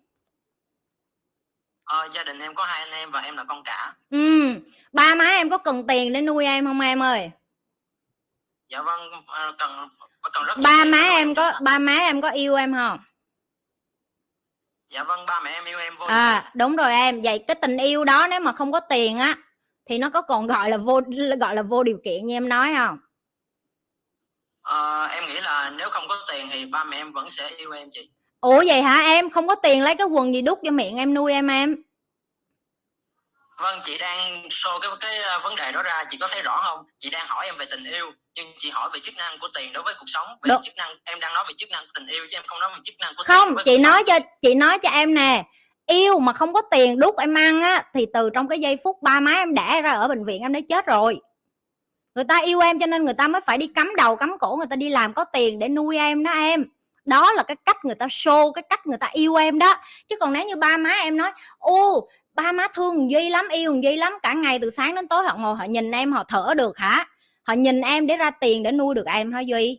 Ờ, 1.83 2.07
gia 2.11 2.23
đình 2.23 2.39
em 2.39 2.55
có 2.55 2.63
hai 2.65 2.79
anh 2.79 2.91
em 2.91 3.11
và 3.11 3.21
em 3.21 3.37
là 3.37 3.43
con 3.43 3.63
cả. 3.63 3.93
Ừ 4.09 4.55
ba 4.91 5.15
má 5.15 5.25
em 5.25 5.49
có 5.49 5.57
cần 5.57 5.87
tiền 5.87 6.13
để 6.13 6.21
nuôi 6.21 6.45
em 6.45 6.65
không 6.65 6.79
em 6.79 7.03
ơi? 7.03 7.31
Dạ 8.69 8.81
vâng 8.81 8.99
ờ, 9.27 9.55
cần 9.57 9.71
cần 10.33 10.43
rất 10.45 10.57
ba 10.63 10.85
má 10.85 10.97
em 10.97 11.35
có 11.35 11.59
ba 11.61 11.79
má 11.79 11.93
em 11.93 12.21
có 12.21 12.29
yêu 12.29 12.55
em 12.55 12.73
không? 12.73 12.99
Dạ 14.91 15.03
vâng 15.03 15.25
ba 15.27 15.39
mẹ 15.43 15.51
em 15.51 15.65
yêu 15.65 15.79
em 15.79 15.93
vô 15.99 16.05
à 16.05 16.51
đúng 16.53 16.75
rồi 16.75 16.91
em 16.91 17.21
vậy 17.21 17.43
cái 17.47 17.55
tình 17.55 17.77
yêu 17.77 18.03
đó 18.05 18.27
nếu 18.29 18.39
mà 18.39 18.53
không 18.53 18.71
có 18.71 18.79
tiền 18.79 19.17
á 19.17 19.35
thì 19.85 19.97
nó 19.97 20.09
có 20.09 20.21
còn 20.21 20.47
gọi 20.47 20.69
là 20.69 20.77
vô 20.77 21.01
gọi 21.39 21.55
là 21.55 21.61
vô 21.61 21.83
điều 21.83 21.97
kiện 22.03 22.25
như 22.25 22.35
em 22.35 22.49
nói 22.49 22.73
không 22.77 22.97
Ờ, 24.71 25.07
em 25.11 25.23
nghĩ 25.27 25.41
là 25.41 25.71
nếu 25.77 25.89
không 25.89 26.03
có 26.07 26.15
tiền 26.31 26.47
thì 26.51 26.65
ba 26.65 26.83
mẹ 26.83 26.97
em 26.97 27.11
vẫn 27.11 27.29
sẽ 27.29 27.49
yêu 27.57 27.71
em 27.71 27.87
chị. 27.91 28.09
Ủa 28.41 28.63
vậy 28.67 28.81
hả? 28.81 29.01
Em 29.01 29.29
không 29.29 29.47
có 29.47 29.55
tiền 29.55 29.81
lấy 29.81 29.95
cái 29.95 30.07
quần 30.07 30.33
gì 30.33 30.41
đút 30.41 30.59
cho 30.63 30.71
miệng 30.71 30.97
em 30.97 31.13
nuôi 31.13 31.31
em 31.31 31.47
em. 31.47 31.83
Vâng 33.61 33.79
chị 33.83 33.97
đang 33.97 34.47
show 34.47 34.79
cái 34.79 34.91
cái 34.99 35.17
ờ, 35.17 35.39
vấn 35.43 35.55
đề 35.55 35.71
đó 35.71 35.83
ra. 35.83 36.03
Chị 36.09 36.17
có 36.17 36.27
thấy 36.31 36.41
rõ 36.41 36.61
không? 36.63 36.85
Chị 36.97 37.09
đang 37.09 37.25
hỏi 37.27 37.45
em 37.45 37.55
về 37.57 37.65
tình 37.65 37.83
yêu 37.83 38.11
nhưng 38.35 38.47
chị 38.57 38.69
hỏi 38.69 38.89
về 38.93 38.99
chức 38.99 39.17
năng 39.17 39.39
của 39.39 39.47
tiền 39.53 39.73
đối 39.73 39.83
với 39.83 39.93
cuộc 39.99 40.05
sống 40.07 40.27
về 40.43 40.55
chức 40.63 40.75
năng 40.75 40.95
em 41.05 41.19
đang 41.19 41.33
nói 41.33 41.43
về 41.47 41.53
chức 41.57 41.69
năng 41.71 41.83
của 41.83 41.91
tình 41.93 42.07
yêu 42.07 42.23
chứ 42.29 42.37
em 42.37 42.43
không 42.47 42.59
nói 42.59 42.69
về 42.73 42.79
chức 42.83 42.95
năng 42.99 43.13
của 43.17 43.23
không 43.23 43.55
chị 43.65 43.77
nói 43.77 44.03
sống. 44.07 44.19
cho 44.21 44.25
chị 44.41 44.55
nói 44.55 44.79
cho 44.79 44.89
em 44.89 45.13
nè. 45.13 45.43
Yêu 45.87 46.19
mà 46.19 46.33
không 46.33 46.53
có 46.53 46.61
tiền 46.71 46.99
đút 46.99 47.17
em 47.17 47.37
ăn 47.37 47.61
á 47.61 47.83
thì 47.93 48.05
từ 48.13 48.29
trong 48.33 48.47
cái 48.47 48.59
giây 48.59 48.77
phút 48.83 48.97
ba 49.01 49.19
má 49.19 49.31
em 49.31 49.53
đẻ 49.53 49.81
ra 49.81 49.91
ở 49.91 50.07
bệnh 50.07 50.25
viện 50.25 50.41
em 50.41 50.53
đã 50.53 50.59
chết 50.69 50.85
rồi 50.85 51.19
người 52.15 52.23
ta 52.23 52.41
yêu 52.45 52.59
em 52.59 52.79
cho 52.79 52.85
nên 52.85 53.05
người 53.05 53.13
ta 53.13 53.27
mới 53.27 53.41
phải 53.41 53.57
đi 53.57 53.67
cắm 53.67 53.91
đầu, 53.97 54.15
cắm 54.15 54.37
cổ, 54.39 54.55
người 54.55 54.67
ta 54.69 54.75
đi 54.75 54.89
làm 54.89 55.13
có 55.13 55.23
tiền 55.23 55.59
để 55.59 55.69
nuôi 55.69 55.97
em 55.97 56.23
đó 56.23 56.31
em. 56.31 56.65
Đó 57.05 57.33
là 57.33 57.43
cái 57.43 57.57
cách 57.65 57.85
người 57.85 57.95
ta 57.95 58.07
show, 58.07 58.51
cái 58.51 58.63
cách 58.69 58.87
người 58.87 58.97
ta 58.97 59.09
yêu 59.13 59.35
em 59.35 59.59
đó. 59.59 59.75
Chứ 60.07 60.15
còn 60.19 60.33
nếu 60.33 60.47
như 60.47 60.55
ba 60.55 60.77
má 60.77 60.89
em 60.89 61.17
nói, 61.17 61.31
ô, 61.57 62.07
ba 62.33 62.51
má 62.51 62.67
thương 62.73 63.11
duy 63.11 63.29
lắm, 63.29 63.47
yêu 63.51 63.71
thằng 63.71 63.83
duy 63.83 63.95
lắm, 63.95 64.13
cả 64.23 64.33
ngày 64.33 64.59
từ 64.59 64.69
sáng 64.69 64.95
đến 64.95 65.07
tối 65.07 65.23
họ 65.23 65.37
ngồi 65.37 65.55
họ 65.55 65.63
nhìn 65.63 65.91
em, 65.91 66.11
họ 66.11 66.23
thở 66.27 66.53
được 66.57 66.77
hả? 66.77 67.05
Họ 67.43 67.53
nhìn 67.53 67.81
em 67.81 68.07
để 68.07 68.17
ra 68.17 68.29
tiền 68.29 68.63
để 68.63 68.71
nuôi 68.71 68.95
được 68.95 69.05
em 69.05 69.31
hả 69.31 69.39
duy? 69.39 69.77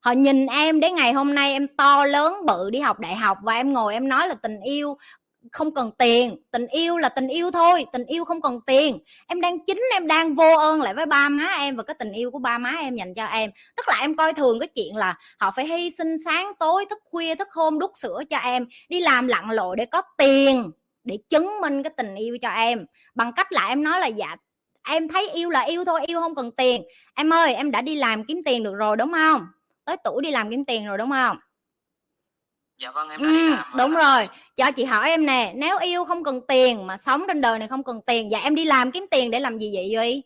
Họ 0.00 0.12
nhìn 0.12 0.46
em 0.46 0.80
đến 0.80 0.94
ngày 0.94 1.12
hôm 1.12 1.34
nay 1.34 1.52
em 1.52 1.66
to 1.76 2.04
lớn 2.04 2.46
bự 2.46 2.70
đi 2.70 2.80
học 2.80 2.98
đại 2.98 3.14
học 3.14 3.38
và 3.42 3.54
em 3.54 3.72
ngồi 3.72 3.94
em 3.94 4.08
nói 4.08 4.28
là 4.28 4.34
tình 4.34 4.60
yêu 4.60 4.96
không 5.52 5.74
cần 5.74 5.90
tiền, 5.98 6.36
tình 6.50 6.66
yêu 6.66 6.96
là 6.96 7.08
tình 7.08 7.28
yêu 7.28 7.50
thôi, 7.50 7.86
tình 7.92 8.04
yêu 8.04 8.24
không 8.24 8.40
cần 8.40 8.60
tiền. 8.66 8.98
Em 9.26 9.40
đang 9.40 9.64
chính, 9.64 9.82
em 9.92 10.06
đang 10.06 10.34
vô 10.34 10.56
ơn 10.58 10.82
lại 10.82 10.94
với 10.94 11.06
ba 11.06 11.28
má 11.28 11.56
em 11.58 11.76
và 11.76 11.82
cái 11.82 11.96
tình 11.98 12.12
yêu 12.12 12.30
của 12.30 12.38
ba 12.38 12.58
má 12.58 12.74
em 12.80 12.94
dành 12.94 13.14
cho 13.14 13.26
em. 13.26 13.50
Tức 13.76 13.88
là 13.88 13.94
em 14.00 14.16
coi 14.16 14.32
thường 14.32 14.60
cái 14.60 14.68
chuyện 14.68 14.96
là 14.96 15.18
họ 15.38 15.50
phải 15.56 15.66
hy 15.66 15.90
sinh 15.90 16.16
sáng 16.24 16.52
tối, 16.60 16.86
thức 16.90 16.98
khuya, 17.04 17.34
thức 17.34 17.48
hôm 17.52 17.78
đút 17.78 17.90
sữa 17.96 18.22
cho 18.30 18.38
em, 18.38 18.66
đi 18.88 19.00
làm 19.00 19.28
lặn 19.28 19.50
lội 19.50 19.76
để 19.76 19.84
có 19.84 20.02
tiền 20.18 20.70
để 21.04 21.18
chứng 21.28 21.60
minh 21.60 21.82
cái 21.82 21.92
tình 21.96 22.14
yêu 22.14 22.38
cho 22.42 22.48
em. 22.48 22.86
Bằng 23.14 23.32
cách 23.32 23.52
là 23.52 23.66
em 23.68 23.82
nói 23.82 24.00
là 24.00 24.06
dạ 24.06 24.36
em 24.88 25.08
thấy 25.08 25.30
yêu 25.30 25.50
là 25.50 25.60
yêu 25.60 25.84
thôi, 25.84 26.00
yêu 26.06 26.20
không 26.20 26.34
cần 26.34 26.50
tiền. 26.50 26.82
Em 27.14 27.32
ơi, 27.32 27.54
em 27.54 27.70
đã 27.70 27.80
đi 27.80 27.96
làm 27.96 28.24
kiếm 28.24 28.40
tiền 28.44 28.62
được 28.62 28.74
rồi, 28.74 28.96
đúng 28.96 29.12
không? 29.12 29.46
Tới 29.84 29.96
tuổi 30.04 30.22
đi 30.22 30.30
làm 30.30 30.50
kiếm 30.50 30.64
tiền 30.64 30.86
rồi, 30.86 30.98
đúng 30.98 31.10
không? 31.10 31.36
Dạ 32.78 32.90
vâng 32.90 33.08
em 33.08 33.20
ừ, 33.22 33.50
làm 33.50 33.64
đúng 33.76 33.94
rồi. 33.94 34.28
Cho 34.56 34.70
chị 34.70 34.84
hỏi 34.84 35.08
em 35.10 35.26
nè 35.26 35.52
nếu 35.56 35.78
yêu 35.78 36.04
không 36.04 36.24
cần 36.24 36.40
tiền 36.48 36.86
mà 36.86 36.96
sống 36.96 37.24
trên 37.28 37.40
đời 37.40 37.58
này 37.58 37.68
không 37.68 37.84
cần 37.84 38.00
tiền 38.06 38.30
dạ 38.32 38.38
em 38.38 38.54
đi 38.54 38.64
làm 38.64 38.90
kiếm 38.90 39.06
tiền 39.10 39.30
để 39.30 39.40
làm 39.40 39.58
gì 39.58 39.70
vậy 39.74 39.88
duy? 39.90 40.22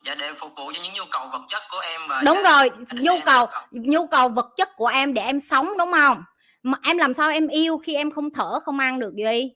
Dạ 0.00 0.14
để 0.14 0.32
phục 0.36 0.50
vụ 0.56 0.72
cho 0.74 0.82
những 0.82 0.92
nhu 0.92 1.04
cầu 1.10 1.26
vật 1.32 1.40
chất 1.48 1.62
của 1.70 1.78
em 1.78 2.00
và 2.08 2.22
đúng 2.26 2.38
gia- 2.44 2.50
rồi 2.50 2.70
nhu 2.92 3.12
cầu. 3.24 3.46
nhu 3.70 4.06
cầu 4.06 4.28
vật 4.28 4.46
chất 4.56 4.68
của 4.76 4.86
em 4.86 5.14
để 5.14 5.22
em 5.22 5.40
sống 5.40 5.68
đúng 5.78 5.92
không? 5.92 6.22
Mà 6.62 6.78
em 6.84 6.98
làm 6.98 7.14
sao 7.14 7.30
em 7.30 7.48
yêu 7.48 7.78
khi 7.78 7.94
em 7.94 8.10
không 8.10 8.30
thở 8.30 8.60
không 8.60 8.78
ăn 8.78 8.98
được 9.00 9.12
duy 9.16 9.54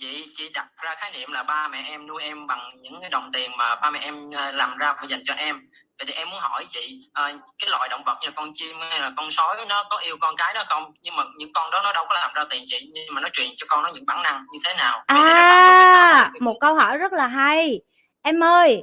vậy 0.00 0.26
chị 0.34 0.48
đặt 0.48 0.66
ra 0.82 0.94
khái 0.98 1.10
niệm 1.12 1.32
là 1.32 1.42
ba 1.42 1.68
mẹ 1.68 1.82
em 1.86 2.06
nuôi 2.06 2.22
em 2.22 2.46
bằng 2.46 2.60
những 2.80 3.00
cái 3.00 3.10
đồng 3.10 3.30
tiền 3.32 3.50
mà 3.58 3.76
ba 3.76 3.90
mẹ 3.90 3.98
em 4.02 4.30
ờ, 4.36 4.52
làm 4.52 4.76
ra 4.78 4.92
và 4.92 5.06
dành 5.08 5.20
cho 5.24 5.34
em. 5.34 5.60
Vậy 5.98 6.06
thì 6.06 6.12
em 6.12 6.30
muốn 6.30 6.38
hỏi 6.40 6.64
chị 6.68 7.00
ờ, 7.12 7.32
cái 7.58 7.70
loại 7.70 7.88
động 7.90 8.02
vật 8.06 8.18
như 8.22 8.28
con 8.34 8.50
chim 8.52 8.76
hay 8.90 9.00
là 9.00 9.12
con 9.16 9.30
sói 9.30 9.66
nó 9.68 9.84
có 9.90 9.98
yêu 9.98 10.16
con 10.20 10.36
cái 10.36 10.54
nó 10.54 10.64
không? 10.68 10.92
Nhưng 11.02 11.16
mà 11.16 11.22
những 11.36 11.52
con 11.52 11.70
đó 11.70 11.80
nó 11.84 11.92
đâu 11.92 12.06
có 12.08 12.14
làm 12.14 12.30
ra 12.34 12.44
tiền 12.50 12.62
chị, 12.66 12.90
nhưng 12.92 13.14
mà 13.14 13.20
nó 13.20 13.28
truyền 13.32 13.48
cho 13.56 13.66
con 13.68 13.82
nó 13.82 13.90
những 13.94 14.06
bản 14.06 14.22
năng 14.22 14.44
như 14.52 14.58
thế 14.64 14.74
nào? 14.74 15.04
À 15.06 16.30
một 16.40 16.56
câu 16.60 16.74
hỏi 16.74 16.96
rất 16.96 17.12
là 17.12 17.26
hay. 17.26 17.80
Em 18.22 18.44
ơi, 18.44 18.82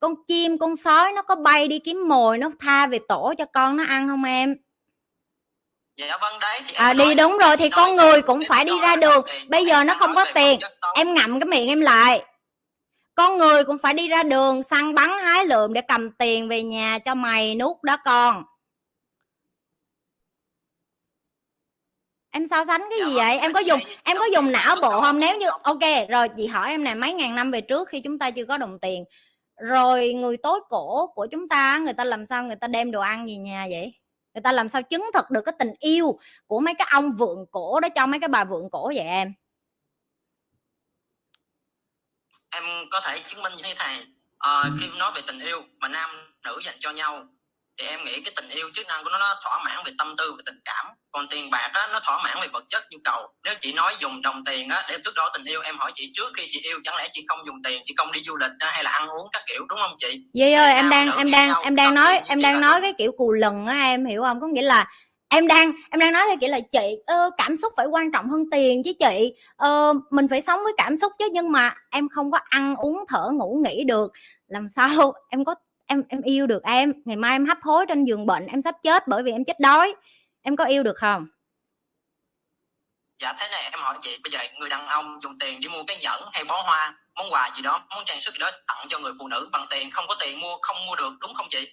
con 0.00 0.14
chim, 0.28 0.58
con 0.58 0.76
sói 0.76 1.12
nó 1.12 1.22
có 1.22 1.36
bay 1.36 1.68
đi 1.68 1.78
kiếm 1.78 2.08
mồi, 2.08 2.38
nó 2.38 2.50
tha 2.60 2.86
về 2.86 2.98
tổ 3.08 3.34
cho 3.38 3.44
con 3.52 3.76
nó 3.76 3.84
ăn 3.88 4.08
không 4.08 4.24
em? 4.24 4.54
Dạ 5.96 6.18
vâng 6.20 6.34
đấy 6.40 6.60
thì 6.66 6.74
à 6.74 6.92
đi 6.92 7.14
đúng 7.14 7.38
rồi 7.38 7.56
thì 7.56 7.68
con 7.68 7.96
người 7.96 8.22
cũng 8.22 8.42
phải 8.48 8.64
đi 8.64 8.72
ra 8.82 8.96
đường. 8.96 9.26
bây 9.48 9.64
giờ 9.64 9.84
nó 9.84 9.94
không 9.98 10.14
có 10.14 10.24
tiền 10.34 10.60
em 10.94 11.14
ngậm 11.14 11.40
cái 11.40 11.46
miệng 11.46 11.68
em 11.68 11.80
lại. 11.80 12.24
Con 13.14 13.38
người 13.38 13.64
cũng 13.64 13.78
phải 13.78 13.94
đi 13.94 14.08
ra 14.08 14.22
đường 14.22 14.62
săn 14.62 14.94
bắn 14.94 15.08
hái 15.22 15.44
lượm 15.44 15.72
để 15.72 15.80
cầm 15.80 16.10
tiền 16.10 16.48
về 16.48 16.62
nhà 16.62 16.98
cho 17.04 17.14
mày 17.14 17.54
nuốt 17.54 17.76
đó 17.82 17.96
con. 18.04 18.44
Em 22.30 22.46
so 22.46 22.64
sánh 22.64 22.80
cái 22.90 22.98
Dạ 22.98 23.06
gì 23.06 23.14
vâng, 23.14 23.24
vậy? 23.24 23.38
Em 23.38 23.52
có 23.52 23.60
dùng 23.60 23.80
em 24.04 24.16
có 24.18 24.24
dùng 24.32 24.52
não 24.52 24.76
bộ 24.82 25.00
không? 25.00 25.20
nếu 25.20 25.38
như 25.38 25.46
ok 25.62 26.08
rồi 26.08 26.28
chị 26.36 26.46
hỏi 26.46 26.70
em 26.70 26.84
nè 26.84 26.94
mấy 26.94 27.12
ngàn 27.12 27.34
năm 27.34 27.50
về 27.50 27.60
trước 27.60 27.88
khi 27.88 28.00
chúng 28.00 28.18
ta 28.18 28.30
chưa 28.30 28.44
có 28.44 28.58
đồng 28.58 28.78
tiền 28.78 29.04
rồi 29.56 30.12
người 30.12 30.36
tối 30.36 30.60
cổ 30.68 31.06
của 31.14 31.26
chúng 31.30 31.48
ta 31.48 31.78
người 31.78 31.94
ta 31.94 32.04
làm 32.04 32.26
sao 32.26 32.44
người 32.44 32.56
ta 32.56 32.66
đem 32.66 32.90
đồ 32.90 33.00
ăn 33.00 33.26
về 33.26 33.36
nhà 33.36 33.66
vậy 33.70 33.92
người 34.34 34.42
ta 34.42 34.52
làm 34.52 34.68
sao 34.68 34.82
chứng 34.82 35.10
thực 35.14 35.30
được 35.30 35.42
cái 35.46 35.54
tình 35.58 35.74
yêu 35.78 36.18
của 36.46 36.60
mấy 36.60 36.74
cái 36.78 36.88
ông 36.90 37.12
vượng 37.12 37.46
cổ 37.50 37.80
đó 37.80 37.88
cho 37.94 38.06
mấy 38.06 38.20
cái 38.20 38.28
bà 38.28 38.44
vượng 38.44 38.70
cổ 38.72 38.86
vậy 38.86 38.98
em? 39.04 39.32
Em 42.50 42.62
có 42.90 43.00
thể 43.00 43.22
chứng 43.26 43.42
minh 43.42 43.52
như 43.56 43.62
thế 43.62 43.74
này. 43.74 44.06
À, 44.38 44.62
khi 44.80 44.86
nói 44.98 45.12
về 45.14 45.20
tình 45.26 45.40
yêu 45.40 45.62
mà 45.78 45.88
nam 45.88 46.10
nữ 46.44 46.60
dành 46.62 46.76
cho 46.78 46.90
nhau 46.92 47.26
thì 47.78 47.86
em 47.86 48.00
nghĩ 48.04 48.20
cái 48.24 48.32
tình 48.36 48.48
yêu 48.48 48.68
chức 48.72 48.86
năng 48.88 49.04
của 49.04 49.10
nó 49.12 49.18
nó 49.18 49.34
thỏa 49.44 49.58
mãn 49.64 49.76
về 49.86 49.92
tâm 49.98 50.14
tư 50.18 50.32
và 50.36 50.42
tình 50.46 50.60
cảm. 50.64 50.86
Còn 51.12 51.26
tiền 51.30 51.50
bạc 51.50 51.70
á 51.72 51.88
nó 51.92 52.00
thỏa 52.06 52.22
mãn 52.24 52.36
về 52.40 52.48
vật 52.52 52.64
chất 52.68 52.82
nhu 52.90 52.98
cầu. 53.04 53.28
Nếu 53.44 53.54
chị 53.60 53.72
nói 53.72 53.94
dùng 53.98 54.22
đồng 54.22 54.44
tiền 54.44 54.68
á 54.68 54.82
để 54.88 54.98
thước 55.04 55.12
đo 55.16 55.30
tình 55.34 55.44
yêu 55.44 55.60
em 55.60 55.76
hỏi 55.78 55.90
chị 55.94 56.10
trước 56.12 56.32
khi 56.36 56.46
chị 56.50 56.60
yêu 56.62 56.78
chẳng 56.84 56.96
lẽ 56.96 57.08
chị 57.12 57.24
không 57.28 57.38
dùng 57.46 57.56
tiền 57.64 57.82
chị 57.84 57.94
không 57.96 58.12
đi 58.12 58.20
du 58.20 58.36
lịch 58.36 58.52
á, 58.58 58.70
hay 58.70 58.84
là 58.84 58.90
ăn 58.90 59.08
uống 59.08 59.28
các 59.32 59.42
kiểu 59.46 59.66
đúng 59.68 59.78
không 59.78 59.94
chị? 59.98 60.20
Duy 60.32 60.52
ơi 60.52 60.74
Nam 60.74 60.84
em 60.84 60.90
đang 60.90 61.16
em 61.16 61.30
đang 61.30 61.48
nhau, 61.48 61.62
em 61.62 61.76
đang 61.76 61.94
nói 61.94 62.20
em 62.26 62.42
đang 62.42 62.60
nói 62.60 62.80
cái 62.80 62.92
kiểu 62.98 63.12
cù 63.12 63.32
lần 63.32 63.66
á 63.66 63.80
em 63.82 64.06
hiểu 64.06 64.22
không? 64.22 64.40
Có 64.40 64.46
nghĩa 64.46 64.62
là 64.62 64.86
em 65.28 65.46
đang 65.46 65.72
em 65.90 66.00
đang 66.00 66.12
nói 66.12 66.22
theo 66.26 66.36
kiểu 66.40 66.50
là 66.50 66.60
chị 66.72 66.96
ơ, 67.06 67.30
cảm 67.38 67.56
xúc 67.56 67.72
phải 67.76 67.86
quan 67.86 68.12
trọng 68.12 68.28
hơn 68.28 68.44
tiền 68.50 68.82
chứ 68.84 68.92
chị. 68.98 69.32
Ờ, 69.56 69.94
mình 70.10 70.28
phải 70.28 70.42
sống 70.42 70.60
với 70.64 70.72
cảm 70.76 70.96
xúc 70.96 71.12
chứ 71.18 71.28
nhưng 71.32 71.52
mà 71.52 71.74
em 71.90 72.08
không 72.08 72.30
có 72.30 72.38
ăn 72.48 72.76
uống 72.76 73.04
thở 73.08 73.30
ngủ 73.34 73.62
nghỉ 73.64 73.84
được. 73.84 74.12
Làm 74.46 74.68
sao? 74.68 74.88
Em 75.30 75.44
có 75.44 75.54
em 75.86 76.02
em 76.08 76.22
yêu 76.22 76.46
được 76.46 76.62
em. 76.62 76.92
Ngày 77.04 77.16
mai 77.16 77.32
em 77.32 77.46
hấp 77.46 77.58
hối 77.62 77.84
trên 77.88 78.04
giường 78.04 78.26
bệnh 78.26 78.46
em 78.46 78.62
sắp 78.62 78.74
chết 78.82 79.08
bởi 79.08 79.22
vì 79.22 79.32
em 79.32 79.44
chết 79.44 79.60
đói. 79.60 79.94
Em 80.42 80.56
có 80.56 80.64
yêu 80.64 80.82
được 80.82 80.96
không? 80.96 81.26
Dạ 83.22 83.32
thế 83.38 83.46
này 83.50 83.62
em 83.62 83.80
hỏi 83.80 83.96
chị 84.00 84.18
bây 84.24 84.30
giờ 84.32 84.38
người 84.60 84.68
đàn 84.68 84.86
ông 84.86 85.20
dùng 85.20 85.32
tiền 85.40 85.60
đi 85.60 85.68
mua 85.68 85.82
cái 85.86 85.96
nhẫn 86.02 86.20
hay 86.32 86.44
bó 86.44 86.62
hoa 86.62 86.94
món 87.16 87.26
quà 87.30 87.50
gì 87.56 87.62
đó 87.62 87.84
món 87.90 88.04
trang 88.06 88.20
sức 88.20 88.32
gì 88.34 88.38
đó 88.40 88.50
tặng 88.66 88.86
cho 88.88 88.98
người 88.98 89.12
phụ 89.18 89.28
nữ 89.28 89.48
bằng 89.52 89.66
tiền 89.70 89.90
không 89.90 90.04
có 90.08 90.16
tiền 90.24 90.40
mua 90.40 90.56
không 90.62 90.76
mua 90.86 90.96
được 90.96 91.12
đúng 91.22 91.34
không 91.34 91.46
chị? 91.50 91.68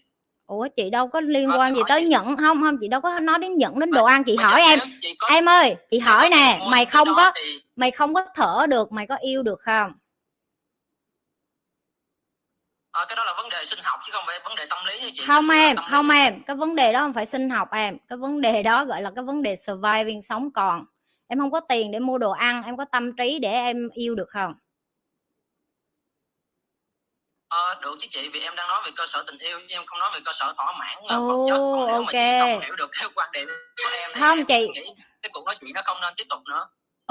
Ủa 0.45 0.67
chị 0.77 0.89
đâu 0.89 1.07
có 1.07 1.21
liên 1.21 1.49
Vâng, 1.49 1.59
quan 1.59 1.75
gì 1.75 1.81
hỏi 1.81 1.89
tới 1.89 2.01
chị. 2.01 2.07
nhẫn 2.07 2.37
không 2.37 2.61
không 2.61 2.77
chị 2.81 2.87
đâu 2.87 3.01
có 3.01 3.19
nói 3.19 3.39
đến 3.39 3.57
nhẫn 3.57 3.79
đến 3.79 3.91
đồ 3.91 4.05
ăn. 4.05 4.23
Chị 4.23 4.37
bây 4.37 4.45
hỏi 4.45 4.61
em. 4.61 4.79
chị 5.01 5.15
có- 5.19 5.27
em 5.27 5.49
ơi 5.49 5.75
chị 5.91 5.99
hỏi 5.99 6.29
nếu 6.29 6.39
nè 6.39 6.59
mày 6.69 6.85
không 6.85 7.07
có 7.15 7.31
thì- 7.35 7.59
mày 7.75 7.91
không 7.91 8.13
có 8.13 8.25
thở 8.35 8.65
được 8.69 8.91
mày 8.91 9.07
có 9.07 9.15
yêu 9.15 9.43
được 9.43 9.59
không 9.61 9.91
Ờ, 12.91 13.05
cái 13.09 13.15
đó 13.15 13.23
là 13.25 13.33
vấn 13.37 13.49
đề 13.49 13.65
sinh 13.65 13.79
học 13.83 13.99
chứ 14.05 14.09
không 14.13 14.23
phải 14.27 14.39
vấn 14.43 14.55
đề 14.55 14.65
tâm 14.69 14.79
lý 14.85 15.11
chị. 15.13 15.23
Không 15.27 15.49
là 15.49 15.55
em 15.55 15.75
tâm 15.75 15.85
lý. 15.85 15.91
không 15.91 16.09
em. 16.09 16.43
Cái 16.43 16.55
vấn 16.55 16.75
đề 16.75 16.93
đó 16.93 16.99
không 16.99 17.13
phải 17.13 17.25
sinh 17.25 17.49
học 17.49 17.67
em. 17.71 17.97
Cái 18.09 18.17
vấn 18.17 18.41
đề 18.41 18.63
đó 18.63 18.85
gọi 18.85 19.01
là 19.01 19.11
cái 19.15 19.23
vấn 19.23 19.43
đề 19.43 19.55
surviving 19.55 20.21
sống 20.21 20.51
còn. 20.51 20.85
Em 21.27 21.39
không 21.39 21.51
có 21.51 21.59
tiền 21.59 21.91
để 21.91 21.99
mua 21.99 22.17
đồ 22.17 22.31
ăn 22.31 22.63
em 22.63 22.77
có 22.77 22.85
tâm 22.85 23.15
trí 23.15 23.39
để 23.39 23.51
em 23.51 23.89
yêu 23.93 24.15
được 24.15 24.29
không? 24.29 24.53
Ờ, 27.49 27.75
được 27.81 27.95
chứ 27.99 28.07
chị 28.09 28.29
vì 28.33 28.39
em 28.39 28.55
đang 28.55 28.67
nói 28.67 28.81
về 28.85 28.91
cơ 28.95 29.05
sở 29.07 29.23
tình 29.27 29.37
yêu 29.37 29.59
chứ 29.59 29.75
em 29.75 29.85
không 29.85 29.99
nói 29.99 30.09
về 30.13 30.19
cơ 30.25 30.31
sở 30.33 30.53
thỏa 30.57 30.73
mãn 30.79 30.97
Ồ, 31.07 31.27
vật 31.27 31.45
chất. 31.47 31.57
Còn 31.57 31.87
nếu 31.87 32.01
mà 32.03 32.11
chị 32.11 32.39
ok. 32.39 32.51
không 32.51 32.61
hiểu 32.61 32.75
được 32.75 32.89
cái 32.91 33.07
quan 33.15 33.29
điểm 33.31 33.47
của 33.77 33.89
em 34.01 34.09
thì 34.13 34.19
Không, 34.21 34.37
em 34.37 34.45
chị- 34.45 34.67
nghĩ 34.73 34.89
cái 35.21 35.29
cuộc 35.33 35.45
nói 35.45 35.55
chuyện 35.61 35.71
nó 35.73 35.81
không 35.85 36.01
nên 36.01 36.13
tiếp 36.17 36.23
tục 36.29 36.39
nữa. 36.49 36.67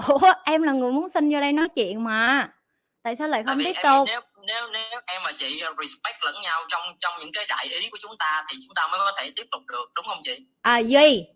Ủa 0.09 0.33
em 0.45 0.63
là 0.63 0.73
người 0.73 0.93
muốn 0.93 1.09
xin 1.09 1.31
vô 1.35 1.41
đây 1.41 1.53
nói 1.53 1.69
chuyện 1.69 2.05
mà. 2.05 2.49
Tại 3.03 3.17
sao 3.17 3.29
lại 3.29 3.43
không 3.47 3.59
tiếp 3.59 3.73
em 3.77 3.83
tục 3.83 4.05
nếu 4.09 4.21
nếu 4.47 4.67
nếu 4.73 5.01
em 5.07 5.23
và 5.25 5.33
chị 5.37 5.63
respect 5.83 6.17
lẫn 6.25 6.35
nhau 6.43 6.61
trong 6.69 6.83
trong 6.99 7.13
những 7.21 7.31
cái 7.33 7.47
đại 7.49 7.67
ý 7.81 7.91
của 7.91 7.99
chúng 8.01 8.17
ta 8.19 8.45
thì 8.51 8.57
chúng 8.67 8.75
ta 8.75 8.89
mới 8.91 8.99
có 8.99 9.13
thể 9.19 9.31
tiếp 9.37 9.47
tục 9.51 9.63
được 9.73 9.91
đúng 9.97 10.05
không 10.09 10.19
chị? 10.23 10.47
À 10.63 10.79
duy 10.79 11.27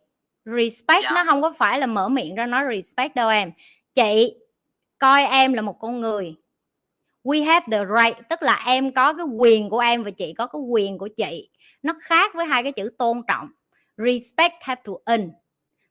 respect 0.45 1.03
Dạ. 1.03 1.11
nó 1.15 1.25
không 1.27 1.43
có 1.43 1.53
phải 1.59 1.79
là 1.81 1.87
mở 1.87 2.09
miệng 2.09 2.35
ra 2.35 2.47
nói 2.47 2.63
respect 2.75 3.15
đâu 3.15 3.29
em. 3.29 3.53
Chị 3.95 4.35
coi 4.99 5.25
em 5.25 5.53
là 5.53 5.63
một 5.63 5.77
con 5.81 6.01
người. 6.01 6.35
We 7.25 7.45
have 7.45 7.67
the 7.73 7.79
right 7.79 8.29
tức 8.31 8.43
là 8.43 8.63
em 8.67 8.93
có 8.93 9.13
cái 9.13 9.27
quyền 9.39 9.71
của 9.71 9.79
em 9.79 10.05
và 10.05 10.11
chị 10.11 10.35
có 10.39 10.47
cái 10.47 10.61
quyền 10.71 10.99
của 10.99 11.09
chị. 11.17 11.49
Nó 11.83 11.95
khác 12.03 12.31
với 12.35 12.47
hai 12.47 12.63
cái 12.63 12.73
chữ 12.73 12.91
tôn 12.99 13.23
trọng. 13.29 13.49
Respect 13.97 14.55
have 14.61 14.83
to 14.85 14.93
earn. 15.07 15.33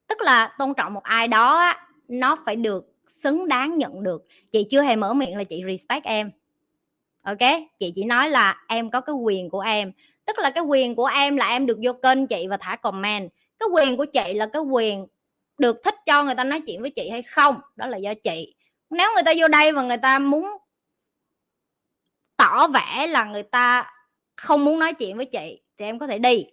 Tức 0.08 0.22
là 0.22 0.56
tôn 0.60 0.74
trọng 0.74 0.94
một 0.94 1.04
ai 1.04 1.28
đó 1.28 1.74
nó 2.08 2.38
phải 2.46 2.56
được 2.56 2.86
xứng 3.08 3.48
đáng 3.48 3.78
nhận 3.78 4.04
được. 4.04 4.24
Chị 4.52 4.66
chưa 4.72 4.82
hề 4.82 4.96
mở 4.96 5.14
miệng 5.14 5.38
là 5.38 5.44
chị 5.44 5.62
respect 5.68 6.06
em 6.06 6.32
ok, 7.24 7.62
chị 7.78 7.94
chỉ 7.96 8.04
nói 8.04 8.30
là 8.30 8.58
em 8.68 8.92
có 8.92 9.02
cái 9.02 9.16
quyền 9.16 9.50
của 9.50 9.60
em. 9.60 9.92
Tức 10.26 10.40
là 10.40 10.50
cái 10.50 10.64
quyền 10.64 10.96
của 10.96 11.06
em 11.06 11.36
là 11.36 11.48
em 11.48 11.66
được 11.66 11.78
vô 11.84 11.94
kênh 11.94 12.28
chị 12.28 12.48
và 12.50 12.58
thả 12.58 12.76
comment. 12.76 13.30
Cái 13.60 13.70
quyền 13.74 13.98
của 13.98 14.06
chị 14.06 14.34
là 14.34 14.46
cái 14.54 14.62
quyền 14.62 15.08
được 15.58 15.78
thích 15.84 15.96
cho 16.06 16.24
người 16.24 16.36
ta 16.36 16.44
nói 16.44 16.62
chuyện 16.68 16.82
với 16.82 16.90
chị 16.90 17.10
hay 17.10 17.22
không, 17.22 17.56
đó 17.76 17.88
là 17.88 17.98
do 17.98 18.14
chị. 18.24 18.56
Nếu 18.90 19.12
người 19.14 19.24
ta 19.24 19.34
vô 19.38 19.48
đây 19.48 19.72
và 19.72 19.82
người 19.82 19.98
ta 19.98 20.20
muốn 20.20 20.48
tỏ 22.38 22.68
vẻ 22.68 23.08
là 23.08 23.24
người 23.24 23.44
ta 23.44 23.92
không 24.36 24.66
muốn 24.66 24.80
nói 24.80 24.94
chuyện 24.94 25.18
với 25.18 25.26
chị, 25.26 25.62
thì 25.78 25.86
em 25.86 26.00
có 26.00 26.08
thể 26.08 26.20
đi. 26.20 26.46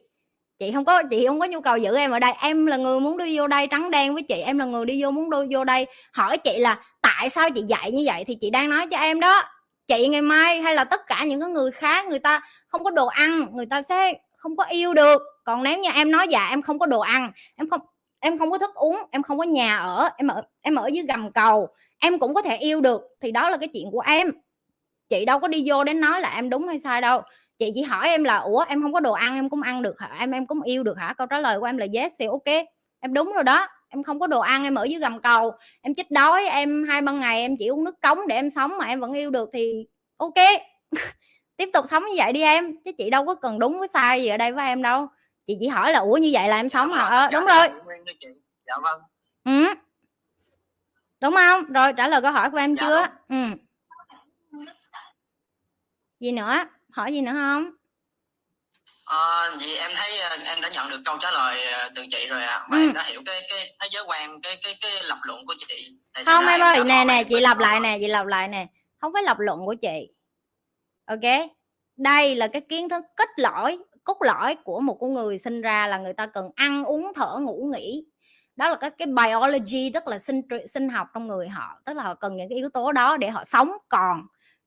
Chị 0.58 0.72
không 0.72 0.84
có, 0.84 1.02
chị 1.10 1.26
không 1.26 1.40
có 1.40 1.46
nhu 1.46 1.60
cầu 1.60 1.76
giữ 1.76 1.96
em 1.96 2.10
ở 2.10 2.18
đây. 2.18 2.32
Em 2.40 2.66
là 2.66 2.76
người 2.76 3.00
muốn 3.00 3.18
đi 3.18 3.38
vô 3.38 3.46
đây 3.46 3.66
trắng 3.66 3.90
đen 3.90 4.14
với 4.14 4.22
chị, 4.22 4.40
em 4.40 4.58
là 4.58 4.64
người 4.64 4.86
đi 4.86 5.02
vô 5.02 5.10
muốn 5.10 5.30
đi 5.30 5.38
vô 5.50 5.64
đây 5.64 5.86
hỏi 6.12 6.38
chị 6.38 6.58
là 6.58 6.84
tại 7.02 7.30
sao 7.30 7.50
chị 7.50 7.62
dạy 7.62 7.92
như 7.92 8.02
vậy 8.06 8.24
thì 8.24 8.34
chị 8.40 8.50
đang 8.50 8.70
nói 8.70 8.86
cho 8.90 8.96
em 8.96 9.20
đó 9.20 9.42
chị 9.90 10.08
ngày 10.08 10.22
mai 10.22 10.60
hay 10.60 10.74
là 10.74 10.84
tất 10.84 11.06
cả 11.06 11.24
những 11.24 11.40
cái 11.40 11.50
người 11.50 11.70
khác, 11.70 12.06
người 12.06 12.18
ta 12.18 12.40
không 12.68 12.84
có 12.84 12.90
đồ 12.90 13.06
ăn, 13.06 13.46
người 13.52 13.66
ta 13.66 13.82
sẽ 13.82 14.12
không 14.36 14.56
có 14.56 14.64
yêu 14.64 14.94
được. 14.94 15.22
Còn 15.44 15.62
nếu 15.62 15.78
như 15.78 15.90
em 15.94 16.10
nói 16.10 16.26
dạ 16.28 16.48
em 16.50 16.62
không 16.62 16.78
có 16.78 16.86
đồ 16.86 17.00
ăn, 17.00 17.32
em 17.56 17.70
không 17.70 17.80
em 18.20 18.38
không 18.38 18.50
có 18.50 18.58
thức 18.58 18.74
uống, 18.74 18.96
em 19.10 19.22
không 19.22 19.38
có 19.38 19.44
nhà 19.44 19.76
ở, 19.76 20.08
em 20.16 20.28
ở 20.28 20.42
em 20.60 20.74
ở 20.74 20.86
dưới 20.86 21.04
gầm 21.08 21.32
cầu, 21.32 21.68
em 21.98 22.18
cũng 22.18 22.34
có 22.34 22.42
thể 22.42 22.56
yêu 22.56 22.80
được, 22.80 23.02
thì 23.20 23.32
đó 23.32 23.50
là 23.50 23.56
cái 23.56 23.68
chuyện 23.68 23.90
của 23.92 24.00
em. 24.00 24.32
Chị 25.08 25.24
đâu 25.24 25.38
có 25.38 25.48
đi 25.48 25.62
vô 25.66 25.84
đến 25.84 26.00
nói 26.00 26.20
là 26.20 26.32
em 26.34 26.50
đúng 26.50 26.68
hay 26.68 26.78
sai 26.78 27.00
đâu. 27.00 27.22
Chị 27.58 27.72
chỉ 27.74 27.82
hỏi 27.82 28.08
em 28.08 28.24
là, 28.24 28.36
ủa, 28.36 28.64
em 28.68 28.82
không 28.82 28.92
có 28.92 29.00
đồ 29.00 29.12
ăn, 29.12 29.34
em 29.34 29.50
cũng 29.50 29.62
ăn 29.62 29.82
được 29.82 30.00
hả? 30.00 30.16
Em 30.18 30.30
em 30.30 30.46
cũng 30.46 30.62
yêu 30.62 30.82
được 30.82 30.98
hả? 30.98 31.14
Câu 31.18 31.26
trả 31.26 31.40
lời 31.40 31.60
của 31.60 31.66
em 31.66 31.76
là, 31.76 31.86
yes. 31.94 32.12
Thì 32.18 32.26
ok, 32.26 32.66
em 33.00 33.14
đúng 33.14 33.32
rồi 33.32 33.44
đó 33.44 33.66
em 33.90 34.02
không 34.02 34.20
có 34.20 34.26
đồ 34.26 34.40
ăn 34.40 34.64
em 34.64 34.74
ở 34.74 34.84
dưới 34.84 35.00
gầm 35.00 35.20
cầu 35.20 35.52
em 35.82 35.94
chết 35.94 36.10
đói 36.10 36.44
em 36.48 36.86
hai 36.88 37.02
ban 37.02 37.20
ngày 37.20 37.40
em 37.40 37.56
chỉ 37.56 37.66
uống 37.66 37.84
nước 37.84 38.00
cống 38.02 38.18
để 38.28 38.34
em 38.36 38.50
sống 38.50 38.78
mà 38.78 38.86
em 38.86 39.00
vẫn 39.00 39.12
yêu 39.12 39.30
được 39.30 39.50
thì 39.52 39.86
ok. 40.16 40.34
Tiếp 41.56 41.70
tục 41.72 41.84
sống 41.88 42.02
như 42.06 42.14
vậy 42.16 42.32
đi 42.32 42.40
em 42.42 42.76
chứ 42.84 42.92
chị 42.98 43.10
đâu 43.10 43.26
có 43.26 43.34
cần 43.34 43.58
đúng 43.58 43.78
với 43.78 43.88
sai 43.88 44.22
gì 44.22 44.28
ở 44.28 44.36
đây 44.36 44.52
với 44.52 44.66
em 44.66 44.82
đâu. 44.82 45.08
Chị 45.46 45.56
chỉ 45.60 45.66
hỏi 45.68 45.92
là 45.92 45.98
ủa 45.98 46.16
như 46.16 46.30
vậy 46.32 46.48
là 46.48 46.56
em 46.56 46.68
sống 46.68 46.92
hả? 46.92 47.04
Ờ, 47.04 47.20
Dạ, 47.20 47.28
đúng 47.40 47.46
rồi. 47.46 47.68
Dạ, 48.06 48.28
dạ 48.66 48.74
vâng. 48.82 49.00
Ừ. 49.44 49.74
đúng 51.22 51.34
không? 51.34 51.64
Rồi 51.64 51.92
trả 51.96 52.08
lời 52.08 52.22
câu 52.22 52.32
hỏi 52.32 52.50
của 52.50 52.56
em 52.58 52.74
Dạ 52.76 52.82
chưa? 52.86 53.06
ừ. 53.28 53.36
gì 56.20 56.32
nữa? 56.32 56.64
Hỏi 56.92 57.12
gì 57.12 57.20
nữa 57.20 57.32
không 57.32 57.70
Ờ, 59.10 59.56
vậy 59.60 59.76
em 59.78 59.90
thấy 59.94 60.18
ờ, 60.18 60.36
em 60.44 60.58
đã 60.62 60.68
nhận 60.72 60.88
được 60.90 61.00
câu 61.04 61.16
trả 61.20 61.30
lời 61.30 61.62
ờ, 61.72 61.88
từ 61.94 62.02
chị 62.10 62.26
rồi 62.30 62.42
ạ. 62.42 62.66
Và 62.70 62.76
Ừ. 62.76 62.82
em 62.82 62.92
đã 62.94 63.02
hiểu 63.02 63.22
cái 63.26 63.40
cái 63.50 63.76
thế 63.80 63.88
giới 63.92 64.02
quan 64.06 64.40
cái 64.40 64.56
cái 64.62 64.74
cái 64.80 64.90
lập 65.04 65.18
luận 65.26 65.40
của 65.46 65.54
chị. 65.58 65.86
Thì 66.14 66.24
không 66.24 66.46
em 66.46 66.60
ơi 66.60 66.84
nè 66.84 67.04
nè 67.04 67.24
chị 67.28 67.40
lặp 67.40 67.58
lại 67.58 67.80
nè 67.80 67.98
chị 68.00 68.06
lặp 68.08 68.26
lại 68.26 68.48
nè. 68.48 68.66
Không 69.00 69.12
phải 69.12 69.22
lập 69.22 69.36
luận 69.40 69.66
của 69.66 69.74
chị. 69.74 70.08
Ok? 71.06 71.50
Đây 71.96 72.34
là 72.36 72.46
cái 72.46 72.62
kiến 72.68 72.88
thức 72.88 73.04
kết 73.16 73.28
lõi 73.36 73.78
cốt 74.04 74.16
lõi 74.20 74.54
của 74.64 74.80
một 74.80 74.98
con 75.00 75.14
người 75.14 75.38
sinh 75.38 75.60
ra 75.60 75.86
là 75.86 75.98
người 75.98 76.12
ta 76.12 76.26
cần 76.26 76.50
ăn 76.56 76.84
uống 76.84 77.12
thở 77.14 77.36
ngủ 77.40 77.70
nghỉ. 77.74 78.04
Đó 78.56 78.68
là 78.68 78.76
cái 78.76 78.90
cái 78.90 79.06
biology 79.06 79.90
tức 79.94 80.06
là 80.06 80.18
sinh 80.18 80.40
sinh 80.68 80.88
học 80.88 81.06
trong 81.14 81.26
người 81.28 81.48
họ. 81.48 81.80
Tức 81.84 81.92
là 81.96 82.02
họ 82.02 82.14
cần 82.14 82.36
những 82.36 82.48
cái 82.48 82.58
yếu 82.58 82.68
tố 82.68 82.92
đó 82.92 83.16
để 83.16 83.30
họ 83.30 83.44
sống. 83.44 83.70
Còn 83.88 84.22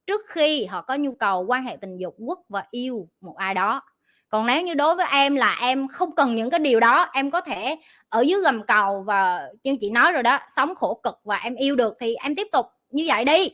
trước 0.06 0.20
khi 0.28 0.64
họ 0.66 0.82
có 0.82 0.94
nhu 0.94 1.14
cầu 1.14 1.44
quan 1.48 1.64
hệ 1.64 1.76
tình 1.80 1.96
dục 1.98 2.16
quất 2.26 2.38
và 2.48 2.64
yêu 2.70 3.08
một 3.20 3.36
ai 3.36 3.54
đó 3.54 3.82
còn 4.34 4.46
nếu 4.46 4.62
như 4.62 4.74
đối 4.74 4.96
với 4.96 5.06
em 5.12 5.34
là 5.34 5.56
em 5.60 5.88
không 5.88 6.14
cần 6.14 6.34
những 6.34 6.50
cái 6.50 6.60
điều 6.60 6.80
đó, 6.80 7.08
em 7.12 7.30
có 7.30 7.40
thể 7.40 7.76
ở 8.08 8.20
dưới 8.20 8.40
gầm 8.40 8.66
cầu 8.66 9.02
và 9.06 9.40
như 9.64 9.76
chị 9.80 9.90
nói 9.90 10.12
rồi 10.12 10.22
đó, 10.22 10.38
sống 10.56 10.74
khổ 10.74 11.00
cực 11.02 11.14
và 11.24 11.36
em 11.36 11.54
yêu 11.54 11.76
được 11.76 11.94
thì 12.00 12.14
em 12.14 12.34
tiếp 12.34 12.46
tục 12.52 12.66
như 12.90 13.04
vậy 13.06 13.24
đi. 13.24 13.50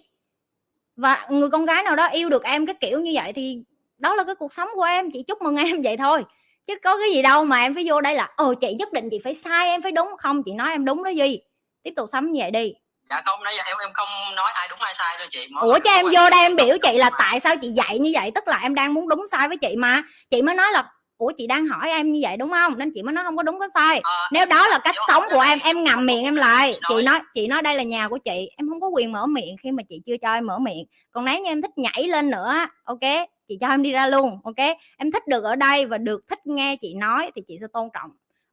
Và 0.96 1.26
người 1.30 1.50
con 1.50 1.64
gái 1.64 1.82
nào 1.82 1.96
đó 1.96 2.06
yêu 2.06 2.30
được 2.30 2.44
em 2.44 2.66
cái 2.66 2.74
kiểu 2.80 3.00
như 3.00 3.10
vậy 3.14 3.32
thì 3.32 3.62
đó 3.98 4.14
là 4.14 4.24
cái 4.24 4.34
cuộc 4.34 4.52
sống 4.52 4.68
của 4.74 4.82
em, 4.82 5.10
chị 5.10 5.22
chúc 5.22 5.42
mừng 5.42 5.56
em 5.66 5.82
vậy 5.82 5.96
thôi. 5.96 6.24
Chứ 6.66 6.74
có 6.82 6.98
cái 6.98 7.10
gì 7.12 7.22
đâu 7.22 7.44
mà 7.44 7.60
em 7.60 7.74
phải 7.74 7.84
vô 7.86 8.00
đây 8.00 8.14
là 8.14 8.30
ồ 8.36 8.54
chị 8.54 8.74
nhất 8.74 8.92
định 8.92 9.08
chị 9.10 9.20
phải 9.24 9.34
sai, 9.34 9.68
em 9.68 9.82
phải 9.82 9.92
đúng 9.92 10.08
không? 10.18 10.42
Chị 10.42 10.52
nói 10.52 10.70
em 10.70 10.84
đúng 10.84 11.04
đó 11.04 11.10
gì 11.10 11.38
tiếp 11.82 11.92
tục 11.96 12.08
sống 12.12 12.30
như 12.30 12.40
vậy 12.40 12.50
đi 12.50 12.74
dạ 13.10 13.22
không 13.26 13.42
nãy 13.44 13.54
giờ 13.56 13.62
em 13.66 13.76
em 13.80 13.90
không 13.94 14.08
nói 14.36 14.50
ai 14.54 14.68
đúng 14.70 14.78
ai 14.80 14.94
sai 14.94 15.14
thôi 15.18 15.26
chị. 15.30 15.46
Mỗi 15.50 15.62
ủa 15.62 15.78
cho 15.84 15.90
em 15.90 16.04
vô 16.04 16.30
đây 16.30 16.40
em 16.40 16.56
biểu 16.56 16.76
chị 16.82 16.98
là 16.98 17.10
mà. 17.10 17.16
tại 17.18 17.40
sao 17.40 17.56
chị 17.56 17.68
dạy 17.68 17.98
như 17.98 18.10
vậy? 18.14 18.30
Tức 18.34 18.48
là 18.48 18.58
em 18.62 18.74
đang 18.74 18.94
muốn 18.94 19.08
đúng 19.08 19.26
sai 19.30 19.48
với 19.48 19.56
chị 19.56 19.76
mà. 19.76 20.02
Chị 20.30 20.42
mới 20.42 20.54
nói 20.54 20.72
là 20.72 20.84
ủa 21.18 21.32
chị 21.38 21.46
đang 21.46 21.66
hỏi 21.66 21.90
em 21.90 22.12
như 22.12 22.20
vậy 22.22 22.36
đúng 22.36 22.50
không? 22.50 22.78
Nên 22.78 22.90
chị 22.94 23.02
mới 23.02 23.12
nói 23.12 23.24
không 23.24 23.36
có 23.36 23.42
đúng 23.42 23.58
có 23.58 23.68
sai. 23.74 24.00
Ờ, 24.02 24.28
nếu 24.32 24.46
đó 24.46 24.68
là 24.68 24.78
cách 24.84 24.94
sống 25.08 25.22
của 25.30 25.40
em 25.40 25.58
em 25.64 25.84
ngậm 25.84 26.06
miệng 26.06 26.24
em 26.24 26.36
lại. 26.36 26.78
chị 26.88 26.94
nói. 26.94 27.02
nói 27.02 27.20
chị 27.34 27.46
nói 27.46 27.62
đây 27.62 27.74
là 27.74 27.82
nhà 27.82 28.08
của 28.08 28.18
chị. 28.18 28.50
Em 28.56 28.68
không 28.68 28.80
có 28.80 28.88
quyền 28.88 29.12
mở 29.12 29.26
miệng 29.26 29.56
khi 29.62 29.70
mà 29.70 29.82
chị 29.88 30.00
chưa 30.06 30.16
cho 30.16 30.32
em 30.34 30.46
mở 30.46 30.58
miệng. 30.58 30.84
Còn 31.10 31.24
nếu 31.24 31.40
như 31.40 31.50
em 31.50 31.62
thích 31.62 31.78
nhảy 31.78 32.04
lên 32.04 32.30
nữa 32.30 32.66
ok 32.84 33.28
chị 33.48 33.58
cho 33.60 33.68
em 33.68 33.82
đi 33.82 33.92
ra 33.92 34.06
luôn 34.06 34.38
ok? 34.44 34.76
Em 34.96 35.12
thích 35.12 35.28
được 35.28 35.44
ở 35.44 35.56
đây 35.56 35.86
và 35.86 35.98
được 35.98 36.20
thích 36.28 36.46
nghe 36.46 36.76
chị 36.76 36.94
nói 36.94 37.30
thì 37.36 37.42
chị 37.48 37.58
sẽ 37.60 37.66
tôn 37.72 37.88
trọng 37.94 38.10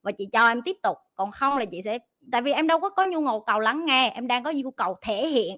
và 0.08 0.12
chị 0.12 0.28
cho 0.34 0.48
em 0.48 0.62
tiếp 0.62 0.78
tục. 0.84 0.98
Còn 1.16 1.32
không 1.32 1.58
là 1.58 1.66
chị 1.66 1.82
sẽ 1.84 2.00
tại 2.32 2.42
vì 2.42 2.52
em 2.52 2.68
đâu 2.68 2.80
có 2.80 2.90
có 2.90 3.06
nhu 3.06 3.40
cầu 3.40 3.60
lắng 3.60 3.86
nghe 3.86 4.10
em 4.10 4.28
đang 4.28 4.44
có 4.44 4.52
nhu 4.52 4.72
cầu 4.72 4.98
thể 5.02 5.28
hiện. 5.28 5.58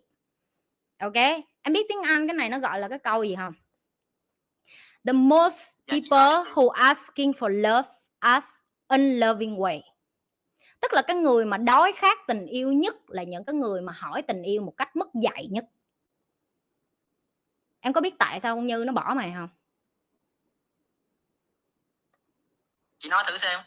Ok? 0.99 1.13
Em 1.61 1.73
biết 1.73 1.85
tiếng 1.89 2.01
anh 2.01 2.27
cái 2.27 2.33
này 2.33 2.49
nó 2.49 2.59
gọi 2.59 2.79
là 2.79 2.87
cái 2.87 2.99
câu 2.99 3.23
gì 3.23 3.35
không? 3.35 3.53
The 5.05 5.13
most 5.13 5.61
Dạ, 5.87 5.93
people 5.93 6.53
who 6.53 6.69
asking 6.69 7.31
for 7.31 7.47
love 7.47 7.89
ask 8.19 8.63
unloving 8.87 9.57
way. 9.57 9.81
Tức 10.81 10.93
là 10.93 11.01
cái 11.01 11.15
người 11.15 11.45
mà 11.45 11.57
đói 11.57 11.93
khát 11.95 12.17
tình 12.27 12.45
yêu 12.45 12.71
nhất 12.71 12.95
là 13.07 13.23
những 13.23 13.43
cái 13.43 13.55
người 13.55 13.81
mà 13.81 13.93
hỏi 13.95 14.21
tình 14.21 14.43
yêu 14.43 14.61
một 14.61 14.73
cách 14.77 14.95
mất 14.95 15.07
dạy 15.21 15.47
nhất. 15.51 15.65
Em 17.79 17.93
có 17.93 18.01
biết 18.01 18.13
tại 18.19 18.39
sao 18.39 18.55
con 18.55 18.67
như 18.67 18.83
nó 18.87 18.93
bỏ 18.93 19.13
mày 19.15 19.31
không? 19.35 19.49
Chị 22.97 23.09
nói 23.09 23.23
thử 23.27 23.37
xem 23.37 23.59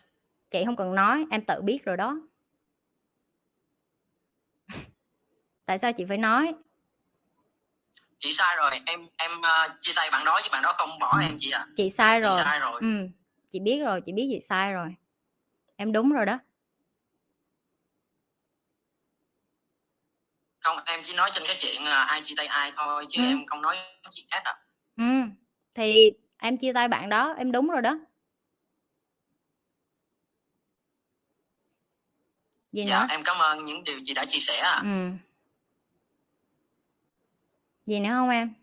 chị 0.52 0.62
không 0.66 0.76
cần 0.76 0.94
nói 0.94 1.26
em 1.30 1.44
tự 1.44 1.60
biết 1.62 1.84
rồi 1.84 1.96
đó. 1.96 2.16
Tại 5.66 5.78
sao 5.78 5.92
chị 5.92 6.04
phải 6.08 6.18
nói? 6.18 6.54
Chị 8.18 8.32
sai 8.32 8.56
rồi 8.56 8.70
em 8.86 9.06
em 9.16 9.30
ờ, 9.42 9.68
chia 9.80 9.92
tay 9.96 10.08
bạn 10.12 10.24
đó 10.24 10.32
với 10.40 10.48
bạn 10.52 10.62
đó 10.62 10.72
không 10.76 10.98
bỏ 11.00 11.18
em 11.22 11.34
chị 11.38 11.50
à 11.50 11.66
chị 11.76 11.90
sai 11.90 12.20
chị 12.20 12.26
rồi. 12.28 12.42
sai 12.44 12.60
rồi. 12.60 12.80
Ừ 12.80 13.08
chị 13.50 13.60
biết 13.60 13.80
rồi 13.84 14.00
chị 14.00 14.12
biết 14.12 14.26
chị 14.30 14.40
sai 14.48 14.72
rồi. 14.72 14.94
Em 15.76 15.92
đúng 15.92 16.12
rồi 16.12 16.26
đó. 16.26 16.38
Không 20.60 20.76
em 20.86 21.00
chỉ 21.02 21.14
nói 21.14 21.30
trên 21.32 21.42
cái 21.46 21.56
chuyện 21.60 21.84
ờ, 21.84 22.04
ai 22.08 22.20
chia 22.24 22.34
tay 22.36 22.46
ai 22.46 22.72
thôi 22.76 23.06
chứ 23.08 23.22
Ừ. 23.22 23.26
em 23.28 23.46
không 23.46 23.62
nói 23.62 23.76
chuyện 24.10 24.26
khác 24.30 24.42
đâu. 24.44 24.54
Ừ 24.96 25.04
thì 25.74 26.10
em 26.38 26.56
chia 26.56 26.72
tay 26.72 26.88
bạn 26.88 27.08
đó 27.08 27.34
em 27.38 27.52
đúng 27.52 27.68
rồi 27.70 27.82
đó 27.82 27.98
gì 32.72 32.84
dạ 32.86 33.00
nữa? 33.00 33.06
em 33.10 33.22
cảm 33.22 33.38
ơn 33.38 33.64
những 33.64 33.84
điều 33.84 34.00
chị 34.04 34.14
đã 34.14 34.24
chia 34.24 34.38
sẻ 34.38 34.56
ạ. 34.58 34.80
ừ. 34.82 35.10
Gì 37.86 38.00
nữa 38.00 38.10
không 38.10 38.30
em? 38.30 38.54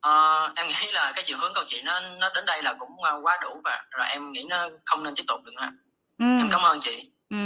Ờ, 0.00 0.52
em 0.56 0.66
nghĩ 0.66 0.92
là 0.92 1.12
cái 1.14 1.24
chiều 1.26 1.38
hướng 1.38 1.52
câu 1.54 1.64
chuyện 1.66 1.84
nó 1.84 2.00
nó 2.20 2.30
đến 2.34 2.44
đây 2.46 2.62
là 2.62 2.74
cũng 2.74 3.02
ờ, 3.02 3.20
quá 3.22 3.38
đủ 3.42 3.60
và 3.64 3.84
rồi 3.90 4.06
em 4.08 4.32
nghĩ 4.32 4.46
nó 4.50 4.68
không 4.84 5.02
nên 5.02 5.14
tiếp 5.16 5.24
tục 5.26 5.40
được 5.44 5.52
nữa 5.56 5.70
ừ. 6.18 6.38
Em 6.38 6.48
cảm 6.50 6.60
ơn 6.62 6.80
chị. 6.80 7.10
Ừ. 7.30 7.36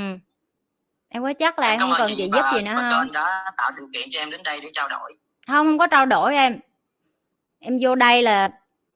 Em 1.09 1.23
có 1.23 1.33
chắc 1.33 1.59
là 1.59 1.71
em 1.71 1.79
không 1.79 1.93
cần 1.99 2.11
chị 2.17 2.31
giúp 2.33 2.41
và 2.43 2.53
gì 2.55 2.63
nữa 2.63 2.91
không 2.91 3.13
đã 3.13 3.53
tạo 3.57 3.71
điều 3.77 3.89
kiện 3.93 4.09
cho 4.11 4.21
em 4.21 4.31
đến 4.31 4.43
đây 4.43 4.61
để 4.63 4.69
trao 4.73 4.89
đổi. 4.89 5.17
Không 5.47 5.67
không 5.67 5.79
có 5.79 5.87
trao 5.87 6.07
đổi 6.07 6.35
em. 6.35 6.59
Em 7.59 7.79
vô 7.81 7.95
đây 7.95 8.23
là 8.23 8.51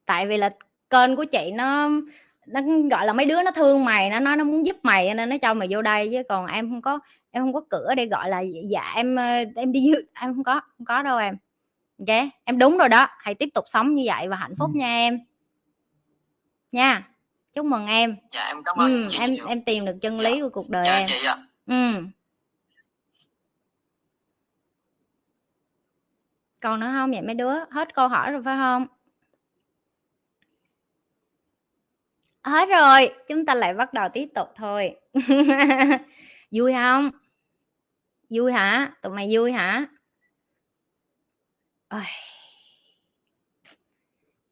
tại 0.06 0.26
vì 0.26 0.36
là 0.36 0.50
kênh 0.90 1.16
của 1.16 1.24
chị 1.24 1.50
nó 1.54 1.88
nó 2.46 2.60
gọi 2.90 3.06
là 3.06 3.12
mấy 3.12 3.26
đứa 3.26 3.42
nó 3.42 3.50
thương 3.50 3.84
mày 3.84 4.10
nó 4.10 4.20
nói 4.20 4.36
nó 4.36 4.44
muốn 4.44 4.66
giúp 4.66 4.76
mày 4.82 5.14
nên 5.14 5.28
nó 5.28 5.36
cho 5.42 5.54
mày 5.54 5.68
vô 5.70 5.82
đây 5.82 6.08
chứ 6.12 6.22
còn 6.28 6.46
em 6.46 6.70
không 6.70 6.82
có 6.82 6.98
em 7.30 7.42
không 7.42 7.52
có 7.52 7.60
cửa 7.70 7.94
để 7.96 8.06
gọi 8.06 8.28
là 8.30 8.40
dạ 8.70 8.92
em 8.96 9.16
ờ, 9.16 9.44
em 9.56 9.72
đi 9.72 9.86
em 10.14 10.34
không 10.34 10.44
có 10.44 10.60
không 10.78 10.84
có 10.86 11.02
đâu 11.02 11.18
em. 11.18 11.36
Ok 11.98 12.16
em 12.44 12.58
đúng 12.58 12.78
rồi 12.78 12.88
đó. 12.88 13.06
Hãy 13.18 13.34
tiếp 13.34 13.48
tục 13.54 13.64
sống 13.68 13.92
như 13.94 14.02
vậy 14.06 14.28
và 14.28 14.36
hạnh 14.36 14.54
phúc 14.58 14.70
Ừ. 14.74 14.78
nha 14.78 14.86
em. 14.88 15.18
Nha 16.72 17.08
chúc 17.52 17.66
mừng 17.66 17.86
em. 17.86 18.16
Dạ 18.30 18.46
em 18.46 18.62
cảm 18.64 18.76
ơn 18.76 19.10
ừ, 19.10 19.16
em 19.20 19.32
nhiều. 19.34 19.46
em 19.46 19.62
tìm 19.62 19.84
được 19.84 19.96
chân 20.00 20.16
Dạ. 20.22 20.30
lý 20.30 20.40
của 20.40 20.48
cuộc 20.48 20.70
đời 20.70 20.84
dạ 20.86 20.96
em. 20.96 21.08
chị 21.08 21.26
ạ. 21.26 21.36
Ừ. 21.66 22.02
Còn 26.60 26.80
nữa 26.80 26.90
không? 26.94 27.10
Vậy 27.10 27.22
mấy 27.22 27.34
đứa 27.34 27.52
hết 27.70 27.94
câu 27.94 28.08
hỏi 28.08 28.32
rồi 28.32 28.42
phải 28.42 28.56
không 28.56 28.86
hết 32.46 32.68
rồi 32.68 33.10
chúng 33.28 33.44
ta 33.46 33.54
lại 33.54 33.74
bắt 33.74 33.92
đầu 33.92 34.08
tiếp 34.12 34.28
tục 34.34 34.48
thôi. 34.56 34.96
Vui 36.50 36.72
không? 36.72 37.10
Vui 38.30 38.52
hả? 38.52 38.92
Tụi 39.02 39.12
mày 39.12 39.28
vui 39.30 39.52
hả? 39.52 39.86
Ôi. 41.88 42.02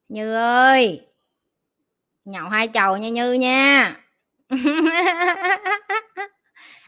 như 0.09 0.35
ơi. 0.35 1.07
Nhậu 2.25 2.49
hai 2.49 2.69
chầu 2.75 2.97
nha 2.97 3.09
như 3.09 3.33
nha. 3.33 3.97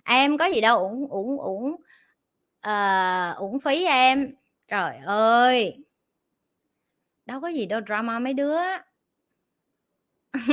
Em 0.04 0.38
có 0.38 0.44
gì 0.44 0.60
đâu 0.60 0.78
uổng 0.78 1.08
uổng 1.08 1.38
uổng 1.40 1.76
à, 2.60 3.30
uổng 3.30 3.60
phí 3.60 3.84
em. 3.84 4.34
Trời 4.68 4.96
ơi. 5.06 5.84
Đâu 7.26 7.40
có 7.40 7.48
gì 7.48 7.66
đâu 7.66 7.80
drama 7.86 8.18
mấy 8.18 8.34
đứa 8.34 8.56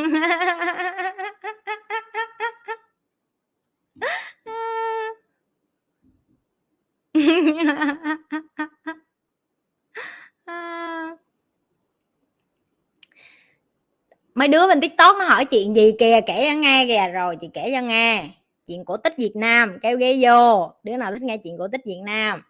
mấy 14.36 14.48
đứa 14.48 14.68
bên 14.68 14.82
tiktok 14.82 15.16
nó 15.20 15.26
hỏi 15.26 15.46
chuyện 15.46 15.76
gì 15.76 15.92
kìa, 16.00 16.20
kể 16.28 16.50
cho 16.50 16.56
nghe 16.60 16.86
kìa. 16.88 17.12
Rồi 17.14 17.38
chị 17.42 17.50
kể 17.54 17.72
cho 17.72 17.82
nghe. 17.82 18.30
Chuyện 18.68 18.86
cổ 18.86 18.98
tích 18.98 19.14
việt 19.18 19.36
nam, 19.36 19.80
kéo 19.82 19.98
ghế 19.98 20.20
vô. 20.22 20.72
Đứa 20.84 20.98
nào 20.98 21.12
thích 21.12 21.22
nghe 21.22 21.38
chuyện 21.38 21.58
cổ 21.58 21.68
tích 21.68 21.82
việt 21.86 22.02
nam? 22.06 22.44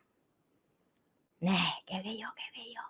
Nè, 1.42 1.60
kéo 1.88 2.02
ghế 2.04 2.12
vô, 2.12 2.28
kéo 2.36 2.46
ghế 2.56 2.64
vô. 2.76 2.82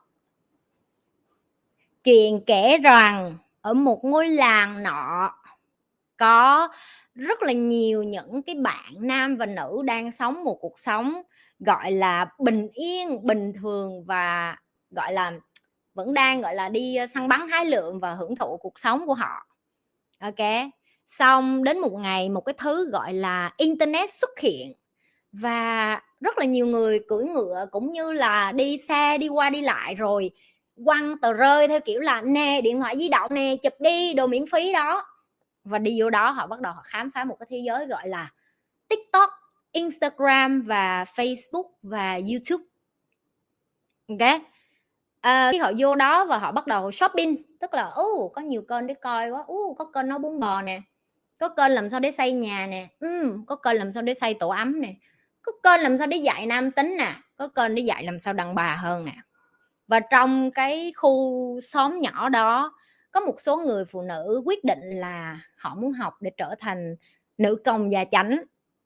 Chuyện 2.03 2.41
kể 2.45 2.77
rằng 2.77 3.37
ở 3.63 3.73
một 3.73 3.99
ngôi 4.05 4.29
làng 4.29 4.83
nọ, 4.83 5.31
có 6.17 6.69
rất 7.15 7.43
là 7.43 7.53
nhiều 7.53 8.03
những 8.03 8.43
cái 8.43 8.55
bạn 8.55 8.93
nam 8.99 9.35
và 9.37 9.45
nữ 9.45 9.81
đang 9.85 10.11
sống 10.11 10.43
một 10.43 10.57
cuộc 10.61 10.79
sống, 10.79 11.21
gọi 11.59 11.91
là, 11.91 12.27
bình 12.39 12.69
yên, 12.73 13.27
bình 13.27 13.53
thường 13.61 14.05
và, 14.05 14.57
gọi 14.91 15.13
là, 15.13 15.33
vẫn 15.95 16.13
đang, 16.13 16.41
gọi 16.41 16.55
là, 16.55 16.69
đi 16.69 16.95
ờ, 16.95 17.07
săn 17.07 17.27
bắn 17.27 17.47
hái 17.49 17.65
lượm 17.65 17.99
và 17.99 18.13
hưởng 18.15 18.35
thụ 18.35 18.57
cuộc 18.57 18.79
sống 18.79 19.07
của 19.07 19.13
họ. 19.13 19.47
Ok, 20.21 20.47
xong 21.07 21.63
đến 21.63 21.79
một 21.79 21.93
ngày, 21.93 22.29
một 22.29 22.41
cái 22.41 22.53
thứ 22.57 22.89
gọi 22.91 23.13
là 23.13 23.51
internet 23.57 24.13
xuất 24.13 24.39
hiện 24.39 24.73
và 25.31 26.01
rất 26.21 26.37
là 26.39 26.45
nhiều 26.45 26.67
người 26.67 26.99
cưỡi 27.09 27.25
ngựa 27.25 27.65
cũng 27.71 27.91
như 27.91 28.11
là 28.11 28.51
đi 28.51 28.77
xe, 28.89 29.17
đi 29.17 29.27
qua, 29.29 29.49
đi 29.49 29.61
lại 29.61 29.95
rồi 29.95 30.31
quăng 30.85 31.17
tờ 31.17 31.33
rơi 31.33 31.67
theo 31.67 31.79
kiểu 31.79 31.99
là 31.99 32.21
nè 32.21 32.61
điện 32.61 32.81
thoại 32.81 32.97
di 32.97 33.09
động 33.09 33.33
nè 33.33 33.55
chụp 33.63 33.73
đi 33.79 34.13
đồ 34.13 34.27
miễn 34.27 34.45
phí 34.51 34.73
đó. 34.73 35.05
Và 35.63 35.77
đi 35.77 36.01
vô 36.01 36.09
đó 36.09 36.29
họ 36.29 36.47
bắt 36.47 36.59
đầu 36.59 36.73
họ 36.73 36.81
khám 36.85 37.11
phá 37.11 37.23
một 37.23 37.35
cái 37.39 37.47
thế 37.49 37.57
giới 37.57 37.85
gọi 37.85 38.07
là 38.07 38.31
tiktok 38.87 39.29
instagram 39.71 40.61
và 40.61 41.03
facebook 41.15 41.69
và 41.81 42.19
youtube. 42.31 42.63
Ok? 44.07 44.41
À, 45.21 45.51
khi 45.51 45.57
họ 45.57 45.71
vô 45.77 45.95
đó 45.95 46.25
và 46.25 46.37
họ 46.37 46.51
bắt 46.51 46.67
đầu 46.67 46.91
shopping 46.91 47.57
tức 47.59 47.73
là 47.73 47.83
ô 47.83 48.31
có 48.35 48.41
nhiều 48.41 48.61
kênh 48.69 48.87
để 48.87 48.93
coi 48.93 49.29
quá. 49.29 49.43
Ô 49.47 49.75
có 49.77 49.85
kênh 49.85 50.07
nấu 50.07 50.19
bún 50.19 50.39
bò 50.39 50.61
nè 50.61 50.81
có 51.43 51.49
kênh 51.49 51.71
làm 51.71 51.89
sao 51.89 51.99
để 51.99 52.11
xây 52.11 52.31
nhà 52.31 52.67
nè. 52.67 52.87
Ừ, 52.99 53.37
có 53.47 53.55
kênh 53.55 53.77
làm 53.77 53.91
sao 53.91 54.03
để 54.03 54.13
xây 54.13 54.33
tổ 54.33 54.49
ấm 54.49 54.81
nè. 54.81 54.93
Có 55.41 55.51
kênh 55.63 55.83
làm 55.83 55.97
sao 55.97 56.07
để 56.07 56.17
dạy 56.17 56.45
nam 56.45 56.71
tính 56.71 56.95
nè. 56.97 57.15
Có 57.35 57.47
kênh 57.47 57.75
để 57.75 57.81
dạy 57.81 58.03
làm 58.03 58.19
sao 58.19 58.33
đàn 58.33 58.55
bà 58.55 58.75
hơn 58.75 59.05
nè 59.05 59.15
và 59.87 59.99
trong 59.99 60.51
cái 60.51 60.93
khu 60.95 61.59
xóm 61.59 61.99
nhỏ 61.99 62.29
đó, 62.29 62.73
có 63.11 63.19
một 63.19 63.35
số 63.39 63.57
người 63.57 63.85
phụ 63.85 64.01
nữ 64.01 64.41
quyết 64.45 64.63
định 64.63 64.81
là 64.83 65.39
họ 65.57 65.75
muốn 65.75 65.91
học 65.91 66.13
để 66.21 66.31
trở 66.37 66.55
thành 66.59 66.95
nữ 67.37 67.55
công 67.65 67.91
gia 67.91 68.05
chánh, 68.05 68.43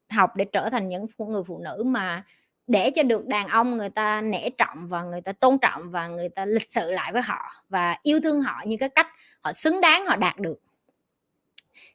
học 0.09 0.35
để 0.35 0.45
trở 0.45 0.69
thành 0.69 0.89
những 0.89 1.05
người 1.17 1.43
phụ 1.47 1.59
nữ 1.59 1.83
mà 1.85 2.23
để 2.67 2.91
cho 2.91 3.03
được 3.03 3.27
đàn 3.27 3.47
ông 3.47 3.77
người 3.77 3.89
ta 3.89 4.21
nể 4.21 4.49
trọng 4.49 4.87
và 4.87 5.03
người 5.03 5.21
ta 5.21 5.31
tôn 5.31 5.57
trọng 5.59 5.91
và 5.91 6.07
người 6.07 6.29
ta 6.29 6.45
lịch 6.45 6.71
sự 6.71 6.91
lại 6.91 7.13
với 7.13 7.21
họ 7.21 7.39
và 7.69 7.97
yêu 8.03 8.19
thương 8.23 8.41
họ 8.41 8.63
như 8.65 8.77
cái 8.79 8.89
cách 8.89 9.07
họ 9.41 9.53
xứng 9.53 9.81
đáng 9.81 10.05
họ 10.05 10.15
đạt 10.15 10.39
được. 10.39 10.59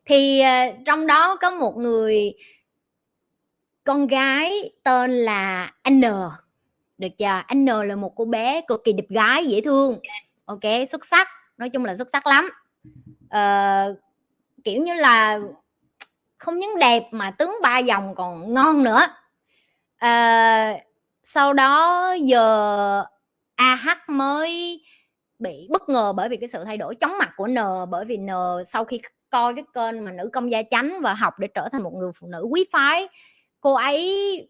Thì 0.04 0.40
ờ, 0.40 0.72
trong 0.86 1.06
đó 1.06 1.36
có 1.40 1.50
một 1.50 1.76
người 1.76 2.34
con 3.84 4.06
gái 4.06 4.70
tên 4.82 5.12
là 5.12 5.72
N 5.90 6.02
được 6.98 7.08
chưa? 7.18 7.54
N 7.54 7.66
là 7.66 7.96
một 7.96 8.12
cô 8.16 8.24
bé 8.24 8.60
cực 8.68 8.84
kỳ 8.84 8.92
đẹp 8.92 9.08
gái 9.08 9.46
dễ 9.46 9.60
thương. 9.60 9.98
Ok 10.44 10.88
xuất 10.90 11.06
sắc. 11.06 11.28
Nói 11.58 11.68
chung 11.68 11.84
là 11.84 11.96
xuất 11.96 12.08
sắc 12.10 12.26
lắm. 12.26 12.50
Uh, 13.24 13.98
kiểu 14.64 14.82
như 14.82 14.94
là 14.94 15.40
không 16.38 16.58
những 16.58 16.78
đẹp 16.78 17.02
mà 17.10 17.30
tướng 17.30 17.54
ba 17.62 17.78
dòng 17.78 18.14
còn 18.14 18.54
ngon 18.54 18.82
nữa. 18.82 19.06
À, 19.96 20.74
sau 21.22 21.52
đó 21.52 22.12
giờ 22.20 23.04
AH 23.54 24.08
mới 24.08 24.82
bị 25.38 25.68
bất 25.70 25.88
ngờ 25.88 26.12
bởi 26.12 26.28
vì 26.28 26.36
cái 26.36 26.48
sự 26.48 26.64
thay 26.64 26.76
đổi 26.76 26.94
chóng 26.94 27.18
mặt 27.18 27.30
của 27.36 27.46
N 27.46 27.56
bởi 27.90 28.04
vì 28.04 28.16
N 28.16 28.28
sau 28.66 28.84
khi 28.84 29.00
coi 29.30 29.54
cái 29.54 29.64
kênh 29.74 30.04
mà 30.04 30.12
nữ 30.12 30.30
công 30.32 30.50
gia 30.50 30.62
chánh 30.70 31.00
và 31.00 31.14
học 31.14 31.38
để 31.38 31.48
trở 31.54 31.68
thành 31.72 31.82
một 31.82 31.92
người 31.94 32.10
phụ 32.20 32.26
nữ 32.26 32.46
quý 32.50 32.66
phái 32.72 33.08
cô 33.60 33.74
ấy 33.74 34.48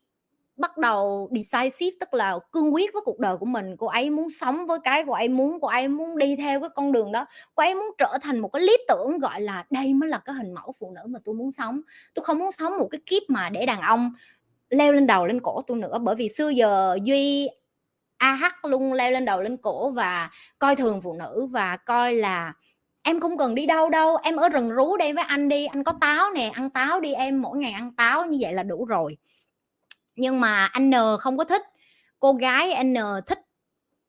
bắt 0.57 0.79
đầu 0.79 1.31
decisive, 1.35 1.97
tức 2.01 2.15
là 2.15 2.39
cương 2.53 2.75
quyết 2.75 2.93
với 2.93 3.03
cuộc 3.05 3.19
đời 3.19 3.37
của 3.37 3.47
mình. 3.47 3.77
Cô 3.77 3.87
ấy 3.87 4.11
muốn 4.11 4.31
sống 4.31 4.67
với 4.67 4.79
cái 4.85 5.05
cô 5.07 5.13
ấy 5.13 5.29
muốn, 5.29 5.59
cô 5.61 5.69
ấy 5.69 5.89
muốn 5.89 6.19
đi 6.19 6.37
theo 6.37 6.61
cái 6.61 6.71
con 6.75 6.93
đường 6.93 7.13
đó. 7.13 7.27
Cô 7.55 7.63
ấy 7.63 7.75
muốn 7.75 7.91
trở 7.99 8.19
thành 8.23 8.39
một 8.39 8.49
cái 8.49 8.63
lý 8.63 8.77
tưởng, 8.89 9.19
gọi 9.19 9.41
là 9.41 9.65
đây 9.71 9.95
mới 9.95 10.09
là 10.09 10.19
cái 10.19 10.35
hình 10.35 10.53
mẫu 10.55 10.75
phụ 10.81 10.93
nữ 10.95 11.01
mà 11.09 11.19
tôi 11.25 11.35
muốn 11.35 11.51
sống. 11.51 11.81
Tôi 12.15 12.25
không 12.25 12.39
muốn 12.39 12.53
sống 12.53 12.79
một 12.79 12.89
cái 12.91 13.01
kiếp 13.07 13.23
mà 13.29 13.51
để 13.51 13.67
đàn 13.67 13.81
ông 13.81 14.13
leo 14.71 14.93
lên 14.93 15.07
đầu 15.07 15.27
lên 15.27 15.41
cổ 15.41 15.63
tôi 15.67 15.79
nữa, 15.79 15.99
bởi 16.03 16.15
vì 16.15 16.29
xưa 16.29 16.49
giờ 16.49 16.99
duy 17.05 17.49
ah 18.19 18.55
luôn 18.65 18.93
leo 18.93 19.11
lên 19.11 19.25
đầu 19.25 19.41
lên 19.41 19.57
cổ 19.57 19.91
và 19.91 20.31
coi 20.59 20.77
thường 20.77 21.01
phụ 21.03 21.13
nữ 21.13 21.47
và 21.51 21.77
coi 21.77 22.15
là 22.15 22.53
em 23.03 23.21
không 23.21 23.39
cần 23.39 23.55
đi 23.55 23.67
đâu 23.67 23.91
đâu, 23.91 24.17
em 24.23 24.37
ở 24.37 24.49
rừng 24.49 24.71
rú 24.71 24.97
đây 24.97 25.13
với 25.13 25.25
anh 25.29 25.49
đi, 25.49 25.67
anh 25.67 25.85
có 25.85 25.93
táo 26.01 26.31
nè, 26.31 26.51
ăn 26.55 26.71
táo 26.71 27.01
đi 27.01 27.13
em, 27.13 27.43
mỗi 27.43 27.59
ngày 27.59 27.73
ăn 27.73 27.93
táo, 27.97 28.27
như 28.27 28.39
vậy 28.41 28.53
là 28.53 28.63
đủ 28.63 28.85
rồi 28.85 29.17
nhưng 30.17 30.41
mà 30.41 30.65
anh 30.65 30.91
N 30.91 30.95
không 31.21 31.39
có 31.39 31.45
thích. 31.45 31.63
Cô 32.19 32.33
gái 32.33 32.85
N 32.85 32.95
thích 33.27 33.41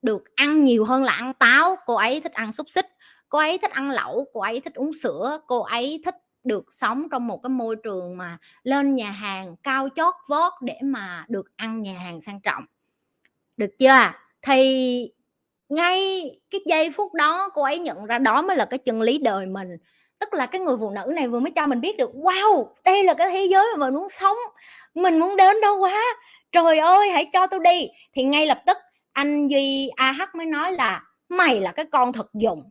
được 0.01 0.35
ăn 0.35 0.63
nhiều 0.63 0.85
hơn 0.85 1.03
là 1.03 1.13
ăn 1.13 1.33
táo. 1.33 1.75
Cô 1.85 1.95
ấy 1.95 2.21
thích 2.21 2.33
ăn 2.33 2.53
xúc 2.53 2.69
xích. 2.69 2.85
Cô 3.29 3.39
ấy 3.39 3.57
thích 3.57 3.71
ăn 3.71 3.91
lẩu. 3.91 4.25
Cô 4.33 4.41
ấy 4.41 4.61
thích 4.61 4.73
uống 4.75 4.93
sữa. 4.93 5.39
Cô 5.47 5.61
ấy 5.61 6.01
thích 6.05 6.15
được 6.43 6.65
sống 6.69 7.07
trong 7.11 7.27
một 7.27 7.39
cái 7.43 7.49
môi 7.49 7.75
trường 7.83 8.17
mà 8.17 8.37
lên 8.63 8.95
nhà 8.95 9.11
hàng 9.11 9.55
cao 9.63 9.89
chót 9.95 10.13
vót 10.29 10.53
để 10.61 10.79
mà 10.83 11.25
được 11.29 11.45
ăn 11.55 11.81
nhà 11.81 11.93
hàng 11.93 12.21
sang 12.21 12.41
trọng. 12.41 12.63
Được 13.57 13.71
chưa? 13.79 14.11
Thì 14.41 15.11
ngay 15.69 16.31
cái 16.51 16.61
giây 16.65 16.91
phút 16.91 17.13
đó, 17.13 17.49
cô 17.53 17.63
ấy 17.63 17.79
nhận 17.79 18.05
ra 18.05 18.17
đó 18.17 18.41
mới 18.41 18.57
là 18.57 18.65
cái 18.65 18.77
chân 18.77 19.01
lý 19.01 19.17
đời 19.17 19.45
mình 19.45 19.77
tức 20.23 20.37
là 20.37 20.45
cái 20.45 20.61
người 20.61 20.77
phụ 20.79 20.89
nữ 20.89 21.11
này 21.15 21.27
vừa 21.27 21.39
mới 21.39 21.51
cho 21.51 21.67
mình 21.67 21.81
biết 21.81 21.97
được, 21.97 22.11
wow, 22.13 22.67
đây 22.85 23.03
là 23.03 23.13
cái 23.13 23.29
thế 23.31 23.45
giới 23.45 23.65
mà 23.77 23.85
mình 23.85 23.95
muốn 23.95 24.09
sống, 24.09 24.37
mình 24.95 25.19
muốn 25.19 25.35
đến 25.35 25.61
đâu 25.61 25.79
quá, 25.79 26.03
trời 26.51 26.79
ơi, 26.79 27.09
hãy 27.09 27.29
cho 27.33 27.47
tôi 27.47 27.59
đi. 27.63 27.87
Thì 28.15 28.23
ngay 28.23 28.45
lập 28.45 28.61
tức 28.65 28.77
anh 29.13 29.47
duy 29.47 29.89
ah 29.95 30.35
mới 30.35 30.45
nói 30.45 30.73
là, 30.73 31.01
mày 31.29 31.61
là 31.61 31.71
cái 31.71 31.85
con 31.91 32.13
thực 32.13 32.33
dụng 32.33 32.63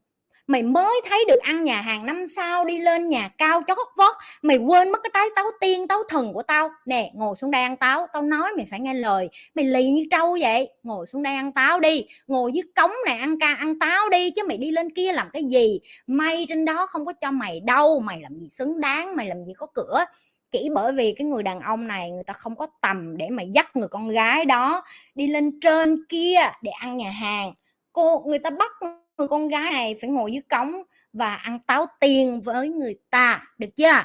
mày 0.47 0.63
mới 0.63 1.01
thấy 1.09 1.25
được 1.29 1.41
ăn 1.43 1.65
nhà 1.65 1.81
hàng 1.81 2.07
năm 2.07 2.25
sao, 2.37 2.65
đi 2.65 2.79
lên 2.79 3.09
nhà 3.09 3.31
cao 3.39 3.63
chót 3.67 3.79
vót. 3.97 4.17
Mày 4.43 4.57
quên 4.57 4.93
mất 4.93 4.99
cái 5.03 5.11
trái 5.15 5.27
táo 5.37 5.45
tiên, 5.61 5.89
táo 5.89 6.03
thần 6.09 6.33
của 6.33 6.43
tao. 6.43 6.71
Nè, 6.87 7.11
ngồi 7.15 7.37
xuống 7.37 7.51
đây 7.51 7.63
ăn 7.63 7.77
táo. 7.77 8.07
Tao 8.13 8.23
nói 8.23 8.51
mày 8.57 8.67
phải 8.71 8.81
nghe 8.81 8.95
lời. 8.95 9.29
Mày 9.55 9.65
lì 9.65 9.91
như 9.91 10.05
trâu 10.11 10.37
vậy. 10.41 10.69
Ngồi 10.83 11.07
xuống 11.07 11.23
đây 11.23 11.35
ăn 11.35 11.53
táo 11.53 11.81
đi. 11.81 12.05
Ngồi 12.27 12.53
dưới 12.53 12.63
cống 12.77 12.93
này 13.07 13.19
ăn 13.19 13.39
ca, 13.41 13.55
ăn 13.55 13.79
táo 13.79 14.09
đi, 14.09 14.31
chứ 14.31 14.43
mày 14.49 14.57
đi 14.57 14.71
lên 14.71 14.95
kia 14.95 15.13
làm 15.13 15.29
cái 15.33 15.45
gì? 15.45 15.81
May 16.07 16.47
trên 16.49 16.65
đó 16.65 16.87
không 16.87 17.07
có 17.07 17.13
cho 17.13 17.31
mày 17.31 17.61
đâu. 17.61 18.01
Mày 18.01 18.21
làm 18.21 18.39
gì 18.39 18.49
xứng 18.49 18.81
đáng, 18.81 19.17
mày 19.17 19.29
làm 19.29 19.45
gì 19.45 19.53
có 19.57 19.67
cửa. 19.75 20.05
Chỉ 20.51 20.69
bởi 20.75 20.93
vì 20.93 21.15
cái 21.19 21.27
người 21.27 21.43
đàn 21.43 21.61
ông 21.61 21.87
này, 21.87 22.11
người 22.11 22.25
ta 22.25 22.33
không 22.33 22.57
có 22.57 22.67
tầm 22.81 23.17
để 23.17 23.29
mà 23.31 23.43
dắt 23.43 23.77
người 23.77 23.89
con 23.89 24.09
gái 24.09 24.45
đó 24.45 24.83
đi 25.15 25.27
lên 25.27 25.61
trên 25.61 26.05
kia 26.09 26.39
để 26.63 26.71
ăn 26.71 26.97
nhà 26.97 27.11
hàng. 27.11 27.55
Cô, 27.93 28.25
người 28.27 28.39
ta 28.39 28.51
bắt 28.51 28.71
người 29.19 29.29
con 29.29 29.49
gái 29.49 29.71
này 29.71 29.97
phải 30.01 30.11
ngồi 30.11 30.33
dưới 30.33 30.43
cống 30.51 30.73
và 31.13 31.35
ăn 31.35 31.59
táo 31.59 31.87
tiên 32.01 32.41
với 32.41 32.69
người 32.69 32.95
ta 33.11 33.45
được 33.59 33.77
chưa? 33.77 34.01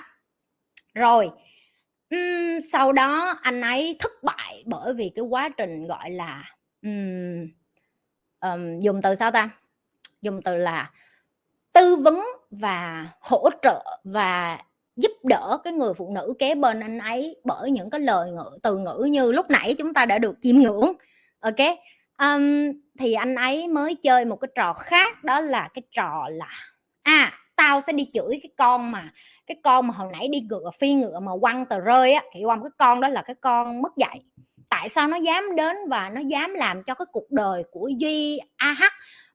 Rồi 0.93 1.29
um, 2.09 2.59
sau 2.71 2.91
đó 2.91 3.39
anh 3.41 3.61
ấy 3.61 3.95
thất 3.99 4.11
bại 4.23 4.63
bởi 4.65 4.93
vì 4.93 5.11
cái 5.15 5.25
quá 5.25 5.49
trình 5.49 5.87
gọi 5.87 6.09
là 6.09 6.43
um, 6.81 7.47
um, 8.41 8.79
dùng 8.79 9.01
từ 9.01 9.15
sao 9.15 9.31
ta? 9.31 9.49
Dùng 10.21 10.41
từ 10.41 10.57
là 10.57 10.91
tư 11.73 11.95
vấn 11.95 12.21
và 12.51 13.09
hỗ 13.19 13.49
trợ 13.61 13.99
và 14.03 14.59
giúp 14.95 15.11
đỡ 15.23 15.57
cái 15.63 15.73
người 15.73 15.93
phụ 15.93 16.11
nữ 16.15 16.33
kế 16.39 16.55
bên 16.55 16.79
anh 16.79 16.97
ấy 16.99 17.35
bởi 17.43 17.71
những 17.71 17.89
cái 17.89 18.01
lời 18.01 18.31
ngữ 18.31 18.57
từ 18.63 18.77
ngữ 18.77 19.07
như 19.09 19.31
lúc 19.31 19.49
nãy 19.49 19.75
chúng 19.77 19.93
ta 19.93 20.05
đã 20.05 20.17
được 20.17 20.35
chiêm 20.41 20.57
ngưỡng 20.57 20.93
ok? 21.39 21.55
Um, 22.21 22.73
thì 22.99 23.13
anh 23.13 23.35
ấy 23.35 23.67
mới 23.67 23.95
chơi 23.95 24.25
một 24.25 24.35
cái 24.35 24.49
trò 24.55 24.73
khác 24.73 25.23
đó 25.23 25.39
là 25.39 25.69
cái 25.73 25.81
trò 25.91 26.27
là 26.31 26.49
à 27.03 27.33
tao 27.55 27.81
sẽ 27.81 27.93
đi 27.93 28.09
chửi 28.13 28.39
cái 28.43 28.51
con 28.57 28.91
mà 28.91 29.11
cái 29.47 29.57
con 29.63 29.87
mà 29.87 29.93
hồi 29.93 30.09
nãy 30.13 30.27
đi 30.31 30.39
ngựa 30.39 30.71
phi 30.79 30.93
ngựa 30.93 31.19
mà 31.19 31.31
quăng 31.41 31.65
tờ 31.65 31.79
rơi 31.79 32.13
á 32.13 32.23
hiểu 32.35 32.47
không? 32.49 32.63
Cái 32.63 32.71
con 32.77 33.01
đó 33.01 33.07
là 33.07 33.21
cái 33.21 33.35
con 33.41 33.81
mất 33.81 33.97
dạy. 33.97 34.21
Tại 34.69 34.89
sao 34.89 35.07
nó 35.07 35.17
dám 35.17 35.55
đến 35.55 35.75
và 35.89 36.09
nó 36.09 36.21
dám 36.21 36.53
làm 36.53 36.83
cho 36.83 36.93
cái 36.93 37.05
cuộc 37.11 37.31
đời 37.31 37.63
của 37.71 37.91
duy 37.97 38.39
ah 38.57 38.77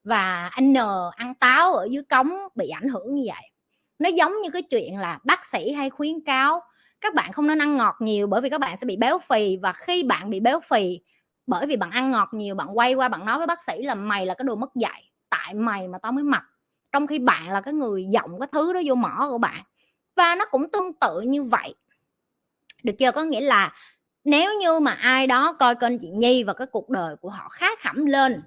và 0.04 0.50
anh 0.52 0.72
n 0.72 0.76
ăn 1.16 1.34
táo 1.34 1.74
ở 1.74 1.88
dưới 1.90 2.02
cống 2.10 2.30
bị 2.54 2.68
ảnh 2.68 2.88
hưởng 2.88 3.14
như 3.14 3.22
vậy? 3.26 3.50
Nó 3.98 4.08
giống 4.08 4.32
như 4.42 4.50
cái 4.50 4.62
chuyện 4.62 4.98
là 4.98 5.18
bác 5.24 5.46
sĩ 5.46 5.72
hay 5.72 5.90
khuyến 5.90 6.20
cáo 6.26 6.60
các 7.00 7.14
bạn 7.14 7.32
không 7.32 7.46
nên 7.46 7.58
ăn 7.58 7.76
ngọt 7.76 7.94
nhiều 8.00 8.26
bởi 8.26 8.40
vì 8.40 8.50
các 8.50 8.60
bạn 8.60 8.76
sẽ 8.76 8.84
bị 8.86 8.96
béo 8.96 9.18
phì 9.18 9.56
và 9.56 9.72
khi 9.72 10.02
bạn 10.02 10.30
bị 10.30 10.40
béo 10.40 10.60
phì 10.60 11.00
bởi 11.46 11.66
vì 11.66 11.76
bạn 11.76 11.90
ăn 11.90 12.10
ngọt 12.10 12.28
nhiều, 12.32 12.54
bạn 12.54 12.78
quay 12.78 12.94
qua 12.94 13.08
bạn 13.08 13.24
nói 13.24 13.38
với 13.38 13.46
bác 13.46 13.64
sĩ 13.64 13.82
là 13.82 13.94
mày 13.94 14.26
là 14.26 14.34
cái 14.34 14.44
đồ 14.44 14.54
mất 14.54 14.74
dạy, 14.74 15.10
tại 15.30 15.54
mày 15.54 15.88
mà 15.88 15.98
tao 15.98 16.12
mới 16.12 16.24
mập 16.24 16.42
trong 16.92 17.06
khi 17.06 17.18
bạn 17.18 17.50
là 17.50 17.60
cái 17.60 17.74
người 17.74 18.04
giọng, 18.04 18.40
cái 18.40 18.48
thứ 18.52 18.72
đó 18.72 18.80
vô 18.84 18.94
mỏ 18.94 19.26
của 19.30 19.38
bạn. 19.38 19.64
Và 20.16 20.34
nó 20.34 20.44
cũng 20.50 20.70
tương 20.70 20.92
tự 20.92 21.20
như 21.20 21.42
vậy. 21.42 21.74
Được 22.82 22.92
chưa? 22.98 23.12
Có 23.12 23.24
nghĩa 23.24 23.40
là 23.40 23.72
nếu 24.24 24.58
như 24.58 24.80
mà 24.80 24.92
ai 24.92 25.26
đó 25.26 25.52
coi 25.52 25.74
kênh 25.74 25.98
chị 25.98 26.08
nhi 26.10 26.44
và 26.44 26.52
cái 26.52 26.66
cuộc 26.66 26.90
đời 26.90 27.16
của 27.16 27.30
họ 27.30 27.48
khá 27.48 27.66
khẩm 27.80 28.06
lên, 28.06 28.42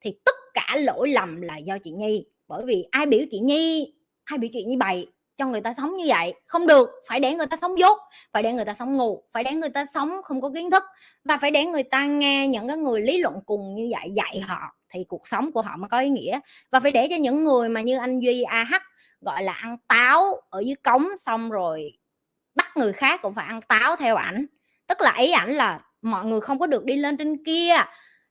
thì 0.00 0.14
tất 0.24 0.34
cả 0.54 0.76
lỗi 0.76 1.08
lầm 1.08 1.40
là 1.40 1.56
do 1.56 1.78
chị 1.78 1.90
nhi. 1.90 2.26
Bởi 2.48 2.64
vì 2.64 2.86
ai 2.90 3.06
biểu 3.06 3.20
chị 3.30 3.38
nhi 3.38 3.94
hay 4.24 4.38
biểu 4.38 4.50
chuyện 4.52 4.68
như 4.68 4.76
vậy 4.80 5.12
cho 5.38 5.46
người 5.46 5.60
ta 5.60 5.72
sống 5.72 5.96
như 5.96 6.04
vậy. 6.08 6.34
Không 6.46 6.66
được, 6.66 6.90
phải 7.08 7.20
để 7.20 7.34
người 7.34 7.46
ta 7.46 7.56
sống 7.56 7.78
dốt, 7.78 7.98
phải 8.32 8.42
để 8.42 8.52
người 8.52 8.64
ta 8.64 8.74
sống 8.74 8.96
ngu, 8.96 9.24
phải 9.32 9.44
để 9.44 9.52
người 9.52 9.70
ta 9.70 9.84
sống 9.84 10.22
không 10.24 10.40
có 10.40 10.50
kiến 10.54 10.70
thức 10.70 10.84
và 11.24 11.36
phải 11.36 11.50
để 11.50 11.64
người 11.64 11.82
ta 11.82 12.06
nghe 12.06 12.48
những 12.48 12.68
cái 12.68 12.76
người 12.76 13.00
lý 13.00 13.18
luận 13.18 13.34
cùng 13.46 13.74
như 13.74 13.88
vậy 13.92 14.10
dạy 14.10 14.40
họ 14.40 14.58
thì 14.88 15.04
cuộc 15.08 15.28
sống 15.28 15.52
của 15.52 15.62
họ 15.62 15.76
mới 15.76 15.88
có 15.88 16.00
ý 16.00 16.08
nghĩa. 16.08 16.40
Và 16.70 16.80
phải 16.80 16.90
để 16.90 17.08
cho 17.10 17.16
những 17.16 17.44
người 17.44 17.68
mà 17.68 17.80
như 17.80 17.98
anh 17.98 18.20
duy 18.20 18.42
ah 18.42 18.82
gọi 19.20 19.42
là 19.42 19.52
ăn 19.52 19.76
táo 19.88 20.40
ở 20.50 20.60
dưới 20.60 20.74
cống 20.82 21.08
xong 21.16 21.50
rồi 21.50 21.92
bắt 22.54 22.76
người 22.76 22.92
khác 22.92 23.22
cũng 23.22 23.34
phải 23.34 23.46
ăn 23.46 23.60
táo 23.62 23.96
theo 23.96 24.16
ảnh. 24.16 24.46
Tức 24.86 25.00
là 25.00 25.12
ý 25.18 25.32
ảnh 25.32 25.52
là 25.54 25.80
mọi 26.02 26.24
người 26.24 26.40
không 26.40 26.58
có 26.58 26.66
được 26.66 26.84
đi 26.84 26.96
lên 26.96 27.16
trên 27.16 27.44
kia 27.44 27.74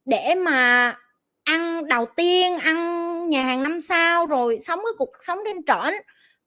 để 0.06 0.36
mà 0.36 0.96
ăn 1.44 1.88
đầu 1.88 2.06
tiên, 2.06 2.58
ăn 2.58 3.30
nhà 3.30 3.44
hàng 3.44 3.64
năm 3.64 3.80
sao 3.80 4.26
rồi 4.26 4.58
sống 4.60 4.80
cái 4.80 4.94
cuộc 4.98 5.12
sống 5.22 5.40
trên 5.46 5.66
trển 5.66 5.94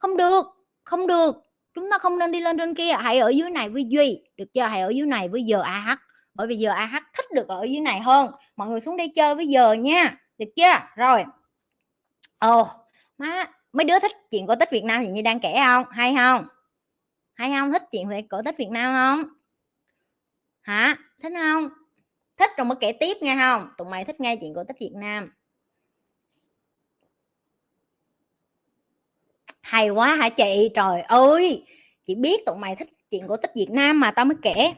không 0.05 0.17
được 0.17 0.47
không 0.85 1.07
được. 1.07 1.37
Chúng 1.75 1.91
ta 1.91 1.99
không 1.99 2.19
nên 2.19 2.33
đi 2.33 2.41
lên 2.41 2.59
trên 2.59 2.75
kia. 2.75 2.93
Hãy 2.93 3.19
ở 3.19 3.29
dưới 3.29 3.51
này 3.51 3.69
với 3.69 3.85
duy. 3.89 4.21
Được 4.37 4.45
chưa? 4.55 4.63
Hãy 4.63 4.81
ở 4.81 4.89
dưới 4.89 5.07
này 5.07 5.29
với 5.29 5.43
giờ 5.43 5.61
ah 5.61 5.99
bởi 6.35 6.47
vì 6.47 6.57
giờ 6.57 6.71
ah 6.71 7.03
thích 7.17 7.27
được 7.35 7.49
ở 7.49 7.65
dưới 7.65 7.81
này 7.81 8.01
hơn. 8.01 8.31
Mọi 8.57 8.69
người 8.69 8.81
xuống 8.81 8.97
đây 8.97 9.13
chơi 9.15 9.35
với 9.35 9.47
giờ 9.47 9.73
nha. 9.73 10.17
Được 10.39 10.47
chưa? 10.57 10.73
Rồi. 10.97 11.25
Ồ 12.39 12.61
oh, 12.61 12.69
má 13.19 13.45
mấy 13.73 13.85
đứa 13.85 13.99
thích 13.99 14.13
chuyện 14.31 14.47
cổ 14.47 14.55
tích 14.61 14.71
việt 14.71 14.85
nam 14.85 15.05
gì 15.05 15.11
như 15.11 15.23
đang 15.23 15.41
kể 15.41 15.55
không? 15.65 15.85
Hay 15.91 16.15
không? 16.17 16.47
Hay 17.35 17.51
không? 17.51 17.73
Thích 17.73 17.83
chuyện 17.93 18.09
về 18.09 18.23
cổ 18.31 18.43
tích 18.45 18.55
việt 18.59 18.71
nam 18.71 18.95
không? 18.95 19.33
Hả? 20.61 20.97
Thích 21.23 21.33
không? 21.37 21.69
Thích 22.37 22.51
rồi 22.57 22.65
mới 22.65 22.77
kể 22.81 22.93
tiếp 22.93 23.17
nghe 23.21 23.37
không? 23.41 23.69
Tụi 23.79 23.89
mày 23.89 24.05
thích 24.05 24.21
nghe 24.21 24.37
chuyện 24.37 24.55
cổ 24.55 24.65
tích 24.69 24.77
việt 24.81 24.93
nam. 24.95 25.31
Hay 29.65 29.91
quá 29.91 30.15
hả 30.15 30.29
chị? 30.29 30.71
Trời 30.75 31.01
ơi! 31.01 31.65
Chị 32.07 32.15
biết 32.15 32.47
tụi 32.47 32.57
mày 32.57 32.77
thích 32.77 32.89
chuyện 33.11 33.29
cổ 33.29 33.37
tích 33.37 33.51
việt 33.55 33.71
nam 33.71 34.01
mà 34.01 34.11
tao 34.11 34.25
mới 34.25 34.37
kể. 34.43 34.75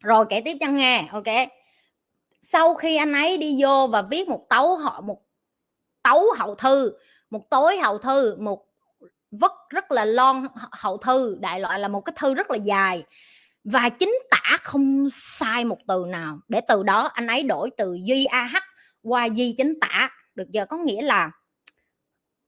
Rồi 0.00 0.24
kể 0.30 0.40
tiếp 0.40 0.56
cho 0.60 0.68
nghe, 0.68 1.08
ok? 1.12 1.48
Sau 2.42 2.74
khi 2.74 2.96
anh 2.96 3.12
ấy 3.12 3.38
đi 3.38 3.58
vô 3.62 3.86
và 3.86 4.02
viết 4.02 4.28
một 4.28 4.46
tấu 4.48 4.76
họ 4.76 5.00
một 5.00 5.22
tấu 6.02 6.24
hậu 6.36 6.54
thư, 6.54 6.92
một 7.30 7.50
tối 7.50 7.76
hậu 7.76 7.98
thư, 7.98 8.36
một 8.36 8.64
vất 9.30 9.52
rất 9.70 9.92
là 9.92 10.04
lon 10.04 10.46
hậu 10.72 10.96
thư, 10.96 11.36
đại 11.40 11.60
loại 11.60 11.78
là 11.78 11.88
một 11.88 12.00
cái 12.00 12.14
thư 12.16 12.34
rất 12.34 12.50
là 12.50 12.56
dài. 12.56 13.04
Và 13.64 13.88
chính 13.88 14.18
tả 14.30 14.56
không 14.62 15.08
sai 15.12 15.64
một 15.64 15.78
từ 15.88 16.04
nào. 16.08 16.38
Để 16.48 16.60
từ 16.68 16.82
đó 16.82 17.10
anh 17.14 17.26
ấy 17.26 17.42
đổi 17.42 17.70
từ 17.76 17.96
duy 18.04 18.24
ah 18.24 18.62
qua 19.02 19.28
di 19.28 19.54
chính 19.58 19.80
tả. 19.80 20.10
Được 20.34 20.50
giờ 20.50 20.66
có 20.66 20.76
nghĩa 20.76 21.02
là 21.02 21.30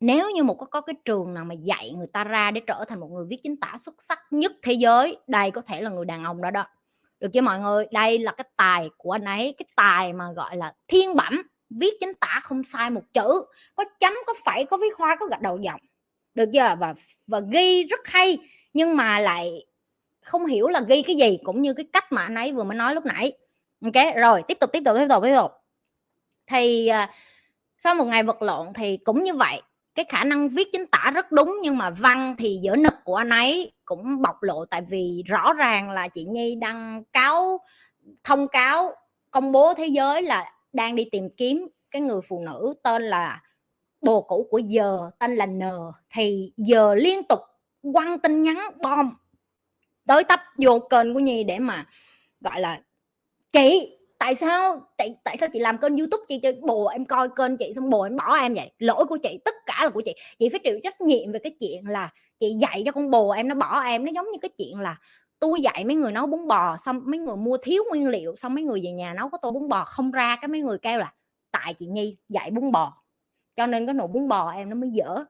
nếu 0.07 0.31
như 0.31 0.43
một 0.43 0.55
có, 0.55 0.67
có 0.67 0.81
cái 0.81 0.95
trường 1.05 1.35
nào 1.35 1.45
mà 1.45 1.55
dạy 1.55 1.91
người 1.91 2.07
ta 2.13 2.25
ra 2.25 2.51
để 2.51 2.61
trở 2.67 2.85
thành 2.89 3.01
một 3.01 3.11
người 3.11 3.27
viết 3.29 3.37
chính 3.43 3.57
tả 3.57 3.77
xuất 3.79 4.03
sắc 4.03 4.19
nhất 4.31 4.53
thế 4.63 4.73
giới 4.73 5.17
đây 5.27 5.51
có 5.51 5.61
thể 5.61 5.83
là 5.83 5.91
người 5.91 6.05
đàn 6.05 6.25
ông 6.25 6.43
đó 6.43 6.51
đó. 6.51 6.67
Được 7.21 7.29
chưa 7.33 7.41
mọi 7.41 7.61
người? 7.61 7.87
Đây 7.93 8.19
là 8.19 8.33
cái 8.33 8.45
tài 8.57 8.91
của 8.97 9.13
anh 9.13 9.25
ấy 9.25 9.55
cái 9.59 9.67
tài 9.77 10.13
mà 10.13 10.33
gọi 10.33 10.57
là 10.57 10.75
thiên 10.89 11.17
bẩm 11.17 11.43
viết 11.71 11.95
chính 12.01 12.15
tả 12.21 12.41
không 12.43 12.65
sai 12.65 12.91
một 12.91 13.03
chữ 13.13 13.45
có 13.75 13.85
chấm 14.01 14.13
có 14.27 14.35
phẩy 14.45 14.65
có 14.65 14.77
viết 14.77 14.97
hoa 14.97 15.17
có 15.21 15.27
gạch 15.27 15.43
đầu 15.43 15.59
dòng. 15.59 15.81
Được 16.35 16.51
chưa? 16.53 16.77
Và 16.79 16.95
và 17.27 17.41
ghi 17.41 17.85
rất 17.85 18.01
hay 18.05 18.39
nhưng 18.73 18.97
mà 18.97 19.19
lại 19.19 19.67
không 20.25 20.47
hiểu 20.47 20.69
là 20.69 20.81
ghi 20.81 21.03
cái 21.03 21.17
gì 21.17 21.39
cũng 21.45 21.63
như 21.63 21.75
cái 21.75 21.87
cách 21.93 22.13
mà 22.13 22.23
anh 22.23 22.35
ấy 22.35 22.53
vừa 22.53 22.65
mới 22.65 22.77
nói 22.77 22.95
lúc 22.95 23.05
nãy. 23.05 23.33
Ok 23.85 24.17
rồi 24.17 24.43
tiếp 24.49 24.59
tục 24.61 24.71
tiếp 24.73 24.83
tục 24.85 24.97
tiếp 24.97 25.07
tục 25.09 25.23
tiếp 25.23 25.35
tục. 25.37 25.53
Thì 26.47 26.91
uh, 27.05 27.11
sau 27.79 27.95
một 27.95 28.05
ngày 28.05 28.23
vật 28.23 28.43
lộn 28.43 28.73
thì 28.75 28.97
cũng 28.97 29.23
như 29.23 29.35
vậy 29.35 29.63
cái 29.95 30.05
khả 30.09 30.25
năng 30.25 30.49
viết 30.49 30.69
chính 30.73 30.87
tả 30.87 31.11
rất 31.15 31.33
đúng, 31.33 31.57
nhưng 31.63 31.79
mà 31.79 31.91
văn 31.91 32.35
thì 32.39 32.59
dở 32.63 32.77
nực 32.77 32.95
của 33.05 33.17
anh 33.17 33.29
ấy 33.29 33.73
cũng 33.85 34.23
bộc 34.23 34.43
lộ 34.43 34.65
tại 34.65 34.83
vì 34.89 35.23
rõ 35.27 35.53
ràng 35.53 35.91
là 35.91 36.09
chị 36.09 36.25
Nhi 36.25 36.55
đăng 36.55 37.05
cáo, 37.13 37.61
thông 38.25 38.49
cáo, 38.49 38.93
công 39.31 39.53
bố 39.53 39.75
thế 39.75 39.87
giới 39.87 40.23
là 40.23 40.53
đang 40.73 40.97
đi 40.97 41.05
tìm 41.13 41.29
kiếm 41.37 41.69
cái 41.91 42.03
người 42.03 42.21
phụ 42.29 42.43
nữ 42.47 42.75
tên 42.83 43.03
là 43.03 43.43
bồ 44.01 44.23
cũ 44.23 44.49
của 44.51 44.59
giờ 44.59 45.11
tên 45.19 45.37
là 45.37 45.47
N. 45.47 45.61
Thì 46.11 46.53
giờ 46.57 46.95
liên 46.95 47.23
tục 47.29 47.41
quăng 47.93 48.19
tin 48.19 48.43
nhắn 48.43 48.59
bom 48.83 49.11
tới 50.07 50.25
tấp 50.25 50.41
vô 50.57 50.79
kênh 50.79 51.15
của 51.15 51.21
Nhi 51.21 51.45
để 51.45 51.59
mà, 51.59 51.87
gọi 52.41 52.61
là 52.61 52.81
chị 53.53 53.99
tại 54.19 54.35
sao? 54.35 54.81
Tại 54.97 55.17
tại 55.25 55.37
sao 55.37 55.49
chị 55.53 55.59
làm 55.59 55.79
kênh 55.79 55.97
youtube, 55.97 56.25
chị 56.29 56.41
cho 56.43 56.53
bồ 56.63 56.87
em 56.87 57.05
coi 57.05 57.29
kênh 57.37 57.57
chị 57.57 57.73
xong 57.75 57.91
bồ 57.91 58.03
em 58.03 58.17
bỏ 58.17 58.37
em 58.37 58.55
vậy? 58.55 58.71
Lỗi 58.79 59.05
của 59.09 59.19
chị, 59.23 59.39
tất 59.45 59.55
cả 59.67 59.79
là 59.83 59.89
của 59.89 60.03
chị. 60.05 60.15
Chị 60.39 60.49
phải 60.49 60.61
chịu 60.65 60.79
trách 60.83 61.01
nhiệm 61.01 61.33
về 61.33 61.39
cái 61.39 61.53
chuyện 61.61 61.89
là 61.89 62.13
chị 62.41 62.55
dạy 62.61 62.83
cho 62.87 62.93
con 62.93 63.11
bồ 63.11 63.31
em, 63.31 63.49
nó 63.49 63.55
bỏ 63.55 63.83
em. 63.83 64.05
Nó 64.05 64.13
giống 64.15 64.27
như 64.31 64.39
cái 64.43 64.51
chuyện 64.59 64.81
là 64.81 64.97
tôi 65.39 65.61
dạy 65.61 65.85
mấy 65.85 65.95
người 65.95 66.13
nấu 66.13 66.27
bún 66.27 66.47
bò 66.47 66.77
xong 66.77 67.01
mấy 67.05 67.21
người 67.21 67.37
mua 67.37 67.57
thiếu 67.57 67.85
nguyên 67.91 68.09
liệu 68.09 68.37
xong 68.37 68.55
mấy 68.55 68.65
người 68.65 68.81
về 68.85 68.91
nhà 68.91 69.15
nấu 69.15 69.29
có 69.29 69.39
tô 69.39 69.51
bún 69.51 69.69
bò 69.69 69.85
không 69.85 70.11
ra, 70.11 70.37
cái 70.41 70.49
mấy 70.49 70.61
người 70.61 70.79
kêu 70.79 70.99
là, 70.99 71.13
tại 71.51 71.75
chị 71.75 71.87
nhi 71.87 72.17
dạy 72.29 72.51
bún 72.51 72.73
bò. 72.73 73.03
Cho 73.57 73.67
nên 73.67 73.87
cái 73.87 73.95
nồi 73.95 74.09
bún 74.09 74.29
bò 74.29 74.51
em 74.51 74.71
nó 74.71 74.77
mới 74.77 74.91
dở. 74.91 75.25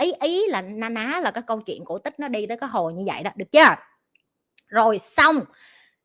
Ý 0.00 0.12
ý 0.20 0.48
là 0.48 0.62
na 0.62 0.88
ná 0.88 1.20
là 1.24 1.30
cái 1.30 1.42
câu 1.46 1.60
chuyện 1.60 1.84
cổ 1.84 1.98
tích 1.98 2.20
nó 2.20 2.28
đi 2.28 2.46
tới 2.46 2.56
cái 2.56 2.70
hồi 2.70 2.92
như 2.92 3.02
vậy 3.06 3.22
đó, 3.22 3.30
được 3.36 3.52
chưa? 3.52 3.76
Rồi 4.66 4.98
xong. 4.98 5.40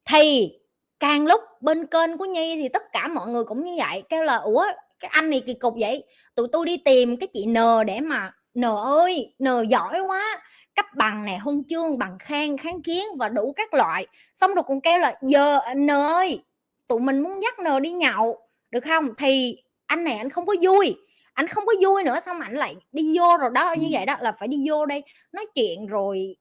Thì 0.06 0.52
càng 1.00 1.26
lúc 1.26 1.42
bên 1.62 1.88
kênh 1.88 2.18
của 2.18 2.26
nhi 2.26 2.56
thì 2.56 2.70
tất 2.70 2.84
cả 2.94 3.08
mọi 3.08 3.28
người 3.28 3.44
cũng 3.44 3.64
như 3.64 3.76
vậy 3.78 4.04
kêu 4.10 4.24
là 4.24 4.36
ủa 4.36 4.66
cái 5.00 5.12
anh 5.14 5.30
này 5.30 5.42
kỳ 5.46 5.54
cục 5.54 5.74
vậy? 5.80 6.04
Tụi 6.36 6.48
tôi 6.52 6.66
đi 6.66 6.78
tìm 6.78 7.18
cái 7.18 7.28
chị 7.34 7.46
n 7.46 7.56
để 7.88 8.00
mà 8.00 8.34
n 8.56 8.66
ơi 8.66 9.36
n 9.40 9.48
giỏi 9.70 10.00
quá 10.08 10.42
cấp 10.76 10.86
bằng 10.96 11.26
này 11.26 11.38
huân 11.38 11.64
chương 11.70 11.98
bằng 11.98 12.18
khen 12.20 12.58
kháng 12.58 12.82
chiến 12.82 13.06
và 13.18 13.30
đủ 13.30 13.54
các 13.56 13.74
loại. 13.74 14.08
Xong 14.34 14.54
rồi 14.54 14.64
còn 14.68 14.82
kêu 14.82 14.98
là 14.98 15.16
giờ 15.22 15.60
n 15.76 15.92
ơi 15.92 16.44
tụi 16.88 17.00
mình 17.00 17.20
muốn 17.20 17.44
dắt 17.44 17.60
n 17.60 17.82
đi 17.82 17.92
nhậu 17.92 18.40
được 18.72 18.84
không? 18.84 19.08
Thì 19.18 19.58
anh 19.86 20.04
này 20.04 20.18
anh 20.18 20.30
không 20.30 20.46
có 20.46 20.56
vui 20.62 20.96
anh 21.40 21.48
không 21.48 21.66
có 21.66 21.74
vui 21.82 22.04
nữa 22.04 22.20
xong 22.26 22.40
anh 22.40 22.56
lại 22.56 22.76
đi 22.92 23.18
vô 23.18 23.38
rồi 23.38 23.50
đó 23.54 23.76
như 23.80 23.88
vậy 23.92 24.06
đó 24.06 24.18
là 24.22 24.32
phải 24.32 24.48
đi 24.48 24.58
vô 24.70 24.86
đây 24.86 25.04
nói 25.32 25.46
chuyện 25.56 25.88
rồi 25.88 26.36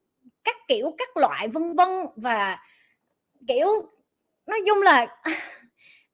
các 0.45 0.57
kiểu 0.69 0.95
các 0.99 1.17
loại 1.17 1.49
vân 1.49 1.77
vân 1.77 1.89
và 2.17 2.59
kiểu 3.49 3.69
nói 4.49 4.61
chung 4.67 4.83
là 4.83 5.03
uh, 5.03 5.37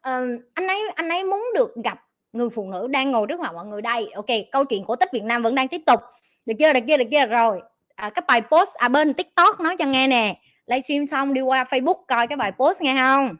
anh 0.55 0.67
ấy 0.67 0.83
anh 0.95 1.09
ấy 1.09 1.25
muốn 1.25 1.45
được 1.55 1.75
gặp 1.85 1.99
người 2.33 2.51
phụ 2.51 2.71
nữ 2.71 2.87
đang 2.87 3.11
ngồi 3.11 3.27
trước 3.29 3.41
mặt 3.41 3.55
mọi 3.55 3.67
người 3.67 3.83
đây. 3.83 4.11
Ok 4.15 4.27
câu 4.53 4.65
chuyện 4.65 4.85
cổ 4.85 4.97
tích 4.97 5.13
việt 5.13 5.23
nam 5.23 5.43
vẫn 5.43 5.55
đang 5.55 5.69
tiếp 5.69 5.81
tục. 5.87 6.01
Được 6.47 6.55
chưa 6.59 6.73
được 6.73 6.81
chưa 6.89 6.97
được 6.97 7.05
chưa? 7.11 7.27
Rồi 7.27 7.63
à, 7.95 8.11
cái 8.11 8.23
bài 8.29 8.43
post 8.51 8.75
à 8.75 8.89
bên 8.89 9.15
tiktok 9.15 9.61
nói 9.61 9.77
cho 9.77 9.87
nghe 9.87 10.07
nè. 10.07 10.41
Livestream 10.67 11.07
xong 11.07 11.35
đi 11.35 11.41
qua 11.41 11.65
facebook 11.65 12.05
coi 12.09 12.27
cái 12.27 12.37
bài 12.37 12.53
post 12.53 12.81
nghe 12.81 12.95
không? 12.99 13.37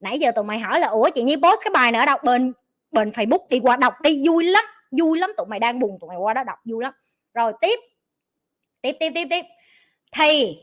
Nãy 0.00 0.18
giờ 0.18 0.30
tụi 0.30 0.44
mày 0.44 0.58
hỏi 0.58 0.80
là 0.80 0.86
ủa 0.86 1.10
chị 1.10 1.22
nhi 1.22 1.36
post 1.36 1.60
cái 1.64 1.70
bài 1.70 1.92
nữa 1.92 2.06
đâu? 2.06 2.18
Bên 2.24 2.52
bên 2.90 3.10
facebook 3.10 3.48
đi 3.48 3.60
qua 3.62 3.76
đọc 3.76 3.94
đi 4.00 4.28
vui 4.28 4.44
lắm 4.44 4.64
vui 5.00 5.18
lắm. 5.18 5.30
Tụi 5.36 5.46
mày 5.46 5.60
đang 5.60 5.78
buồn 5.78 5.98
tụi 6.00 6.08
mày 6.08 6.16
qua 6.16 6.34
đó 6.34 6.44
đọc 6.44 6.58
vui 6.64 6.82
lắm. 6.82 6.92
Rồi 7.34 7.52
tiếp 7.60 7.78
tiếp 8.82 8.96
tiếp 9.00 9.10
tiếp 9.14 9.26
tiếp. 9.30 9.44
Thì 10.12 10.58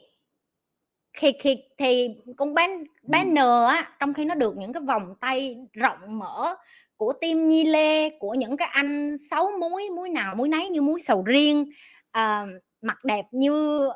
thì 1.19 1.31
thì 1.39 1.57
thì 1.77 2.09
con 2.38 2.53
bé 2.53 2.67
bé 3.03 3.23
N 3.23 3.35
á 3.67 3.91
trong 3.99 4.13
khi 4.13 4.25
nó 4.25 4.35
được 4.35 4.57
những 4.57 4.73
cái 4.73 4.83
vòng 4.83 5.15
tay 5.21 5.57
rộng 5.73 6.19
mở 6.19 6.55
của 6.97 7.13
tim 7.21 7.47
nhi 7.47 7.63
lê 7.63 8.09
của 8.09 8.33
những 8.33 8.57
cái 8.57 8.67
anh 8.71 9.17
sáu 9.29 9.51
múi 9.59 9.89
múi 9.89 10.09
nào 10.09 10.35
múi 10.35 10.49
nấy 10.49 10.69
như 10.69 10.81
múi 10.81 11.01
sầu 11.07 11.23
riêng 11.23 11.69
à, 12.11 12.45
mặt 12.81 13.05
đẹp 13.05 13.25
như 13.31 13.88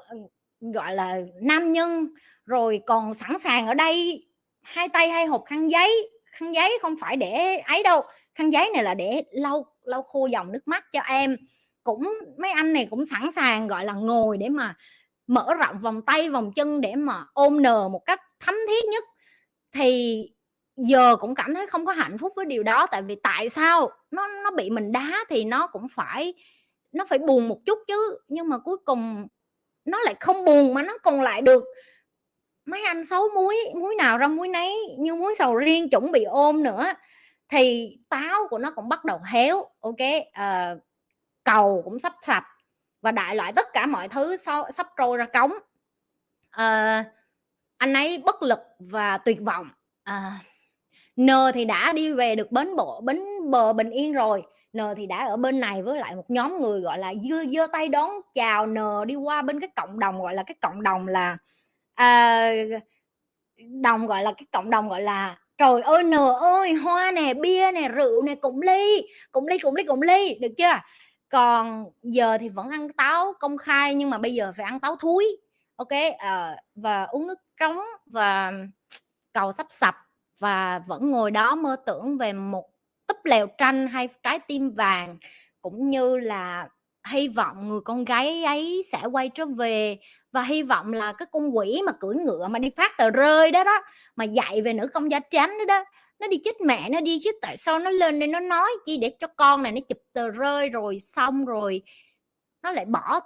gọi 0.59 0.95
là 0.95 1.17
nam 1.41 1.71
nhân 1.71 2.07
rồi 2.45 2.81
còn 2.85 3.13
sẵn 3.13 3.39
sàng 3.39 3.67
ở 3.67 3.73
đây 3.73 4.25
hai 4.63 4.89
tay 4.89 5.09
hai 5.09 5.25
hộp 5.25 5.43
khăn 5.45 5.71
giấy 5.71 6.09
khăn 6.25 6.53
giấy 6.53 6.77
không 6.81 6.95
phải 7.01 7.17
để 7.17 7.57
ấy 7.57 7.83
đâu 7.83 8.01
khăn 8.35 8.53
giấy 8.53 8.69
này 8.73 8.83
là 8.83 8.93
để 8.93 9.23
lau 9.31 9.65
lau 9.83 10.03
khô 10.03 10.25
dòng 10.25 10.51
nước 10.51 10.67
mắt 10.67 10.85
cho 10.91 10.99
em. 10.99 11.37
Cũng 11.83 12.13
mấy 12.37 12.51
anh 12.51 12.73
này 12.73 12.87
cũng 12.89 13.05
sẵn 13.05 13.31
sàng 13.31 13.67
gọi 13.67 13.85
là 13.85 13.93
ngồi 13.93 14.37
để 14.37 14.49
mà 14.49 14.75
mở 15.27 15.53
rộng 15.59 15.79
vòng 15.79 16.01
tay 16.01 16.29
vòng 16.29 16.51
chân 16.55 16.81
để 16.81 16.95
mà 16.95 17.25
ôm 17.33 17.61
nờ 17.61 17.89
một 17.89 18.01
cách 18.05 18.21
thấm 18.39 18.55
thiết 18.67 18.85
nhất 18.85 19.03
thì 19.71 20.21
giờ 20.77 21.15
cũng 21.15 21.35
cảm 21.35 21.55
thấy 21.55 21.67
không 21.67 21.85
có 21.85 21.91
hạnh 21.91 22.17
phúc 22.17 22.33
với 22.35 22.45
điều 22.45 22.63
đó. 22.63 22.87
Tại 22.91 23.01
vì 23.01 23.15
tại 23.23 23.49
sao? 23.49 23.91
Nó 24.11 24.27
nó 24.27 24.51
bị 24.51 24.69
mình 24.69 24.91
đá 24.91 25.25
thì 25.29 25.45
nó 25.45 25.67
cũng 25.67 25.87
phải 25.87 26.33
nó 26.91 27.05
phải 27.05 27.19
buồn 27.19 27.47
một 27.47 27.59
chút 27.65 27.79
chứ. 27.87 28.19
Nhưng 28.27 28.49
mà 28.49 28.57
cuối 28.57 28.77
cùng 28.85 29.27
nó 29.85 29.99
lại 29.99 30.15
không 30.19 30.45
buồn 30.45 30.73
mà 30.73 30.83
nó 30.83 30.97
còn 30.97 31.21
lại 31.21 31.41
được 31.41 31.63
mấy 32.65 32.83
anh 32.83 33.05
xấu 33.05 33.29
muối 33.35 33.55
muối 33.75 33.95
nào 33.95 34.17
ra 34.17 34.27
muối 34.27 34.47
nấy 34.47 34.77
như 34.99 35.15
muối 35.15 35.35
sầu 35.39 35.55
riêng 35.55 35.89
chuẩn 35.89 36.11
bị 36.11 36.23
ôm 36.23 36.63
nữa. 36.63 36.85
Thì 37.49 37.97
táo 38.09 38.47
của 38.49 38.57
nó 38.57 38.71
cũng 38.71 38.89
bắt 38.89 39.05
đầu 39.05 39.19
héo 39.25 39.65
ok? 39.81 39.99
À, 40.31 40.75
cầu 41.43 41.81
cũng 41.85 41.99
sắp 41.99 42.13
sập 42.27 42.43
và 43.05 43.11
đại 43.11 43.35
loại 43.35 43.53
tất 43.55 43.73
cả 43.73 43.85
mọi 43.85 44.07
thứ 44.07 44.37
so, 44.37 44.69
sắp 44.71 44.87
trôi 44.97 45.17
ra 45.17 45.25
cống. 45.25 45.53
À, 46.51 47.03
anh 47.77 47.93
ấy 47.93 48.17
bất 48.25 48.43
lực 48.43 48.59
và 48.79 49.17
tuyệt 49.17 49.41
vọng. 49.41 49.69
À, 50.03 50.31
N 51.21 51.27
thì 51.53 51.65
đã 51.65 51.93
đi 51.93 52.13
về 52.13 52.35
được 52.35 52.51
bến 52.51 52.75
bộ 52.75 53.01
bến 53.01 53.21
bờ 53.51 53.73
bình 53.73 53.89
yên 53.89 54.13
rồi. 54.13 54.43
N 54.77 54.79
thì 54.97 55.05
đã 55.05 55.25
ở 55.25 55.37
bên 55.37 55.59
này 55.59 55.83
với 55.83 55.99
lại 55.99 56.15
một 56.15 56.29
nhóm 56.29 56.61
người 56.61 56.81
gọi 56.81 56.99
là 56.99 57.13
dưa 57.15 57.45
dưa 57.45 57.67
tay 57.67 57.87
đón 57.87 58.11
chào 58.33 58.67
N 58.67 58.77
đi 59.07 59.15
qua 59.15 59.41
bên 59.41 59.59
cái 59.59 59.69
cộng 59.75 59.99
đồng 59.99 60.21
gọi 60.21 60.33
là 60.33 60.43
cái 60.43 60.55
cộng 60.61 60.83
đồng 60.83 61.07
là 61.07 61.37
à, 61.95 62.51
đồng 63.81 64.07
gọi 64.07 64.23
là 64.23 64.31
cái 64.31 64.45
cộng 64.51 64.69
đồng 64.69 64.89
gọi 64.89 65.01
là 65.01 65.37
trời 65.57 65.81
ơi 65.81 66.03
N 66.03 66.15
ơi 66.41 66.73
hoa 66.73 67.11
nè 67.11 67.33
bia 67.33 67.71
nè 67.71 67.87
rượu 67.87 68.21
nè 68.21 68.35
cùng 68.35 68.61
ly 68.61 69.07
cùng 69.31 69.47
ly 69.47 69.57
cùng 69.57 69.75
ly 69.75 69.83
cùng 69.83 70.01
ly 70.01 70.37
được 70.41 70.51
chưa? 70.57 70.73
Còn 71.29 71.85
giờ 72.03 72.37
thì 72.37 72.49
vẫn 72.49 72.69
ăn 72.69 72.93
táo 72.93 73.33
công 73.39 73.57
khai 73.57 73.95
nhưng 73.95 74.09
mà 74.09 74.17
bây 74.17 74.33
giờ 74.33 74.53
phải 74.57 74.65
ăn 74.65 74.79
táo 74.79 74.95
thúi. 74.95 75.37
Ok 75.75 75.87
uh, 75.91 76.57
và 76.75 77.03
uống 77.03 77.27
nước 77.27 77.39
trống 77.59 77.79
và 78.05 78.51
cầu 79.33 79.51
sắp 79.51 79.67
sập 79.69 79.95
và 80.39 80.79
vẫn 80.87 81.11
ngồi 81.11 81.31
đó 81.31 81.55
mơ 81.55 81.75
tưởng 81.85 82.17
về 82.17 82.33
một 82.33 82.65
túp 83.07 83.17
lèo 83.23 83.47
tranh 83.57 83.87
hay 83.87 84.09
trái 84.23 84.39
tim 84.39 84.71
vàng. 84.75 85.17
Cũng 85.61 85.89
như 85.89 86.17
là 86.17 86.67
hy 87.07 87.27
vọng 87.27 87.67
người 87.67 87.81
con 87.85 88.05
gái 88.05 88.43
ấy 88.43 88.85
sẽ 88.91 89.05
quay 89.05 89.29
trở 89.29 89.45
về 89.45 89.97
và 90.31 90.43
hy 90.43 90.63
vọng 90.63 90.93
là 90.93 91.13
cái 91.13 91.25
con 91.31 91.57
quỷ 91.57 91.81
mà 91.85 91.91
cưỡi 91.99 92.15
ngựa 92.15 92.47
mà 92.47 92.59
đi 92.59 92.69
phát 92.77 92.91
tờ 92.97 93.09
rơi 93.09 93.51
đó 93.51 93.63
đó 93.63 93.81
mà 94.15 94.23
dạy 94.23 94.61
về 94.61 94.73
nữ 94.73 94.87
công 94.87 95.11
gia 95.11 95.19
chánh 95.31 95.57
đó 95.57 95.65
đó 95.65 95.85
nó 96.19 96.27
đi 96.27 96.37
chết 96.43 96.61
mẹ, 96.61 96.89
nó 96.89 97.01
đi 97.01 97.19
chứ 97.23 97.31
tại 97.41 97.57
sao 97.57 97.79
nó 97.79 97.89
lên 97.89 98.19
đây 98.19 98.27
nó 98.27 98.39
nói 98.39 98.69
chi 98.85 98.97
để 98.97 99.15
cho 99.19 99.27
con 99.27 99.63
này 99.63 99.71
nó 99.71 99.79
chụp 99.87 99.97
tờ 100.13 100.29
rơi 100.29 100.69
rồi 100.69 100.99
xong 100.99 101.45
rồi 101.45 101.81
nó 102.63 102.71
lại 102.71 102.85
bỏ. 102.85 103.19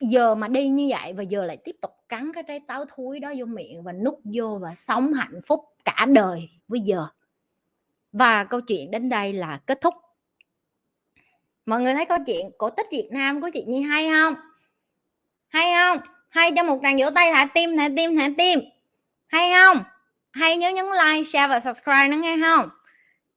Giờ 0.00 0.34
mà 0.34 0.48
đi 0.48 0.68
như 0.68 0.86
vậy 0.90 1.12
và 1.12 1.22
giờ 1.22 1.44
lại 1.44 1.56
tiếp 1.64 1.76
tục 1.82 1.90
cắn 2.08 2.32
cái 2.32 2.42
trái 2.48 2.60
táo 2.68 2.84
thúi 2.84 3.20
đó 3.20 3.32
vô 3.38 3.46
miệng 3.46 3.82
và 3.82 3.92
nút 3.92 4.20
vô 4.24 4.58
và 4.62 4.74
sống 4.74 5.12
hạnh 5.12 5.40
phúc 5.46 5.64
cả 5.84 6.06
đời 6.08 6.48
bây 6.68 6.80
giờ. 6.80 7.06
Và 8.12 8.44
câu 8.44 8.60
chuyện 8.60 8.90
đến 8.90 9.08
đây 9.08 9.32
là 9.32 9.60
kết 9.66 9.80
thúc. 9.80 9.94
Mọi 11.66 11.80
người 11.80 11.94
thấy 11.94 12.06
câu 12.06 12.18
chuyện 12.26 12.50
cổ 12.58 12.70
tích 12.70 12.86
Việt 12.90 13.08
Nam 13.12 13.40
của 13.40 13.50
chị 13.54 13.64
Nhi 13.66 13.80
hay 13.80 14.08
không? 14.10 14.34
Hay 15.48 15.72
không? 15.74 15.98
Hay 16.28 16.50
cho 16.56 16.62
một 16.62 16.78
tràng 16.82 16.96
vỗ 16.98 17.10
tay 17.14 17.30
thả 17.34 17.46
tim 17.54 17.76
thả 17.76 17.88
tim 17.96 18.16
thả 18.16 18.28
tim. 18.38 18.60
Hay 19.26 19.52
không? 19.54 19.84
Hay 20.36 20.56
nhớ 20.56 20.70
nhấn 20.70 20.84
like, 20.84 21.24
share 21.24 21.48
và 21.48 21.60
subscribe 21.60 22.08
nữa 22.08 22.16
nghe 22.16 22.36
không? 22.40 22.68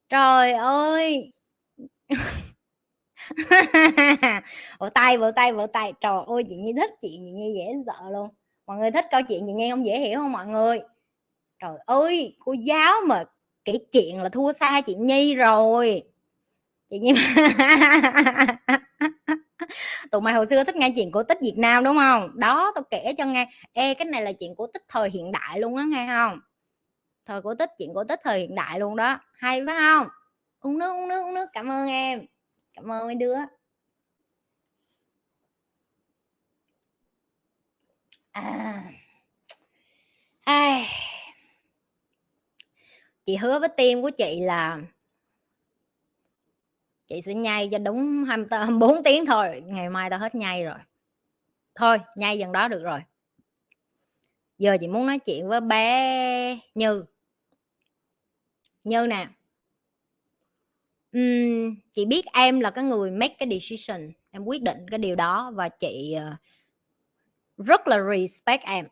Trời 0.08 0.52
ơi! 0.52 1.32
Vỗ 4.78 4.88
tay 4.94 5.18
vỗ 5.18 5.30
tay 5.36 5.52
vỗ 5.52 5.66
tay. 5.66 5.92
Trời 6.00 6.18
ơi, 6.26 6.44
chị 6.48 6.56
nhi 6.56 6.72
thích 6.76 6.90
chuyện 7.02 7.22
chị 7.24 7.30
nhi 7.32 7.52
dễ 7.56 7.72
sợ 7.86 8.10
luôn. 8.10 8.28
Mọi 8.66 8.78
người 8.78 8.90
thích 8.90 9.04
câu 9.10 9.22
chuyện 9.22 9.46
chị 9.46 9.52
nhi 9.52 9.70
không 9.70 9.86
dễ 9.86 10.00
hiểu 10.00 10.18
không 10.18 10.32
mọi 10.32 10.46
người? 10.46 10.80
Trời 11.58 11.78
ơi, 11.86 12.36
cô 12.40 12.52
giáo 12.52 12.92
mà 13.06 13.24
kể 13.64 13.72
chuyện 13.92 14.22
là 14.22 14.28
thua 14.28 14.52
xa 14.52 14.80
chị 14.80 14.94
nhi 14.94 15.34
rồi. 15.34 16.02
Chị 16.90 16.98
nhi 16.98 17.12
tụi 20.10 20.20
mày 20.20 20.34
hồi 20.34 20.46
xưa 20.46 20.64
thích 20.64 20.76
nghe 20.76 20.90
chuyện 20.96 21.12
cổ 21.12 21.22
tích 21.22 21.38
việt 21.42 21.54
nam, 21.56 21.84
đúng 21.84 21.96
không? 21.96 22.30
Đó, 22.34 22.72
tao 22.74 22.84
kể 22.90 23.12
cho 23.18 23.24
nghe. 23.24 23.48
Ê, 23.72 23.94
cái 23.94 24.04
này 24.04 24.22
là 24.22 24.32
chuyện 24.32 24.54
cổ 24.56 24.66
tích 24.66 24.82
thời 24.88 25.10
hiện 25.10 25.32
đại 25.32 25.60
luôn 25.60 25.76
á, 25.76 25.84
nghe 25.84 26.06
không? 26.08 26.40
Thời 27.30 27.42
cổ 27.42 27.54
tích, 27.54 27.70
chuyện 27.78 27.94
cổ 27.94 28.04
tích 28.04 28.20
thời 28.24 28.40
hiện 28.40 28.54
đại 28.54 28.80
luôn 28.80 28.96
đó. 28.96 29.20
Hay 29.32 29.66
phải 29.66 29.76
không? 29.80 30.08
Uống 30.60 30.78
nước 30.78 30.92
uống 30.92 31.08
nước 31.08 31.22
uống 31.24 31.34
nước. 31.34 31.46
Cảm 31.52 31.70
ơn 31.70 31.88
em. 31.88 32.26
Cảm 32.74 32.92
ơn 32.92 33.06
mấy 33.06 33.14
đứa. 33.14 33.36
À. 38.32 38.82
Ai. 40.44 40.86
Chị 43.26 43.36
hứa 43.36 43.58
với 43.58 43.68
tim 43.76 44.02
của 44.02 44.10
chị 44.10 44.40
là 44.40 44.78
chị 47.06 47.22
sẽ 47.22 47.34
nhai 47.34 47.68
cho 47.72 47.78
đúng 47.78 48.24
24 48.24 49.02
tiếng 49.04 49.26
thôi. 49.26 49.62
Ngày 49.66 49.88
mai 49.88 50.10
tao 50.10 50.18
hết 50.18 50.34
nhai 50.34 50.64
rồi. 50.64 50.78
Thôi, 51.74 51.98
nhai 52.16 52.38
dần 52.38 52.52
đó 52.52 52.68
được 52.68 52.82
rồi. 52.82 53.00
Giờ 54.58 54.76
chị 54.80 54.88
muốn 54.88 55.06
nói 55.06 55.18
chuyện 55.18 55.48
với 55.48 55.60
bé 55.60 56.58
như 56.74 57.04
như 58.84 59.06
nè. 59.06 59.28
Uhm, 61.18 61.74
chị 61.92 62.04
biết 62.04 62.26
em 62.32 62.60
là 62.60 62.70
cái 62.70 62.84
người 62.84 63.10
make 63.10 63.34
cái 63.38 63.48
decision 63.60 64.12
em 64.30 64.44
quyết 64.44 64.62
định 64.62 64.86
cái 64.90 64.98
điều 64.98 65.16
đó 65.16 65.52
và 65.54 65.68
chị 65.68 66.16
uh, 66.16 67.66
rất 67.66 67.88
là 67.88 67.98
respect 68.10 68.62
em. 68.64 68.86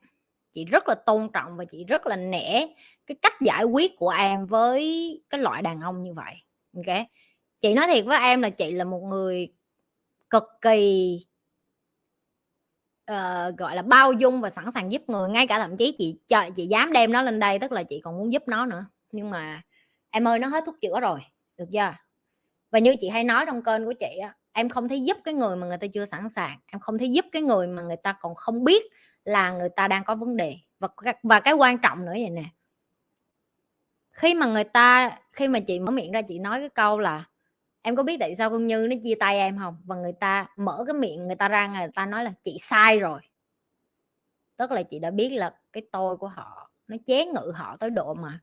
Chị 0.54 0.64
rất 0.64 0.88
là 0.88 0.94
tôn 0.94 1.28
trọng 1.32 1.56
và 1.56 1.64
chị 1.64 1.84
rất 1.84 2.06
là 2.06 2.16
nể 2.16 2.66
cái 3.06 3.16
cách 3.22 3.40
giải 3.40 3.64
quyết 3.64 3.96
của 3.96 4.10
em 4.10 4.46
với 4.46 4.82
cái 5.30 5.40
loại 5.40 5.62
đàn 5.62 5.80
ông 5.80 6.02
như 6.02 6.14
vậy 6.14 6.34
ok? 6.76 6.96
Chị 7.60 7.74
nói 7.74 7.86
thiệt 7.86 8.04
với 8.04 8.18
em 8.18 8.42
là 8.42 8.50
chị 8.50 8.70
là 8.70 8.84
một 8.84 9.00
người 9.00 9.48
cực 10.30 10.44
kỳ 10.60 11.12
uh, 13.10 13.56
gọi 13.58 13.76
là 13.76 13.82
bao 13.82 14.12
dung 14.12 14.40
và 14.40 14.50
sẵn 14.50 14.70
sàng 14.74 14.92
giúp 14.92 15.02
người 15.06 15.28
ngay 15.28 15.46
cả 15.46 15.58
thậm 15.58 15.76
chí 15.76 15.94
chị 15.98 16.16
trời 16.28 16.50
chị 16.56 16.66
dám 16.66 16.92
đem 16.92 17.12
nó 17.12 17.22
lên 17.22 17.38
đây 17.38 17.58
tức 17.58 17.72
là 17.72 17.82
chị 17.82 18.00
còn 18.04 18.18
muốn 18.18 18.32
giúp 18.32 18.42
nó 18.46 18.66
nữa. 18.66 18.86
Nhưng 19.12 19.30
mà 19.30 19.62
em 20.10 20.28
ơi, 20.28 20.38
nó 20.38 20.48
hết 20.48 20.64
thuốc 20.66 20.76
chữa 20.80 21.00
rồi, 21.00 21.20
được 21.56 21.66
chưa? 21.72 21.94
Và 22.70 22.78
như 22.78 22.96
chị 23.00 23.08
hay 23.08 23.24
nói 23.24 23.46
trong 23.46 23.62
kênh 23.62 23.84
của 23.84 23.92
chị 24.00 24.18
á, 24.22 24.34
em 24.52 24.68
không 24.68 24.88
thấy 24.88 25.00
giúp 25.00 25.16
cái 25.24 25.34
người 25.34 25.56
mà 25.56 25.66
người 25.66 25.78
ta 25.78 25.86
chưa 25.92 26.04
sẵn 26.04 26.28
sàng, 26.28 26.58
em 26.66 26.80
không 26.80 26.98
thấy 26.98 27.10
giúp 27.12 27.24
cái 27.32 27.42
người 27.42 27.66
mà 27.66 27.82
người 27.82 27.96
ta 27.96 28.12
còn 28.20 28.34
không 28.34 28.64
biết 28.64 28.82
là 29.24 29.52
người 29.52 29.68
ta 29.68 29.88
đang 29.88 30.04
có 30.04 30.14
vấn 30.14 30.36
đề. 30.36 30.56
Và 30.78 30.88
và 31.22 31.40
cái 31.40 31.54
quan 31.54 31.78
trọng 31.78 32.04
nữa 32.04 32.12
vậy 32.12 32.30
nè, 32.30 32.44
khi 34.12 34.34
mà 34.34 34.46
người 34.46 34.64
ta, 34.64 35.18
khi 35.32 35.48
mà 35.48 35.60
chị 35.60 35.80
mở 35.80 35.90
miệng 35.90 36.12
ra 36.12 36.22
chị 36.22 36.38
nói 36.38 36.60
cái 36.60 36.68
câu 36.68 36.98
là, 36.98 37.24
em 37.82 37.96
có 37.96 38.02
biết 38.02 38.16
tại 38.20 38.34
sao 38.36 38.50
con 38.50 38.66
như 38.66 38.86
nó 38.90 38.96
chia 39.02 39.14
tay 39.20 39.38
em 39.38 39.58
không? 39.58 39.76
Và 39.84 39.96
người 39.96 40.12
ta 40.20 40.46
mở 40.56 40.84
cái 40.86 40.94
miệng 40.94 41.26
người 41.26 41.36
ta 41.36 41.48
ra 41.48 41.66
người 41.66 41.88
ta 41.94 42.06
nói 42.06 42.24
là, 42.24 42.32
chị 42.42 42.56
sai 42.60 42.98
rồi. 42.98 43.20
Tức 44.56 44.70
là 44.70 44.82
chị 44.82 44.98
đã 44.98 45.10
biết 45.10 45.28
là 45.28 45.54
cái 45.72 45.82
tôi 45.92 46.16
của 46.16 46.28
họ, 46.28 46.70
nó 46.88 46.96
chế 47.06 47.26
ngự 47.26 47.52
họ 47.54 47.76
tới 47.76 47.90
độ 47.90 48.14
mà 48.14 48.40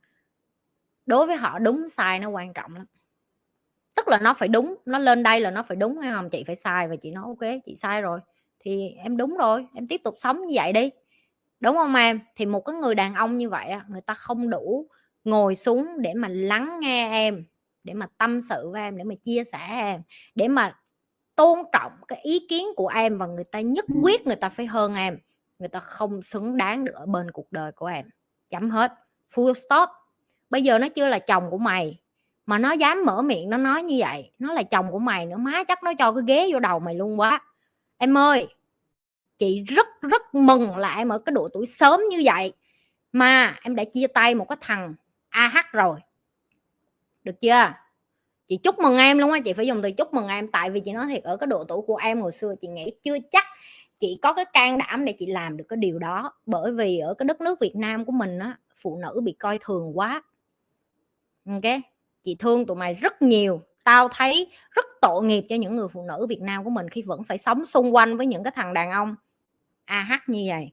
đối 1.06 1.28
với 1.28 1.36
họ 1.36 1.60
đúng 1.60 1.90
sai 1.90 2.20
nó 2.20 2.30
quan 2.30 2.54
trọng 2.54 2.76
lắm. 2.76 2.86
Tức 3.96 4.08
là 4.08 4.18
nó 4.18 4.34
phải 4.34 4.48
đúng 4.48 4.76
nó 4.86 5.00
lên 5.00 5.24
đây 5.24 5.40
là 5.40 5.52
nó 5.52 5.64
phải 5.64 5.78
đúng 5.78 5.98
hay 5.98 6.12
không? 6.14 6.30
Chị 6.30 6.44
phải 6.48 6.56
sai 6.56 6.88
và 6.88 6.96
chị 6.96 7.12
nói 7.12 7.24
ok 7.28 7.62
chị 7.66 7.76
sai 7.76 8.02
rồi. 8.02 8.20
Thì 8.60 8.90
em 8.90 9.18
đúng 9.18 9.38
rồi 9.38 9.68
em 9.74 9.88
tiếp 9.88 10.02
tục 10.04 10.16
sống 10.18 10.46
như 10.46 10.54
vậy 10.56 10.74
đi. 10.74 10.90
Đúng 11.60 11.76
không 11.76 11.96
em? 11.96 12.20
Thì 12.36 12.46
một 12.46 12.60
cái 12.60 12.76
người 12.76 12.96
đàn 12.96 13.14
ông 13.14 13.38
như 13.38 13.50
vậy 13.50 13.74
người 13.88 14.02
ta 14.02 14.14
không 14.14 14.50
đủ 14.50 14.88
ngồi 15.24 15.56
xuống 15.56 15.88
để 16.00 16.14
mà 16.14 16.28
lắng 16.28 16.80
nghe 16.80 17.10
em 17.10 17.46
để 17.84 17.94
mà 17.94 18.08
tâm 18.18 18.42
sự 18.50 18.70
với 18.72 18.82
em 18.82 18.98
để 18.98 19.04
mà 19.04 19.16
chia 19.24 19.44
sẻ 19.44 19.68
em 19.70 20.02
để 20.36 20.48
mà 20.48 20.76
tôn 21.36 21.60
trọng 21.74 21.92
cái 22.08 22.20
ý 22.24 22.48
kiến 22.50 22.66
của 22.76 22.88
em 22.88 23.18
và 23.18 23.28
người 23.28 23.44
ta 23.44 23.62
nhất 23.62 23.86
quyết 24.04 24.28
người 24.28 24.36
ta 24.36 24.50
phải 24.50 24.66
hơn 24.66 24.96
em. 24.96 25.20
Người 25.60 25.70
ta 25.70 25.80
không 25.80 26.22
xứng 26.22 26.58
đáng 26.58 26.86
được 26.86 26.96
ở 26.96 27.06
bên 27.06 27.32
cuộc 27.32 27.52
đời 27.52 27.72
của 27.72 27.86
em. 27.86 28.10
Chấm 28.50 28.70
hết. 28.70 28.92
Full 29.34 29.54
stop 29.54 29.90
bây 30.50 30.64
giờ 30.64 30.78
nó 30.78 30.90
chưa 30.90 31.08
là 31.08 31.20
chồng 31.20 31.50
của 31.52 31.58
mày, 31.58 32.00
mà 32.46 32.58
nó 32.58 32.72
dám 32.72 33.06
mở 33.06 33.22
miệng 33.22 33.50
nó 33.50 33.58
nói 33.58 33.84
như 33.84 33.96
vậy, 34.00 34.32
nó 34.40 34.54
là 34.54 34.64
chồng 34.64 34.92
của 34.92 35.00
mày 35.00 35.26
nữa, 35.26 35.38
má 35.38 35.64
chắc 35.64 35.84
nó 35.84 35.94
cho 36.00 36.12
cái 36.12 36.24
ghế 36.28 36.50
vô 36.54 36.60
đầu 36.60 36.80
mày 36.80 36.96
luôn 36.96 37.20
quá. 37.20 37.42
Em 37.98 38.18
ơi, 38.18 38.48
chị 39.38 39.64
rất 39.68 39.88
rất 40.02 40.36
mừng 40.36 40.78
là 40.78 40.96
em 40.96 41.10
ở 41.10 41.20
cái 41.20 41.34
độ 41.34 41.50
tuổi 41.54 41.66
sớm 41.66 42.02
như 42.10 42.22
vậy. 42.26 42.54
Mà 43.12 43.56
em 43.62 43.76
đã 43.76 43.84
chia 43.84 44.08
tay 44.08 44.36
một 44.36 44.50
cái 44.50 44.58
thằng 44.62 44.94
AH 45.30 45.72
rồi. 45.72 46.00
Được 47.24 47.42
chưa? 47.42 47.74
Chị 48.48 48.58
chúc 48.58 48.80
mừng 48.80 48.98
em 48.98 49.18
luôn 49.18 49.32
á, 49.32 49.40
chị 49.46 49.54
phải 49.54 49.68
dùng 49.68 49.82
từ 49.82 49.92
chúc 49.92 50.14
mừng 50.14 50.28
em, 50.28 50.48
tại 50.48 50.70
vì 50.70 50.80
chị 50.80 50.92
nói 50.92 51.06
thiệt, 51.10 51.24
ở 51.24 51.38
cái 51.38 51.48
độ 51.48 51.64
tuổi 51.64 51.82
của 51.88 51.96
em 51.96 52.22
hồi 52.22 52.32
xưa 52.32 52.56
chị 52.62 52.68
nghĩ 52.68 52.92
chưa 53.04 53.18
chắc 53.32 53.44
chị 54.00 54.20
có 54.22 54.34
cái 54.34 54.46
can 54.46 54.78
đảm 54.78 55.06
để 55.06 55.14
chị 55.20 55.26
làm 55.26 55.58
được 55.58 55.66
cái 55.70 55.78
điều 55.78 56.00
đó. 56.00 56.34
Bởi 56.46 56.72
vì 56.74 57.00
ở 57.00 57.14
cái 57.14 57.26
đất 57.26 57.42
nước 57.42 57.60
Việt 57.60 57.76
Nam 57.76 58.06
của 58.06 58.12
mình 58.12 58.40
á, 58.40 58.58
phụ 58.82 58.98
nữ 58.98 59.22
bị 59.24 59.36
coi 59.40 59.60
thường 59.62 59.98
quá 59.98 60.22
ok 61.46 61.82
chị 62.22 62.36
thương 62.40 62.66
tụi 62.66 62.78
mày 62.78 62.94
rất 62.94 63.22
nhiều. 63.22 63.62
Tao 63.84 64.10
thấy 64.12 64.52
rất 64.72 64.86
tội 65.02 65.24
nghiệp 65.24 65.46
cho 65.50 65.56
những 65.56 65.76
người 65.76 65.88
phụ 65.88 66.06
nữ 66.08 66.26
Việt 66.30 66.42
Nam 66.42 66.64
của 66.64 66.70
mình 66.70 66.90
khi 66.90 67.02
vẫn 67.02 67.24
phải 67.24 67.38
sống 67.38 67.66
xung 67.66 67.96
quanh 67.96 68.18
với 68.18 68.26
những 68.26 68.44
cái 68.44 68.54
thằng 68.56 68.74
đàn 68.74 68.92
ông. 68.92 69.16
AH 69.86 70.30
như 70.30 70.44
vậy. 70.48 70.72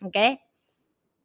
Ok 0.00 0.38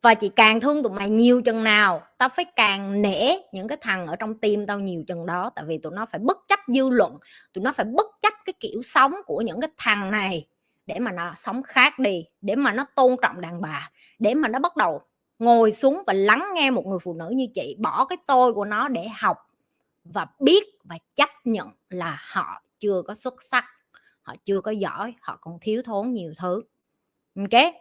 và 0.03 0.13
chị 0.13 0.29
càng 0.35 0.59
thương 0.59 0.83
tụi 0.83 0.93
mày 0.93 1.09
nhiều 1.09 1.41
chừng 1.41 1.63
nào, 1.63 2.01
tao 2.17 2.29
phải 2.29 2.45
càng 2.55 3.01
nể 3.01 3.33
những 3.51 3.67
cái 3.67 3.77
thằng 3.81 4.07
ở 4.07 4.15
trong 4.15 4.39
tim 4.39 4.67
tao 4.67 4.79
nhiều 4.79 5.03
chừng 5.07 5.25
đó, 5.25 5.51
tại 5.55 5.65
vì 5.65 5.77
tụi 5.77 5.93
nó 5.95 6.05
phải 6.05 6.19
bất 6.19 6.37
chấp 6.47 6.59
dư 6.67 6.89
luận, 6.89 7.17
tụi 7.53 7.63
nó 7.63 7.71
phải 7.73 7.85
bất 7.85 8.05
chấp 8.21 8.33
cái 8.45 8.53
kiểu 8.59 8.81
sống 8.83 9.13
của 9.25 9.41
những 9.41 9.61
cái 9.61 9.69
thằng 9.77 10.11
này 10.11 10.47
để 10.85 10.99
mà 10.99 11.11
nó 11.11 11.33
sống 11.35 11.63
khác 11.63 11.99
đi, 11.99 12.25
để 12.41 12.55
mà 12.55 12.73
nó 12.73 12.85
tôn 12.95 13.15
trọng 13.21 13.41
đàn 13.41 13.61
bà, 13.61 13.91
để 14.19 14.33
mà 14.33 14.47
nó 14.47 14.59
bắt 14.59 14.77
đầu 14.77 15.01
ngồi 15.39 15.71
xuống 15.71 16.03
và 16.07 16.13
lắng 16.13 16.45
nghe 16.53 16.71
một 16.71 16.85
người 16.85 16.99
phụ 16.99 17.13
nữ 17.13 17.29
như 17.35 17.47
chị 17.53 17.75
bỏ 17.79 18.05
cái 18.05 18.17
tôi 18.27 18.53
của 18.53 18.65
nó 18.65 18.87
để 18.87 19.07
học 19.19 19.37
và 20.03 20.27
biết 20.39 20.63
và 20.83 20.97
chấp 21.15 21.29
nhận 21.43 21.69
là 21.89 22.21
họ 22.31 22.61
chưa 22.79 23.01
có 23.01 23.15
xuất 23.15 23.43
sắc, 23.43 23.65
họ 24.21 24.33
chưa 24.43 24.61
có 24.61 24.71
giỏi, 24.71 25.13
họ 25.21 25.37
còn 25.41 25.57
thiếu 25.61 25.81
thốn 25.85 26.11
nhiều 26.11 26.33
thứ. 26.37 26.61
Ok? 27.35 27.73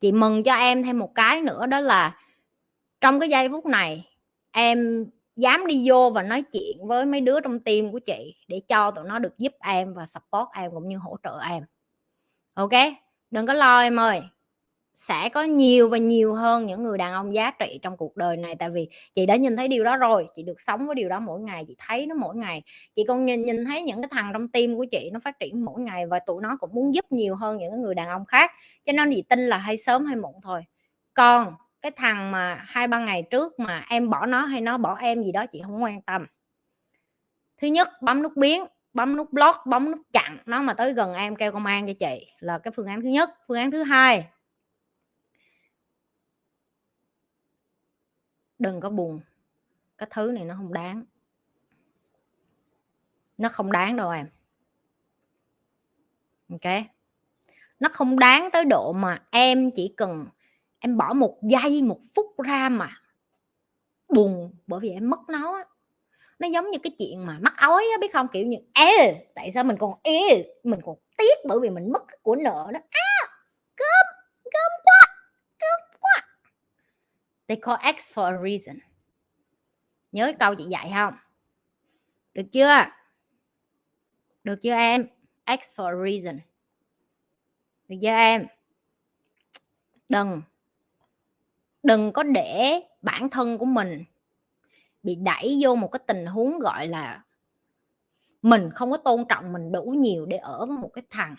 Chị 0.00 0.12
mừng 0.12 0.42
cho 0.42 0.54
em 0.54 0.82
thêm 0.82 0.98
một 0.98 1.14
cái 1.14 1.40
nữa, 1.40 1.66
đó 1.66 1.80
là 1.80 2.20
trong 3.00 3.20
cái 3.20 3.28
giây 3.28 3.48
phút 3.48 3.66
này, 3.66 4.08
em 4.50 5.06
dám 5.36 5.66
đi 5.66 5.88
vô 5.88 6.10
và 6.10 6.22
nói 6.22 6.42
chuyện 6.42 6.86
với 6.86 7.06
mấy 7.06 7.20
đứa 7.20 7.40
trong 7.40 7.60
team 7.60 7.92
của 7.92 7.98
chị 7.98 8.34
để 8.48 8.60
cho 8.68 8.90
tụi 8.90 9.04
nó 9.04 9.18
được 9.18 9.38
giúp 9.38 9.52
em 9.60 9.94
và 9.94 10.06
support 10.06 10.48
em 10.54 10.70
cũng 10.70 10.88
như 10.88 10.96
hỗ 10.96 11.16
trợ 11.22 11.38
em. 11.48 11.64
Ok? 12.54 12.72
Đừng 13.30 13.46
có 13.46 13.52
lo 13.52 13.80
em 13.80 14.00
ơi 14.00 14.20
sẽ 14.94 15.28
có 15.28 15.42
nhiều 15.42 15.88
và 15.88 15.98
nhiều 15.98 16.34
hơn 16.34 16.66
những 16.66 16.82
người 16.82 16.98
đàn 16.98 17.12
ông 17.12 17.34
giá 17.34 17.50
trị 17.50 17.78
trong 17.82 17.96
cuộc 17.96 18.16
đời 18.16 18.36
này. 18.36 18.54
Tại 18.58 18.70
vì 18.70 18.88
chị 19.14 19.26
đã 19.26 19.36
nhìn 19.36 19.56
thấy 19.56 19.68
điều 19.68 19.84
đó 19.84 19.96
rồi, 19.96 20.28
chị 20.36 20.42
được 20.42 20.60
sống 20.60 20.86
với 20.86 20.94
điều 20.94 21.08
đó 21.08 21.20
mỗi 21.20 21.40
ngày, 21.40 21.64
chị 21.68 21.76
thấy 21.78 22.06
nó 22.06 22.14
mỗi 22.14 22.36
ngày. 22.36 22.62
Chị 22.94 23.04
còn 23.08 23.24
nhìn 23.24 23.42
nhìn 23.42 23.64
thấy 23.64 23.82
những 23.82 24.02
cái 24.02 24.08
thằng 24.12 24.30
trong 24.32 24.48
tim 24.48 24.76
của 24.76 24.86
chị 24.90 25.10
nó 25.12 25.20
phát 25.24 25.38
triển 25.40 25.64
mỗi 25.64 25.80
ngày 25.80 26.06
và 26.06 26.18
tụi 26.18 26.42
nó 26.42 26.56
cũng 26.60 26.70
muốn 26.74 26.94
giúp 26.94 27.04
nhiều 27.10 27.34
hơn 27.34 27.56
những 27.56 27.82
người 27.82 27.94
đàn 27.94 28.08
ông 28.08 28.24
khác. 28.24 28.50
Cho 28.84 28.92
nên 28.92 29.10
chị 29.14 29.22
tin 29.28 29.40
là 29.40 29.58
hay 29.58 29.76
sớm 29.76 30.04
hay 30.04 30.16
muộn 30.16 30.34
thôi. 30.42 30.64
Còn 31.14 31.54
cái 31.80 31.92
thằng 31.96 32.30
mà 32.30 32.64
hai 32.66 32.88
ba 32.88 32.98
ngày 32.98 33.22
trước 33.30 33.60
mà 33.60 33.84
em 33.88 34.10
bỏ 34.10 34.26
nó 34.26 34.40
hay 34.40 34.60
nó 34.60 34.78
bỏ 34.78 34.96
em 35.00 35.22
gì 35.22 35.32
đó, 35.32 35.46
chị 35.46 35.60
không 35.64 35.82
quan 35.82 36.02
tâm. 36.02 36.26
Thứ 37.62 37.68
nhất, 37.68 37.88
bấm 38.02 38.22
nút 38.22 38.36
biến, 38.36 38.64
bấm 38.92 39.16
nút 39.16 39.32
block, 39.32 39.66
bấm 39.66 39.90
nút 39.90 40.00
chặn 40.12 40.38
nó 40.46 40.62
mà 40.62 40.74
tới 40.74 40.92
gần 40.92 41.14
em 41.14 41.36
kêu 41.36 41.52
công 41.52 41.66
an 41.66 41.86
cho 41.86 41.92
chị 41.98 42.26
là 42.38 42.58
cái 42.58 42.72
phương 42.76 42.86
án 42.86 43.02
thứ 43.02 43.08
nhất. 43.08 43.30
Phương 43.48 43.58
án 43.58 43.70
thứ 43.70 43.82
hai 43.82 44.24
đừng 48.60 48.80
có 48.80 48.90
buồn. 48.90 49.20
Cái 49.98 50.08
thứ 50.14 50.30
này 50.34 50.44
nó 50.44 50.54
không 50.56 50.72
đáng. 50.72 51.04
Nó 53.38 53.48
không 53.48 53.72
đáng 53.72 53.96
đâu 53.96 54.10
em. 54.10 54.28
Ok. 56.50 56.72
Nó 57.80 57.88
không 57.92 58.18
đáng 58.18 58.48
tới 58.52 58.64
độ 58.64 58.92
mà 58.92 59.22
em 59.30 59.70
chỉ 59.70 59.94
cần 59.96 60.26
em 60.78 60.96
bỏ 60.96 61.12
một 61.12 61.38
giây, 61.42 61.82
một 61.82 62.00
phút 62.14 62.26
ra 62.40 62.68
mà 62.68 62.88
buồn 64.08 64.54
bởi 64.66 64.80
vì 64.80 64.90
em 64.90 65.10
mất 65.10 65.20
nó 65.28 65.64
nó 66.38 66.48
giống 66.48 66.70
như 66.70 66.78
cái 66.82 66.90
chuyện 66.98 67.26
mà 67.26 67.38
mắc 67.40 67.54
ói 67.56 67.84
á, 67.92 67.98
biết 68.00 68.12
không? 68.12 68.28
Kiểu 68.32 68.46
như, 68.46 68.56
ê, 68.74 69.26
tại 69.34 69.50
sao 69.52 69.64
mình 69.64 69.76
còn, 69.76 69.92
ê, 70.02 70.44
mình 70.64 70.80
còn 70.84 70.96
tiếc 71.16 71.38
bởi 71.48 71.60
vì 71.60 71.70
mình 71.70 71.92
mất 71.92 72.02
của 72.22 72.36
nợ 72.36 72.70
đó. 72.72 72.80
À 72.90 73.28
cơm 73.76 74.06
cơm 74.44 74.79
they 77.50 77.56
call 77.56 77.76
X 77.82 78.14
for 78.14 78.24
a 78.24 78.38
reason. 78.42 78.78
Nhớ 80.12 80.24
cái 80.24 80.34
câu 80.40 80.54
chị 80.54 80.64
dạy 80.64 80.90
không? 80.94 81.14
Được 82.34 82.46
chưa? 82.52 82.84
Được 84.44 84.56
chưa 84.62 84.72
em? 84.72 85.08
X 85.46 85.78
for 85.80 85.86
a 85.86 86.10
reason. 86.10 86.40
Được 87.88 87.96
chưa 88.02 88.08
em? 88.08 88.46
Đừng. 90.08 90.42
Đừng 91.82 92.12
có 92.12 92.22
để 92.22 92.80
bản 93.02 93.30
thân 93.30 93.58
của 93.58 93.64
mình 93.64 94.04
bị 95.02 95.14
đẩy 95.14 95.58
vô 95.62 95.74
một 95.74 95.88
cái 95.92 96.00
tình 96.06 96.26
huống 96.26 96.58
gọi 96.58 96.88
là 96.88 97.24
mình 98.42 98.70
không 98.70 98.90
có 98.90 98.96
tôn 98.96 99.24
trọng 99.28 99.52
mình 99.52 99.72
đủ 99.72 99.82
nhiều 99.82 100.26
để 100.26 100.36
ở 100.36 100.66
với 100.66 100.76
một 100.76 100.90
cái 100.94 101.04
thằng 101.10 101.36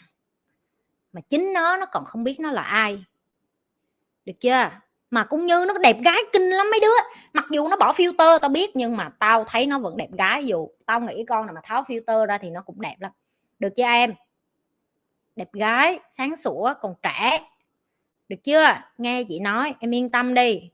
mà 1.14 1.22
chính 1.22 1.54
nó 1.54 1.78
nó 1.78 1.86
còn 1.86 2.06
không 2.06 2.24
biết 2.24 2.40
nó 2.40 2.52
là 2.52 2.62
ai. 2.62 3.04
Được 4.26 4.34
chưa? 4.40 4.70
Mà 5.12 5.24
cũng 5.24 5.46
như 5.46 5.66
nó 5.68 5.78
đẹp 5.78 5.98
gái 6.04 6.20
kinh 6.34 6.50
lắm 6.50 6.68
mấy 6.72 6.80
đứa. 6.80 7.22
Mặc 7.34 7.46
dù 7.52 7.68
nó 7.68 7.78
bỏ 7.78 7.92
filter 7.92 8.40
tao 8.40 8.50
biết 8.50 8.76
nhưng 8.76 8.98
mà 8.98 9.10
tao 9.20 9.44
thấy 9.44 9.66
nó 9.66 9.80
vẫn 9.80 9.98
đẹp 9.98 10.10
gái. 10.12 10.46
Dù 10.46 10.70
tao 10.86 11.02
nghĩ 11.02 11.26
con 11.28 11.46
này 11.46 11.54
mà 11.54 11.62
tháo 11.64 11.84
filter 11.84 12.26
ra 12.26 12.38
thì 12.38 12.50
nó 12.50 12.62
cũng 12.62 12.82
đẹp 12.82 12.96
lắm. 13.00 13.12
Được 13.60 13.70
chưa 13.76 13.84
em? 13.84 14.14
Đẹp 15.36 15.54
gái 15.54 16.00
sáng 16.10 16.38
sủa 16.38 16.74
còn 16.82 16.94
trẻ. 17.02 17.40
Được 18.30 18.44
chưa? 18.44 18.66
Nghe 18.98 19.24
chị 19.24 19.40
nói 19.40 19.76
em 19.80 19.96
yên 19.96 20.10
tâm 20.10 20.34
đi. 20.34 20.72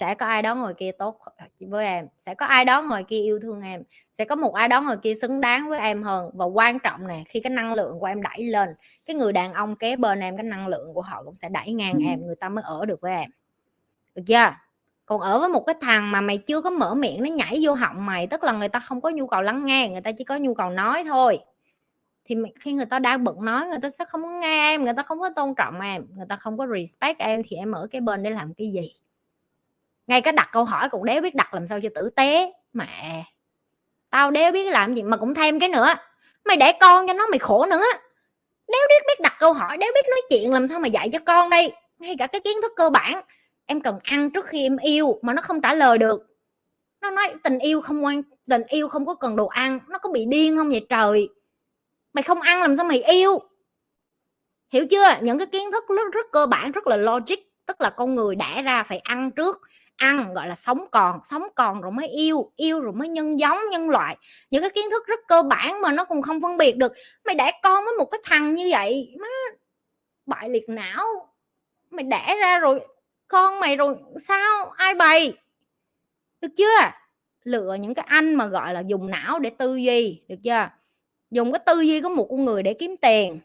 Sẽ 0.00 0.14
có 0.14 0.26
ai 0.26 0.42
đó 0.42 0.54
ngồi 0.54 0.74
kia 0.74 0.90
tốt 0.98 1.18
với 1.60 1.86
em. 1.86 2.06
Sẽ 2.18 2.34
có 2.34 2.46
ai 2.46 2.64
đó 2.64 2.82
ngồi 2.82 3.04
kia 3.04 3.20
yêu 3.20 3.38
thương 3.42 3.62
em. 3.62 3.82
Sẽ 4.12 4.24
có 4.24 4.36
một 4.36 4.54
ai 4.54 4.68
đó 4.68 4.80
ngồi 4.80 4.96
kia 4.96 5.14
xứng 5.14 5.40
đáng 5.40 5.68
với 5.68 5.78
em 5.78 6.02
hơn. 6.02 6.30
Và 6.34 6.44
quan 6.44 6.78
trọng 6.78 7.06
nè 7.06 7.22
khi 7.28 7.40
cái 7.40 7.50
năng 7.50 7.74
lượng 7.74 8.00
của 8.00 8.06
em 8.06 8.22
đẩy 8.22 8.42
lên 8.44 8.74
cái 9.06 9.16
người 9.16 9.32
đàn 9.32 9.52
ông 9.52 9.76
kế 9.76 9.96
bên 9.96 10.20
em 10.20 10.36
cái 10.36 10.44
năng 10.44 10.68
lượng 10.68 10.94
của 10.94 11.02
họ 11.02 11.22
cũng 11.24 11.36
sẽ 11.36 11.48
đẩy 11.48 11.72
ngang 11.72 11.98
em. 12.08 12.26
Người 12.26 12.36
ta 12.40 12.48
mới 12.48 12.64
ở 12.66 12.86
được 12.86 13.00
với 13.00 13.12
em 13.12 13.30
được 14.14 14.22
chưa? 14.26 14.54
Còn 15.06 15.20
ở 15.20 15.40
với 15.40 15.48
một 15.48 15.64
cái 15.66 15.76
thằng 15.80 16.10
mà 16.10 16.20
mày 16.20 16.38
chưa 16.38 16.60
có 16.60 16.70
mở 16.70 16.94
miệng, 16.94 17.22
nó 17.22 17.30
nhảy 17.30 17.58
vô 17.62 17.74
họng 17.74 18.06
mày, 18.06 18.26
tức 18.26 18.44
là 18.44 18.52
người 18.52 18.68
ta 18.68 18.78
không 18.78 19.00
có 19.00 19.10
nhu 19.10 19.26
cầu 19.26 19.42
lắng 19.42 19.64
nghe, 19.64 19.88
người 19.88 20.00
ta 20.00 20.10
chỉ 20.18 20.24
có 20.24 20.36
nhu 20.36 20.54
cầu 20.54 20.70
nói 20.70 21.04
thôi. 21.04 21.38
Thì 22.24 22.36
khi 22.60 22.72
người 22.72 22.86
ta 22.86 22.98
đang 22.98 23.24
bận 23.24 23.44
nói, 23.44 23.66
người 23.66 23.78
ta 23.82 23.90
sẽ 23.90 24.04
không 24.04 24.22
có 24.22 24.28
nghe 24.28 24.74
em, 24.74 24.84
người 24.84 24.92
ta 24.96 25.02
không 25.02 25.20
có 25.20 25.30
tôn 25.36 25.54
trọng 25.54 25.80
em, 25.80 26.06
người 26.16 26.26
ta 26.28 26.36
không 26.36 26.58
có 26.58 26.66
respect 26.66 27.18
em, 27.18 27.42
thì 27.48 27.56
em 27.56 27.72
ở 27.72 27.86
cái 27.90 28.00
bên 28.00 28.22
để 28.22 28.30
làm 28.30 28.54
cái 28.54 28.72
gì? 28.72 28.92
Ngay 30.06 30.20
cái 30.20 30.32
đặt 30.32 30.48
câu 30.52 30.64
hỏi 30.64 30.88
cũng 30.88 31.04
đéo 31.04 31.20
biết 31.20 31.34
đặt 31.34 31.54
làm 31.54 31.66
sao 31.66 31.80
cho 31.80 31.88
tử 31.94 32.10
tế. 32.10 32.52
Mẹ, 32.72 33.24
tao 34.10 34.30
đéo 34.30 34.52
biết 34.52 34.70
làm 34.70 34.94
gì 34.94 35.02
mà 35.02 35.16
cũng 35.16 35.34
thêm 35.34 35.60
cái 35.60 35.68
nữa. 35.68 35.94
Mày 36.44 36.56
để 36.56 36.72
con 36.80 37.06
cho 37.06 37.14
nó, 37.14 37.26
mày 37.26 37.38
khổ 37.38 37.66
nữa. 37.66 37.84
Đéo 38.68 38.80
biết 38.88 39.02
biết 39.06 39.20
đặt 39.22 39.36
câu 39.38 39.52
hỏi, 39.52 39.76
đéo 39.76 39.90
biết 39.94 40.04
nói 40.10 40.20
chuyện 40.30 40.52
làm 40.52 40.68
sao 40.68 40.78
mà 40.78 40.88
dạy 40.88 41.08
cho 41.12 41.18
con 41.26 41.50
đây. 41.50 41.72
Ngay 41.98 42.16
cả 42.18 42.26
cái 42.26 42.40
kiến 42.40 42.56
thức 42.62 42.72
cơ 42.76 42.90
bản 42.90 43.22
em 43.72 43.80
cần 43.80 43.98
ăn 44.02 44.30
trước 44.30 44.46
khi 44.46 44.62
em 44.62 44.76
yêu 44.76 45.18
mà 45.22 45.32
nó 45.32 45.42
không 45.42 45.60
trả 45.60 45.74
lời 45.74 45.98
được. 45.98 46.26
Nó 47.00 47.10
nói, 47.10 47.34
tình 47.44 47.58
yêu 47.58 47.80
không 47.80 48.04
quan, 48.04 48.22
tình 48.48 48.62
yêu 48.68 48.88
không 48.88 49.06
có 49.06 49.14
cần 49.14 49.36
đồ 49.36 49.46
ăn, 49.46 49.78
nó 49.88 49.98
có 49.98 50.08
bị 50.12 50.24
điên 50.24 50.56
không 50.56 50.70
vậy 50.70 50.86
trời? 50.88 51.28
Mày 52.12 52.22
không 52.22 52.40
ăn 52.40 52.60
làm 52.60 52.76
sao 52.76 52.84
mày 52.84 53.02
yêu? 53.02 53.38
Hiểu 54.72 54.86
chưa? 54.90 55.04
Những 55.20 55.38
cái 55.38 55.46
kiến 55.46 55.72
thức 55.72 55.84
rất 55.88 56.12
rất 56.12 56.26
cơ 56.32 56.46
bản, 56.46 56.72
rất 56.72 56.86
là 56.86 56.96
logic, 56.96 57.36
tức 57.66 57.80
là 57.80 57.90
con 57.90 58.14
người 58.14 58.34
đẻ 58.34 58.62
ra 58.62 58.82
phải 58.82 58.98
ăn 58.98 59.30
trước, 59.30 59.60
ăn 59.96 60.34
gọi 60.34 60.48
là 60.48 60.54
sống 60.54 60.84
còn 60.90 61.20
sống 61.24 61.42
còn 61.54 61.80
rồi 61.80 61.92
mới 61.92 62.08
yêu 62.08 62.52
yêu 62.56 62.80
rồi 62.80 62.92
mới 62.92 63.08
nhân 63.08 63.38
giống, 63.38 63.58
nhân 63.70 63.90
loại. 63.90 64.16
Những 64.50 64.62
cái 64.62 64.70
kiến 64.70 64.90
thức 64.90 65.06
rất 65.06 65.20
cơ 65.28 65.42
bản 65.42 65.80
mà 65.80 65.92
nó 65.92 66.04
cũng 66.04 66.22
không 66.22 66.40
phân 66.40 66.56
biệt 66.56 66.76
được. 66.76 66.92
Mày 67.24 67.34
đẻ 67.34 67.60
con 67.62 67.84
với 67.84 67.94
một 67.98 68.04
cái 68.04 68.20
thằng 68.24 68.54
như 68.54 68.68
vậy, 68.72 69.14
má, 69.20 69.28
bại 70.26 70.48
liệt 70.48 70.68
não. 70.68 71.04
Mày 71.90 72.04
đẻ 72.04 72.36
ra 72.40 72.58
rồi 72.58 72.80
con 73.32 73.60
mày 73.60 73.76
rồi, 73.76 73.96
sao? 74.20 74.70
Ai 74.76 74.94
bày? 74.94 75.32
Được 76.40 76.48
chưa? 76.56 76.90
Lựa 77.44 77.76
những 77.80 77.94
cái 77.94 78.04
anh 78.08 78.34
mà, 78.34 78.46
gọi 78.46 78.74
là, 78.74 78.80
dùng 78.80 79.10
não 79.10 79.38
để 79.38 79.50
tư 79.50 79.76
duy, 79.76 80.22
được 80.28 80.36
chưa? 80.42 80.68
Dùng 81.30 81.52
cái 81.52 81.60
tư 81.66 81.80
duy 81.80 82.00
của 82.00 82.08
một 82.08 82.26
con 82.30 82.44
người 82.44 82.62
để 82.62 82.74
kiếm 82.74 82.96
tiền, 82.96 83.40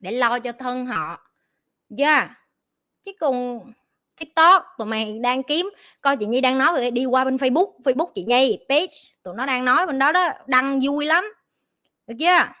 để 0.00 0.10
lo 0.10 0.38
cho 0.38 0.52
thân 0.52 0.86
họ 0.86 1.32
yeah. 1.98 2.30
chứ 3.04 3.12
còn 3.20 3.60
tiktok, 4.20 4.64
tụi 4.78 4.86
mày 4.86 5.18
đang 5.18 5.42
kiếm, 5.42 5.70
coi 6.00 6.16
chị 6.16 6.26
nhi 6.26 6.40
đang 6.40 6.58
nói 6.58 6.80
về 6.80 6.90
đi 6.90 7.04
qua 7.04 7.24
bên 7.24 7.36
facebook 7.36 7.80
facebook 7.82 8.12
chị 8.14 8.24
nhi, 8.24 8.58
page, 8.68 8.94
tụi 9.22 9.34
nó 9.34 9.46
đang 9.46 9.64
nói 9.64 9.86
bên 9.86 9.98
đó 9.98 10.12
đó, 10.12 10.28
đăng 10.46 10.80
vui 10.82 11.06
lắm, 11.06 11.24
được 12.06 12.14
chưa? 12.18 12.52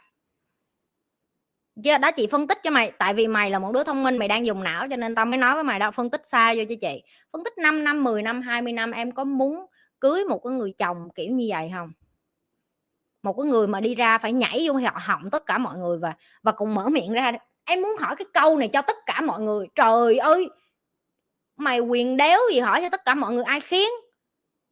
Chưa 1.84 1.98
đó, 1.98 2.10
chị 2.10 2.26
phân 2.26 2.48
tích 2.48 2.58
cho 2.62 2.70
mày, 2.70 2.92
tại 2.98 3.14
vì 3.14 3.26
mày 3.26 3.50
là 3.50 3.58
một 3.58 3.72
đứa 3.72 3.84
thông 3.84 4.02
minh, 4.02 4.16
mày 4.16 4.28
đang 4.28 4.46
dùng 4.46 4.62
não 4.62 4.88
cho 4.88 4.96
nên 4.96 5.14
tao 5.14 5.26
mới 5.26 5.38
nói 5.38 5.54
với 5.54 5.64
mày 5.64 5.78
đó, 5.78 5.90
phân 5.90 6.10
tích 6.10 6.22
xa 6.26 6.54
vô 6.54 6.62
cho 6.68 6.74
chị. 6.80 7.02
Phân 7.32 7.44
tích 7.44 7.58
5 7.58 7.84
năm 7.84 8.04
10 8.04 8.22
năm 8.22 8.40
20 8.40 8.72
năm, 8.72 8.90
em 8.90 9.12
có 9.12 9.24
muốn 9.24 9.66
cưới 10.00 10.24
một 10.24 10.40
cái 10.44 10.52
người 10.52 10.74
chồng 10.78 11.08
kiểu 11.14 11.30
như 11.30 11.46
vậy 11.50 11.70
không? 11.74 11.92
Một 13.22 13.32
cái 13.32 13.50
người 13.50 13.66
mà 13.66 13.80
đi 13.80 13.94
ra 13.94 14.18
phải 14.18 14.32
nhảy 14.32 14.68
vô 14.68 14.74
họ 14.74 14.98
họng 15.00 15.30
tất 15.30 15.46
cả 15.46 15.58
mọi 15.58 15.78
người 15.78 15.98
và 15.98 16.14
và 16.42 16.52
cùng 16.52 16.74
mở 16.74 16.88
miệng 16.88 17.12
ra. 17.12 17.32
Em 17.64 17.82
muốn 17.82 17.96
hỏi 18.00 18.16
cái 18.16 18.26
câu 18.34 18.58
này 18.58 18.68
cho 18.72 18.82
tất 18.82 18.96
cả 19.06 19.20
mọi 19.20 19.40
người. 19.40 19.66
Trời 19.74 20.18
ơi! 20.18 20.48
Mày 21.56 21.80
quyền 21.80 22.16
đéo 22.16 22.38
gì 22.52 22.60
hỏi 22.60 22.80
cho 22.82 22.88
tất 22.88 23.04
cả 23.04 23.14
mọi 23.14 23.32
người, 23.32 23.44
ai 23.44 23.60
khiến 23.60 23.90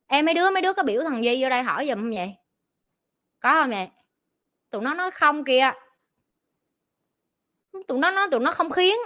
em 0.06 0.24
mấy 0.24 0.34
đứa 0.34 0.50
mấy 0.50 0.62
đứa 0.62 0.72
có 0.72 0.82
biểu 0.82 1.02
thằng 1.02 1.24
gì 1.24 1.42
vô 1.42 1.48
đây 1.48 1.62
hỏi 1.62 1.86
giùm 1.88 1.98
không 1.98 2.12
vậy? 2.14 2.34
Có 3.40 3.52
không 3.62 3.70
vậy? 3.70 3.88
Tụi 4.70 4.82
nó 4.82 4.94
nói 4.94 5.10
không 5.10 5.44
kìa 5.44 5.70
tụi 7.88 7.98
nó 7.98 8.10
nó 8.10 8.28
tụi 8.28 8.40
nó 8.40 8.52
không 8.52 8.70
khiến. 8.70 8.98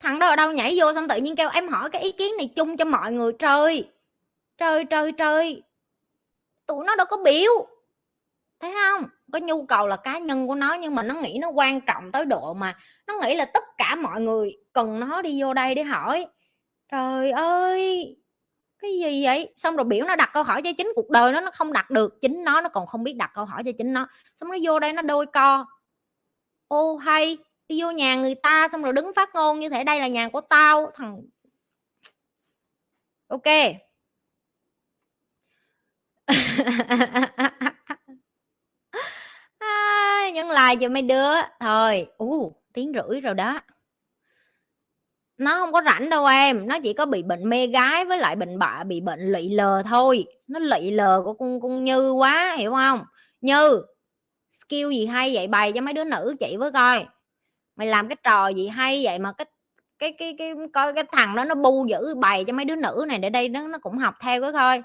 Thằng 0.00 0.18
đó 0.18 0.26
ở 0.26 0.36
đâu 0.36 0.52
nhảy 0.52 0.76
vô 0.78 0.92
xong 0.94 1.08
tự 1.08 1.16
nhiên 1.16 1.36
kêu 1.36 1.48
em 1.52 1.68
hỏi 1.68 1.90
cái 1.90 2.02
ý 2.02 2.12
kiến 2.12 2.32
này 2.38 2.52
chung 2.56 2.76
cho 2.76 2.84
mọi 2.84 3.12
người. 3.12 3.32
Trời 3.32 3.90
trời 4.58 4.84
trời 4.84 5.12
trời. 5.12 5.62
Tụi 6.66 6.84
nó 6.84 6.96
đâu 6.96 7.06
có 7.10 7.16
biểu. 7.16 7.66
Thấy 8.60 8.72
không? 8.72 9.08
Có 9.32 9.38
nhu 9.38 9.64
cầu 9.66 9.86
là 9.86 9.96
cá 9.96 10.18
nhân 10.18 10.46
của 10.46 10.54
nó 10.54 10.74
nhưng 10.74 10.94
mà 10.94 11.02
nó 11.02 11.14
nghĩ 11.14 11.38
nó 11.40 11.48
quan 11.48 11.80
trọng 11.80 12.12
tới 12.12 12.24
độ 12.24 12.54
mà 12.54 12.78
nó 13.06 13.14
nghĩ 13.22 13.34
là 13.34 13.44
tất 13.44 13.64
cả 13.78 13.94
mọi 13.94 14.20
người 14.20 14.56
cần 14.72 15.00
nó 15.00 15.22
đi 15.22 15.42
vô 15.42 15.54
đây 15.54 15.74
để 15.74 15.82
hỏi. 15.82 16.26
Trời 16.92 17.30
ơi, 17.30 18.16
cái 18.78 18.98
gì 18.98 19.24
vậy? 19.24 19.54
Xong 19.56 19.76
rồi 19.76 19.84
biểu 19.84 20.04
nó 20.04 20.16
đặt 20.16 20.30
câu 20.32 20.42
hỏi 20.42 20.62
cho 20.62 20.70
chính 20.78 20.92
cuộc 20.96 21.10
đời 21.10 21.32
nó 21.32 21.40
nó 21.40 21.50
không 21.50 21.72
đặt 21.72 21.90
được. 21.90 22.20
Chính 22.20 22.44
nó 22.44 22.60
nó 22.60 22.68
còn 22.68 22.86
không 22.86 23.04
biết 23.04 23.12
đặt 23.12 23.30
câu 23.34 23.44
hỏi 23.44 23.62
cho 23.64 23.72
chính 23.78 23.92
nó. 23.92 24.08
Xong 24.36 24.50
nó 24.50 24.56
vô 24.62 24.78
đây 24.78 24.92
nó 24.92 25.02
đôi 25.02 25.26
co 25.26 25.66
ô 26.70 26.96
hay 26.96 27.38
đi 27.68 27.82
vô 27.82 27.90
nhà 27.90 28.16
người 28.16 28.34
ta 28.34 28.68
xong 28.68 28.82
rồi 28.82 28.92
đứng 28.92 29.14
phát 29.16 29.34
ngôn 29.34 29.58
như 29.58 29.68
thế 29.68 29.84
đây 29.84 30.00
là 30.00 30.08
nhà 30.08 30.28
của 30.28 30.40
tao. 30.40 30.92
Thằng 30.94 31.22
ok. 33.28 33.42
À, 39.58 40.30
nhấn 40.34 40.48
like 40.48 40.76
cho 40.80 40.88
mấy 40.88 41.02
đứa. 41.02 41.32
Thôi 41.60 42.06
u 42.18 42.62
tiếng 42.72 42.92
rưỡi 42.94 43.20
rồi 43.20 43.34
đó. 43.34 43.60
Nó 45.38 45.58
không 45.58 45.72
có 45.72 45.82
rảnh 45.86 46.10
đâu 46.10 46.26
em. 46.26 46.68
Nó 46.68 46.78
chỉ 46.82 46.92
có 46.92 47.06
bị 47.06 47.22
bệnh 47.22 47.48
mê 47.48 47.66
gái 47.66 48.04
với 48.04 48.18
lại 48.18 48.36
bệnh 48.36 48.58
bạ 48.58 48.84
bị 48.86 49.00
bệnh 49.00 49.32
lị 49.32 49.48
lờ 49.48 49.82
thôi. 49.86 50.24
Nó 50.46 50.58
lị 50.58 50.90
lờ 50.90 51.22
của 51.24 51.34
con 51.34 51.60
con 51.60 51.84
như 51.84 52.10
quá 52.12 52.54
hiểu 52.58 52.72
không? 52.72 53.04
Như 53.40 53.82
skill 54.50 54.90
gì 54.90 55.06
hay 55.06 55.34
vậy? 55.34 55.46
Bày 55.48 55.72
cho 55.72 55.80
mấy 55.80 55.94
đứa 55.94 56.04
nữ 56.04 56.36
chị 56.40 56.56
với 56.58 56.72
coi. 56.72 57.06
Mày 57.76 57.86
làm 57.86 58.08
cái 58.08 58.16
trò 58.24 58.48
gì 58.48 58.68
hay 58.68 59.00
vậy 59.04 59.18
mà 59.18 59.32
cái 59.32 59.46
cái 59.98 60.12
cái 60.18 60.34
cái, 60.38 60.52
coi 60.72 60.94
cái 60.94 61.04
thằng 61.12 61.36
đó 61.36 61.44
nó 61.44 61.54
bu 61.54 61.86
giữ 61.88 62.14
bày 62.14 62.44
cho 62.44 62.52
mấy 62.52 62.64
đứa 62.64 62.76
nữ 62.76 63.04
này 63.08 63.18
để 63.18 63.30
đây 63.30 63.48
nó 63.48 63.68
nó 63.68 63.78
cũng 63.78 63.98
học 63.98 64.14
theo 64.20 64.42
cái 64.42 64.52
thôi 64.52 64.82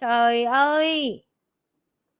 trời 0.00 0.44
ơi! 0.44 1.24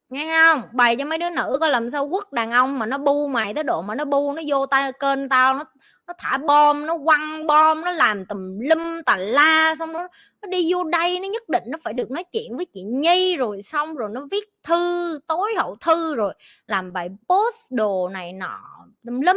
Nghe 0.08 0.36
không? 0.46 0.62
Bày 0.72 0.96
cho 0.96 1.04
mấy 1.04 1.18
đứa 1.18 1.30
nữ 1.30 1.58
coi 1.60 1.70
làm 1.70 1.90
sao 1.90 2.08
quất 2.10 2.32
đàn 2.32 2.50
ông 2.50 2.78
mà 2.78 2.86
nó 2.86 2.98
bu 2.98 3.28
mày 3.28 3.54
tới 3.54 3.64
độ 3.64 3.82
mà 3.82 3.94
nó 3.94 4.04
bu, 4.04 4.32
nó 4.32 4.42
vô 4.48 4.66
tay 4.66 4.92
kênh 4.92 5.28
tao, 5.28 5.54
nó 5.54 5.64
nó 6.06 6.14
thả 6.18 6.38
bom, 6.38 6.86
nó 6.86 6.98
quăng 7.04 7.46
bom, 7.46 7.80
nó 7.84 7.90
làm 7.90 8.26
tùm 8.26 8.58
lum 8.60 9.02
tà 9.06 9.16
la, 9.16 9.74
xong 9.78 9.92
nó 9.92 10.08
nó 10.42 10.48
đi 10.48 10.72
vô 10.72 10.84
đây 10.84 11.20
nó 11.20 11.28
nhất 11.28 11.48
định 11.48 11.62
nó 11.66 11.78
phải 11.82 11.92
được 11.92 12.10
nói 12.10 12.24
chuyện 12.24 12.56
với 12.56 12.64
chị 12.64 12.82
nhi 12.82 13.36
rồi 13.36 13.62
xong 13.62 13.94
rồi 13.94 14.10
nó 14.12 14.26
viết 14.30 14.48
thư, 14.62 15.18
tối 15.26 15.54
hậu 15.58 15.76
thư 15.76 16.14
rồi 16.14 16.34
làm 16.66 16.92
bài 16.92 17.08
post 17.08 17.70
đồ 17.70 18.08
này 18.08 18.32
nọ, 18.32 18.60
tùm 19.06 19.20
lum 19.20 19.36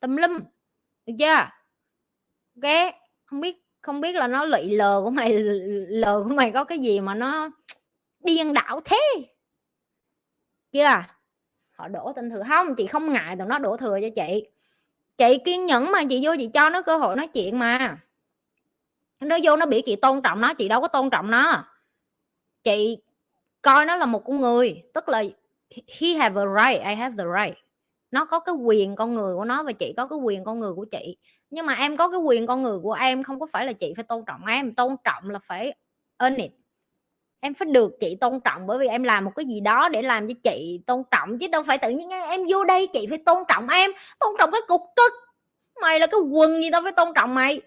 tùm 0.00 0.16
lum, 0.16 0.38
được 1.06 1.14
chưa? 1.18 1.48
Ok, 2.62 2.94
không 3.24 3.40
biết 3.40 3.56
không 3.80 4.00
biết 4.00 4.14
là 4.14 4.26
nó 4.26 4.44
lị 4.44 4.70
lờ 4.70 5.00
của 5.04 5.10
mày, 5.10 5.38
lờ 5.88 6.22
của 6.24 6.34
mày 6.34 6.50
có 6.50 6.64
cái 6.64 6.78
gì 6.78 7.00
mà 7.00 7.14
nó 7.14 7.50
điên 8.24 8.52
đảo 8.52 8.80
thế? 8.84 9.00
Chưa 10.72 10.84
à? 10.84 11.20
họ 11.80 11.88
đổ 11.88 12.12
tình 12.16 12.30
thừa. 12.30 12.42
Không, 12.48 12.74
chị 12.74 12.86
không 12.86 13.12
ngại 13.12 13.36
tụi 13.36 13.46
nó 13.46 13.58
đổ 13.58 13.76
thừa 13.76 13.98
cho 14.00 14.08
chị. 14.16 14.46
Chị 15.16 15.38
kiên 15.44 15.66
nhẫn 15.66 15.92
mà, 15.92 16.00
chị 16.10 16.20
vô 16.22 16.32
chị 16.38 16.50
cho 16.54 16.70
nó 16.70 16.82
cơ 16.82 16.96
hội 16.96 17.16
nói 17.16 17.26
chuyện 17.26 17.58
mà 17.58 17.98
nó 19.20 19.38
vô 19.42 19.56
nó 19.56 19.66
biểu 19.66 19.80
chị 19.86 19.96
tôn 19.96 20.22
trọng 20.22 20.40
nó, 20.40 20.54
chị 20.54 20.68
đâu 20.68 20.80
có 20.80 20.88
tôn 20.88 21.10
trọng 21.10 21.30
nó. 21.30 21.64
Chị 22.64 22.98
coi 23.62 23.84
nó 23.84 23.96
là 23.96 24.06
một 24.06 24.22
con 24.26 24.40
người, 24.40 24.82
tức 24.94 25.08
là 25.08 25.22
he 26.00 26.08
have 26.08 26.42
a 26.42 26.44
right, 26.46 26.86
I 26.86 26.94
have 26.94 27.14
the 27.18 27.24
right. 27.38 27.58
Nó 28.10 28.24
có 28.24 28.40
cái 28.40 28.54
quyền 28.54 28.96
con 28.96 29.14
người 29.14 29.34
của 29.34 29.44
nó 29.44 29.62
và 29.62 29.72
chị 29.72 29.94
có 29.96 30.06
cái 30.06 30.18
quyền 30.18 30.44
con 30.44 30.60
người 30.60 30.72
của 30.74 30.84
chị. 30.84 31.16
Nhưng 31.50 31.66
mà 31.66 31.74
em 31.74 31.96
có 31.96 32.08
cái 32.08 32.20
quyền 32.20 32.46
con 32.46 32.62
người 32.62 32.78
của 32.82 32.92
em 32.92 33.22
không 33.22 33.40
có 33.40 33.46
phải 33.46 33.66
là 33.66 33.72
chị 33.72 33.92
phải 33.96 34.04
tôn 34.04 34.24
trọng 34.26 34.46
em, 34.46 34.74
tôn 34.74 34.96
trọng 35.04 35.30
là 35.30 35.38
phải 35.38 35.74
earn 36.18 36.36
it. 36.36 36.50
Em 37.40 37.54
phải 37.54 37.66
được 37.66 37.92
chị 38.00 38.16
tôn 38.20 38.40
trọng 38.40 38.66
bởi 38.66 38.78
vì 38.78 38.86
em 38.86 39.02
làm 39.02 39.24
một 39.24 39.32
cái 39.36 39.44
gì 39.44 39.60
đó 39.60 39.88
để 39.88 40.02
làm 40.02 40.28
cho 40.28 40.34
chị 40.42 40.80
tôn 40.86 41.02
trọng, 41.10 41.38
chứ 41.38 41.48
đâu 41.48 41.62
phải 41.62 41.78
tự 41.78 41.90
nhiên 41.90 42.10
em 42.10 42.40
vô 42.48 42.64
đây 42.64 42.86
chị 42.86 43.06
phải 43.08 43.18
tôn 43.18 43.42
trọng 43.48 43.68
em, 43.68 43.90
tôn 44.20 44.34
trọng 44.38 44.50
cái 44.52 44.60
cục 44.68 44.82
tức. 44.96 45.12
Mày 45.80 46.00
là 46.00 46.06
cái 46.06 46.20
quần 46.20 46.62
gì 46.62 46.70
tao 46.72 46.82
phải 46.82 46.92
tôn 46.92 47.08
trọng 47.14 47.34
mày 47.34 47.60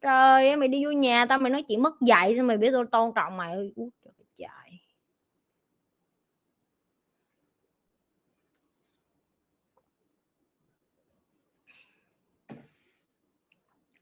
trời 0.00 0.56
mày 0.56 0.68
đi 0.68 0.84
vô 0.84 0.90
nhà 0.90 1.26
tao, 1.26 1.38
mày 1.38 1.50
nói 1.50 1.62
chuyện 1.62 1.82
mất 1.82 1.94
dạy 2.00 2.34
sao 2.36 2.44
mày 2.44 2.56
biết 2.56 2.70
tôi 2.72 2.86
tôn 2.92 3.12
trọng 3.14 3.36
mày? 3.36 3.52
Ơi, 3.52 3.72
trời. 4.38 4.80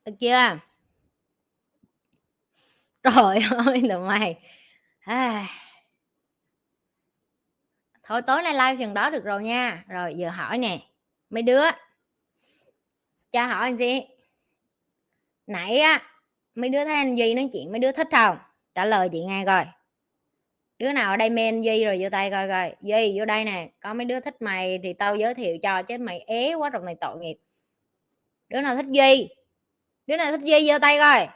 Được 0.04 0.12
chưa? 0.20 0.58
Trời 3.02 3.38
ơi, 3.66 3.82
tụi 3.90 3.98
mày. 4.08 4.38
À. 5.00 5.46
thôi, 8.02 8.22
tối 8.22 8.42
nay 8.42 8.52
live 8.52 8.76
chừng 8.78 8.94
đó 8.94 9.10
được 9.10 9.24
rồi 9.24 9.42
nha. 9.42 9.84
Rồi, 9.88 10.14
giờ 10.14 10.30
hỏi 10.30 10.58
nè. 10.58 10.80
Mấy 11.30 11.42
đứa? 11.42 11.64
Cho 13.32 13.46
hỏi 13.46 13.62
anh 13.62 13.76
gì? 13.76 14.00
Nãy 15.48 15.78
á, 15.78 16.02
mấy 16.54 16.68
đứa 16.68 16.84
thấy 16.84 16.94
anh 16.94 17.14
duy 17.18 17.34
nói 17.34 17.50
chuyện, 17.52 17.72
mấy 17.72 17.78
đứa 17.78 17.92
thích 17.92 18.08
không? 18.12 18.38
Trả 18.74 18.84
lời 18.84 19.08
chị 19.12 19.20
nghe 19.20 19.44
coi. 19.46 19.66
Đứa 20.78 20.92
nào 20.92 21.10
ở 21.10 21.16
đây 21.16 21.30
men 21.30 21.62
duy 21.62 21.84
rồi 21.84 21.98
vô 22.00 22.08
tay 22.10 22.30
coi 22.30 22.48
coi. 22.48 22.74
Duy, 22.82 23.18
vô 23.18 23.24
đây 23.24 23.44
nè. 23.44 23.68
Có 23.80 23.94
mấy 23.94 24.04
đứa 24.04 24.20
thích 24.20 24.42
mày 24.42 24.80
thì 24.82 24.92
tao 24.92 25.16
giới 25.16 25.34
thiệu 25.34 25.56
cho, 25.62 25.82
chứ 25.82 25.98
mày 25.98 26.18
ế 26.18 26.54
quá 26.54 26.70
rồi 26.70 26.82
mày 26.82 26.94
tội 27.00 27.18
nghiệp. 27.18 27.36
Đứa 28.48 28.60
nào 28.60 28.76
thích 28.76 28.86
duy? 28.90 29.28
Đứa 30.06 30.16
nào 30.16 30.32
thích 30.32 30.40
duy 30.40 30.70
vô 30.70 30.78
tay 30.78 30.98
coi. 30.98 31.28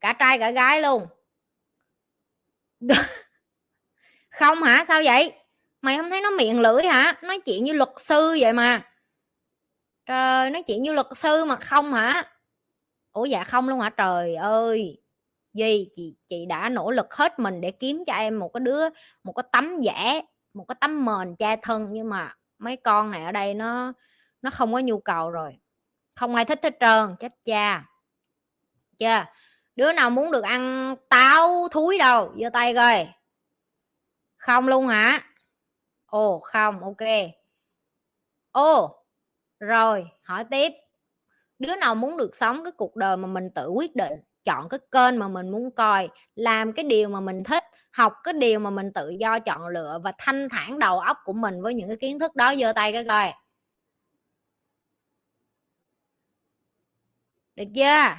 Cả 0.00 0.12
trai 0.12 0.38
cả 0.38 0.50
gái 0.50 0.80
luôn. 0.80 1.06
Không 4.30 4.62
hả? 4.62 4.84
Sao 4.88 5.02
vậy? 5.04 5.32
Mày 5.80 5.96
không 5.96 6.10
thấy 6.10 6.20
nó 6.20 6.30
miệng 6.30 6.60
lưỡi 6.60 6.84
hả? 6.84 7.18
Nói 7.22 7.40
chuyện 7.40 7.64
như 7.64 7.72
luật 7.72 7.90
sư 7.98 8.36
vậy 8.40 8.52
mà. 8.52 8.92
Trời, 10.06 10.50
nói 10.50 10.62
chuyện 10.62 10.82
như 10.82 10.92
luật 10.92 11.06
sư 11.16 11.44
mà 11.44 11.56
không 11.56 11.92
hả? 11.92 12.33
Ủa 13.14 13.24
dạ 13.24 13.44
không 13.44 13.68
luôn 13.68 13.80
hả? 13.80 13.90
Trời 13.90 14.34
ơi! 14.34 15.00
Duy 15.52 15.90
chị 15.96 16.16
chị 16.28 16.46
đã 16.46 16.68
nỗ 16.68 16.90
lực 16.90 17.14
hết 17.14 17.38
mình 17.38 17.60
để 17.60 17.70
kiếm 17.70 18.04
cho 18.06 18.12
em 18.14 18.38
một 18.38 18.48
cái 18.54 18.60
đứa, 18.60 18.84
một 19.24 19.32
cái 19.32 19.44
tấm 19.52 19.80
giả 19.80 20.20
một 20.54 20.64
cái 20.68 20.76
tấm 20.80 21.04
mền 21.04 21.36
cha 21.36 21.56
thân, 21.62 21.88
nhưng 21.92 22.08
mà 22.08 22.36
mấy 22.58 22.76
con 22.76 23.10
này 23.10 23.24
ở 23.24 23.32
đây 23.32 23.54
nó 23.54 23.92
nó 24.42 24.50
không 24.50 24.72
có 24.72 24.78
nhu 24.78 24.98
cầu 24.98 25.30
rồi. 25.30 25.58
Không 26.14 26.34
ai 26.34 26.44
thích 26.44 26.60
hết 26.62 26.76
trơn, 26.80 27.16
chết 27.20 27.32
cha. 27.44 27.84
Chưa? 28.98 29.24
Đứa 29.76 29.92
nào 29.92 30.10
muốn 30.10 30.30
được 30.30 30.44
ăn 30.44 30.94
táo, 31.08 31.68
thúi 31.70 31.98
đâu? 31.98 32.34
Giơ 32.40 32.50
tay 32.50 32.74
coi. 32.74 33.08
Không 34.36 34.68
luôn 34.68 34.88
hả? 34.88 35.22
Ồ, 36.06 36.38
không, 36.38 36.80
ok. 36.80 37.08
Ồ 38.50 39.04
rồi, 39.60 40.06
hỏi 40.22 40.44
tiếp 40.50 40.72
đứa 41.64 41.76
nào 41.76 41.94
muốn 41.94 42.16
được 42.16 42.36
sống 42.36 42.64
cái 42.64 42.72
cuộc 42.72 42.96
đời 42.96 43.16
mà 43.16 43.28
mình 43.28 43.50
tự 43.54 43.68
quyết 43.68 43.96
định 43.96 44.12
chọn 44.44 44.68
cái 44.68 44.80
kênh 44.92 45.18
mà 45.18 45.28
mình 45.28 45.50
muốn 45.50 45.70
coi 45.70 46.08
làm 46.34 46.72
cái 46.72 46.84
điều 46.84 47.08
mà 47.08 47.20
mình 47.20 47.44
thích 47.44 47.64
học 47.92 48.12
cái 48.24 48.34
điều 48.34 48.58
mà 48.58 48.70
mình 48.70 48.92
tự 48.92 49.10
do 49.10 49.38
chọn 49.38 49.66
lựa 49.68 50.00
và 50.04 50.12
thanh 50.18 50.48
thản 50.48 50.78
đầu 50.78 51.00
óc 51.00 51.18
của 51.24 51.32
mình 51.32 51.62
với 51.62 51.74
những 51.74 51.88
cái 51.88 51.96
kiến 51.96 52.18
thức 52.18 52.36
đó 52.36 52.54
giơ 52.56 52.72
tay 52.72 52.92
cái 52.92 53.04
coi. 53.04 53.32
Được 57.56 57.64
chưa? 57.74 58.16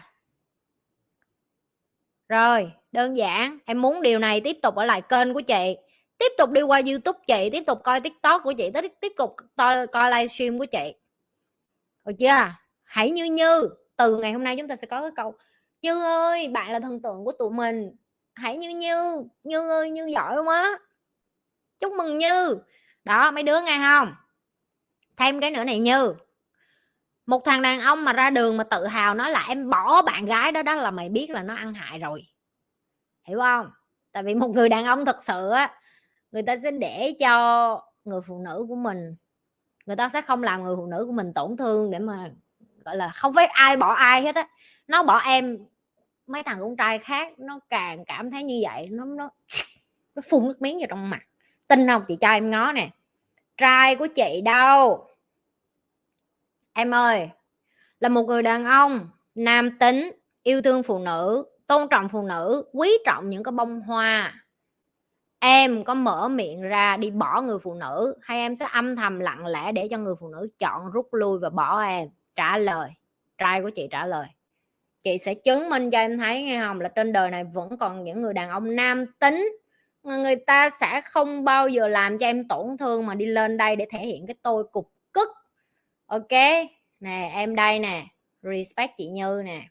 Rồi 2.30 2.72
đơn 2.92 3.18
giản 3.18 3.60
em 3.66 3.82
muốn 3.82 4.02
điều 4.02 4.20
này 4.20 4.42
tiếp 4.42 4.58
tục 4.64 4.76
ở 4.76 4.86
lại 4.86 5.02
kênh 5.02 5.34
của 5.34 5.42
chị. 5.42 5.78
Tiếp 6.18 6.32
tục 6.38 6.52
đi 6.52 6.62
qua 6.62 6.82
youtube 6.90 7.20
chị 7.28 7.50
tiếp 7.52 7.64
tục 7.68 7.80
coi 7.84 8.02
tiktok 8.02 8.42
của 8.44 8.54
chị 8.58 8.70
tiếp 9.02 9.12
tục 9.18 9.36
coi, 9.58 9.88
coi 9.88 10.12
livestream 10.12 10.60
của 10.60 10.66
chị. 10.66 10.94
Được 12.06 12.14
chưa? 12.20 12.65
Hãy 12.96 13.12
như 13.12 13.26
như, 13.26 13.70
từ 13.98 14.18
ngày 14.18 14.34
hôm 14.34 14.44
nay 14.44 14.56
chúng 14.58 14.68
ta 14.68 14.76
sẽ 14.76 14.88
có 14.88 15.02
cái 15.02 15.12
câu, 15.16 15.34
như 15.82 16.04
ơi, 16.04 16.48
bạn 16.48 16.72
là 16.72 16.80
thần 16.80 17.02
tượng 17.02 17.26
của 17.26 17.32
tụi 17.32 17.52
mình. 17.52 17.96
Hãy 18.34 18.58
như 18.58 18.70
như 18.70 19.24
như 19.44 19.70
ơi, 19.70 19.92
như 19.92 20.06
giỏi 20.06 20.42
quá. 20.46 20.80
Chúc 21.80 21.94
mừng 21.94 22.18
như. 22.18 22.58
Đó, 23.04 23.32
mấy 23.32 23.44
đứa 23.44 23.62
nghe 23.62 23.80
không? 23.88 24.14
Thêm 25.18 25.42
cái 25.42 25.52
nữa 25.52 25.64
này, 25.64 25.80
như. 25.80 26.16
Một 27.26 27.46
thằng 27.46 27.62
đàn 27.62 27.80
ông 27.80 28.06
mà 28.06 28.14
ra 28.14 28.30
đường 28.30 28.58
mà 28.58 28.64
tự 28.64 28.86
hào 28.86 29.14
nói 29.14 29.32
là 29.32 29.46
em 29.48 29.70
bỏ 29.70 30.02
bạn 30.02 30.26
gái 30.26 30.52
đó 30.52 30.64
đó 30.64 30.76
là 30.76 30.92
mày 30.92 31.10
biết 31.10 31.30
là 31.30 31.44
nó 31.44 31.56
ăn 31.56 31.74
hại 31.74 32.00
rồi. 32.00 32.24
Hiểu 33.28 33.40
không? 33.40 33.70
Tại 34.12 34.24
vì 34.24 34.36
một 34.36 34.48
người 34.48 34.70
đàn 34.70 34.86
ông 34.86 35.06
thật 35.06 35.24
sự 35.24 35.50
á, 35.50 35.80
người 36.32 36.44
ta 36.44 36.58
sẽ 36.64 36.72
để 36.72 37.14
cho 37.20 37.82
người 38.04 38.22
phụ 38.28 38.40
nữ 38.40 38.66
của 38.70 38.76
mình, 38.76 39.16
người 39.86 39.96
ta 39.96 40.10
sẽ 40.10 40.22
không 40.22 40.44
làm 40.44 40.64
người 40.64 40.76
phụ 40.76 40.86
nữ 40.86 41.06
của 41.06 41.14
mình 41.14 41.34
tổn 41.34 41.58
thương 41.58 41.92
để 41.92 42.00
mà 42.00 42.32
gọi 42.86 42.98
là, 42.98 43.10
không 43.10 43.34
phải 43.34 43.46
ai 43.46 43.78
bỏ 43.78 43.94
ai 43.94 44.22
hết 44.22 44.36
á. 44.36 44.48
Nó 44.88 45.04
bỏ 45.04 45.18
em, 45.18 45.58
mấy 46.28 46.44
thằng 46.44 46.58
con 46.60 46.78
trai 46.78 47.00
khác, 47.00 47.40
nó 47.40 47.60
càng 47.70 48.06
cảm 48.06 48.32
thấy 48.32 48.44
như 48.44 48.62
vậy, 48.64 48.88
nó 48.92 49.06
nó 49.06 49.30
nó 50.16 50.22
phun 50.30 50.48
nước 50.48 50.62
miếng 50.62 50.78
vào 50.78 50.88
trong 50.90 51.10
mặt. 51.10 51.22
Tin 51.68 51.88
không? 51.88 52.04
Chị 52.08 52.18
cho 52.22 52.28
em 52.28 52.52
ngó 52.52 52.72
nè. 52.72 52.90
Trai 53.58 53.96
của 53.96 54.08
chị 54.08 54.42
đâu? 54.46 55.08
Em 56.74 56.92
ơi, 56.92 57.30
là 58.00 58.10
một 58.10 58.24
người 58.24 58.44
đàn 58.44 58.66
ông, 58.66 59.10
nam 59.36 59.78
tính, 59.80 60.12
yêu 60.44 60.62
thương 60.62 60.84
phụ 60.84 61.00
nữ, 61.00 61.46
tôn 61.68 61.88
trọng 61.90 62.10
phụ 62.10 62.22
nữ, 62.22 62.66
quý 62.74 62.98
trọng 63.06 63.30
những 63.30 63.44
cái 63.44 63.52
bông 63.52 63.82
hoa. 63.82 64.46
Em 65.40 65.84
có 65.84 65.94
mở 65.94 66.28
miệng 66.28 66.62
ra 66.62 66.98
đi 66.98 67.12
bỏ 67.12 67.42
người 67.42 67.60
phụ 67.60 67.74
nữ, 67.74 68.16
hay 68.22 68.38
em 68.38 68.56
sẽ 68.56 68.68
âm 68.72 68.96
thầm 68.96 69.20
lặng 69.20 69.46
lẽ 69.46 69.72
để 69.72 69.88
cho 69.92 69.98
người 69.98 70.16
phụ 70.20 70.28
nữ 70.28 70.50
chọn 70.60 70.92
rút 70.92 71.14
lui 71.14 71.40
và 71.40 71.50
bỏ 71.50 71.82
em? 71.82 72.10
Trả 72.36 72.58
lời. 72.58 72.90
Trai 73.38 73.62
của 73.62 73.70
chị 73.70 73.88
trả 73.92 74.06
lời. 74.06 74.28
Chị 75.04 75.18
sẽ 75.18 75.34
chứng 75.34 75.70
minh 75.70 75.92
cho 75.92 76.00
em 76.00 76.18
thấy 76.18 76.42
nghe 76.42 76.60
không? 76.60 76.82
Là 76.82 76.90
trên 76.90 77.14
đời 77.14 77.32
này 77.32 77.44
vẫn 77.44 77.78
còn 77.78 78.04
những 78.04 78.22
người 78.22 78.34
đàn 78.34 78.50
ông 78.50 78.76
nam 78.76 79.06
tính 79.20 79.50
người 80.06 80.36
ta 80.36 80.70
sẽ 80.70 81.02
không 81.02 81.44
bao 81.44 81.68
giờ 81.68 81.88
làm 81.88 82.18
cho 82.18 82.26
em 82.28 82.48
tổn 82.48 82.78
thương 82.78 83.06
mà 83.06 83.16
đi 83.16 83.26
lên 83.26 83.58
đây 83.58 83.76
để 83.76 83.88
thể 83.92 84.06
hiện 84.06 84.28
cái 84.28 84.36
tôi 84.42 84.64
cục 84.64 84.92
cức. 85.12 85.28
Ok? 86.06 86.32
Nè, 87.00 87.32
em 87.36 87.56
đây 87.56 87.80
nè. 87.80 88.06
Respect 88.42 88.92
chị 88.98 89.08
như 89.08 89.42
nè. 89.46 89.68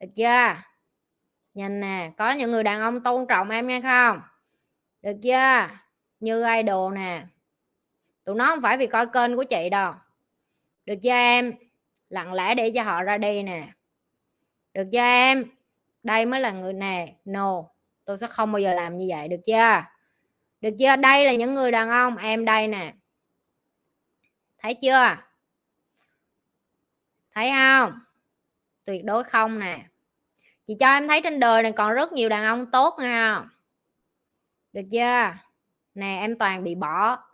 Được 0.00 0.08
chưa? 0.14 0.56
Nhìn 1.54 1.80
nè, 1.80 2.10
có 2.16 2.32
những 2.32 2.50
người 2.50 2.62
đàn 2.62 2.80
ông 2.80 3.02
tôn 3.02 3.26
trọng 3.28 3.50
em 3.50 3.66
nghe 3.66 3.80
không? 3.80 4.20
Được 5.02 5.16
chưa? 5.22 5.68
Như 6.20 6.44
idol 6.56 6.94
nè. 6.94 7.26
Tụi 8.24 8.34
nó 8.34 8.46
không 8.46 8.62
phải 8.62 8.76
vì 8.76 8.86
coi 8.86 9.06
kênh 9.06 9.36
của 9.36 9.44
chị 9.44 9.68
đâu 9.70 9.92
được 10.86 10.94
chưa 11.02 11.10
em? 11.10 11.54
Lặng 12.08 12.32
lẽ 12.32 12.54
để 12.54 12.72
cho 12.74 12.82
họ 12.82 13.02
ra 13.02 13.18
đi 13.18 13.42
nè. 13.42 13.68
Được 14.74 14.88
chưa 14.92 14.98
em? 14.98 15.44
Đây 16.02 16.26
mới 16.26 16.40
là 16.40 16.50
người 16.50 16.72
nè. 16.72 17.14
No, 17.24 17.64
tôi 18.04 18.18
sẽ 18.18 18.26
không 18.26 18.52
bao 18.52 18.60
giờ 18.60 18.74
làm 18.74 18.96
như 18.96 19.06
vậy, 19.08 19.28
được 19.28 19.40
chưa? 19.46 19.82
Được 20.60 20.76
chưa? 20.78 20.96
Đây 20.96 21.24
là 21.24 21.34
những 21.34 21.54
người 21.54 21.70
đàn 21.70 21.88
ông, 21.88 22.16
em 22.16 22.44
đây 22.44 22.68
nè. 22.68 22.94
Thấy 24.58 24.74
chưa? 24.74 25.16
Thấy 27.34 27.50
không? 27.50 27.98
Tuyệt 28.84 29.04
đối 29.04 29.24
không 29.24 29.58
nè. 29.58 29.86
Chị 30.66 30.76
cho 30.80 30.86
em 30.86 31.08
thấy 31.08 31.20
trên 31.24 31.40
đời 31.40 31.62
này 31.62 31.72
còn 31.72 31.92
rất 31.92 32.12
nhiều 32.12 32.28
đàn 32.28 32.44
ông 32.44 32.70
tốt, 32.70 32.96
nghe 32.98 33.34
không? 33.34 33.48
Được 34.72 34.82
chưa? 34.92 35.34
Nè, 35.94 36.18
em 36.20 36.38
toàn 36.38 36.64
bị 36.64 36.74
bỏ 36.74 37.28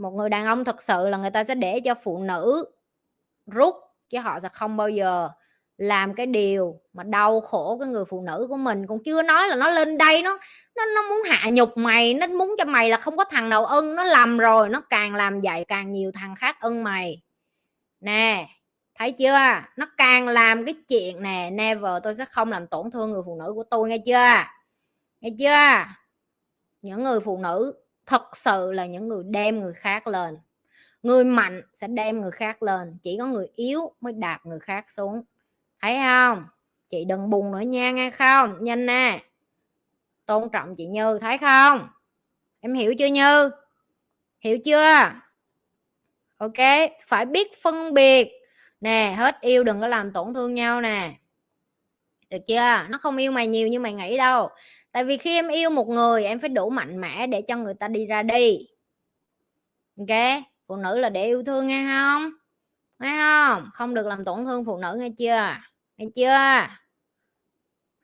một 0.00 0.10
người 0.10 0.28
đàn 0.28 0.46
ông 0.46 0.64
thật 0.64 0.82
sự 0.82 1.08
là 1.08 1.18
người 1.18 1.30
ta 1.30 1.44
sẽ 1.44 1.54
để 1.54 1.80
cho 1.80 1.94
phụ 2.02 2.18
nữ 2.18 2.64
rút, 3.46 3.74
chứ 4.08 4.18
họ 4.18 4.40
sẽ 4.40 4.48
không 4.52 4.76
bao 4.76 4.88
giờ 4.88 5.28
làm 5.76 6.14
cái 6.14 6.26
điều 6.26 6.80
mà 6.92 7.02
đau 7.02 7.40
khổ 7.40 7.76
cái 7.80 7.88
người 7.88 8.04
phụ 8.04 8.22
nữ 8.22 8.46
của 8.48 8.56
mình. 8.56 8.86
Cũng 8.86 9.02
chưa 9.04 9.22
nói 9.22 9.48
là 9.48 9.56
nó 9.56 9.68
lên 9.68 9.98
đây, 9.98 10.22
nó 10.22 10.38
nó 10.76 10.84
nó 10.94 11.02
muốn 11.02 11.22
hạ 11.30 11.50
nhục 11.50 11.76
mày, 11.76 12.14
nó 12.14 12.26
muốn 12.26 12.54
cho 12.58 12.64
mày 12.64 12.90
là 12.90 12.96
không 12.96 13.16
có 13.16 13.24
thằng 13.24 13.48
nào 13.48 13.66
ưng, 13.66 13.94
nó 13.96 14.04
làm 14.04 14.38
rồi, 14.38 14.68
nó 14.68 14.80
càng 14.90 15.14
làm 15.14 15.40
vậy 15.40 15.64
càng 15.68 15.92
nhiều 15.92 16.10
thằng 16.14 16.34
khác 16.34 16.56
ưng 16.60 16.84
mày. 16.84 17.22
Nè, 18.00 18.48
thấy 18.94 19.12
chưa? 19.12 19.38
Nó 19.76 19.86
càng 19.96 20.28
làm 20.28 20.64
cái 20.64 20.74
chuyện 20.88 21.22
nè, 21.22 21.50
never, 21.52 22.02
tôi 22.02 22.14
sẽ 22.14 22.24
không 22.24 22.50
làm 22.50 22.66
tổn 22.66 22.90
thương 22.90 23.10
người 23.10 23.22
phụ 23.26 23.36
nữ 23.38 23.52
của 23.54 23.64
tôi, 23.70 23.88
nghe 23.88 23.98
chưa? 24.06 24.44
Nghe 25.20 25.30
chưa? 25.38 25.84
Những 26.82 27.02
người 27.02 27.20
phụ 27.20 27.38
nữ 27.38 27.74
thật 28.10 28.36
sự 28.36 28.72
là 28.72 28.86
những 28.86 29.08
người 29.08 29.24
đem 29.26 29.60
người 29.60 29.72
khác 29.72 30.06
lên. 30.06 30.38
Người 31.02 31.24
mạnh 31.24 31.62
sẽ 31.72 31.88
đem 31.88 32.20
người 32.20 32.30
khác 32.30 32.62
lên, 32.62 32.98
chỉ 33.02 33.16
có 33.18 33.26
người 33.26 33.48
yếu 33.54 33.92
mới 34.00 34.12
đạp 34.12 34.40
người 34.44 34.60
khác 34.60 34.90
xuống. 34.90 35.22
Thấy 35.82 35.96
không? 35.96 36.44
Chị 36.88 37.04
đừng 37.04 37.30
buồn 37.30 37.52
nữa 37.52 37.60
nha, 37.60 37.90
nghe 37.90 38.10
không? 38.10 38.64
Nhanh 38.64 38.86
nè. 38.86 39.22
Tôn 40.26 40.48
trọng 40.52 40.76
chị 40.76 40.86
như, 40.86 41.18
thấy 41.18 41.38
không? 41.38 41.88
Em 42.60 42.74
hiểu 42.74 42.94
chưa 42.98 43.06
như? 43.06 43.50
Hiểu 44.40 44.58
chưa? 44.64 45.10
Ok, 46.36 46.90
phải 47.06 47.26
biết 47.26 47.48
phân 47.62 47.94
biệt. 47.94 48.28
Nè, 48.80 49.14
hết 49.18 49.40
yêu 49.40 49.64
đừng 49.64 49.80
có 49.80 49.88
làm 49.88 50.12
tổn 50.12 50.34
thương 50.34 50.54
nhau 50.54 50.80
nè. 50.80 51.12
Được 52.30 52.46
chưa? 52.46 52.86
Nó 52.88 52.98
không 52.98 53.16
yêu 53.16 53.32
mày 53.32 53.46
nhiều 53.46 53.68
như 53.68 53.80
mày 53.80 53.92
nghĩ 53.92 54.16
đâu 54.16 54.48
tại 54.92 55.04
vì 55.04 55.16
khi 55.16 55.34
em 55.34 55.48
yêu 55.48 55.70
một 55.70 55.88
người, 55.88 56.24
em 56.24 56.38
phải 56.40 56.48
đủ 56.48 56.70
mạnh 56.70 57.00
mẽ 57.00 57.26
để 57.26 57.42
cho 57.42 57.56
người 57.56 57.74
ta 57.74 57.88
đi 57.88 58.06
ra 58.06 58.22
đi. 58.22 58.66
Ok? 59.98 60.42
Phụ 60.66 60.76
nữ 60.76 60.98
là 60.98 61.08
để 61.08 61.26
yêu 61.26 61.42
thương 61.46 61.66
nghe 61.66 61.84
không? 61.84 62.30
Nghe 62.98 63.18
không? 63.18 63.68
Không 63.72 63.94
được 63.94 64.06
làm 64.06 64.24
tổn 64.24 64.44
thương 64.44 64.64
phụ 64.64 64.78
nữ, 64.78 64.96
nghe 65.00 65.08
chưa? 65.18 65.56
Nghe 65.96 66.06
chưa? 66.14 66.66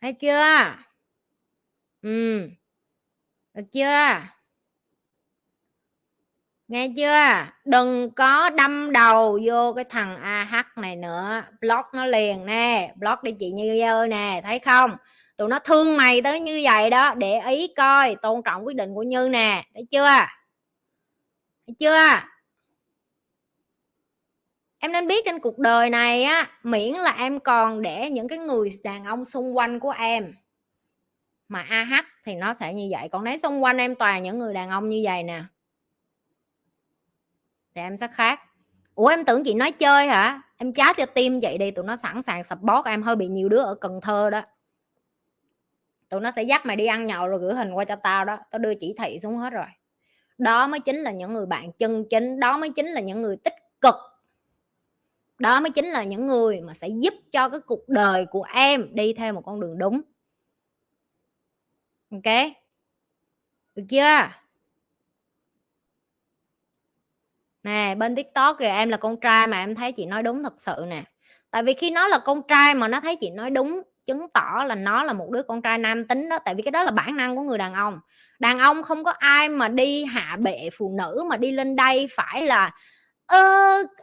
Nghe 0.00 0.12
chưa? 0.12 0.74
Ừ. 2.02 2.40
Được 3.54 3.64
chưa? 3.72 4.20
Nghe 6.68 6.88
chưa? 6.96 7.46
Đừng 7.64 8.10
có 8.10 8.50
đâm 8.50 8.92
đầu 8.92 9.38
vô 9.46 9.72
cái 9.72 9.84
thằng 9.84 10.16
AH 10.16 10.78
này 10.78 10.96
nữa. 10.96 11.42
Block 11.60 11.94
nó 11.94 12.06
liền 12.06 12.46
nè. 12.46 12.94
Block 12.96 13.22
đi 13.22 13.32
chị 13.38 13.50
Như 13.50 13.80
ơi 13.80 14.08
nè, 14.08 14.40
thấy 14.44 14.58
không? 14.58 14.96
Tụi 15.36 15.48
nó 15.48 15.58
thương 15.58 15.96
mày 15.96 16.22
tới 16.22 16.40
như 16.40 16.60
vậy 16.64 16.90
đó, 16.90 17.14
để 17.14 17.40
ý 17.40 17.68
coi, 17.76 18.16
tôn 18.22 18.42
trọng 18.42 18.66
quyết 18.66 18.76
định 18.76 18.94
của 18.94 19.02
Như 19.02 19.28
nè, 19.28 19.64
thấy 19.74 19.86
chưa? 19.90 20.06
Thấy 21.66 21.74
chưa? 21.78 22.20
Em 24.78 24.92
nên 24.92 25.06
biết 25.06 25.24
trên 25.24 25.40
cuộc 25.40 25.58
đời 25.58 25.90
này 25.90 26.22
á, 26.22 26.50
miễn 26.62 26.92
là 26.92 27.10
em 27.10 27.40
còn 27.40 27.82
để 27.82 28.10
những 28.10 28.28
cái 28.28 28.38
người 28.38 28.80
đàn 28.84 29.04
ông 29.04 29.24
xung 29.24 29.56
quanh 29.56 29.80
của 29.80 29.90
em. 29.90 30.34
Mà 31.48 31.62
AH 31.62 32.04
thì 32.24 32.34
nó 32.34 32.54
sẽ 32.54 32.74
như 32.74 32.88
vậy, 32.90 33.08
còn 33.12 33.24
nếu 33.24 33.38
xung 33.38 33.62
quanh 33.62 33.76
em 33.76 33.94
toàn 33.94 34.22
những 34.22 34.38
người 34.38 34.54
đàn 34.54 34.70
ông 34.70 34.88
như 34.88 35.00
vậy 35.04 35.22
nè, 35.22 35.44
thì 37.74 37.82
em 37.82 37.96
sẽ 37.96 38.08
khác. 38.12 38.40
Ủa, 38.94 39.06
em 39.06 39.24
tưởng 39.24 39.44
chị 39.44 39.54
nói 39.54 39.72
chơi 39.72 40.08
hả? 40.08 40.42
Em 40.56 40.72
chat 40.72 40.96
cho 40.96 41.06
tim 41.06 41.40
vậy 41.40 41.58
đi, 41.58 41.70
tụi 41.70 41.84
nó 41.84 41.96
sẵn 41.96 42.22
sàng 42.22 42.44
support 42.44 42.84
em, 42.84 43.02
hơi 43.02 43.16
bị 43.16 43.28
nhiều 43.28 43.48
đứa 43.48 43.62
ở 43.62 43.74
cần 43.80 44.00
thơ 44.00 44.30
đó 44.30 44.42
tụi 46.08 46.20
nó 46.20 46.30
sẽ 46.30 46.42
dắt 46.42 46.66
mày 46.66 46.76
đi 46.76 46.86
ăn 46.86 47.06
nhậu 47.06 47.28
rồi 47.28 47.40
gửi 47.40 47.54
hình 47.54 47.72
qua 47.72 47.84
cho 47.84 47.96
tao 47.96 48.24
đó, 48.24 48.38
tao 48.50 48.58
đưa 48.58 48.74
chỉ 48.74 48.94
thị 48.98 49.18
xuống 49.18 49.36
hết 49.36 49.50
rồi. 49.50 49.66
Đó 50.38 50.66
mới 50.66 50.80
chính 50.80 50.96
là 50.96 51.10
những 51.10 51.34
người 51.34 51.46
bạn 51.46 51.72
chân 51.72 52.04
chính, 52.10 52.40
đó 52.40 52.58
mới 52.58 52.70
chính 52.70 52.86
là 52.86 53.00
những 53.00 53.22
người 53.22 53.36
tích 53.36 53.54
cực. 53.80 53.94
Đó 55.38 55.60
mới 55.60 55.70
chính 55.70 55.86
là 55.86 56.04
những 56.04 56.26
người 56.26 56.60
mà 56.60 56.74
sẽ 56.74 56.88
giúp 56.88 57.14
cho 57.32 57.48
cái 57.48 57.60
cuộc 57.60 57.88
đời 57.88 58.26
của 58.26 58.42
em 58.42 58.94
đi 58.94 59.12
theo 59.12 59.32
một 59.32 59.42
con 59.44 59.60
đường 59.60 59.78
đúng. 59.78 60.00
Ok? 62.10 62.34
Được 63.74 63.84
chưa? 63.88 64.30
Nè, 67.62 67.94
bên 67.94 68.16
tiktok 68.16 68.58
kìa, 68.58 68.66
em 68.66 68.88
là 68.88 68.96
con 68.96 69.20
trai 69.20 69.46
mà 69.46 69.58
em 69.58 69.74
thấy 69.74 69.92
chị 69.92 70.06
nói 70.06 70.22
đúng 70.22 70.42
thật 70.42 70.60
sự 70.60 70.84
nè. 70.88 71.04
Tại 71.50 71.62
vì 71.62 71.74
khi 71.74 71.90
nó 71.90 72.08
là 72.08 72.18
con 72.18 72.42
trai 72.48 72.74
mà 72.74 72.88
nó 72.88 73.00
thấy 73.00 73.16
chị 73.16 73.30
nói 73.30 73.50
đúng 73.50 73.82
chứng 74.06 74.28
tỏ 74.34 74.64
là 74.66 74.74
nó 74.74 75.04
là 75.04 75.12
một 75.12 75.30
đứa 75.30 75.42
con 75.42 75.62
trai 75.62 75.78
nam 75.78 76.08
tính 76.08 76.28
đó 76.28 76.38
tại 76.38 76.54
vì 76.54 76.62
cái 76.62 76.70
đó 76.72 76.82
là 76.82 76.90
bản 76.90 77.16
năng 77.16 77.36
của 77.36 77.42
người 77.42 77.58
đàn 77.58 77.74
ông. 77.74 78.00
Đàn 78.38 78.58
ông 78.58 78.82
không 78.82 79.04
có 79.04 79.10
ai 79.10 79.48
mà 79.48 79.68
đi 79.68 80.04
hạ 80.04 80.36
bệ 80.40 80.70
phụ 80.78 80.94
nữ 80.98 81.24
mà 81.30 81.36
đi 81.36 81.52
lên 81.52 81.76
đây 81.76 82.06
phải 82.10 82.46
là 82.46 82.74
ơ 83.26 83.38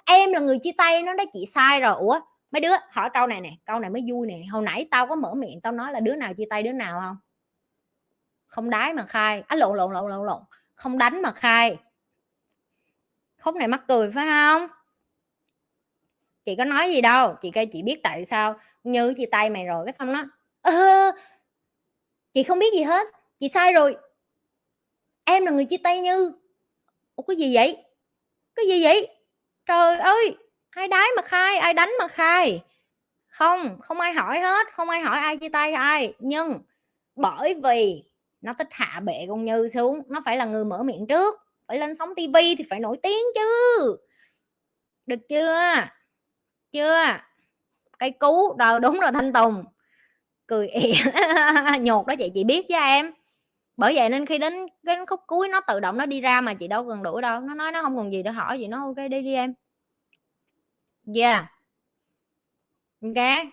em 0.05 0.34
là 0.34 0.39
người 0.39 0.59
chia 0.63 0.71
tay 0.77 1.03
nó 1.03 1.13
đó 1.13 1.23
chị 1.34 1.45
sai 1.53 1.81
rồi. 1.81 1.95
Ủa 1.95 2.19
mấy 2.51 2.61
đứa 2.61 2.71
hỏi 2.91 3.09
câu 3.13 3.27
này 3.27 3.41
nè 3.41 3.51
câu 3.65 3.80
này 3.80 3.89
mới 3.89 4.03
vui 4.07 4.27
nè. 4.27 4.41
Hồi 4.51 4.63
nãy 4.63 4.88
tao 4.91 5.07
có 5.07 5.15
mở 5.15 5.34
miệng 5.34 5.61
tao 5.61 5.73
nói 5.73 5.91
là 5.91 5.99
đứa 5.99 6.15
nào 6.15 6.34
chia 6.34 6.45
tay 6.49 6.63
đứa 6.63 6.71
nào 6.71 6.99
không? 7.01 7.17
Không 8.47 8.69
đái 8.69 8.93
mà 8.93 9.05
khai. 9.05 9.39
Á 9.39 9.45
à, 9.47 9.55
lộn 9.55 9.77
lộn 9.77 9.93
lộn 9.93 10.09
lộn 10.09 10.25
lộn. 10.25 10.41
Không 10.75 10.97
đánh 10.97 11.21
mà 11.21 11.31
khai. 11.31 11.77
Khúc 13.41 13.55
này 13.55 13.67
mắc 13.67 13.81
cười 13.88 14.11
phải 14.15 14.25
không? 14.25 14.67
Chị 16.43 16.55
có 16.55 16.65
nói 16.65 16.91
gì 16.91 17.01
đâu 17.01 17.35
chị 17.41 17.51
kêu 17.51 17.65
chị 17.71 17.84
biết 17.84 17.99
tại 18.03 18.25
sao 18.25 18.55
như 18.84 19.14
chị 19.18 19.26
tay 19.26 19.49
mày 19.49 19.65
rồi, 19.65 19.85
cái 19.85 19.93
xong 19.93 20.14
nó, 20.14 20.23
ơ 20.61 21.11
chị 22.34 22.43
không 22.43 22.60
biết 22.60 22.73
gì 22.73 22.84
hết, 22.84 23.07
chị 23.39 23.49
sai 23.53 23.73
rồi. 23.73 23.97
Em 25.26 25.45
là 25.45 25.51
người 25.51 25.65
chia 25.65 25.77
tay 25.77 26.01
như. 26.01 26.31
Ủa, 27.15 27.23
cái 27.23 27.38
gì 27.38 27.55
vậy? 27.55 27.77
Cái 28.55 28.68
gì 28.68 28.84
vậy? 28.84 29.07
Trời 29.65 29.97
ơi, 29.97 30.38
ai 30.69 30.88
đái 30.88 31.07
mà 31.15 31.22
khai, 31.22 31.57
ai 31.57 31.73
đánh 31.73 31.93
mà 31.99 32.07
khai. 32.07 32.64
Không 33.27 33.77
không 33.81 33.99
ai 33.99 34.14
hỏi 34.14 34.39
hết, 34.39 34.68
không 34.73 34.89
ai 34.89 35.01
hỏi 35.01 35.19
ai 35.19 35.38
chia 35.38 35.49
tay 35.49 35.73
ai. 35.73 36.14
Nhưng 36.19 36.61
bởi 37.15 37.55
vì 37.64 38.03
nó 38.41 38.53
thích 38.53 38.68
hạ 38.72 38.99
bệ 38.99 39.26
con 39.30 39.45
như 39.45 39.69
xuống, 39.69 39.99
nó 40.07 40.22
phải 40.26 40.38
là 40.38 40.45
người 40.45 40.65
mở 40.65 40.84
miệng 40.84 41.07
trước, 41.07 41.35
phải 41.68 41.80
lên 41.80 41.95
sóng 41.95 42.15
tivi 42.15 42.55
thì 42.55 42.64
phải 42.69 42.80
nổi 42.80 42.97
tiếng 43.03 43.23
chứ. 43.35 43.97
Được 45.05 45.19
chưa? 45.30 45.73
Chưa? 46.72 47.03
Cây 48.03 48.11
cú 48.11 48.57
rồi 48.59 48.80
đúng 48.80 48.99
rồi 48.99 49.11
thanh 49.11 49.34
tùng. 49.34 49.65
Cười 50.47 50.67
ỉa 50.67 50.93
nhột 51.80 52.07
đó 52.07 52.15
chị 52.19 52.31
chị 52.34 52.43
biết 52.43 52.65
với 52.69 52.80
em. 52.80 53.11
Bởi 53.77 53.95
vậy 53.95 54.09
nên 54.09 54.25
khi 54.25 54.38
đến 54.38 54.53
cái 54.85 54.97
khúc 55.07 55.19
cuối 55.27 55.49
nó 55.49 55.61
tự 55.67 55.80
động 55.80 55.97
nó 55.97 56.05
đi 56.05 56.21
ra 56.21 56.41
mà 56.41 56.53
chị 56.53 56.67
đâu 56.67 56.89
cần 56.89 57.03
đuổi 57.03 57.21
đâu. 57.21 57.39
Nó 57.39 57.53
nói 57.55 57.71
nó 57.71 57.81
không 57.81 57.97
còn 57.97 58.11
gì 58.11 58.23
để 58.23 58.31
hỏi 58.31 58.59
gì 58.59 58.67
nó 58.67 58.85
ok 58.85 58.95
đi 59.11 59.21
đi 59.21 59.34
em. 59.34 59.53
Yeah. 61.15 61.45
Ok. 63.01 63.47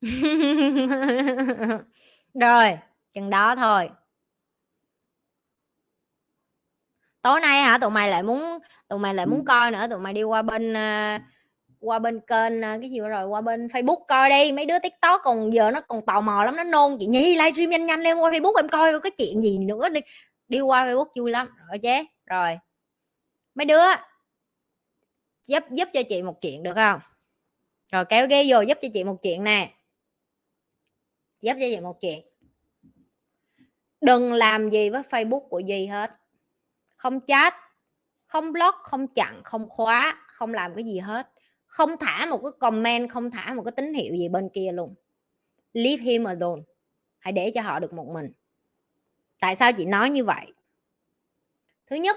Rồi 2.34 2.78
chừng 3.14 3.30
đó 3.30 3.56
thôi. 3.56 3.90
Tối 7.22 7.40
nay 7.40 7.62
hả? 7.62 7.78
Tụi 7.78 7.90
mày 7.90 8.10
lại 8.10 8.22
muốn 8.22 8.58
tụi 8.88 8.98
mày 8.98 9.14
lại 9.14 9.26
muốn 9.26 9.44
coi 9.44 9.70
nữa 9.70 9.86
tụi 9.90 9.98
mày 9.98 10.12
đi 10.12 10.22
qua 10.22 10.42
bên 10.42 10.72
uh, 10.72 11.22
qua 11.80 11.98
bên 11.98 12.20
kênh 12.20 12.62
à, 12.62 12.78
cái 12.80 12.90
gì 12.90 13.00
rồi, 13.00 13.26
qua 13.26 13.40
bên 13.40 13.66
facebook 13.66 14.04
coi 14.08 14.30
đi. 14.30 14.52
Mấy 14.52 14.66
đứa 14.66 14.78
tiktok 14.78 15.20
còn 15.24 15.52
giờ 15.52 15.70
nó 15.70 15.80
còn 15.80 16.06
tò 16.06 16.20
mò 16.20 16.44
lắm, 16.44 16.56
nó 16.56 16.64
nôn. 16.64 16.96
Chị 17.00 17.06
nhi, 17.06 17.36
livestream 17.36 17.70
nhanh 17.70 17.86
nhanh 17.86 18.00
lên 18.00 18.18
qua 18.18 18.30
facebook 18.30 18.56
em 18.56 18.68
coi 18.68 19.00
cái 19.00 19.12
chuyện 19.18 19.42
gì 19.42 19.58
nữa 19.58 19.88
đi. 19.88 20.00
Đi 20.48 20.60
qua 20.60 20.86
facebook 20.86 21.08
vui 21.16 21.30
lắm. 21.30 21.48
Rồi 21.68 21.78
chế 21.78 22.04
rồi. 22.26 22.58
Mấy 23.54 23.64
đứa, 23.64 23.84
giúp 25.46 25.64
giúp 25.70 25.88
cho 25.94 26.02
chị 26.08 26.22
một 26.22 26.40
chuyện 26.40 26.62
được 26.62 26.74
không? 26.74 27.00
Rồi, 27.92 28.04
kéo 28.04 28.26
ghế 28.26 28.44
vô, 28.48 28.60
giúp 28.60 28.78
cho 28.82 28.88
chị 28.94 29.04
một 29.04 29.16
chuyện 29.22 29.44
nè. 29.44 29.74
Giúp 31.40 31.52
cho 31.52 31.66
chị 31.70 31.80
một 31.80 32.00
chuyện. 32.00 32.24
Đừng 34.00 34.32
làm 34.32 34.70
gì 34.70 34.90
với 34.90 35.02
facebook 35.10 35.48
của 35.48 35.58
duy 35.58 35.86
hết. 35.86 36.10
Không 36.96 37.20
chat, 37.26 37.54
không 38.26 38.52
block, 38.52 38.78
không 38.82 39.06
chặn, 39.06 39.40
không 39.44 39.68
khóa, 39.68 40.24
không 40.26 40.54
làm 40.54 40.74
cái 40.74 40.84
gì 40.84 40.98
hết 40.98 41.30
không 41.68 41.90
thả 42.00 42.26
một 42.26 42.40
cái 42.42 42.52
comment, 42.58 43.10
không 43.10 43.30
thả 43.30 43.54
một 43.54 43.62
cái 43.62 43.72
tín 43.72 43.94
hiệu 43.94 44.14
gì 44.14 44.28
bên 44.28 44.48
kia 44.48 44.72
luôn. 44.72 44.94
Leave 45.72 46.02
him 46.02 46.24
alone. 46.24 46.62
Hãy 47.18 47.32
để 47.32 47.50
cho 47.54 47.62
họ 47.62 47.80
được 47.80 47.92
một 47.92 48.06
mình. 48.08 48.32
Tại 49.40 49.56
sao 49.56 49.72
chị 49.72 49.84
nói 49.84 50.10
như 50.10 50.24
vậy? 50.24 50.52
Thứ 51.86 51.96
nhất 51.96 52.16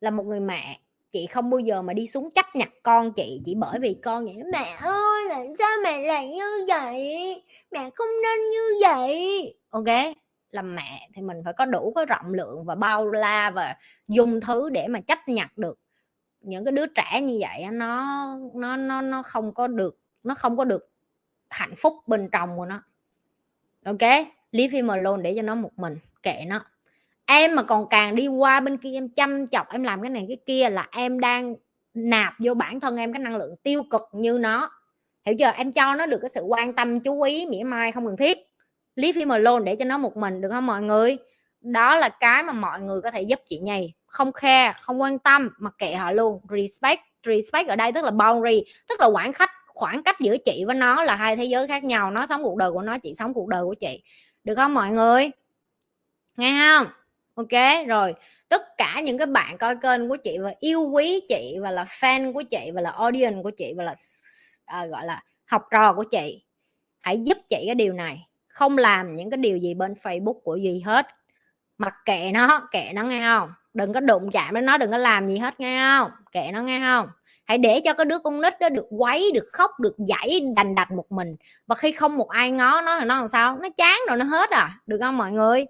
là 0.00 0.10
một 0.10 0.26
người 0.26 0.40
mẹ, 0.40 0.80
chị 1.10 1.26
không 1.26 1.50
bao 1.50 1.60
giờ 1.60 1.82
mà 1.82 1.92
đi 1.92 2.06
xuống 2.06 2.30
chấp 2.30 2.46
nhặt 2.54 2.68
con 2.82 3.12
chị 3.12 3.40
chỉ 3.44 3.54
bởi 3.54 3.78
vì 3.78 3.96
con 4.02 4.24
vậy 4.24 4.34
mẹ 4.52 4.76
ơi, 4.80 5.26
tại 5.28 5.48
sao 5.58 5.76
mẹ 5.82 6.06
lại 6.06 6.28
như 6.28 6.66
vậy? 6.68 7.42
Mẹ 7.70 7.90
không 7.94 8.08
nên 8.22 8.48
như 8.50 8.86
vậy. 8.86 9.54
Ok 9.70 10.14
làm 10.52 10.74
mẹ 10.74 11.08
thì 11.14 11.22
mình 11.22 11.42
phải 11.44 11.52
có 11.52 11.64
đủ 11.64 11.92
cái 11.96 12.06
rộng 12.06 12.34
lượng 12.34 12.64
và 12.64 12.74
bao 12.74 13.06
la 13.06 13.50
và 13.50 13.76
dùng 14.08 14.40
thứ 14.40 14.70
để 14.70 14.86
mà 14.88 15.00
chấp 15.00 15.18
nhận 15.26 15.48
được 15.56 15.78
những 16.40 16.64
cái 16.64 16.72
đứa 16.72 16.86
trẻ 16.86 17.20
như 17.20 17.38
vậy 17.40 17.66
nó 17.72 18.36
nó 18.54 18.76
nó 18.76 19.00
nó 19.00 19.22
không 19.22 19.54
có 19.54 19.66
được, 19.66 19.98
nó 20.22 20.34
không 20.34 20.56
có 20.56 20.64
được 20.64 20.90
hạnh 21.50 21.74
phúc 21.76 21.94
bên 22.06 22.28
trong 22.32 22.56
của 22.56 22.64
nó. 22.64 22.82
Ok, 23.84 24.26
leave 24.52 24.76
him 24.76 24.88
alone 24.88 25.22
để 25.22 25.34
cho 25.36 25.42
nó 25.42 25.54
một 25.54 25.70
mình, 25.76 25.98
kệ 26.22 26.44
nó. 26.46 26.64
Em 27.26 27.54
mà 27.54 27.62
còn 27.62 27.88
càng 27.88 28.14
đi 28.14 28.28
qua 28.28 28.60
bên 28.60 28.76
kia, 28.76 28.92
em 28.92 29.08
chăm 29.08 29.46
chọc, 29.46 29.72
em 29.72 29.82
làm 29.82 30.02
cái 30.02 30.10
này 30.10 30.24
cái 30.28 30.36
kia 30.46 30.70
là 30.70 30.88
em 30.92 31.20
đang 31.20 31.54
nạp 31.94 32.34
vô 32.38 32.54
bản 32.54 32.80
thân 32.80 32.96
em 32.96 33.12
cái 33.12 33.20
năng 33.20 33.36
lượng 33.36 33.56
tiêu 33.62 33.82
cực 33.82 34.02
như 34.12 34.38
nó. 34.38 34.70
Hiểu 35.24 35.34
chưa? 35.38 35.50
Em 35.56 35.72
cho 35.72 35.94
nó 35.94 36.06
được 36.06 36.18
cái 36.22 36.30
sự 36.34 36.40
quan 36.40 36.72
tâm, 36.72 37.00
chú 37.00 37.22
ý, 37.22 37.46
mỉa 37.46 37.62
mai, 37.64 37.92
không 37.92 38.06
cần 38.06 38.16
thiết. 38.16 38.38
Leave 38.96 39.18
him 39.18 39.28
alone 39.28 39.64
để 39.64 39.76
cho 39.76 39.84
nó 39.84 39.98
một 39.98 40.16
mình, 40.16 40.40
được 40.40 40.48
không 40.50 40.66
mọi 40.66 40.82
người? 40.82 41.18
Đó 41.60 41.96
là 41.96 42.08
cái 42.08 42.42
mà 42.42 42.52
mọi 42.52 42.80
người 42.80 43.00
có 43.00 43.10
thể 43.10 43.22
giúp 43.22 43.40
chị 43.46 43.58
nhì 43.58 43.92
không 44.10 44.32
khe 44.32 44.74
không 44.80 45.00
quan 45.00 45.18
tâm 45.18 45.50
mà 45.58 45.70
kệ 45.78 45.94
họ 45.94 46.12
luôn. 46.12 46.40
Respect 46.48 47.00
respect 47.26 47.68
ở 47.68 47.76
đây 47.76 47.92
tức 47.92 48.04
là 48.04 48.10
boundary 48.10 48.64
tức 48.88 49.00
là 49.00 49.08
khoảng 49.12 49.32
cách, 49.32 49.50
khoảng 49.66 50.02
cách 50.02 50.20
giữa 50.20 50.36
chị 50.44 50.64
với 50.66 50.74
nó 50.74 51.02
là 51.02 51.14
hai 51.14 51.36
thế 51.36 51.44
giới 51.44 51.68
khác 51.68 51.84
nhau. 51.84 52.10
Nó 52.10 52.26
sống 52.26 52.42
cuộc 52.42 52.56
đời 52.56 52.72
của 52.72 52.82
nó 52.82 52.98
chị 52.98 53.14
sống 53.14 53.34
cuộc 53.34 53.48
đời 53.48 53.64
của 53.64 53.74
chị. 53.74 54.02
Được 54.44 54.54
không 54.54 54.74
mọi 54.74 54.90
người? 54.90 55.30
Nghe 56.36 56.60
không? 56.60 56.86
Ok 57.34 57.86
rồi. 57.88 58.14
Tất 58.48 58.76
cả 58.78 59.00
những 59.04 59.18
cái 59.18 59.26
bạn 59.26 59.58
coi 59.58 59.76
kênh 59.76 60.08
của 60.08 60.16
chị 60.16 60.38
và 60.38 60.54
yêu 60.60 60.82
quý 60.82 61.20
chị 61.28 61.56
và 61.62 61.70
là 61.70 61.84
fan 61.84 62.32
của 62.32 62.42
chị 62.42 62.70
và 62.74 62.80
là 62.80 62.90
audience 62.90 63.42
của 63.42 63.50
chị 63.50 63.74
và 63.76 63.84
là 63.84 63.94
à, 64.64 64.86
gọi 64.86 65.06
là 65.06 65.22
học 65.46 65.62
trò 65.70 65.92
của 65.92 66.04
chị 66.04 66.42
hãy 67.00 67.20
giúp 67.24 67.38
chị 67.48 67.62
cái 67.66 67.74
điều 67.74 67.92
này. 67.92 68.26
Không 68.48 68.78
làm 68.78 69.16
những 69.16 69.30
cái 69.30 69.38
điều 69.38 69.56
gì 69.56 69.74
bên 69.74 69.94
facebook 70.02 70.40
của 70.40 70.56
gì 70.56 70.80
hết. 70.80 71.06
Mặc 71.78 71.94
kệ 72.04 72.30
nó 72.34 72.68
kệ 72.70 72.90
nó 72.94 73.02
nghe 73.02 73.20
không? 73.20 73.52
Đừng 73.74 73.92
có 73.92 74.00
đụng 74.00 74.30
chạm 74.30 74.54
đến 74.54 74.64
nó, 74.64 74.78
đừng 74.78 74.90
có 74.90 74.96
làm 74.96 75.28
gì 75.28 75.38
hết, 75.38 75.60
nghe 75.60 75.98
không? 75.98 76.10
Kệ 76.32 76.50
nó, 76.52 76.62
nghe 76.62 76.80
không? 76.80 77.08
Hãy 77.44 77.58
để 77.58 77.80
cho 77.84 77.94
cái 77.94 78.04
đứa 78.04 78.18
con 78.18 78.40
nít 78.40 78.60
đó 78.60 78.68
được 78.68 78.86
quấy, 78.90 79.30
được 79.34 79.44
khóc, 79.52 79.80
được 79.80 79.94
dãy, 79.98 80.40
đành 80.56 80.74
đạch 80.74 80.90
một 80.90 81.12
mình. 81.12 81.36
Và 81.66 81.74
khi 81.74 81.92
không 81.92 82.16
một 82.16 82.28
ai 82.28 82.50
ngó 82.50 82.80
nó 82.80 83.00
thì 83.00 83.06
nó 83.06 83.16
làm 83.16 83.28
sao? 83.28 83.58
Nó 83.62 83.68
chán 83.76 83.98
rồi, 84.08 84.16
nó 84.16 84.24
hết 84.24 84.50
à. 84.50 84.80
Được 84.86 84.98
không 85.00 85.16
mọi 85.16 85.32
người? 85.32 85.66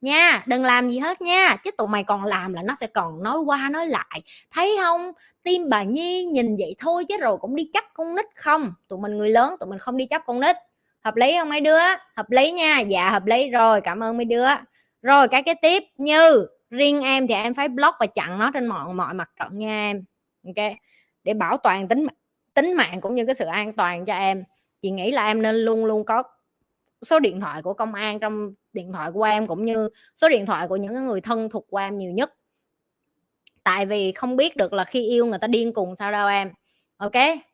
Nha, 0.00 0.42
đừng 0.46 0.64
làm 0.64 0.88
gì 0.88 0.98
hết 0.98 1.22
nha. 1.22 1.56
Chứ 1.64 1.70
tụi 1.70 1.88
mày 1.88 2.04
còn 2.04 2.24
làm 2.24 2.52
là 2.52 2.62
nó 2.62 2.74
sẽ 2.80 2.86
còn 2.86 3.22
nói 3.22 3.38
qua, 3.38 3.68
nói 3.72 3.86
lại. 3.86 4.22
Thấy 4.50 4.76
không? 4.82 5.12
Tim 5.42 5.68
bà 5.68 5.82
nhi 5.82 6.24
nhìn 6.24 6.56
vậy 6.56 6.76
thôi 6.78 7.04
chứ 7.08 7.18
rồi 7.20 7.36
cũng 7.40 7.56
đi 7.56 7.70
chấp 7.72 7.84
con 7.94 8.14
nít 8.14 8.26
không? 8.36 8.74
Tụi 8.88 8.98
mình 8.98 9.18
người 9.18 9.30
lớn, 9.30 9.54
tụi 9.60 9.68
mình 9.70 9.78
không 9.78 9.96
đi 9.96 10.06
chấp 10.06 10.22
con 10.26 10.40
nít. 10.40 10.56
Hợp 11.04 11.16
lý 11.16 11.36
không 11.38 11.48
mấy 11.48 11.60
đứa? 11.60 11.80
Hợp 12.16 12.30
lý 12.30 12.52
nha. 12.52 12.80
Dạ 12.80 13.10
hợp 13.10 13.26
lý. 13.26 13.50
Rồi, 13.50 13.80
cảm 13.80 14.02
ơn 14.02 14.16
mấy 14.16 14.24
đứa. 14.24 14.48
Rồi, 15.02 15.28
cái 15.28 15.42
cái 15.42 15.54
tiếp. 15.62 15.82
Như 15.96 16.46
riêng 16.70 17.00
em 17.00 17.26
thì 17.26 17.34
em 17.34 17.54
phải 17.54 17.68
block 17.68 17.96
và 18.00 18.06
chặn 18.06 18.38
nó 18.38 18.50
trên 18.54 18.66
mọi 18.66 18.94
mọi 18.94 19.14
mặt 19.14 19.30
trận 19.40 19.58
nha 19.58 19.90
em. 19.90 20.04
Ok? 20.46 20.72
Để 21.24 21.34
bảo 21.34 21.56
toàn 21.56 21.88
tính 21.88 22.06
tính 22.54 22.74
mạng 22.74 23.00
cũng 23.00 23.14
như 23.14 23.26
cái 23.26 23.34
sự 23.34 23.44
an 23.44 23.72
toàn 23.72 24.04
cho 24.04 24.14
em. 24.14 24.44
Chị 24.82 24.90
nghĩ 24.90 25.12
là 25.12 25.26
em 25.26 25.42
nên 25.42 25.54
luôn 25.54 25.84
luôn 25.84 26.04
có 26.04 26.22
số 27.02 27.20
điện 27.20 27.40
thoại 27.40 27.62
của 27.62 27.74
công 27.74 27.94
an 27.94 28.20
trong 28.20 28.52
điện 28.72 28.92
thoại 28.92 29.12
của 29.12 29.22
em 29.22 29.46
cũng 29.46 29.64
như 29.64 29.88
số 30.16 30.28
điện 30.28 30.46
thoại 30.46 30.68
của 30.68 30.76
những 30.76 31.06
người 31.06 31.20
thân 31.20 31.48
thuộc 31.50 31.66
của 31.70 31.76
em 31.76 31.98
nhiều 31.98 32.12
nhất. 32.12 32.34
Tại 33.64 33.86
vì 33.86 34.12
không 34.12 34.36
biết 34.36 34.56
được 34.56 34.72
là 34.72 34.84
khi 34.84 35.08
yêu 35.08 35.26
người 35.26 35.38
ta 35.38 35.46
điên 35.46 35.72
cùng 35.72 35.96
sao 35.96 36.12
đâu 36.12 36.28
em. 36.28 36.52
Ok? 36.96 37.12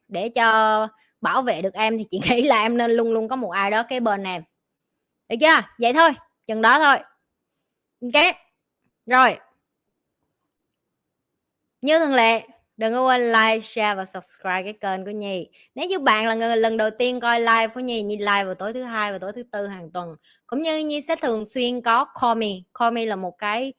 Để 0.09 0.29
cho 0.29 0.89
bảo 1.21 1.43
vệ 1.43 1.63
được 1.63 1.75
em 1.75 1.99
thì 1.99 2.07
chị 2.11 2.21
nghĩ 2.31 2.43
là 2.43 2.63
em 2.63 2.77
nên 2.77 2.91
luôn 2.91 3.13
luôn 3.13 3.29
có 3.29 3.37
một 3.37 3.51
ai 3.51 3.71
đó 3.71 3.83
kế 3.83 4.01
bên 4.01 4.25
em. 4.25 4.43
Được 5.29 5.37
chưa? 5.41 5.63
Vậy 5.79 5.93
thôi. 5.93 6.11
Chừng 6.47 6.63
đó 6.63 6.79
thôi. 6.79 6.97
Ok? 8.03 8.37
Rồi. 9.07 9.39
Như 11.83 11.99
thường 11.99 12.15
lệ, 12.15 12.47
đừng 12.77 12.93
có 12.93 13.07
quên 13.07 13.21
like, 13.33 13.61
share 13.63 13.95
và 13.95 14.05
subscribe 14.05 14.63
cái 14.63 14.73
kênh 14.81 15.05
của 15.05 15.11
nhi. 15.11 15.49
Nếu 15.75 15.87
như 15.89 15.99
bạn 15.99 16.27
là 16.27 16.35
người 16.35 16.57
lần 16.57 16.77
đầu 16.77 16.91
tiên 16.99 17.21
coi 17.21 17.41
live 17.41 17.67
của 17.69 17.81
nhi 17.81 18.03
nhi 18.03 18.17
live 18.17 18.45
vào 18.45 18.55
tối 18.55 18.73
thứ 18.73 18.83
hai 18.83 19.13
và 19.13 19.19
tối 19.19 19.33
thứ 19.33 19.43
tư 19.53 19.67
hàng 19.67 19.91
tuần, 19.93 20.17
cũng 20.47 20.63
như 20.63 20.79
nhi 20.85 21.01
sẽ 21.01 21.17
thường 21.17 21.45
xuyên 21.45 21.81
có 21.81 22.05
call 22.21 22.39
me. 22.41 22.47
Call 22.79 22.95
me 22.95 23.07
là 23.07 23.17
một 23.17 23.31
cái 23.39 23.73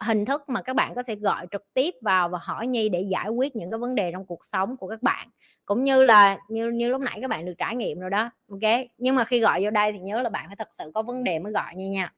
hình 0.00 0.24
thức 0.24 0.42
mà 0.48 0.62
các 0.62 0.76
bạn 0.76 0.94
có 0.94 1.02
thể 1.02 1.14
gọi 1.14 1.46
trực 1.50 1.62
tiếp 1.74 1.94
vào 2.02 2.28
và 2.28 2.38
hỏi 2.42 2.66
nhi 2.66 2.88
để 2.88 3.00
giải 3.02 3.28
quyết 3.28 3.56
những 3.56 3.70
cái 3.70 3.78
vấn 3.78 3.94
đề 3.94 4.12
trong 4.12 4.26
cuộc 4.26 4.44
sống 4.44 4.76
của 4.76 4.88
các 4.88 5.02
bạn. 5.02 5.28
Cũng 5.64 5.84
như 5.84 6.02
là 6.04 6.38
như 6.48 6.70
như 6.70 6.88
lúc 6.88 7.00
nãy 7.00 7.18
các 7.20 7.30
bạn 7.30 7.44
được 7.46 7.54
trải 7.58 7.76
nghiệm 7.76 8.00
rồi 8.00 8.10
đó, 8.10 8.30
ok? 8.50 8.72
Nhưng 8.98 9.14
mà 9.14 9.24
khi 9.24 9.40
gọi 9.40 9.64
vô 9.64 9.70
đây 9.70 9.92
thì 9.92 9.98
nhớ 9.98 10.22
là 10.22 10.28
bạn 10.28 10.44
phải 10.48 10.56
thật 10.56 10.68
sự 10.78 10.90
có 10.94 11.02
vấn 11.02 11.24
đề 11.24 11.38
mới 11.38 11.52
gọi 11.52 11.74
nha 11.76 11.86
nha 11.88 12.12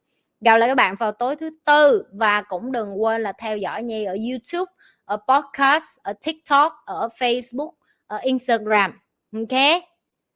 gặp 0.45 0.57
lại 0.57 0.69
các 0.69 0.75
bạn 0.75 0.95
vào 0.99 1.13
tối 1.13 1.37
thứ 1.37 1.51
tư. 1.65 2.05
Và 2.13 2.43
cũng 2.43 2.73
đừng 2.73 3.03
quên 3.03 3.23
là 3.23 3.33
theo 3.33 3.57
dõi 3.57 3.83
nhi 3.83 4.05
ở 4.05 4.17
youtube, 4.31 4.73
ở 5.05 5.17
podcast, 5.17 5.99
ở 6.03 6.13
tiktok, 6.27 6.73
ở 6.87 7.09
facebook, 7.19 7.73
ở 8.07 8.19
instagram. 8.23 8.93
Ok? 9.33 9.83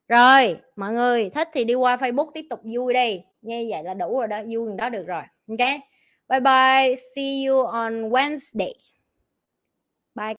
Rồi, 0.08 0.56
mọi 0.76 0.92
người, 0.92 1.30
thích 1.30 1.48
thì 1.52 1.64
đi 1.64 1.74
qua 1.74 1.96
facebook 1.96 2.30
tiếp 2.34 2.44
tục 2.50 2.60
vui 2.74 2.94
đi. 2.94 3.20
Như 3.42 3.66
vậy 3.70 3.82
là 3.82 3.94
đủ 3.94 4.18
rồi 4.18 4.28
đó, 4.28 4.40
vui 4.48 4.70
đó 4.76 4.88
được 4.88 5.06
rồi. 5.06 5.22
Ok? 5.48 5.68
Bye 6.28 6.40
bye. 6.40 6.96
See 7.14 7.44
you 7.46 7.62
on 7.64 8.10
wednesday. 8.10 8.72